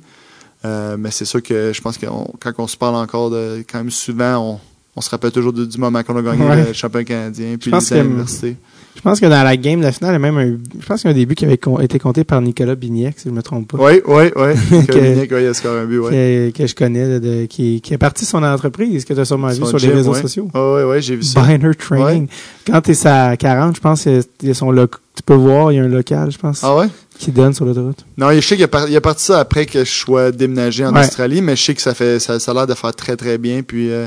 Euh, 0.64 0.96
mais 0.98 1.10
c'est 1.10 1.24
sûr 1.24 1.42
que 1.42 1.72
je 1.72 1.80
pense 1.80 1.96
que 1.98 2.06
on- 2.06 2.32
quand 2.40 2.52
on 2.58 2.66
se 2.66 2.76
parle 2.76 2.96
encore 2.96 3.30
de 3.30 3.64
quand 3.70 3.78
même 3.78 3.90
souvent, 3.90 4.38
on, 4.54 4.60
on 4.96 5.00
se 5.00 5.08
rappelle 5.10 5.30
toujours 5.30 5.52
de- 5.52 5.64
du 5.64 5.78
moment 5.78 6.02
qu'on 6.02 6.16
a 6.16 6.22
gagné 6.22 6.44
Ouais. 6.44 6.66
le 6.66 6.72
championnat 6.72 7.04
canadien, 7.04 7.56
puis 7.60 7.70
que- 7.70 7.94
universités. 8.04 8.56
Je 8.96 9.00
pense 9.00 9.20
que 9.20 9.26
dans 9.26 9.44
la 9.44 9.56
game 9.56 9.80
la 9.80 9.92
finale, 9.92 10.10
il 10.10 10.14
y 10.14 10.16
a 10.16 10.32
même 10.32 10.36
un, 10.38 10.58
je 10.80 10.84
pense 10.84 11.02
qu'il 11.02 11.08
y 11.08 11.12
a 11.12 11.14
un 11.14 11.18
début 11.18 11.36
qui 11.36 11.44
avait 11.44 11.56
con- 11.58 11.78
été 11.78 12.00
compté 12.00 12.24
par 12.24 12.40
Nicolas 12.42 12.74
Bignac, 12.74 13.14
si 13.16 13.26
je 13.26 13.30
ne 13.30 13.36
me 13.36 13.42
trompe 13.44 13.68
pas. 13.70 13.78
Oui, 13.78 14.00
oui, 14.04 14.24
oui. 14.34 14.80
Que- 14.88 14.92
Colignac, 14.92 15.30
ouais, 15.30 15.44
il 15.44 15.46
a 15.46 15.70
un 15.70 15.84
but, 15.84 15.98
ouais. 16.00 16.10
Que, 16.10 16.58
que 16.58 16.66
je 16.66 16.74
connais, 16.74 17.20
de- 17.20 17.46
qui, 17.46 17.80
qui 17.80 17.94
est 17.94 17.98
parti 17.98 18.24
de 18.24 18.28
son 18.28 18.42
entreprise, 18.42 19.04
que 19.04 19.14
tu 19.14 19.20
as 19.20 19.24
sûrement 19.24 19.46
vu 19.50 19.64
sur 19.64 19.78
gym, 19.78 19.90
les 19.90 19.94
réseaux 19.98 20.14
ouais. 20.14 20.20
sociaux. 20.22 20.50
Ouais, 20.52 20.60
ouais, 20.60 20.82
ouais, 20.82 21.00
j'ai 21.00 21.14
vu 21.14 21.22
ça. 21.22 21.42
Biner 21.42 21.76
Training. 21.76 22.26
Quand 22.66 22.80
tu 22.80 22.90
es 22.90 23.06
à 23.06 23.36
40, 23.36 23.76
je 23.76 23.80
pense 23.80 24.04
a 24.08 24.54
son 24.54 24.72
loc- 24.72 24.96
tu 25.14 25.22
peux 25.22 25.34
voir, 25.34 25.70
il 25.70 25.76
y 25.76 25.78
a 25.78 25.84
un 25.84 25.88
local, 25.88 26.32
je 26.32 26.38
pense, 26.38 26.64
Ah 26.64 26.74
ouais? 26.76 26.86
Qui 27.18 27.32
donne 27.32 27.52
sur 27.52 27.64
l'autoroute. 27.64 28.04
Non, 28.16 28.30
je 28.32 28.40
sais 28.40 28.56
qu'il 28.56 28.64
a, 28.64 28.96
a 28.96 29.00
parti 29.00 29.24
ça 29.24 29.40
après 29.40 29.66
que 29.66 29.80
je 29.84 29.90
sois 29.90 30.30
déménagé 30.30 30.84
en 30.84 30.94
Ouais. 30.94 31.00
Australie, 31.00 31.40
mais 31.42 31.56
je 31.56 31.62
sais 31.64 31.74
que 31.74 31.82
ça 31.82 31.94
fait 31.94 32.18
ça, 32.18 32.38
ça 32.38 32.50
a 32.50 32.54
l'air 32.54 32.66
de 32.66 32.74
faire 32.74 32.94
très 32.94 33.16
très 33.16 33.38
bien, 33.38 33.62
puis 33.62 33.90
euh, 33.90 34.04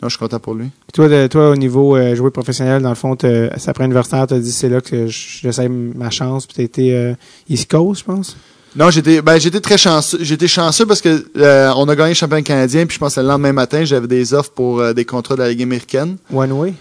non, 0.00 0.08
je 0.08 0.10
suis 0.10 0.18
content 0.18 0.38
pour 0.40 0.54
lui. 0.54 0.66
Puis 0.66 0.92
Toi, 0.94 1.08
de- 1.08 1.26
toi, 1.26 1.50
au 1.50 1.56
niveau 1.56 1.96
euh, 1.96 2.14
joueur 2.14 2.32
professionnel, 2.32 2.82
dans 2.82 2.88
le 2.88 2.94
fond, 2.94 3.14
t'as- 3.16 3.56
c'est 3.58 3.68
après 3.68 3.84
universitaire, 3.84 4.26
tu 4.26 4.34
as 4.34 4.38
dit 4.38 4.52
c'est 4.52 4.68
là 4.68 4.80
que 4.80 5.06
je- 5.06 5.38
j'essaie 5.42 5.68
ma 5.68 6.10
chance, 6.10 6.46
puis 6.46 6.54
tu 6.56 6.62
été 6.62 6.94
euh, 6.94 7.14
East 7.48 7.70
Coast, 7.70 8.00
je 8.00 8.04
pense? 8.04 8.36
Non, 8.74 8.88
j'étais 8.90 9.20
ben 9.20 9.38
j'étais 9.38 9.60
très 9.60 9.76
chanceux. 9.76 10.18
J'étais 10.22 10.48
chanceux 10.48 10.86
parce 10.86 11.02
que 11.02 11.26
euh, 11.36 11.70
on 11.76 11.86
a 11.90 11.94
gagné 11.94 12.10
le 12.10 12.14
championnat 12.14 12.40
canadien, 12.42 12.86
puis 12.86 12.94
je 12.94 12.98
pense 13.00 13.16
que 13.16 13.20
le 13.20 13.26
lendemain 13.26 13.52
matin, 13.52 13.84
j'avais 13.84 14.06
des 14.06 14.32
offres 14.32 14.50
pour 14.52 14.80
euh, 14.80 14.92
des 14.94 15.04
contrats 15.04 15.34
de 15.36 15.42
la 15.42 15.50
Ligue 15.50 15.62
américaine. 15.62 16.16
One 16.32 16.52
Way, 16.52 16.72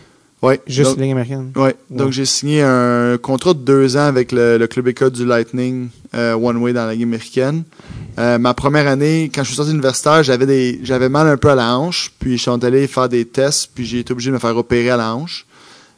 Ouais. 0.41 0.59
juste 0.65 0.91
donc, 0.91 0.99
Ligue 0.99 1.11
américaine. 1.11 1.51
ouais. 1.55 1.75
Donc 1.91 2.11
j'ai 2.11 2.25
signé 2.25 2.63
un 2.63 3.17
contrat 3.21 3.53
de 3.53 3.59
deux 3.59 3.95
ans 3.95 4.05
avec 4.07 4.31
le, 4.31 4.57
le 4.57 4.67
club 4.67 4.87
école 4.87 5.11
du 5.11 5.23
Lightning 5.23 5.89
euh, 6.15 6.33
One 6.33 6.57
Way 6.57 6.73
dans 6.73 6.85
la 6.87 6.93
Ligue 6.93 7.03
américaine. 7.03 7.63
Euh, 8.17 8.39
ma 8.39 8.53
première 8.55 8.87
année, 8.87 9.29
quand 9.33 9.43
je 9.43 9.49
suis 9.49 9.55
sorti 9.55 9.71
universitaire, 9.71 10.23
j'avais 10.23 10.47
des, 10.47 10.79
j'avais 10.83 11.09
mal 11.09 11.27
un 11.27 11.37
peu 11.37 11.49
à 11.49 11.55
la 11.55 11.77
hanche, 11.77 12.11
puis 12.19 12.37
je 12.37 12.41
suis 12.49 12.65
allé 12.65 12.87
faire 12.87 13.07
des 13.07 13.25
tests, 13.25 13.69
puis 13.75 13.85
j'ai 13.85 13.99
été 13.99 14.11
obligé 14.13 14.31
de 14.31 14.33
me 14.35 14.39
faire 14.39 14.57
opérer 14.57 14.89
à 14.89 14.97
la 14.97 15.13
hanche. 15.15 15.45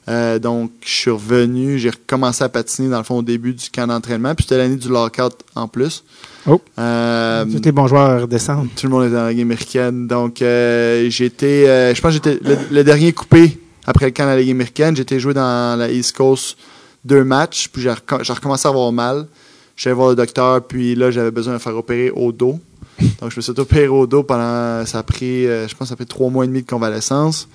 Euh, 0.09 0.37
donc, 0.37 0.71
je 0.85 0.91
suis 0.91 1.09
revenu, 1.11 1.79
j'ai 1.79 1.89
recommencé 1.91 2.43
à 2.43 2.49
patiner 2.49 2.89
dans 2.89 2.97
le 2.97 3.03
fond 3.05 3.19
au 3.19 3.21
début 3.21 3.53
du 3.53 3.69
camp 3.69 3.87
d'entraînement, 3.87 4.35
puis 4.35 4.43
c'était 4.43 4.57
l'année 4.57 4.75
du 4.75 4.89
lockout 4.89 5.33
en 5.55 5.69
plus. 5.69 6.03
Oh. 6.45 6.59
Euh, 6.77 7.45
Tous 7.45 7.61
les 7.63 7.71
bons 7.71 7.87
joueurs 7.87 8.23
redescendent. 8.23 8.67
tout 8.75 8.87
le 8.87 8.91
monde 8.91 9.05
était 9.05 9.15
dans 9.15 9.23
la 9.23 9.31
Ligue 9.31 9.41
américaine. 9.43 10.05
Donc, 10.07 10.41
euh, 10.41 11.09
j'étais, 11.09 11.93
je 11.95 12.01
pense 12.01 12.09
que 12.17 12.21
j'étais 12.23 12.37
le, 12.43 12.57
le 12.69 12.83
dernier 12.83 13.13
coupé 13.13 13.57
après 13.85 14.05
le 14.05 14.11
camp 14.11 14.23
de 14.25 14.29
la 14.29 14.37
Ligue 14.39 14.51
américaine. 14.51 14.95
J'étais 14.95 15.19
joué 15.19 15.33
dans 15.33 15.77
la 15.77 15.89
East 15.91 16.15
Coast 16.15 16.57
deux 17.05 17.23
matchs, 17.23 17.67
puis 17.71 17.81
j'ai 17.81 17.89
reco- 17.91 18.23
j'ai 18.23 18.33
recommencé 18.33 18.67
à 18.67 18.71
avoir 18.71 18.91
mal. 18.91 19.27
J'allais 19.75 19.95
voir 19.95 20.09
le 20.09 20.15
docteur, 20.15 20.61
puis 20.63 20.95
là, 20.95 21.11
j'avais 21.11 21.31
besoin 21.31 21.53
de 21.53 21.57
me 21.57 21.61
faire 21.61 21.75
opérer 21.75 22.11
au 22.11 22.31
dos. 22.31 22.59
Donc, 23.21 23.31
je 23.31 23.35
me 23.37 23.41
suis 23.41 23.51
opéré 23.57 23.87
au 23.87 24.05
dos 24.07 24.23
pendant, 24.23 24.85
ça 24.85 24.99
a 24.99 25.03
pris, 25.03 25.47
euh, 25.47 25.67
je 25.67 25.75
pense, 25.75 25.85
que 25.85 25.89
ça 25.89 25.93
a 25.93 25.97
pris 25.97 26.05
trois 26.05 26.29
mois 26.29 26.45
et 26.45 26.47
demi 26.47 26.61
de 26.61 26.67
convalescence. 26.69 27.47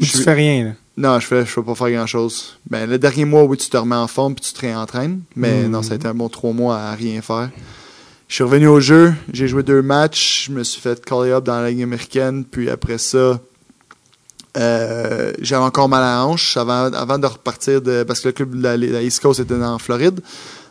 Ou 0.00 0.04
Je 0.04 0.12
tu 0.12 0.18
fais 0.22 0.32
rien, 0.32 0.64
là? 0.64 0.70
Non, 0.96 1.18
je 1.20 1.26
fais, 1.26 1.40
je 1.40 1.50
fais 1.50 1.62
pas 1.62 1.74
faire 1.74 1.90
grand 1.90 2.06
chose. 2.06 2.58
Ben, 2.70 2.88
le 2.88 2.98
dernier 2.98 3.24
mois, 3.24 3.44
oui, 3.44 3.56
tu 3.56 3.68
te 3.68 3.76
remets 3.76 3.96
en 3.96 4.06
forme 4.06 4.34
puis 4.34 4.44
tu 4.44 4.52
te 4.52 4.60
réentraînes. 4.60 5.20
Mais 5.36 5.64
Mhm. 5.64 5.70
non, 5.70 5.82
ça 5.82 5.92
a 5.94 5.96
été 5.96 6.06
un 6.06 6.14
bon 6.14 6.28
trois 6.28 6.52
mois 6.52 6.76
à 6.78 6.94
rien 6.94 7.20
faire. 7.22 7.50
Je 8.28 8.34
suis 8.36 8.44
revenu 8.44 8.66
au 8.68 8.78
jeu, 8.80 9.12
j'ai 9.32 9.48
joué 9.48 9.62
deux 9.62 9.82
matchs, 9.82 10.46
je 10.46 10.52
me 10.52 10.62
suis 10.64 10.80
fait 10.80 11.04
call 11.04 11.30
up 11.32 11.44
dans 11.44 11.60
la 11.60 11.70
Ligue 11.70 11.82
américaine, 11.82 12.44
puis 12.44 12.70
après 12.70 12.96
ça, 12.98 13.40
euh, 14.56 15.32
j'avais 15.40 15.64
encore 15.64 15.88
mal 15.88 16.02
à 16.02 16.16
la 16.16 16.26
hanche 16.26 16.56
avant, 16.56 16.92
avant 16.92 17.18
de 17.18 17.26
repartir 17.26 17.80
de. 17.80 18.02
Parce 18.02 18.20
que 18.20 18.28
le 18.28 18.32
club 18.32 18.56
de 18.56 18.62
la, 18.62 18.76
la 18.76 19.02
East 19.02 19.20
Coast 19.20 19.40
était 19.40 19.54
en 19.54 19.78
Floride. 19.78 20.20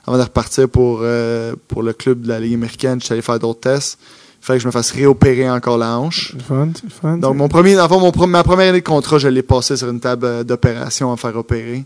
Avant 0.07 0.17
de 0.17 0.23
repartir 0.23 0.67
pour, 0.67 0.99
euh, 1.01 1.53
pour 1.67 1.83
le 1.83 1.93
club 1.93 2.21
de 2.21 2.27
la 2.27 2.39
Ligue 2.39 2.55
américaine, 2.55 2.99
je 2.99 3.05
suis 3.05 3.13
allé 3.13 3.21
faire 3.21 3.39
d'autres 3.39 3.59
tests. 3.59 3.99
Il 4.41 4.45
fallait 4.45 4.57
que 4.57 4.63
je 4.63 4.67
me 4.67 4.71
fasse 4.71 4.91
réopérer 4.91 5.49
encore 5.49 5.77
la 5.77 5.99
hanche. 5.99 6.35
Fun. 6.47 7.17
Donc, 7.17 7.35
mon 7.35 7.47
premier, 7.47 7.79
enfin, 7.79 7.99
mon, 7.99 8.11
ma 8.27 8.43
première 8.43 8.69
année 8.69 8.81
de 8.81 8.85
contrat, 8.85 9.19
je 9.19 9.27
l'ai 9.27 9.43
passé 9.43 9.77
sur 9.77 9.89
une 9.89 9.99
table 9.99 10.43
d'opération 10.43 11.13
à 11.13 11.17
faire 11.17 11.35
opérer. 11.35 11.85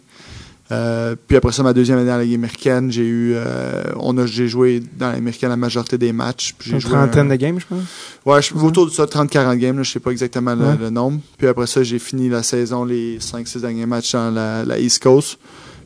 Euh, 0.71 1.15
puis 1.27 1.37
après 1.37 1.51
ça, 1.51 1.61
ma 1.61 1.73
deuxième 1.73 1.99
année 1.99 2.07
dans 2.09 2.17
la 2.17 2.23
Ligue 2.23 2.33
américaine, 2.35 2.91
j'ai 2.91 3.03
eu, 3.05 3.33
euh, 3.35 3.83
on 3.97 4.17
a, 4.17 4.25
j'ai 4.25 4.47
joué 4.47 4.81
dans 4.97 5.11
l'américaine 5.11 5.49
la 5.49 5.57
majorité 5.57 5.97
des 5.99 6.11
matchs. 6.11 6.55
Puis 6.57 6.69
j'ai 6.71 6.75
une 6.77 6.81
joué 6.81 6.91
trentaine 6.91 7.27
un- 7.27 7.35
de 7.35 7.35
games, 7.35 7.59
je 7.59 7.65
pense? 7.67 7.83
Ouais, 8.25 8.41
je 8.41 8.53
autour 8.55 8.87
de 8.87 8.91
ça, 8.91 9.05
30-40 9.05 9.57
games, 9.59 9.77
là, 9.77 9.83
je 9.83 9.91
sais 9.91 9.99
pas 9.99 10.09
exactement 10.11 10.55
le, 10.55 10.65
Ouais. 10.65 10.77
le 10.79 10.89
nombre. 10.89 11.19
Puis 11.37 11.47
après 11.47 11.67
ça, 11.67 11.83
j'ai 11.83 11.99
fini 11.99 12.29
la 12.29 12.41
saison, 12.41 12.83
les 12.83 13.19
5-6 13.19 13.61
derniers 13.61 13.85
matchs 13.85 14.13
dans 14.13 14.31
la, 14.31 14.65
la 14.65 14.79
East 14.79 15.03
Coast. 15.03 15.37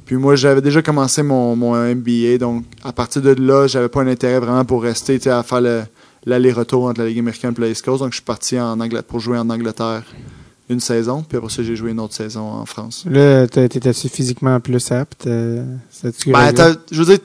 Puis 0.05 0.15
moi, 0.15 0.36
j'avais 0.38 0.61
déjà 0.61 0.82
commencé 0.82 1.23
mon, 1.23 1.55
mon 1.57 1.75
MBA, 1.75 2.38
donc 2.39 2.63
à 2.84 2.93
partir 2.93 3.21
de 3.21 3.32
là, 3.32 3.67
j'avais 3.67 3.89
pas 3.89 4.01
un 4.01 4.07
intérêt 4.07 4.39
vraiment 4.39 4.63
pour 4.65 4.82
rester, 4.82 5.19
à 5.30 5.43
faire 5.43 5.59
le, 5.61 5.82
l'aller-retour 6.25 6.86
entre 6.86 7.01
la 7.01 7.07
Ligue 7.09 7.19
américaine 7.19 7.53
et 7.57 7.61
la 7.61 7.67
East 7.67 7.84
Coast. 7.84 7.99
Donc 8.01 8.11
je 8.11 8.15
suis 8.15 8.23
parti 8.23 8.57
en 8.59 8.80
Angleterre 8.80 9.03
pour 9.03 9.19
jouer 9.19 9.38
en 9.38 9.49
Angleterre 9.49 10.03
une 10.70 10.80
saison, 10.80 11.24
puis 11.28 11.38
après 11.38 11.49
ça, 11.49 11.63
j'ai 11.63 11.76
joué 11.76 11.91
une 11.91 11.99
autre 11.99 12.13
saison 12.13 12.41
en 12.41 12.65
France. 12.65 13.03
Là, 13.09 13.47
t'étais-tu 13.47 14.07
physiquement 14.09 14.59
plus 14.59 14.91
apte? 14.91 15.26
euh, 15.28 15.63
Ben, 16.28 16.76
je 16.91 17.01
veux 17.01 17.05
dire, 17.05 17.20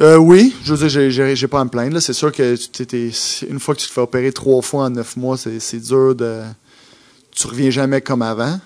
euh, 0.00 0.16
oui, 0.16 0.54
je 0.64 0.74
veux 0.74 0.88
dire, 0.88 1.10
j'ai- 1.34 1.48
pas 1.48 1.60
à 1.60 1.64
me 1.64 1.70
plaindre. 1.70 2.00
C'est 2.00 2.12
sûr 2.12 2.32
que 2.32 2.54
t'étais- 2.56 3.10
une 3.50 3.58
fois 3.60 3.74
que 3.74 3.80
tu 3.80 3.88
te 3.88 3.92
fais 3.92 4.00
opérer 4.00 4.32
trois 4.32 4.62
fois 4.62 4.84
en 4.84 4.90
neuf 4.90 5.16
mois, 5.16 5.36
c'est 5.36 5.80
dur 5.80 6.14
de. 6.14 6.40
Tu 7.32 7.46
reviens 7.46 7.70
jamais 7.70 8.00
comme 8.00 8.22
avant. 8.22 8.58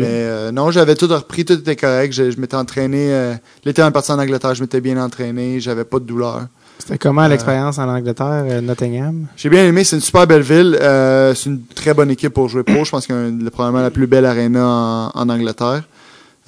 Mais 0.00 0.06
euh, 0.08 0.50
non, 0.50 0.72
j'avais 0.72 0.96
tout 0.96 1.06
repris, 1.06 1.44
tout 1.44 1.52
était 1.52 1.76
correct. 1.76 2.12
Je, 2.12 2.32
je 2.32 2.40
m'étais 2.40 2.56
entraîné. 2.56 3.12
euh, 3.12 3.34
L'été 3.64 3.80
en 3.82 3.92
partie 3.92 4.10
en 4.10 4.18
Angleterre, 4.18 4.54
je 4.56 4.62
m'étais 4.62 4.80
bien 4.80 5.00
entraîné, 5.02 5.60
j'avais 5.60 5.84
pas 5.84 6.00
de 6.00 6.04
douleur. 6.04 6.48
C'était 6.78 6.98
comment 6.98 7.22
euh, 7.24 7.28
l'expérience 7.28 7.78
en 7.78 7.88
Angleterre, 7.88 8.44
euh, 8.46 8.60
Nottingham? 8.60 9.26
J'ai 9.36 9.48
bien 9.50 9.64
aimé, 9.66 9.84
c'est 9.84 9.96
une 9.96 10.02
super 10.02 10.26
belle 10.26 10.42
ville. 10.42 10.76
euh, 10.80 11.34
c'est 11.34 11.50
une 11.50 11.62
très 11.74 11.92
bonne 11.94 12.10
équipe 12.10 12.32
pour 12.32 12.48
jouer 12.48 12.62
pro. 12.62 12.84
Je 12.84 12.90
pense 12.90 13.06
qu'il 13.06 13.14
y 13.42 13.46
a 13.46 13.50
probablement 13.50 13.82
la 13.82 13.90
plus 13.90 14.06
belle 14.06 14.24
arena 14.26 14.64
en, 14.66 15.10
en 15.14 15.28
Angleterre. 15.28 15.82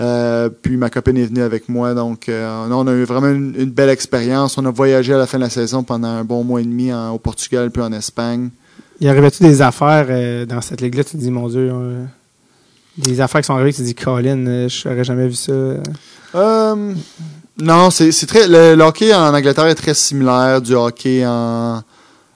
Euh, 0.01 0.49
puis 0.49 0.77
ma 0.79 0.89
copine 0.89 1.19
est 1.19 1.27
venue 1.27 1.43
avec 1.43 1.69
moi, 1.69 1.93
donc 1.93 2.31
euh, 2.31 2.67
on 2.71 2.87
a 2.87 2.93
eu 2.93 3.05
vraiment 3.05 3.29
une, 3.29 3.55
une 3.59 3.71
belle 3.71 3.91
expérience. 3.91 4.57
On 4.57 4.65
a 4.65 4.71
voyagé 4.71 5.13
à 5.13 5.19
la 5.19 5.27
fin 5.27 5.37
de 5.37 5.43
la 5.43 5.51
saison 5.51 5.83
pendant 5.83 6.09
un 6.09 6.25
bon 6.25 6.43
mois 6.43 6.63
et 6.63 6.65
demi 6.65 6.91
en- 6.91 7.11
au 7.11 7.19
Portugal 7.19 7.71
puis 7.71 7.83
en 7.83 7.93
Espagne. 7.93 8.49
Y 9.03 9.09
arrivait-tu 9.09 9.43
des 9.43 9.61
affaires 9.61 10.47
dans 10.47 10.61
cette 10.63 10.81
ligue-là? 10.81 11.05
Tu 11.05 11.13
te 11.13 11.17
dis, 11.19 11.31
mon 11.31 11.49
Dieu, 11.49 11.71
des 12.97 13.21
affaires 13.21 13.41
qui 13.43 13.47
sont 13.49 13.55
arrivées, 13.55 13.73
tu 13.73 13.81
te 13.81 13.87
dis, 13.87 13.95
Colin, 13.95 14.69
je 14.69 14.89
n'aurais 14.89 15.05
jamais 15.05 15.27
vu 15.29 15.35
ça. 15.35 15.53
Euh, 16.35 16.95
non, 17.61 17.91
c'est 17.91 18.11
très 18.27 18.47
le, 18.49 18.75
le 18.75 18.83
hockey 18.85 19.15
en 19.15 19.35
Angleterre 19.35 19.67
est 19.67 19.75
très 19.75 19.95
similaire 19.95 20.61
du 20.61 20.75
hockey 20.75 21.25
en, 21.27 21.83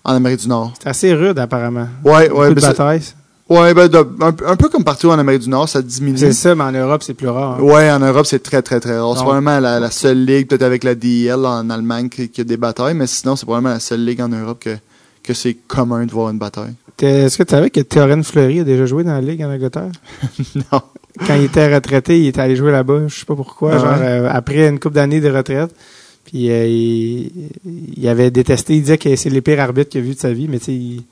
en 0.05 0.13
Amérique 0.15 0.41
du 0.41 0.49
Nord. 0.49 0.73
C'est 0.83 0.89
assez 0.89 1.15
rude, 1.15 1.39
apparemment. 1.39 1.89
Ouais, 2.05 2.29
Beaucoup 2.29 2.41
ouais, 2.43 2.49
de 2.51 2.55
ben, 2.55 2.61
batailles. 2.69 3.03
ouais, 3.49 3.75
ben, 3.75 3.89
de- 3.89 4.09
un, 4.21 4.35
un 4.53 4.57
peu 4.57 4.69
comme 4.69 4.85
partout 4.85 5.11
en 5.11 5.19
Amérique 5.19 5.43
du 5.43 5.49
Nord, 5.49 5.69
ça 5.69 5.83
diminue. 5.83 6.19
C'est 6.19 6.33
ça, 6.33 6.55
mais 6.55 6.65
en 6.65 6.73
Europe, 6.73 7.03
c'est 7.03 7.15
plus 7.15 7.29
rare. 7.29 7.59
hein. 7.59 7.63
Ouais, 7.63 7.91
en 7.91 8.01
Europe, 8.01 8.27
c'est 8.27 8.43
très, 8.43 8.63
très, 8.63 8.81
très 8.81 8.99
rare. 8.99 9.15
C'est 9.17 9.23
probablement 9.23 9.61
la, 9.61 9.81
la 9.81 9.91
seule 9.91 10.25
ligue, 10.25 10.49
peut-être 10.49 10.63
avec 10.63 10.85
la 10.85 10.95
DEL 10.95 11.45
en 11.47 11.69
Allemagne, 11.71 12.09
qui, 12.09 12.29
qui 12.29 12.41
a 12.41 12.45
des 12.45 12.57
batailles, 12.57 12.95
mais 12.95 13.07
sinon, 13.07 13.37
c'est 13.37 13.47
probablement 13.47 13.75
la 13.75 13.81
seule 13.81 14.05
ligue 14.05 14.21
en 14.21 14.29
Europe 14.29 14.59
que, 14.61 14.77
que 15.23 15.33
c'est 15.35 15.55
commun 15.67 16.05
de 16.07 16.13
voir 16.13 16.31
une 16.31 16.39
bataille. 16.39 16.75
Est-ce 17.01 17.37
que 17.39 17.43
tu 17.43 17.51
savais 17.51 17.71
que 17.71 17.81
Théorène 17.81 18.23
Fleury 18.23 18.61
a 18.61 18.65
déjà 18.65 18.87
joué 18.87 19.03
dans 19.05 19.13
la 19.13 19.21
ligue 19.21 19.43
en 19.43 19.51
Angleterre? 19.51 19.91
non. 20.55 20.81
Quand 21.27 21.35
il 21.35 21.45
était 21.45 21.73
retraité, 21.75 22.19
il 22.21 22.27
était 22.29 22.41
allé 22.41 22.57
jouer 22.57 22.73
là-bas. 22.73 23.03
Je 23.07 23.15
sais 23.21 23.25
pas 23.25 23.37
pourquoi. 23.37 23.73
Ah 23.75 23.79
genre, 23.79 23.97
euh, 24.01 24.29
après 24.33 24.69
une 24.69 24.79
couple 24.81 24.97
d'années 24.97 25.21
de 25.21 25.31
retraite. 25.31 25.71
Puis 26.25 26.51
euh, 26.51 26.67
il, 26.67 27.31
il 27.97 28.09
avait 28.09 28.31
détesté. 28.31 28.75
Il 28.75 28.81
disait 28.81 28.99
que 28.99 29.15
c'est 29.15 29.31
les 29.31 29.41
pires 29.41 29.61
arbitres 29.61 29.91
qu'il 29.91 30.01
a 30.01 30.05
vu 30.05 30.15
de 30.15 30.19
sa 30.19 30.33
vie, 30.33 30.49
mais 30.49 30.59
tu 30.59 30.65
sais, 30.67 30.73
il, 30.73 31.03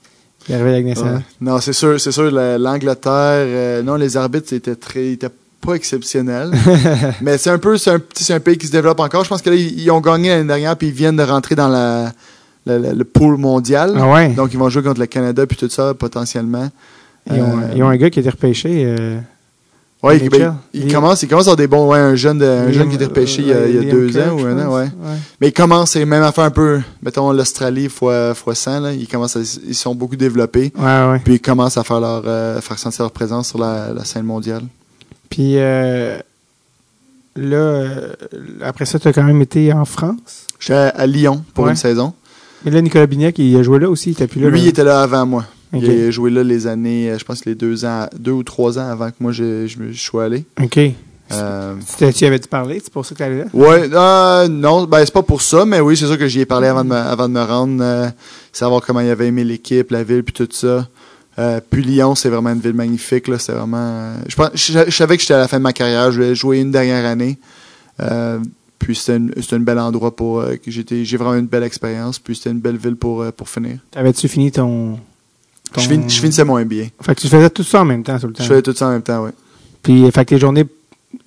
il 0.49 0.55
arrivait 0.55 0.71
avec. 0.75 0.87
Ouais. 0.99 1.21
Non, 1.41 1.61
c'est 1.61 1.73
sûr, 1.73 2.01
c'est 2.01 2.11
sûr, 2.13 2.31
la- 2.33 2.59
l'Angleterre, 2.59 3.13
euh, 3.47 3.83
non, 3.83 3.95
les 3.97 4.17
arbitres, 4.17 4.49
c'était 4.49 4.75
très, 4.75 5.07
ils 5.09 5.13
étaient 5.13 5.29
pas 5.61 5.75
exceptionnels. 5.75 6.51
mais 7.21 7.39
c'est 7.39 7.51
un 7.51 7.59
peu, 7.59 7.77
c'est 7.77 7.91
un, 7.91 7.99
petit- 8.01 8.25
c'est 8.25 8.35
un 8.35 8.41
pays 8.41 8.59
qui 8.59 8.67
se 8.67 8.73
développe 8.73 8.99
encore. 8.99 9.23
Je 9.23 9.29
pense 9.29 9.43
que 9.43 9.51
là, 9.51 9.57
ils, 9.57 9.79
ils 9.81 9.91
ont 9.93 10.01
gagné 10.01 10.31
l'année 10.31 10.49
dernière, 10.49 10.77
puis 10.77 10.89
ils 10.89 10.93
viennent 10.95 11.17
de 11.17 11.23
rentrer 11.23 11.55
dans 11.55 11.69
la, 11.69 12.11
la- 12.67 12.79
la- 12.81 12.93
le 12.95 13.05
pool 13.05 13.37
mondial. 13.37 13.95
Ah 13.97 14.11
ouais? 14.11 14.31
Donc, 14.31 14.53
ils 14.53 14.59
vont 14.59 14.69
jouer 14.71 14.83
contre 14.83 14.99
le 15.01 15.07
Canada, 15.07 15.47
puis 15.47 15.57
tout 15.57 15.69
ça, 15.69 15.95
potentiellement. 15.95 16.69
Ils 17.31 17.41
ont, 17.41 17.61
ils 17.77 17.83
ont 17.85 17.89
un 17.89 17.97
gars 17.97 18.11
qui 18.11 18.19
a 18.19 18.23
été 18.23 18.31
repêché. 18.31 18.97
Ouais, 20.03 20.17
NHL. 20.19 20.25
il, 20.25 20.31
ben, 20.31 20.57
il 20.75 20.87
Liam- 20.89 20.93
commence, 20.93 21.23
il 21.23 21.29
commence 21.29 21.45
à 21.47 21.51
avoir 21.53 21.57
des 21.57 21.67
bons, 21.69 21.87
ouais, 21.89 21.99
un 21.99 22.17
jeune, 22.17 22.39
de, 22.39 22.45
un 22.45 22.73
jeune 22.73 22.89
qui 22.89 22.97
était 22.97 23.05
repêché 23.05 23.43
il 23.43 23.49
y 23.49 23.53
a, 23.53 23.69
il 23.69 23.75
y 23.77 23.79
a 23.79 23.83
Liam 23.83 23.91
deux 23.91 24.09
Kirk, 24.11 24.29
ans 24.29 24.33
ou 24.35 24.45
un 24.47 24.67
an, 24.67 24.75
ouais. 24.77 24.89
Mais 25.41 25.49
il 25.49 25.53
commence, 25.53 25.95
même 25.95 26.23
à 26.25 26.33
faire 26.33 26.43
un 26.45 26.51
peu, 26.51 26.81
mettons, 27.03 27.31
l'Australie 27.33 27.89
fois, 27.89 28.35
fois 28.35 28.55
100, 28.57 28.81
là. 28.81 28.93
Ils 28.93 29.07
commencent 29.07 29.37
à- 29.37 29.59
ils 29.67 29.75
sont 29.77 29.95
beaucoup 29.95 30.17
développés. 30.17 30.73
Ouais, 30.77 30.85
ouais. 31.11 31.21
Puis 31.25 31.35
ils 31.35 31.41
commencent 31.41 31.77
à 31.79 31.85
faire 31.85 32.01
leur, 32.01 32.23
euh, 32.27 32.61
faire 32.61 32.79
sentir 32.81 33.03
leur 33.05 33.13
présence 33.13 33.49
sur 33.51 33.59
la, 33.61 33.93
la 33.93 34.05
scène 34.05 34.25
mondiale. 34.25 34.63
Puis 35.31 35.55
euh, 35.59 36.19
là, 37.37 37.57
euh, 37.57 38.13
après 38.63 38.87
ça, 38.87 38.99
tu 38.99 39.07
as 39.09 39.13
quand 39.13 39.23
même 39.23 39.41
été 39.41 39.73
en 39.73 39.85
France? 39.85 40.47
J'étais 40.59 40.75
à, 40.75 40.89
à 40.89 41.07
Lyon 41.07 41.45
pour 41.55 41.65
Ouais. 41.65 41.71
une 41.71 41.77
saison. 41.77 42.13
Mais 42.65 42.71
là, 42.71 42.81
Nicolas 42.81 43.07
Bignac, 43.07 43.39
il 43.39 43.57
a 43.57 43.63
joué 43.63 43.79
là 43.79 43.89
aussi. 43.89 44.11
Il 44.11 44.13
était 44.13 44.27
plus 44.27 44.41
là. 44.41 44.49
Lui, 44.49 44.59
là. 44.59 44.65
il 44.65 44.69
était 44.69 44.85
là 44.85 45.01
avant 45.03 45.27
moi. 45.27 45.45
Ok. 45.73 45.83
Il 45.83 45.91
a 45.91 46.11
joué 46.11 46.31
là 46.31 46.43
les 46.45 46.67
années, 46.67 47.11
euh, 47.11 47.19
je 47.19 47.25
pense 47.25 47.45
les 47.45 47.55
deux 47.55 47.85
ans, 47.85 48.07
deux 48.19 48.33
ou 48.33 48.43
trois 48.43 48.79
ans 48.79 48.89
avant 48.91 49.09
que 49.11 49.17
moi 49.21 49.33
je, 49.33 49.67
je, 49.67 49.79
me- 49.79 49.93
je 49.93 50.01
sois 50.01 50.25
allé. 50.25 50.45
OK. 50.63 50.79
Euh, 51.33 51.75
Tu 52.15 52.25
avais-tu 52.27 52.49
parlé? 52.49 52.79
C'est 52.85 52.93
pour 52.93 53.07
ça 53.07 53.15
que 53.15 53.19
tu 53.19 53.23
allais 53.23 53.39
là? 53.39 53.45
ouais, 53.55 53.89
euh, 53.91 54.49
non, 54.49 54.85
ben 54.85 55.03
c'est 55.03 55.15
pas 55.15 55.23
pour 55.23 55.41
ça, 55.41 55.65
mais 55.65 55.81
oui, 55.81 55.97
c'est 55.97 56.07
sûr 56.07 56.19
que 56.19 56.27
j'y 56.29 56.41
ai 56.41 56.45
parlé 56.47 56.67
avant 56.69 56.85
de 56.85 56.91
me, 56.91 56.95
avant 56.97 57.27
de 57.27 57.33
me 57.33 57.43
rendre, 57.43 57.83
euh, 57.83 58.09
savoir 58.53 58.83
comment 58.83 59.01
il 59.01 59.09
avait 59.09 59.29
aimé 59.29 59.43
l'équipe, 59.45 59.91
la 59.93 60.05
ville, 60.05 60.23
puis 60.25 60.35
tout 60.35 60.49
ça. 60.53 60.87
Puis 61.71 61.83
Lyon, 61.83 62.15
c'est 62.15 62.29
vraiment 62.29 62.51
une 62.51 62.61
ville 62.61 62.75
magnifique. 62.75 63.27
Là, 63.29 63.39
c'est 63.39 63.53
vraiment. 63.53 64.13
je, 64.29 64.37
pense, 64.37 64.51
je, 64.55 64.79
je 64.87 64.91
savais 64.95 65.17
que 65.17 65.23
j'étais 65.23 65.33
à 65.35 65.39
la 65.39 65.49
fin 65.49 65.57
de 65.57 65.63
ma 65.63 65.73
carrière. 65.73 66.13
Je 66.13 66.17
voulais 66.21 66.35
jouer 66.35 66.61
une 66.61 66.71
dernière 66.71 67.07
année. 67.07 67.39
Puis 68.79 68.97
c'était 68.97 69.17
une- 69.17 69.33
un 69.53 69.59
bel 69.61 69.79
endroit 69.79 70.15
pour 70.15 70.45
j'étais. 70.67 71.05
J'ai 71.07 71.17
vraiment 71.17 71.37
eu 71.37 71.39
une 71.41 71.47
belle 71.47 71.63
expérience. 71.63 72.19
Puis 72.19 72.37
c'était 72.37 72.51
une 72.51 72.61
belle 72.61 72.77
ville 72.77 72.97
pour, 72.97 73.25
pour 73.33 73.49
finir. 73.49 73.79
T'avais-tu 73.91 74.29
fini 74.29 74.51
ton. 74.53 74.99
Ton- 75.73 75.81
Je, 75.83 75.89
fin- 75.89 76.09
je 76.09 76.21
finissais 76.21 76.45
mon 76.45 76.59
MBA. 76.59 76.85
Fait 77.01 77.15
que 77.15 77.21
tu 77.21 77.29
faisais 77.29 77.51
tout 77.51 77.63
ça 77.65 77.81
en 77.83 77.85
même 77.85 78.03
temps, 78.03 78.19
tout 78.19 78.27
le 78.29 78.33
temps. 78.33 78.43
Je 78.45 78.49
faisais 78.49 78.63
tout 78.63 78.75
ça 78.75 78.87
en 78.89 78.91
même 78.93 79.03
temps, 79.03 79.25
oui. 79.25 79.31
Puis, 79.83 80.11
fait 80.13 80.25
que 80.25 80.31
tes 80.35 80.39
journées, 80.39 80.65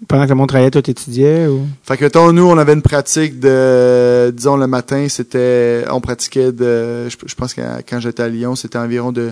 pendant 0.08 0.24
que 0.24 0.30
le 0.30 0.36
monde 0.36 0.48
travaillait, 0.50 0.72
toi, 0.72 0.82
t'étudiais 0.82 1.48
ou? 1.48 1.68
Fait 1.84 1.98
que 1.98 2.04
mettons, 2.06 2.32
nous, 2.32 2.44
on 2.44 2.58
avait 2.58 2.74
une 2.74 2.82
pratique 2.82 3.40
de, 3.40 4.32
disons, 4.36 4.58
le 4.58 4.68
matin, 4.68 5.08
c'était, 5.10 5.84
on 5.92 6.00
pratiquait 6.02 6.52
de, 6.52 7.08
je, 7.10 7.18
je 7.26 7.36
pense 7.36 7.54
que 7.54 7.62
quand 7.88 8.00
j'étais 8.00 8.24
à 8.24 8.30
Lyon, 8.30 8.56
c'était 8.56 8.78
environ 8.78 9.12
de, 9.12 9.32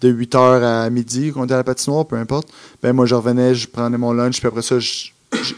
de 0.00 0.08
8 0.08 0.34
heures 0.36 0.62
à 0.64 0.88
midi 0.90 1.32
qu'on 1.32 1.44
était 1.44 1.54
à 1.54 1.58
la 1.58 1.64
patinoire, 1.64 2.06
peu 2.06 2.16
importe. 2.16 2.48
Ben, 2.82 2.92
moi, 2.92 3.06
je 3.06 3.14
revenais, 3.14 3.54
je 3.54 3.68
prenais 3.68 3.98
mon 3.98 4.12
lunch, 4.12 4.38
puis 4.38 4.46
après 4.48 4.62
ça, 4.62 4.78
je- 4.78 5.08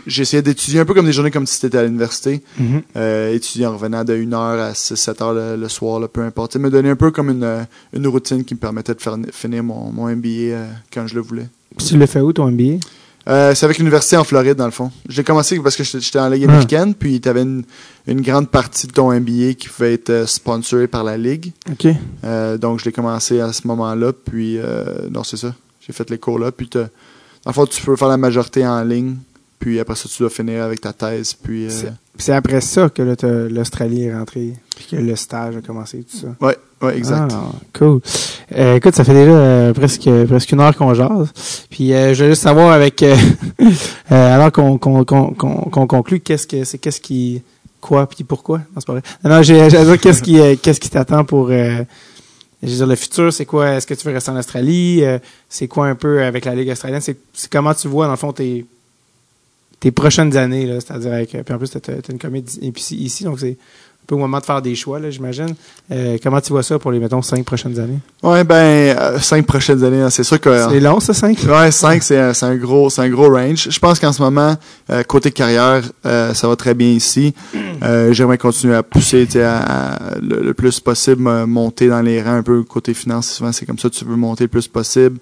j'essayais 0.06 0.42
d'étudier 0.42 0.80
un 0.80 0.84
peu 0.84 0.94
comme 0.94 1.06
des 1.06 1.12
journées 1.12 1.30
comme 1.30 1.46
si 1.46 1.58
c'était 1.58 1.78
à 1.78 1.84
l'université. 1.84 2.42
Mhm. 2.58 2.82
Euh, 2.96 3.32
étudier 3.34 3.66
en 3.66 3.72
revenant 3.74 4.04
de 4.04 4.14
1 4.14 4.32
heure 4.32 4.60
à 4.60 4.74
6, 4.74 4.96
7 4.96 5.22
heures 5.22 5.32
le, 5.34 5.56
le 5.56 5.68
soir, 5.68 5.98
là, 6.00 6.08
peu 6.08 6.22
importe. 6.22 6.52
Ça 6.54 6.58
me 6.58 6.70
donnait 6.70 6.90
un 6.90 6.96
peu 6.96 7.10
comme 7.10 7.30
une, 7.30 7.44
euh, 7.44 7.62
une 7.92 8.06
routine 8.06 8.44
qui 8.44 8.54
me 8.54 8.58
permettait 8.60 8.94
de 8.94 9.00
faire, 9.00 9.16
finir 9.32 9.62
mon, 9.64 9.90
mon 9.92 10.08
MBA 10.08 10.28
euh, 10.28 10.66
quand 10.92 11.06
je 11.06 11.14
le 11.14 11.20
voulais. 11.22 11.48
Puis 11.76 11.86
tu 11.86 11.96
l'as 11.96 12.06
fait 12.06 12.20
où, 12.20 12.32
ton 12.32 12.50
MBA? 12.50 12.78
Euh, 13.28 13.54
c'est 13.54 13.64
avec 13.64 13.78
l'université 13.78 14.16
en 14.16 14.24
Floride, 14.24 14.56
dans 14.56 14.64
le 14.64 14.72
fond. 14.72 14.90
J'ai 15.08 15.22
commencé 15.22 15.58
parce 15.60 15.76
que 15.76 15.84
j'étais 15.84 16.18
en 16.18 16.28
Ligue 16.28 16.44
Ah. 16.48 16.50
américaine, 16.50 16.92
puis 16.92 17.20
tu 17.20 17.28
avais 17.28 17.42
une, 17.42 17.62
une 18.08 18.20
grande 18.20 18.48
partie 18.50 18.88
de 18.88 18.92
ton 18.92 19.12
MBA 19.12 19.54
qui 19.54 19.68
pouvait 19.68 19.94
être 19.94 20.28
sponsorée 20.28 20.88
par 20.88 21.04
la 21.04 21.16
Ligue. 21.16 21.52
OK. 21.70 21.86
Donc, 22.60 22.80
je 22.80 22.84
l'ai 22.84 22.90
commencé 22.92 23.38
à 23.40 23.52
ce 23.52 23.66
moment-là, 23.68 24.12
puis 24.12 24.58
euh, 24.58 25.08
non, 25.08 25.22
c'est 25.22 25.36
ça. 25.36 25.54
J'ai 25.86 25.92
fait 25.92 26.10
les 26.10 26.18
cours 26.18 26.38
là, 26.40 26.50
puis 26.50 26.68
le 26.74 27.52
fond, 27.52 27.64
tu 27.66 27.80
peux 27.82 27.94
faire 27.94 28.08
la 28.08 28.16
majorité 28.16 28.66
en 28.66 28.82
ligne, 28.82 29.16
puis 29.62 29.78
après 29.78 29.94
ça, 29.94 30.08
tu 30.08 30.18
dois 30.22 30.28
finir 30.30 30.64
avec 30.64 30.80
ta 30.80 30.92
thèse, 30.92 31.34
puis... 31.34 31.66
euh, 31.66 31.70
C'est- 32.18 32.32
après 32.32 32.60
ça 32.60 32.88
que 32.90 33.02
l'Australie 33.48 34.04
est 34.04 34.14
rentrée, 34.14 34.54
puis 34.76 34.86
que 34.90 34.96
le 34.96 35.14
stage 35.16 35.56
a 35.56 35.60
commencé, 35.60 36.04
tout 36.04 36.16
ça. 36.18 36.26
ouais, 36.46 36.56
ouais, 36.82 36.98
exact. 36.98 37.32
Ah, 37.32 37.50
cool. 37.72 38.00
Euh, 38.56 38.76
écoute, 38.76 38.94
ça 38.94 39.04
fait 39.04 39.14
déjà 39.14 39.30
euh, 39.30 39.72
presque 39.72 40.08
presque 40.28 40.50
une 40.52 40.60
heure 40.60 40.76
qu'on 40.76 40.92
jase. 40.94 41.32
Puis 41.70 41.88
je 41.88 42.22
veux 42.24 42.30
juste 42.30 42.42
savoir 42.42 42.72
avec 42.72 43.02
alors 44.10 44.52
qu'on 44.52 44.78
qu'on 44.78 45.04
qu'on 45.04 45.32
qu'on 45.32 45.54
qu'on 45.70 45.86
conclut, 45.86 46.20
qu'est-ce 46.20 46.46
que 46.46 46.64
c'est 46.64 46.78
qu'est-ce 46.78 47.00
qui 47.00 47.42
quoi 47.80 48.06
puis 48.08 48.24
pourquoi? 48.24 48.58
Non, 48.58 48.64
c'est 48.78 48.86
pas 48.86 48.92
vrai. 48.94 49.02
Non, 49.24 49.30
non, 49.30 49.42
j'ai 49.42 49.68
dire 49.68 50.00
qu'est-ce 50.00 50.22
qui 50.22 50.38
qu'est-ce 50.58 50.80
qui 50.80 50.90
t'attend 50.90 51.24
pour 51.24 51.48
je 51.50 51.84
veux 52.62 52.76
dire 52.76 52.86
le 52.86 52.94
futur, 52.96 53.32
c'est 53.32 53.46
quoi? 53.46 53.70
Est-ce 53.70 53.86
que 53.86 53.94
tu 53.94 54.06
veux 54.06 54.12
rester 54.12 54.30
en 54.30 54.36
Australie? 54.38 55.02
C'est 55.48 55.66
quoi 55.66 55.86
un 55.86 55.94
peu 55.94 56.22
avec 56.22 56.44
la 56.44 56.54
Ligue 56.54 56.70
australienne? 56.70 57.00
C'est 57.00 57.16
comment 57.50 57.74
tu 57.74 57.88
vois 57.88 58.04
dans 58.06 58.12
le 58.12 58.18
fond 58.18 58.32
tes 58.32 58.64
tes 59.82 59.90
prochaines 59.90 60.36
années 60.36 60.64
là, 60.64 60.78
c'est-à-dire 60.80 61.12
avec 61.12 61.30
puis 61.30 61.54
en 61.54 61.58
plus 61.58 61.70
t'as 61.70 61.94
une 62.08 62.18
comédie 62.18 62.72
ici, 62.92 63.24
donc 63.24 63.40
c'est 63.40 63.58
peu 64.06 64.14
au 64.14 64.18
moment 64.18 64.38
de 64.38 64.44
faire 64.44 64.60
des 64.60 64.74
choix 64.74 64.98
là, 64.98 65.10
j'imagine. 65.10 65.54
Euh, 65.90 66.18
comment 66.22 66.40
tu 66.40 66.52
vois 66.52 66.62
ça 66.62 66.78
pour 66.78 66.90
les 66.90 66.98
mettons 66.98 67.22
cinq 67.22 67.44
prochaines 67.44 67.78
années? 67.78 67.98
Ouais, 68.22 68.44
ben, 68.44 68.54
euh, 68.56 69.18
cinq 69.18 69.46
prochaines 69.46 69.82
années, 69.84 70.00
hein, 70.00 70.10
c'est 70.10 70.24
sûr 70.24 70.40
que... 70.40 70.68
C'est 70.70 70.80
long, 70.80 71.00
ça, 71.00 71.14
5? 71.14 71.38
Ouais, 71.48 71.70
5, 71.70 72.02
c'est 72.02 72.18
un, 72.18 72.34
c'est 72.34 72.46
un 72.46 72.56
gros, 72.56 72.90
c'est 72.90 73.02
un 73.02 73.08
gros 73.08 73.28
range. 73.30 73.68
Je 73.70 73.78
pense 73.78 73.98
qu'en 73.98 74.12
ce 74.12 74.20
moment, 74.22 74.56
euh, 74.90 75.02
côté 75.04 75.30
carrière, 75.30 75.82
ça 76.04 76.48
va 76.48 76.56
très 76.56 76.74
bien 76.74 76.88
ici. 76.88 77.34
J'aimerais 78.10 78.38
continuer 78.38 78.74
à 78.74 78.82
pousser, 78.82 79.26
tu 79.26 79.32
sais, 79.32 79.42
à, 79.42 79.58
à 79.58 79.98
le, 80.20 80.40
le 80.42 80.54
plus 80.54 80.80
possible, 80.80 81.22
monter 81.46 81.88
dans 81.88 82.00
les 82.02 82.22
rangs 82.22 82.36
un 82.36 82.42
peu 82.42 82.62
côté 82.62 82.94
finance. 82.94 83.30
Souvent, 83.30 83.52
c'est 83.52 83.66
comme 83.66 83.78
ça, 83.78 83.90
tu 83.90 84.04
veux 84.04 84.16
monter 84.16 84.44
le 84.44 84.48
plus 84.48 84.68
possible. 84.68 85.18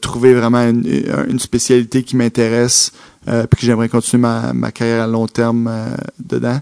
Trouver 0.00 0.34
vraiment 0.34 0.62
une, 0.62 0.84
une 1.28 1.38
spécialité 1.38 2.02
qui 2.02 2.16
m'intéresse, 2.16 2.92
puis 3.26 3.60
que 3.60 3.66
j'aimerais 3.66 3.88
continuer 3.88 4.22
ma, 4.22 4.52
ma 4.52 4.70
carrière 4.72 5.02
à 5.04 5.06
long 5.06 5.26
terme 5.26 5.70
dedans. 6.18 6.58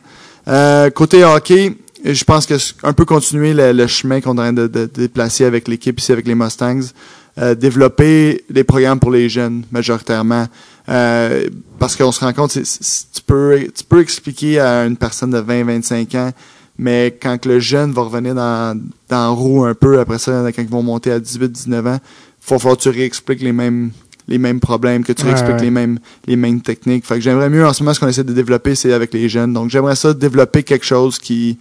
Euh, 0.50 0.90
côté 0.90 1.24
hockey, 1.24 1.76
je 2.04 2.24
pense 2.24 2.46
que 2.46 2.54
un 2.82 2.92
peu 2.92 3.04
continuer 3.04 3.54
le, 3.54 3.86
chemin 3.86 4.20
qu'on 4.20 4.36
est 4.36 4.40
en 4.40 4.42
train 4.42 4.52
de, 4.52 4.66
déplacer 4.86 5.44
avec 5.44 5.68
l'équipe 5.68 5.98
ici 5.98 6.12
avec 6.12 6.26
les 6.26 6.34
Mustangs. 6.34 6.92
Euh, 7.38 7.54
développer 7.54 8.44
des 8.50 8.64
programmes 8.64 8.98
pour 8.98 9.12
les 9.12 9.28
jeunes 9.28 9.62
majoritairement 9.70 10.46
Euh, 10.90 11.48
parce 11.78 11.94
qu'on 11.94 12.10
se 12.10 12.18
rend 12.18 12.32
compte 12.32 12.52
tu 12.52 13.22
peux 13.88 14.00
expliquer 14.00 14.58
à 14.58 14.86
une 14.86 14.96
personne 14.96 15.30
de 15.30 15.38
20 15.38 15.62
25 15.62 16.14
ans 16.16 16.30
mais 16.78 17.16
quand 17.22 17.38
que 17.38 17.48
le 17.48 17.60
jeune 17.60 17.92
va 17.92 18.02
revenir 18.02 18.34
dans 18.34 18.76
dans 19.08 19.34
roue 19.36 19.64
un 19.64 19.74
peu 19.74 20.00
après 20.00 20.18
ça 20.18 20.42
quand 20.54 20.62
ils 20.62 20.68
vont 20.68 20.82
monter 20.82 21.12
à 21.12 21.20
18 21.20 21.52
19 21.52 21.86
ans 21.86 21.98
faut 22.40 22.58
falloir 22.58 22.76
que 22.76 22.82
tu 22.82 22.88
réexpliques 22.88 23.40
les 23.42 23.52
mêmes 23.52 23.92
les 24.30 24.38
mêmes 24.38 24.60
problèmes 24.60 25.04
que 25.04 25.12
tu 25.12 25.22
Ouais, 25.22 25.28
réexpliques 25.28 25.56
ouais. 25.56 25.62
les 25.64 25.70
mêmes 25.70 25.98
les 26.26 26.36
mêmes 26.36 26.60
techniques 26.62 27.04
fait 27.04 27.16
que 27.16 27.20
j'aimerais 27.20 27.50
mieux 27.50 27.66
en 27.66 27.72
ce 27.74 27.82
moment 27.82 27.92
ce 27.92 28.00
qu'on 28.00 28.08
essaie 28.08 28.24
de 28.24 28.32
développer 28.32 28.74
c'est 28.74 28.92
avec 28.94 29.12
les 29.12 29.28
jeunes 29.28 29.52
donc 29.52 29.68
j'aimerais 29.70 29.96
ça 29.96 30.14
développer 30.14 30.62
quelque 30.62 30.86
chose 30.86 31.18
qui 31.18 31.58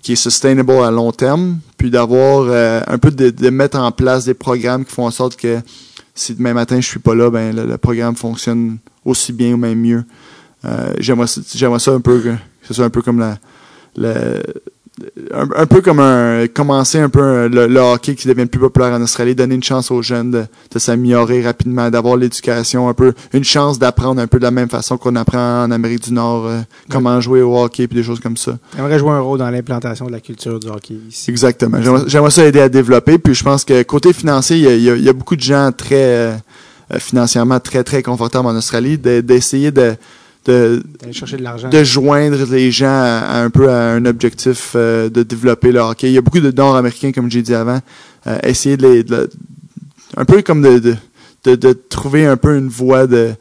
qui 0.00 0.12
est 0.12 0.16
sustainable 0.16 0.70
à 0.84 0.90
long 0.90 1.12
terme, 1.12 1.58
puis 1.78 1.90
d'avoir 1.90 2.44
euh, 2.50 2.80
un 2.86 2.98
peu 2.98 3.10
de, 3.10 3.30
de 3.30 3.48
mettre 3.50 3.78
en 3.78 3.90
place 3.90 4.26
des 4.26 4.34
programmes 4.34 4.84
qui 4.84 4.92
font 4.92 5.06
en 5.06 5.10
sorte 5.10 5.34
que 5.34 5.60
si 6.14 6.34
demain 6.34 6.52
matin 6.52 6.78
je 6.78 6.86
suis 6.86 6.98
pas 7.00 7.14
là, 7.14 7.30
ben 7.30 7.56
le, 7.56 7.64
le 7.64 7.78
programme 7.78 8.14
fonctionne 8.14 8.76
aussi 9.06 9.32
bien 9.32 9.54
ou 9.54 9.56
même 9.56 9.80
mieux. 9.80 10.04
Euh, 10.66 10.92
j'aimerais 10.98 11.26
ça- 11.26 11.40
j'aimerais 11.54 11.78
ça 11.78 11.92
un 11.92 12.00
peu 12.02 12.20
que 12.20 12.34
c'est 12.62 12.74
ça 12.74 12.84
un 12.84 12.90
peu 12.90 13.00
comme 13.00 13.18
la, 13.18 13.38
un, 15.32 15.48
un 15.56 15.66
peu 15.66 15.80
comme 15.80 15.98
un 15.98 16.46
commencer 16.46 17.00
un 17.00 17.08
peu 17.08 17.48
le, 17.48 17.66
le 17.66 17.80
hockey 17.80 18.14
qui 18.14 18.28
devient 18.28 18.46
plus 18.46 18.60
populaire 18.60 18.92
en 18.92 19.02
Australie, 19.02 19.34
donner 19.34 19.56
une 19.56 19.62
chance 19.62 19.90
aux 19.90 20.02
jeunes 20.02 20.30
de, 20.30 20.44
de 20.72 20.78
s'améliorer 20.78 21.42
rapidement, 21.42 21.90
d'avoir 21.90 22.16
l'éducation 22.16 22.88
un 22.88 22.94
peu, 22.94 23.12
une 23.32 23.42
chance 23.44 23.78
d'apprendre 23.78 24.20
un 24.20 24.26
peu 24.28 24.38
de 24.38 24.44
la 24.44 24.50
même 24.52 24.68
façon 24.68 24.96
qu'on 24.96 25.16
apprend 25.16 25.64
en 25.64 25.70
Amérique 25.72 26.04
du 26.04 26.12
Nord 26.12 26.46
euh, 26.46 26.60
comment 26.90 27.20
jouer 27.20 27.42
au 27.42 27.58
hockey 27.58 27.86
puis 27.88 27.96
des 27.96 28.04
choses 28.04 28.20
comme 28.20 28.36
ça. 28.36 28.56
J'aimerais 28.76 28.98
jouer 28.98 29.10
un 29.10 29.20
rôle 29.20 29.38
dans 29.40 29.50
l'implantation 29.50 30.06
de 30.06 30.12
la 30.12 30.20
culture 30.20 30.60
du 30.60 30.68
hockey 30.68 30.94
ici. 31.10 31.30
Exactement. 31.30 31.78
J'aimerais- 32.06 32.30
ça 32.30 32.44
aider 32.44 32.60
à 32.60 32.68
développer. 32.68 33.18
Puis 33.18 33.34
je 33.34 33.42
pense 33.42 33.64
que 33.64 33.82
côté 33.82 34.12
financier, 34.12 34.56
il 34.56 34.62
y 34.82 34.90
a, 34.90 34.94
y 34.96 35.02
y 35.02 35.12
beaucoup 35.12 35.36
de 35.36 35.40
gens 35.42 35.70
très 35.76 35.96
euh, 35.96 36.34
financièrement 36.98 37.58
très 37.60 37.82
très 37.84 38.02
confortables 38.02 38.46
en 38.46 38.56
Australie, 38.56 38.98
de- 38.98 39.20
d'essayer 39.20 39.70
de, 39.70 39.94
de 40.44 40.82
D'aller 41.00 41.12
chercher 41.12 41.36
de 41.36 41.42
l'argent. 41.42 41.68
de 41.68 41.84
joindre 41.84 42.44
les 42.50 42.70
gens 42.70 42.86
à, 42.86 43.18
à 43.18 43.42
un 43.42 43.50
peu 43.50 43.68
à 43.70 43.92
un 43.92 44.04
objectif 44.04 44.72
euh, 44.74 45.08
de 45.08 45.22
développer 45.22 45.72
le 45.72 45.80
hockey. 45.80 46.08
Il 46.10 46.12
y 46.14 46.18
a 46.18 46.20
beaucoup 46.20 46.40
de 46.40 46.50
Nord-Américains, 46.50 47.12
comme 47.12 47.30
j'ai 47.30 47.42
dit 47.42 47.54
avant, 47.54 47.80
euh, 48.26 48.38
essayer 48.42 48.76
de 48.76 48.86
les, 48.86 49.04
de 49.04 49.30
un 50.16 50.24
peu 50.24 50.42
comme 50.42 50.62
de, 50.62 50.96
de, 51.44 51.72
trouver 51.72 52.26
un 52.26 52.36
peu 52.36 52.56
une 52.56 52.68
voie 52.68 53.06
de 53.06 53.32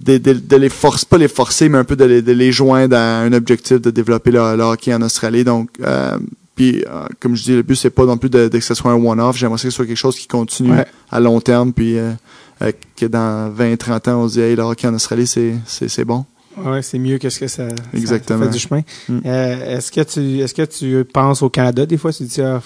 de, 0.00 0.56
les 0.56 0.70
forcer, 0.70 1.04
pas 1.08 1.18
les 1.18 1.28
forcer, 1.28 1.68
mais 1.68 1.76
un 1.76 1.84
peu 1.84 1.94
de 1.94 2.04
les, 2.04 2.22
de 2.22 2.32
les 2.32 2.52
joindre 2.52 2.96
à 2.96 3.20
un 3.20 3.32
objectif 3.34 3.80
de 3.80 3.90
développer 3.90 4.30
le, 4.30 4.56
le 4.56 4.62
hockey 4.62 4.94
en 4.94 5.02
Australie. 5.02 5.44
Donc, 5.44 5.68
euh, 5.82 6.16
puis, 6.60 6.84
euh, 6.86 7.06
comme 7.20 7.34
je 7.36 7.42
dis, 7.44 7.52
le 7.54 7.62
but, 7.62 7.74
c'est 7.74 7.88
pas 7.88 8.04
non 8.04 8.18
plus 8.18 8.28
de, 8.28 8.48
de 8.48 8.58
que 8.58 8.62
ce 8.64 8.74
soit 8.74 8.90
un 8.92 9.02
one-off. 9.02 9.34
J'aimerais 9.34 9.56
que 9.56 9.62
ce 9.62 9.70
soit 9.70 9.86
quelque 9.86 9.96
chose 9.96 10.16
qui 10.18 10.26
continue 10.28 10.72
Ouais. 10.72 10.84
à 11.10 11.18
long 11.18 11.40
terme, 11.40 11.72
puis 11.72 11.96
euh, 11.98 12.12
euh, 12.60 12.70
que 12.96 13.06
dans 13.06 13.50
20-30 13.50 14.10
ans, 14.10 14.22
on 14.24 14.28
se 14.28 14.34
dit, 14.34 14.40
hey, 14.40 14.56
le 14.56 14.62
hockey 14.62 14.86
en 14.86 14.92
Australie, 14.94 15.26
c'est 15.26 16.04
bon. 16.04 16.26
Ouais, 16.62 16.82
c'est 16.82 16.98
mieux 16.98 17.16
que 17.16 17.30
ce 17.30 17.38
que 17.38 17.46
ça, 17.48 17.70
ça- 17.70 17.74
Exactement. 17.94 18.40
ça 18.40 18.46
fait 18.46 18.52
du 18.52 18.58
chemin. 18.58 18.82
Mm. 19.08 19.18
Euh, 19.24 19.76
est-ce 19.78 19.90
que 19.90 20.02
tu 20.02 20.40
est-ce 20.40 20.52
que 20.52 20.62
tu 20.66 21.04
penses 21.10 21.40
au 21.42 21.48
Canada 21.48 21.86
des 21.86 21.96
fois? 21.96 22.12
Tu 22.12 22.24
te 22.26 22.28
dis 22.34 22.42
ah, 22.42 22.60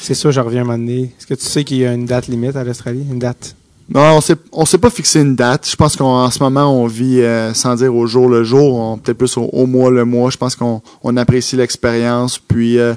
c'est 0.00 0.14
sûr 0.14 0.30
je 0.32 0.40
reviens 0.40 0.62
un 0.62 0.64
moment 0.64 0.78
donné. 0.78 1.12
Est-ce 1.18 1.26
que 1.26 1.34
tu 1.34 1.44
sais 1.44 1.64
qu'il 1.64 1.78
y 1.78 1.84
a 1.84 1.92
une 1.92 2.06
date 2.06 2.28
limite 2.28 2.56
à 2.56 2.64
l'Australie, 2.64 3.04
une 3.10 3.18
date? 3.18 3.56
Non, 3.92 4.00
on 4.16 4.20
s'est 4.22 4.36
on 4.52 4.64
s'est 4.64 4.78
pas 4.78 4.88
fixé 4.88 5.20
une 5.20 5.34
date. 5.36 5.68
Je 5.68 5.76
pense 5.76 5.96
qu'en 5.96 6.30
ce 6.30 6.38
moment 6.42 6.72
on 6.80 6.86
vit 6.86 7.20
euh, 7.20 7.52
sans 7.52 7.74
dire 7.74 7.94
au 7.94 8.06
jour 8.06 8.28
le 8.30 8.44
jour, 8.44 8.98
peut-être 9.02 9.18
plus 9.18 9.36
au, 9.36 9.42
au 9.52 9.66
mois 9.66 9.90
le 9.90 10.04
mois. 10.06 10.30
Je 10.30 10.38
pense 10.38 10.54
qu'on 10.56 10.80
on 11.02 11.16
apprécie 11.18 11.56
l'expérience, 11.56 12.38
puis 12.38 12.78
euh, 12.78 12.94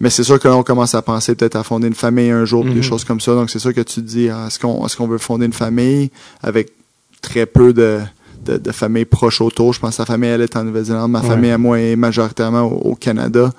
mais 0.00 0.10
c'est 0.10 0.22
sûr 0.24 0.38
que 0.38 0.48
là 0.48 0.56
on 0.56 0.62
commence 0.62 0.94
à 0.94 1.02
penser 1.02 1.34
peut-être 1.34 1.56
à 1.56 1.62
fonder 1.62 1.88
une 1.88 1.94
famille 1.94 2.30
un 2.30 2.44
jour, 2.44 2.62
puis 2.62 2.70
Mhm. 2.72 2.76
des 2.80 2.82
choses 2.86 3.04
comme 3.04 3.20
ça. 3.20 3.34
Donc 3.34 3.50
c'est 3.50 3.58
sûr 3.58 3.72
que 3.74 3.80
tu 3.80 3.96
te 3.96 4.00
dis 4.06 4.28
ah, 4.28 4.44
est-ce 4.46 4.58
qu'on 4.58 4.86
qu'on 4.86 5.06
veut 5.08 5.18
fonder 5.18 5.46
une 5.46 5.52
famille 5.52 6.10
avec 6.42 6.70
très 7.22 7.46
peu 7.46 7.72
de 7.72 7.98
de, 8.44 8.56
de 8.56 8.72
familles 8.72 9.04
proches 9.04 9.40
autour? 9.40 9.72
Je 9.74 9.80
pense 9.80 9.90
que 9.90 9.96
sa 9.96 10.06
famille 10.06 10.30
elle 10.30 10.42
est 10.42 10.56
en 10.56 10.64
Nouvelle-Zélande, 10.64 11.10
ma 11.10 11.20
Ouais. 11.20 11.28
famille 11.28 11.50
à 11.50 11.58
moi 11.58 11.78
est 11.80 11.96
majoritairement 11.96 12.62
au, 12.62 12.90
au 12.90 12.94
Canada. 12.94 13.50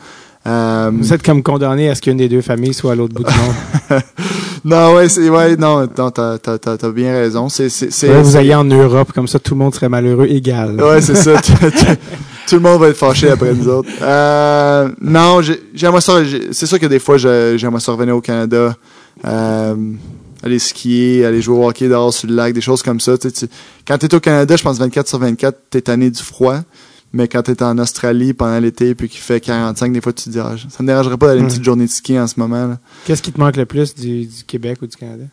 Euh, 0.48 0.90
Vous 0.94 1.14
êtes 1.14 1.22
comme 1.22 1.44
condamné 1.44 1.90
à 1.90 1.96
ce 1.96 2.02
qu'une 2.02 2.16
des 2.16 2.30
deux 2.30 2.42
familles 2.42 2.74
soit 2.74 2.94
à 2.94 2.96
l'autre 2.96 3.14
bout 3.14 3.26
du 3.26 3.30
monde. 3.38 4.02
non, 4.66 4.94
ouais, 4.96 5.10
c'est 5.10 5.30
ouais, 5.30 5.58
non, 5.58 5.86
non, 5.98 6.12
t'as 6.12 6.38
t'as 6.38 6.92
bien 6.92 7.12
raison. 7.12 7.50
C'est 7.50 7.68
vous 8.22 8.38
alliez 8.38 8.56
en 8.56 8.64
Europe 8.64 9.12
comme 9.12 9.28
ça 9.28 9.38
tout 9.40 9.54
le 9.54 9.60
monde 9.60 9.76
serait 9.76 9.90
malheureux 9.90 10.28
égal. 10.28 10.82
Ouais, 10.82 11.02
c'est 11.02 11.16
ça. 11.16 11.34
tout 12.50 12.56
le 12.56 12.62
monde 12.62 12.80
va 12.82 12.90
être 12.90 12.98
fâché 12.98 13.30
après 13.30 13.54
nous 13.54 13.68
autres. 13.68 13.90
Euh, 14.02 14.90
non, 15.02 15.42
j'aimerais 15.74 16.02
ça. 16.02 16.20
C'est 16.52 16.66
sûr 16.66 16.80
que 16.80 16.86
des 16.88 17.00
fois, 17.00 17.18
j'aimerais 17.18 17.80
ça 17.80 17.92
revenir 17.92 18.16
au 18.16 18.22
Canada. 18.22 18.76
Euh, 19.26 19.76
aller 20.44 20.60
skier, 20.60 21.26
aller 21.26 21.42
jouer 21.42 21.58
au 21.58 21.68
hockey 21.68 21.88
dehors 21.90 22.14
sur 22.14 22.28
le 22.30 22.36
lac, 22.36 22.54
des 22.54 22.62
choses 22.62 22.82
comme 22.82 23.00
ça. 23.00 23.18
Tu 23.18 23.30
sais, 23.30 23.48
tu- 23.48 23.54
quand 23.88 23.98
tu 23.98 24.06
es 24.06 24.16
au 24.16 24.20
Canada, 24.20 24.56
je 24.56 24.64
pense 24.64 24.78
24 24.80 25.08
sur 25.08 25.20
24, 25.20 25.58
tu 25.72 25.78
es 25.78 25.82
tanné 25.82 26.10
du 26.10 26.22
froid. 26.24 26.60
Mais 27.12 27.28
quand 27.28 27.42
tu 27.42 27.52
es 27.52 27.64
en 27.64 27.78
Australie 27.80 28.34
pendant 28.34 28.60
l'été 28.60 28.94
puis 28.94 29.10
qu'il 29.10 29.20
fait 29.20 29.40
45, 29.42 29.92
des 29.92 30.00
fois, 30.00 30.14
tu 30.14 30.26
te 30.26 30.30
dis, 30.30 30.40
ah, 30.40 30.54
ça 30.70 30.84
me 30.84 30.88
dérangerait 30.88 31.18
pas 31.18 31.28
d'aller 31.28 31.42
une 31.42 31.48
petite 31.48 31.64
journée 31.64 31.86
de 31.86 31.90
ski 31.92 32.20
en 32.20 32.28
ce 32.28 32.40
moment. 32.40 32.78
Qu'est-ce 33.06 33.22
qui 33.24 33.32
te 33.32 33.40
manque 33.40 33.58
le 33.58 33.66
plus 33.66 33.96
du, 33.96 34.28
du 34.28 34.44
Québec 34.46 34.78
ou 34.84 34.88
du 34.88 34.96
Canada? 34.96 35.24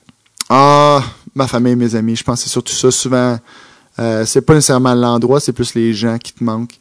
Ah, 0.49 1.03
ma 1.35 1.47
famille, 1.47 1.77
mes 1.77 1.95
amis. 1.95 2.17
Je 2.17 2.25
pense 2.25 2.39
que 2.41 2.45
c'est 2.45 2.51
surtout 2.53 2.73
ça. 2.73 2.91
Souvent, 2.91 3.39
euh, 3.99 4.25
c'est 4.25 4.41
pas 4.41 4.55
nécessairement 4.55 4.95
l'endroit, 4.95 5.39
c'est 5.39 5.53
plus 5.53 5.75
les 5.75 5.93
gens 5.93 6.17
qui 6.19 6.33
te 6.33 6.43
manquent. 6.43 6.79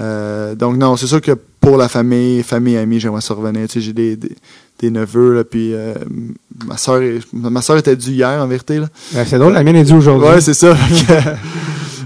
Euh, 0.00 0.54
donc 0.54 0.76
non, 0.76 0.96
c'est 0.96 1.06
sûr 1.06 1.20
que 1.20 1.32
pour 1.60 1.76
la 1.76 1.88
famille, 1.88 2.42
famille, 2.42 2.76
amis, 2.76 3.00
j'aimerais 3.00 3.20
ça 3.20 3.34
revenir. 3.34 3.66
Tu 3.68 3.74
sais, 3.74 3.80
j'ai 3.80 3.92
des, 3.92 4.16
des, 4.16 4.36
des 4.78 4.90
neveux, 4.90 5.34
là, 5.34 5.44
puis 5.44 5.72
euh, 5.74 5.94
ma 6.66 6.76
soeur, 6.76 7.00
ma 7.32 7.62
soeur 7.62 7.78
était 7.78 7.96
due 7.96 8.12
hier, 8.12 8.40
en 8.42 8.46
vérité, 8.46 8.78
là. 8.78 8.88
Euh, 9.16 9.24
C'est 9.26 9.38
drôle, 9.38 9.54
la 9.54 9.62
mienne 9.64 9.76
est 9.76 9.84
due 9.84 9.94
aujourd'hui. 9.94 10.28
Ouais, 10.28 10.40
c'est 10.40 10.54
ça. 10.54 10.76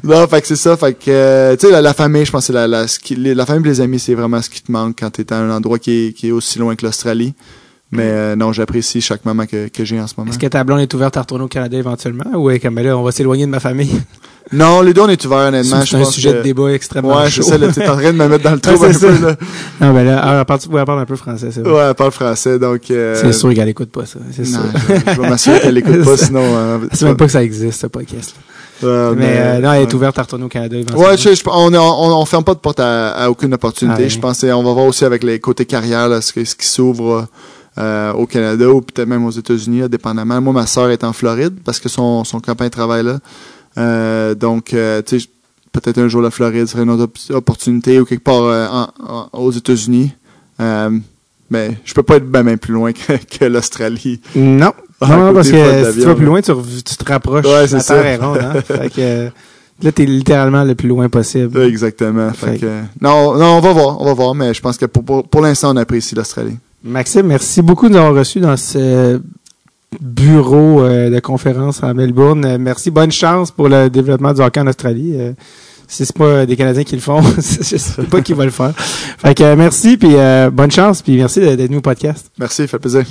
Non, 0.03 0.26
fait 0.28 0.41
que 0.41 0.47
c'est 0.47 0.57
ça. 0.57 0.78
Fait 0.78 0.95
que, 0.95 1.11
euh, 1.11 1.57
tu 1.57 1.66
sais, 1.66 1.72
la, 1.72 1.82
la 1.82 1.93
famille, 1.93 2.24
je 2.24 2.30
pense 2.30 2.47
que 2.47 2.47
c'est 2.47 2.53
la, 2.55 2.66
la, 2.66 2.86
la 3.34 3.47
famille 3.47 3.66
et 3.66 3.68
les 3.68 3.80
amis, 3.82 3.99
c'est 3.99 4.14
vraiment 4.14 4.41
ce 4.41 4.49
qui 4.49 4.62
te 4.62 4.72
manque 4.72 4.97
quand 4.99 5.11
t'es 5.11 5.30
à 5.30 5.36
un 5.38 5.51
endroit 5.51 5.78
qui 5.78 5.91
est, 6.07 6.12
qui 6.16 6.28
est 6.28 6.32
aussi 6.32 6.59
loin 6.59 6.74
que 6.74 6.86
l'Australie. 6.86 7.34
Mais 7.93 8.05
euh, 8.07 8.36
non, 8.36 8.53
j'apprécie 8.53 9.01
chaque 9.01 9.24
moment 9.24 9.47
que, 9.47 9.68
que 9.68 9.84
j'ai 9.84 10.01
en 10.01 10.07
ce 10.07 10.14
moment. 10.16 10.30
Est-ce 10.30 10.38
que 10.38 10.47
ta 10.47 10.62
blonde 10.64 10.80
est 10.80 10.95
ouverte 10.95 11.16
à 11.16 11.20
retourner 11.20 11.45
au 11.45 11.49
Canada 11.49 11.76
éventuellement? 11.76 12.24
Ou 12.34 12.49
est 12.51 12.61
comme 12.61 12.76
ben 12.76 12.86
là 12.86 12.97
on 12.97 13.03
va 13.03 13.11
s'éloigner 13.12 13.45
de 13.47 13.51
ma 13.51 13.61
famille? 13.61 13.91
Non, 14.53 14.80
les 14.80 14.93
deux, 14.93 15.03
on 15.03 15.09
est 15.09 15.24
ouverts, 15.24 15.49
honnêtement. 15.49 15.80
C'est 15.80 15.86
je 15.86 15.97
un 15.97 16.05
sujet 16.05 16.32
que- 16.32 16.36
de 16.38 16.43
débat 16.43 16.72
extrêmement 16.72 17.16
Ouais, 17.16 17.30
chaud. 17.30 17.43
c'est 17.43 17.51
ça, 17.51 17.59
là, 17.59 17.68
t'es 17.68 17.88
en 17.88 17.97
train 17.97 18.12
de 18.12 18.18
me 18.18 18.26
mettre 18.28 18.43
dans 18.45 18.53
le 18.53 18.59
trou 18.61 18.76
Ouais, 18.76 18.95
un 18.95 18.99
peu, 18.99 19.09
là. 19.26 19.36
Non, 19.80 19.93
ben 19.95 20.05
là, 20.05 20.38
elle 20.41 20.45
parle, 20.45 20.61
elle 20.76 20.84
parle 20.84 21.01
un 21.01 21.05
peu 21.07 21.16
français, 21.16 21.49
c'est 21.53 21.61
vrai. 21.61 21.72
Ouais, 21.72 21.80
elle 21.88 21.95
parle 21.95 22.11
français, 22.11 22.59
donc... 22.59 22.91
Euh, 22.91 23.14
C'est 23.20 23.32
sûr 23.32 23.55
qu'elle 23.55 23.68
écoute 23.68 23.91
pas 23.93 24.07
ça, 24.07 24.18
c'est 24.32 24.45
sûr. 24.45 24.59
je, 24.88 25.12
je 25.14 25.20
vais 25.20 25.28
m'assurer 25.28 25.61
qu'elle 25.61 25.78
écoute 25.78 26.03
pas, 26.05 26.16
sinon... 26.16 26.43
euh, 26.43 26.78
C'est 26.93 27.05
même 27.05 27.16
pas 27.16 27.26
que 27.26 27.32
ça 27.32 27.43
existe, 27.45 27.80
ce 27.80 27.86
podcast. 27.86 28.34
Euh, 28.82 29.14
mais 29.16 29.34
euh, 29.36 29.59
non, 29.61 29.72
elle 29.74 29.82
est 29.82 29.86
ouais. 29.86 29.95
ouverte 29.95 30.18
à 30.18 30.22
retourner 30.22 30.47
au 30.47 30.49
Canada. 30.49 30.76
Ouais, 30.97 31.16
je, 31.18 31.34
je- 31.34 31.43
on, 31.47 31.72
on, 31.74 32.20
on 32.20 32.24
ferme 32.24 32.45
pas 32.45 32.55
de 32.55 32.61
porte 32.61 32.80
à, 32.80 33.11
à 33.11 33.28
aucune 33.30 33.53
opportunité. 33.53 34.05
Ah. 34.07 34.09
Je 34.09 34.18
pense 34.18 34.41
qu'on 34.41 34.62
va 34.62 34.72
voir 34.72 34.86
aussi 34.86 35.05
avec 35.05 35.22
les 35.22 35.38
côtés 35.38 35.66
carrière 35.66 36.09
là, 36.09 36.20
ce, 36.22 36.32
qui- 36.32 36.47
ce 36.47 36.57
qui 36.57 36.66
s'ouvre 36.66 37.26
euh, 37.78 38.12
au 38.14 38.24
Canada 38.26 38.68
ou 38.70 38.80
peut-être 38.80 39.07
même 39.07 39.24
aux 39.26 39.30
États-Unis, 39.30 39.82
dépendamment. 39.91 40.41
Moi, 40.41 40.55
ma 40.55 40.66
sœur 40.66 40.88
est 40.91 41.05
en 41.05 41.12
Floride 41.12 41.57
parce 41.64 41.78
que 41.78 41.91
son, 41.91 42.24
son 42.24 42.41
copain 42.41 42.68
travaille 42.70 43.05
là. 43.05 43.18
Euh, 43.79 44.35
donc, 44.35 44.75
euh, 44.75 45.01
tu 45.03 45.21
sais, 45.21 45.27
peut-être 45.73 45.99
un 45.99 46.09
jour 46.09 46.21
la 46.23 46.31
Floride 46.31 46.66
serait 46.66 46.83
une 46.83 46.91
autre 46.91 47.05
op- 47.05 47.37
opportunité 47.37 48.01
ou 48.01 48.05
quelque 48.05 48.25
part 48.25 48.43
euh, 48.43 48.66
en- 48.68 48.89
en- 49.35 49.39
aux 49.39 49.53
États-Unis. 49.53 50.12
Mais 51.53 51.73
je 51.85 51.95
peux 51.95 52.03
pas 52.05 52.16
être 52.16 52.27
ben, 52.31 52.45
ben 52.45 52.57
plus 52.59 52.73
loin 52.75 52.93
que, 52.93 53.12
que 53.39 53.45
l'Australie. 53.45 54.21
Non. 54.37 54.73
Non, 55.03 55.33
parce 55.35 55.51
que 55.51 55.93
si 55.93 55.99
tu 56.01 56.05
vas 56.05 56.14
plus 56.14 56.27
loin, 56.27 56.41
tu, 56.43 56.53
te 56.53 57.05
rapproches. 57.11 57.45
Ouais, 57.47 57.53
la 57.62 57.66
c'est 57.68 57.77
Terre 57.79 57.83
ça. 58.03 58.05
est 58.05 58.16
ronde, 58.16 58.39
hein. 58.39 58.61
fait 58.64 58.91
que, 58.91 59.31
là, 59.83 59.93
t'es 59.93 60.05
littéralement 60.05 60.62
le 60.62 60.75
plus 60.75 60.89
loin 60.89 61.09
possible. 61.09 61.59
Exactement. 61.62 62.31
Fait 62.33 62.53
Fait 62.53 62.59
que, 62.59 62.66
euh, 62.66 62.83
non, 63.01 63.35
non, 63.39 63.57
on 63.57 63.61
va 63.61 63.73
voir, 63.73 64.01
on 64.01 64.05
va 64.05 64.12
voir, 64.14 64.35
mais 64.35 64.53
je 64.53 64.61
pense 64.61 64.77
que 64.77 64.85
pour, 64.85 65.03
pour, 65.03 65.27
pour 65.27 65.41
l'instant, 65.41 65.73
on 65.73 65.77
apprécie 65.79 66.14
l'Australie. 66.14 66.59
Maxime, 66.85 67.27
merci 67.27 67.62
beaucoup 67.62 67.89
de 67.89 67.95
nous 67.95 67.99
avoir 67.99 68.14
reçus 68.14 68.41
dans 68.41 68.57
ce 68.59 69.21
bureau 70.01 70.82
euh, 70.82 71.11
de 71.11 71.20
conférence 71.20 71.82
à 71.82 71.93
Melbourne. 71.95 72.45
Euh, 72.45 72.59
merci, 72.59 72.91
bonne 72.91 73.11
chance 73.11 73.51
pour 73.51 73.68
le 73.68 73.88
développement 73.91 74.32
du 74.32 74.41
hockey 74.41 74.61
en 74.61 74.66
Australie. 74.66 75.14
Euh, 75.16 75.32
si 75.91 76.07
c'est 76.07 76.16
pas 76.16 76.47
des 76.47 76.57
Canadiens 76.57 76.84
qui 76.84 76.95
le 76.95 77.01
font, 77.01 77.20
je 77.36 77.76
sais 77.76 78.03
pas 78.05 78.20
qui 78.20 78.32
va 78.32 78.45
le 78.45 78.53
faire. 78.53 78.72
Fait 78.76 79.34
que 79.34 79.43
euh, 79.43 79.57
merci, 79.57 79.97
puis 79.97 80.14
euh, 80.14 80.51
bonne 80.51 80.70
chance, 80.70 81.03
puis 81.03 81.16
merci 81.16 81.41
d'être 81.41 81.61
venu 81.61 81.78
au 81.78 81.80
podcast. 81.80 82.30
Merci, 82.38 82.66
fait 82.68 82.78
plaisir. 82.78 83.05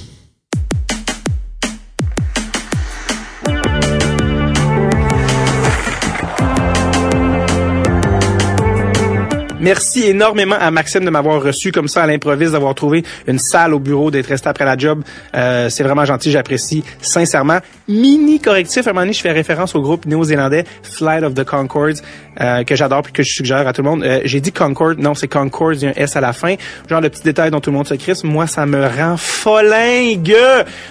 Merci 9.59 10.03
énormément 10.07 10.55
à 10.57 10.71
Maxime 10.71 11.03
de 11.03 11.09
m'avoir 11.09 11.43
reçu 11.43 11.73
comme 11.73 11.89
ça 11.89 12.03
à 12.03 12.07
l'improviste, 12.07 12.53
d'avoir 12.53 12.73
trouvé 12.75 13.03
une 13.27 13.39
salle 13.39 13.73
au 13.73 13.79
bureau, 13.79 14.09
d'être 14.09 14.27
resté 14.27 14.47
après 14.47 14.63
la 14.63 14.77
job. 14.77 15.03
Euh, 15.35 15.69
c'est 15.69 15.83
vraiment 15.83 16.05
gentil, 16.05 16.31
j'apprécie 16.31 16.83
sincèrement. 17.01 17.59
Mini 17.89 18.39
correctif, 18.39 18.87
à 18.87 18.91
un 18.91 18.93
moment 18.93 19.01
donné, 19.01 19.13
je 19.13 19.21
fais 19.21 19.31
référence 19.31 19.75
au 19.75 19.81
groupe 19.81 20.05
néo-zélandais 20.05 20.63
Flight 20.83 21.23
of 21.23 21.33
the 21.33 21.43
Concords, 21.43 21.95
euh, 22.39 22.63
que 22.63 22.75
j'adore 22.75 23.01
puis 23.01 23.11
que 23.11 23.23
je 23.23 23.33
suggère 23.33 23.67
à 23.67 23.73
tout 23.73 23.81
le 23.81 23.89
monde. 23.89 24.03
Euh, 24.03 24.21
J'ai 24.23 24.39
dit 24.39 24.53
Concord, 24.53 24.93
non, 24.97 25.13
c'est 25.13 25.27
Concords, 25.27 25.73
il 25.73 25.81
y 25.81 25.85
a 25.87 25.89
un 25.89 25.93
S 25.95 26.15
à 26.15 26.21
la 26.21 26.31
fin. 26.31 26.55
Genre 26.89 27.01
le 27.01 27.09
petit 27.09 27.23
détail 27.23 27.51
dont 27.51 27.59
tout 27.59 27.71
le 27.71 27.77
monde 27.77 27.87
se 27.87 27.95
crisse, 27.95 28.23
moi, 28.23 28.47
ça 28.47 28.65
me 28.65 28.85
rend 28.85 29.17
folingue! 29.17 30.35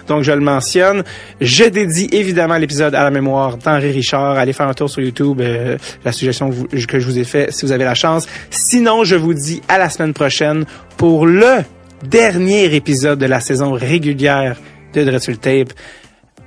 Donc, 0.08 0.24
je 0.24 0.32
le 0.32 0.40
mentionne. 0.40 1.04
Je 1.40 1.64
dédie 1.64 2.08
évidemment 2.12 2.58
l'épisode 2.58 2.94
à 2.94 3.04
la 3.04 3.10
mémoire 3.10 3.56
d'Henri 3.56 3.92
Richard. 3.92 4.36
Allez 4.36 4.52
faire 4.52 4.68
un 4.68 4.74
tour 4.74 4.90
sur 4.90 5.00
YouTube, 5.02 5.40
euh, 5.40 5.78
la 6.04 6.12
suggestion 6.12 6.50
que, 6.50 6.98
je 6.98 7.06
vous 7.06 7.18
ai 7.18 7.24
fait 7.24 7.52
si 7.52 7.64
vous 7.64 7.72
avez 7.72 7.84
la 7.84 7.94
chance. 7.94 8.26
Sinon, 8.70 9.02
je 9.02 9.16
vous 9.16 9.32
dis 9.32 9.62
à 9.66 9.78
la 9.78 9.88
semaine 9.88 10.12
prochaine 10.12 10.66
pour 10.98 11.24
le 11.24 11.64
dernier 12.04 12.66
épisode 12.74 13.18
de 13.18 13.24
la 13.24 13.40
saison 13.40 13.72
régulière 13.72 14.58
de 14.92 15.04
Dreadful 15.04 15.38
Tape. 15.38 15.72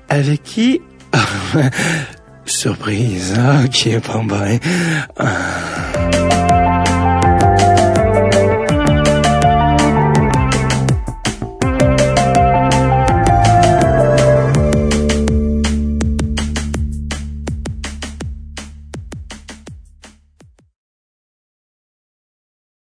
Avec 0.08 0.44
qui? 0.44 0.82
Surprise, 2.46 3.34
hein, 3.40 3.66
qui 3.70 3.90
est. 3.90 4.02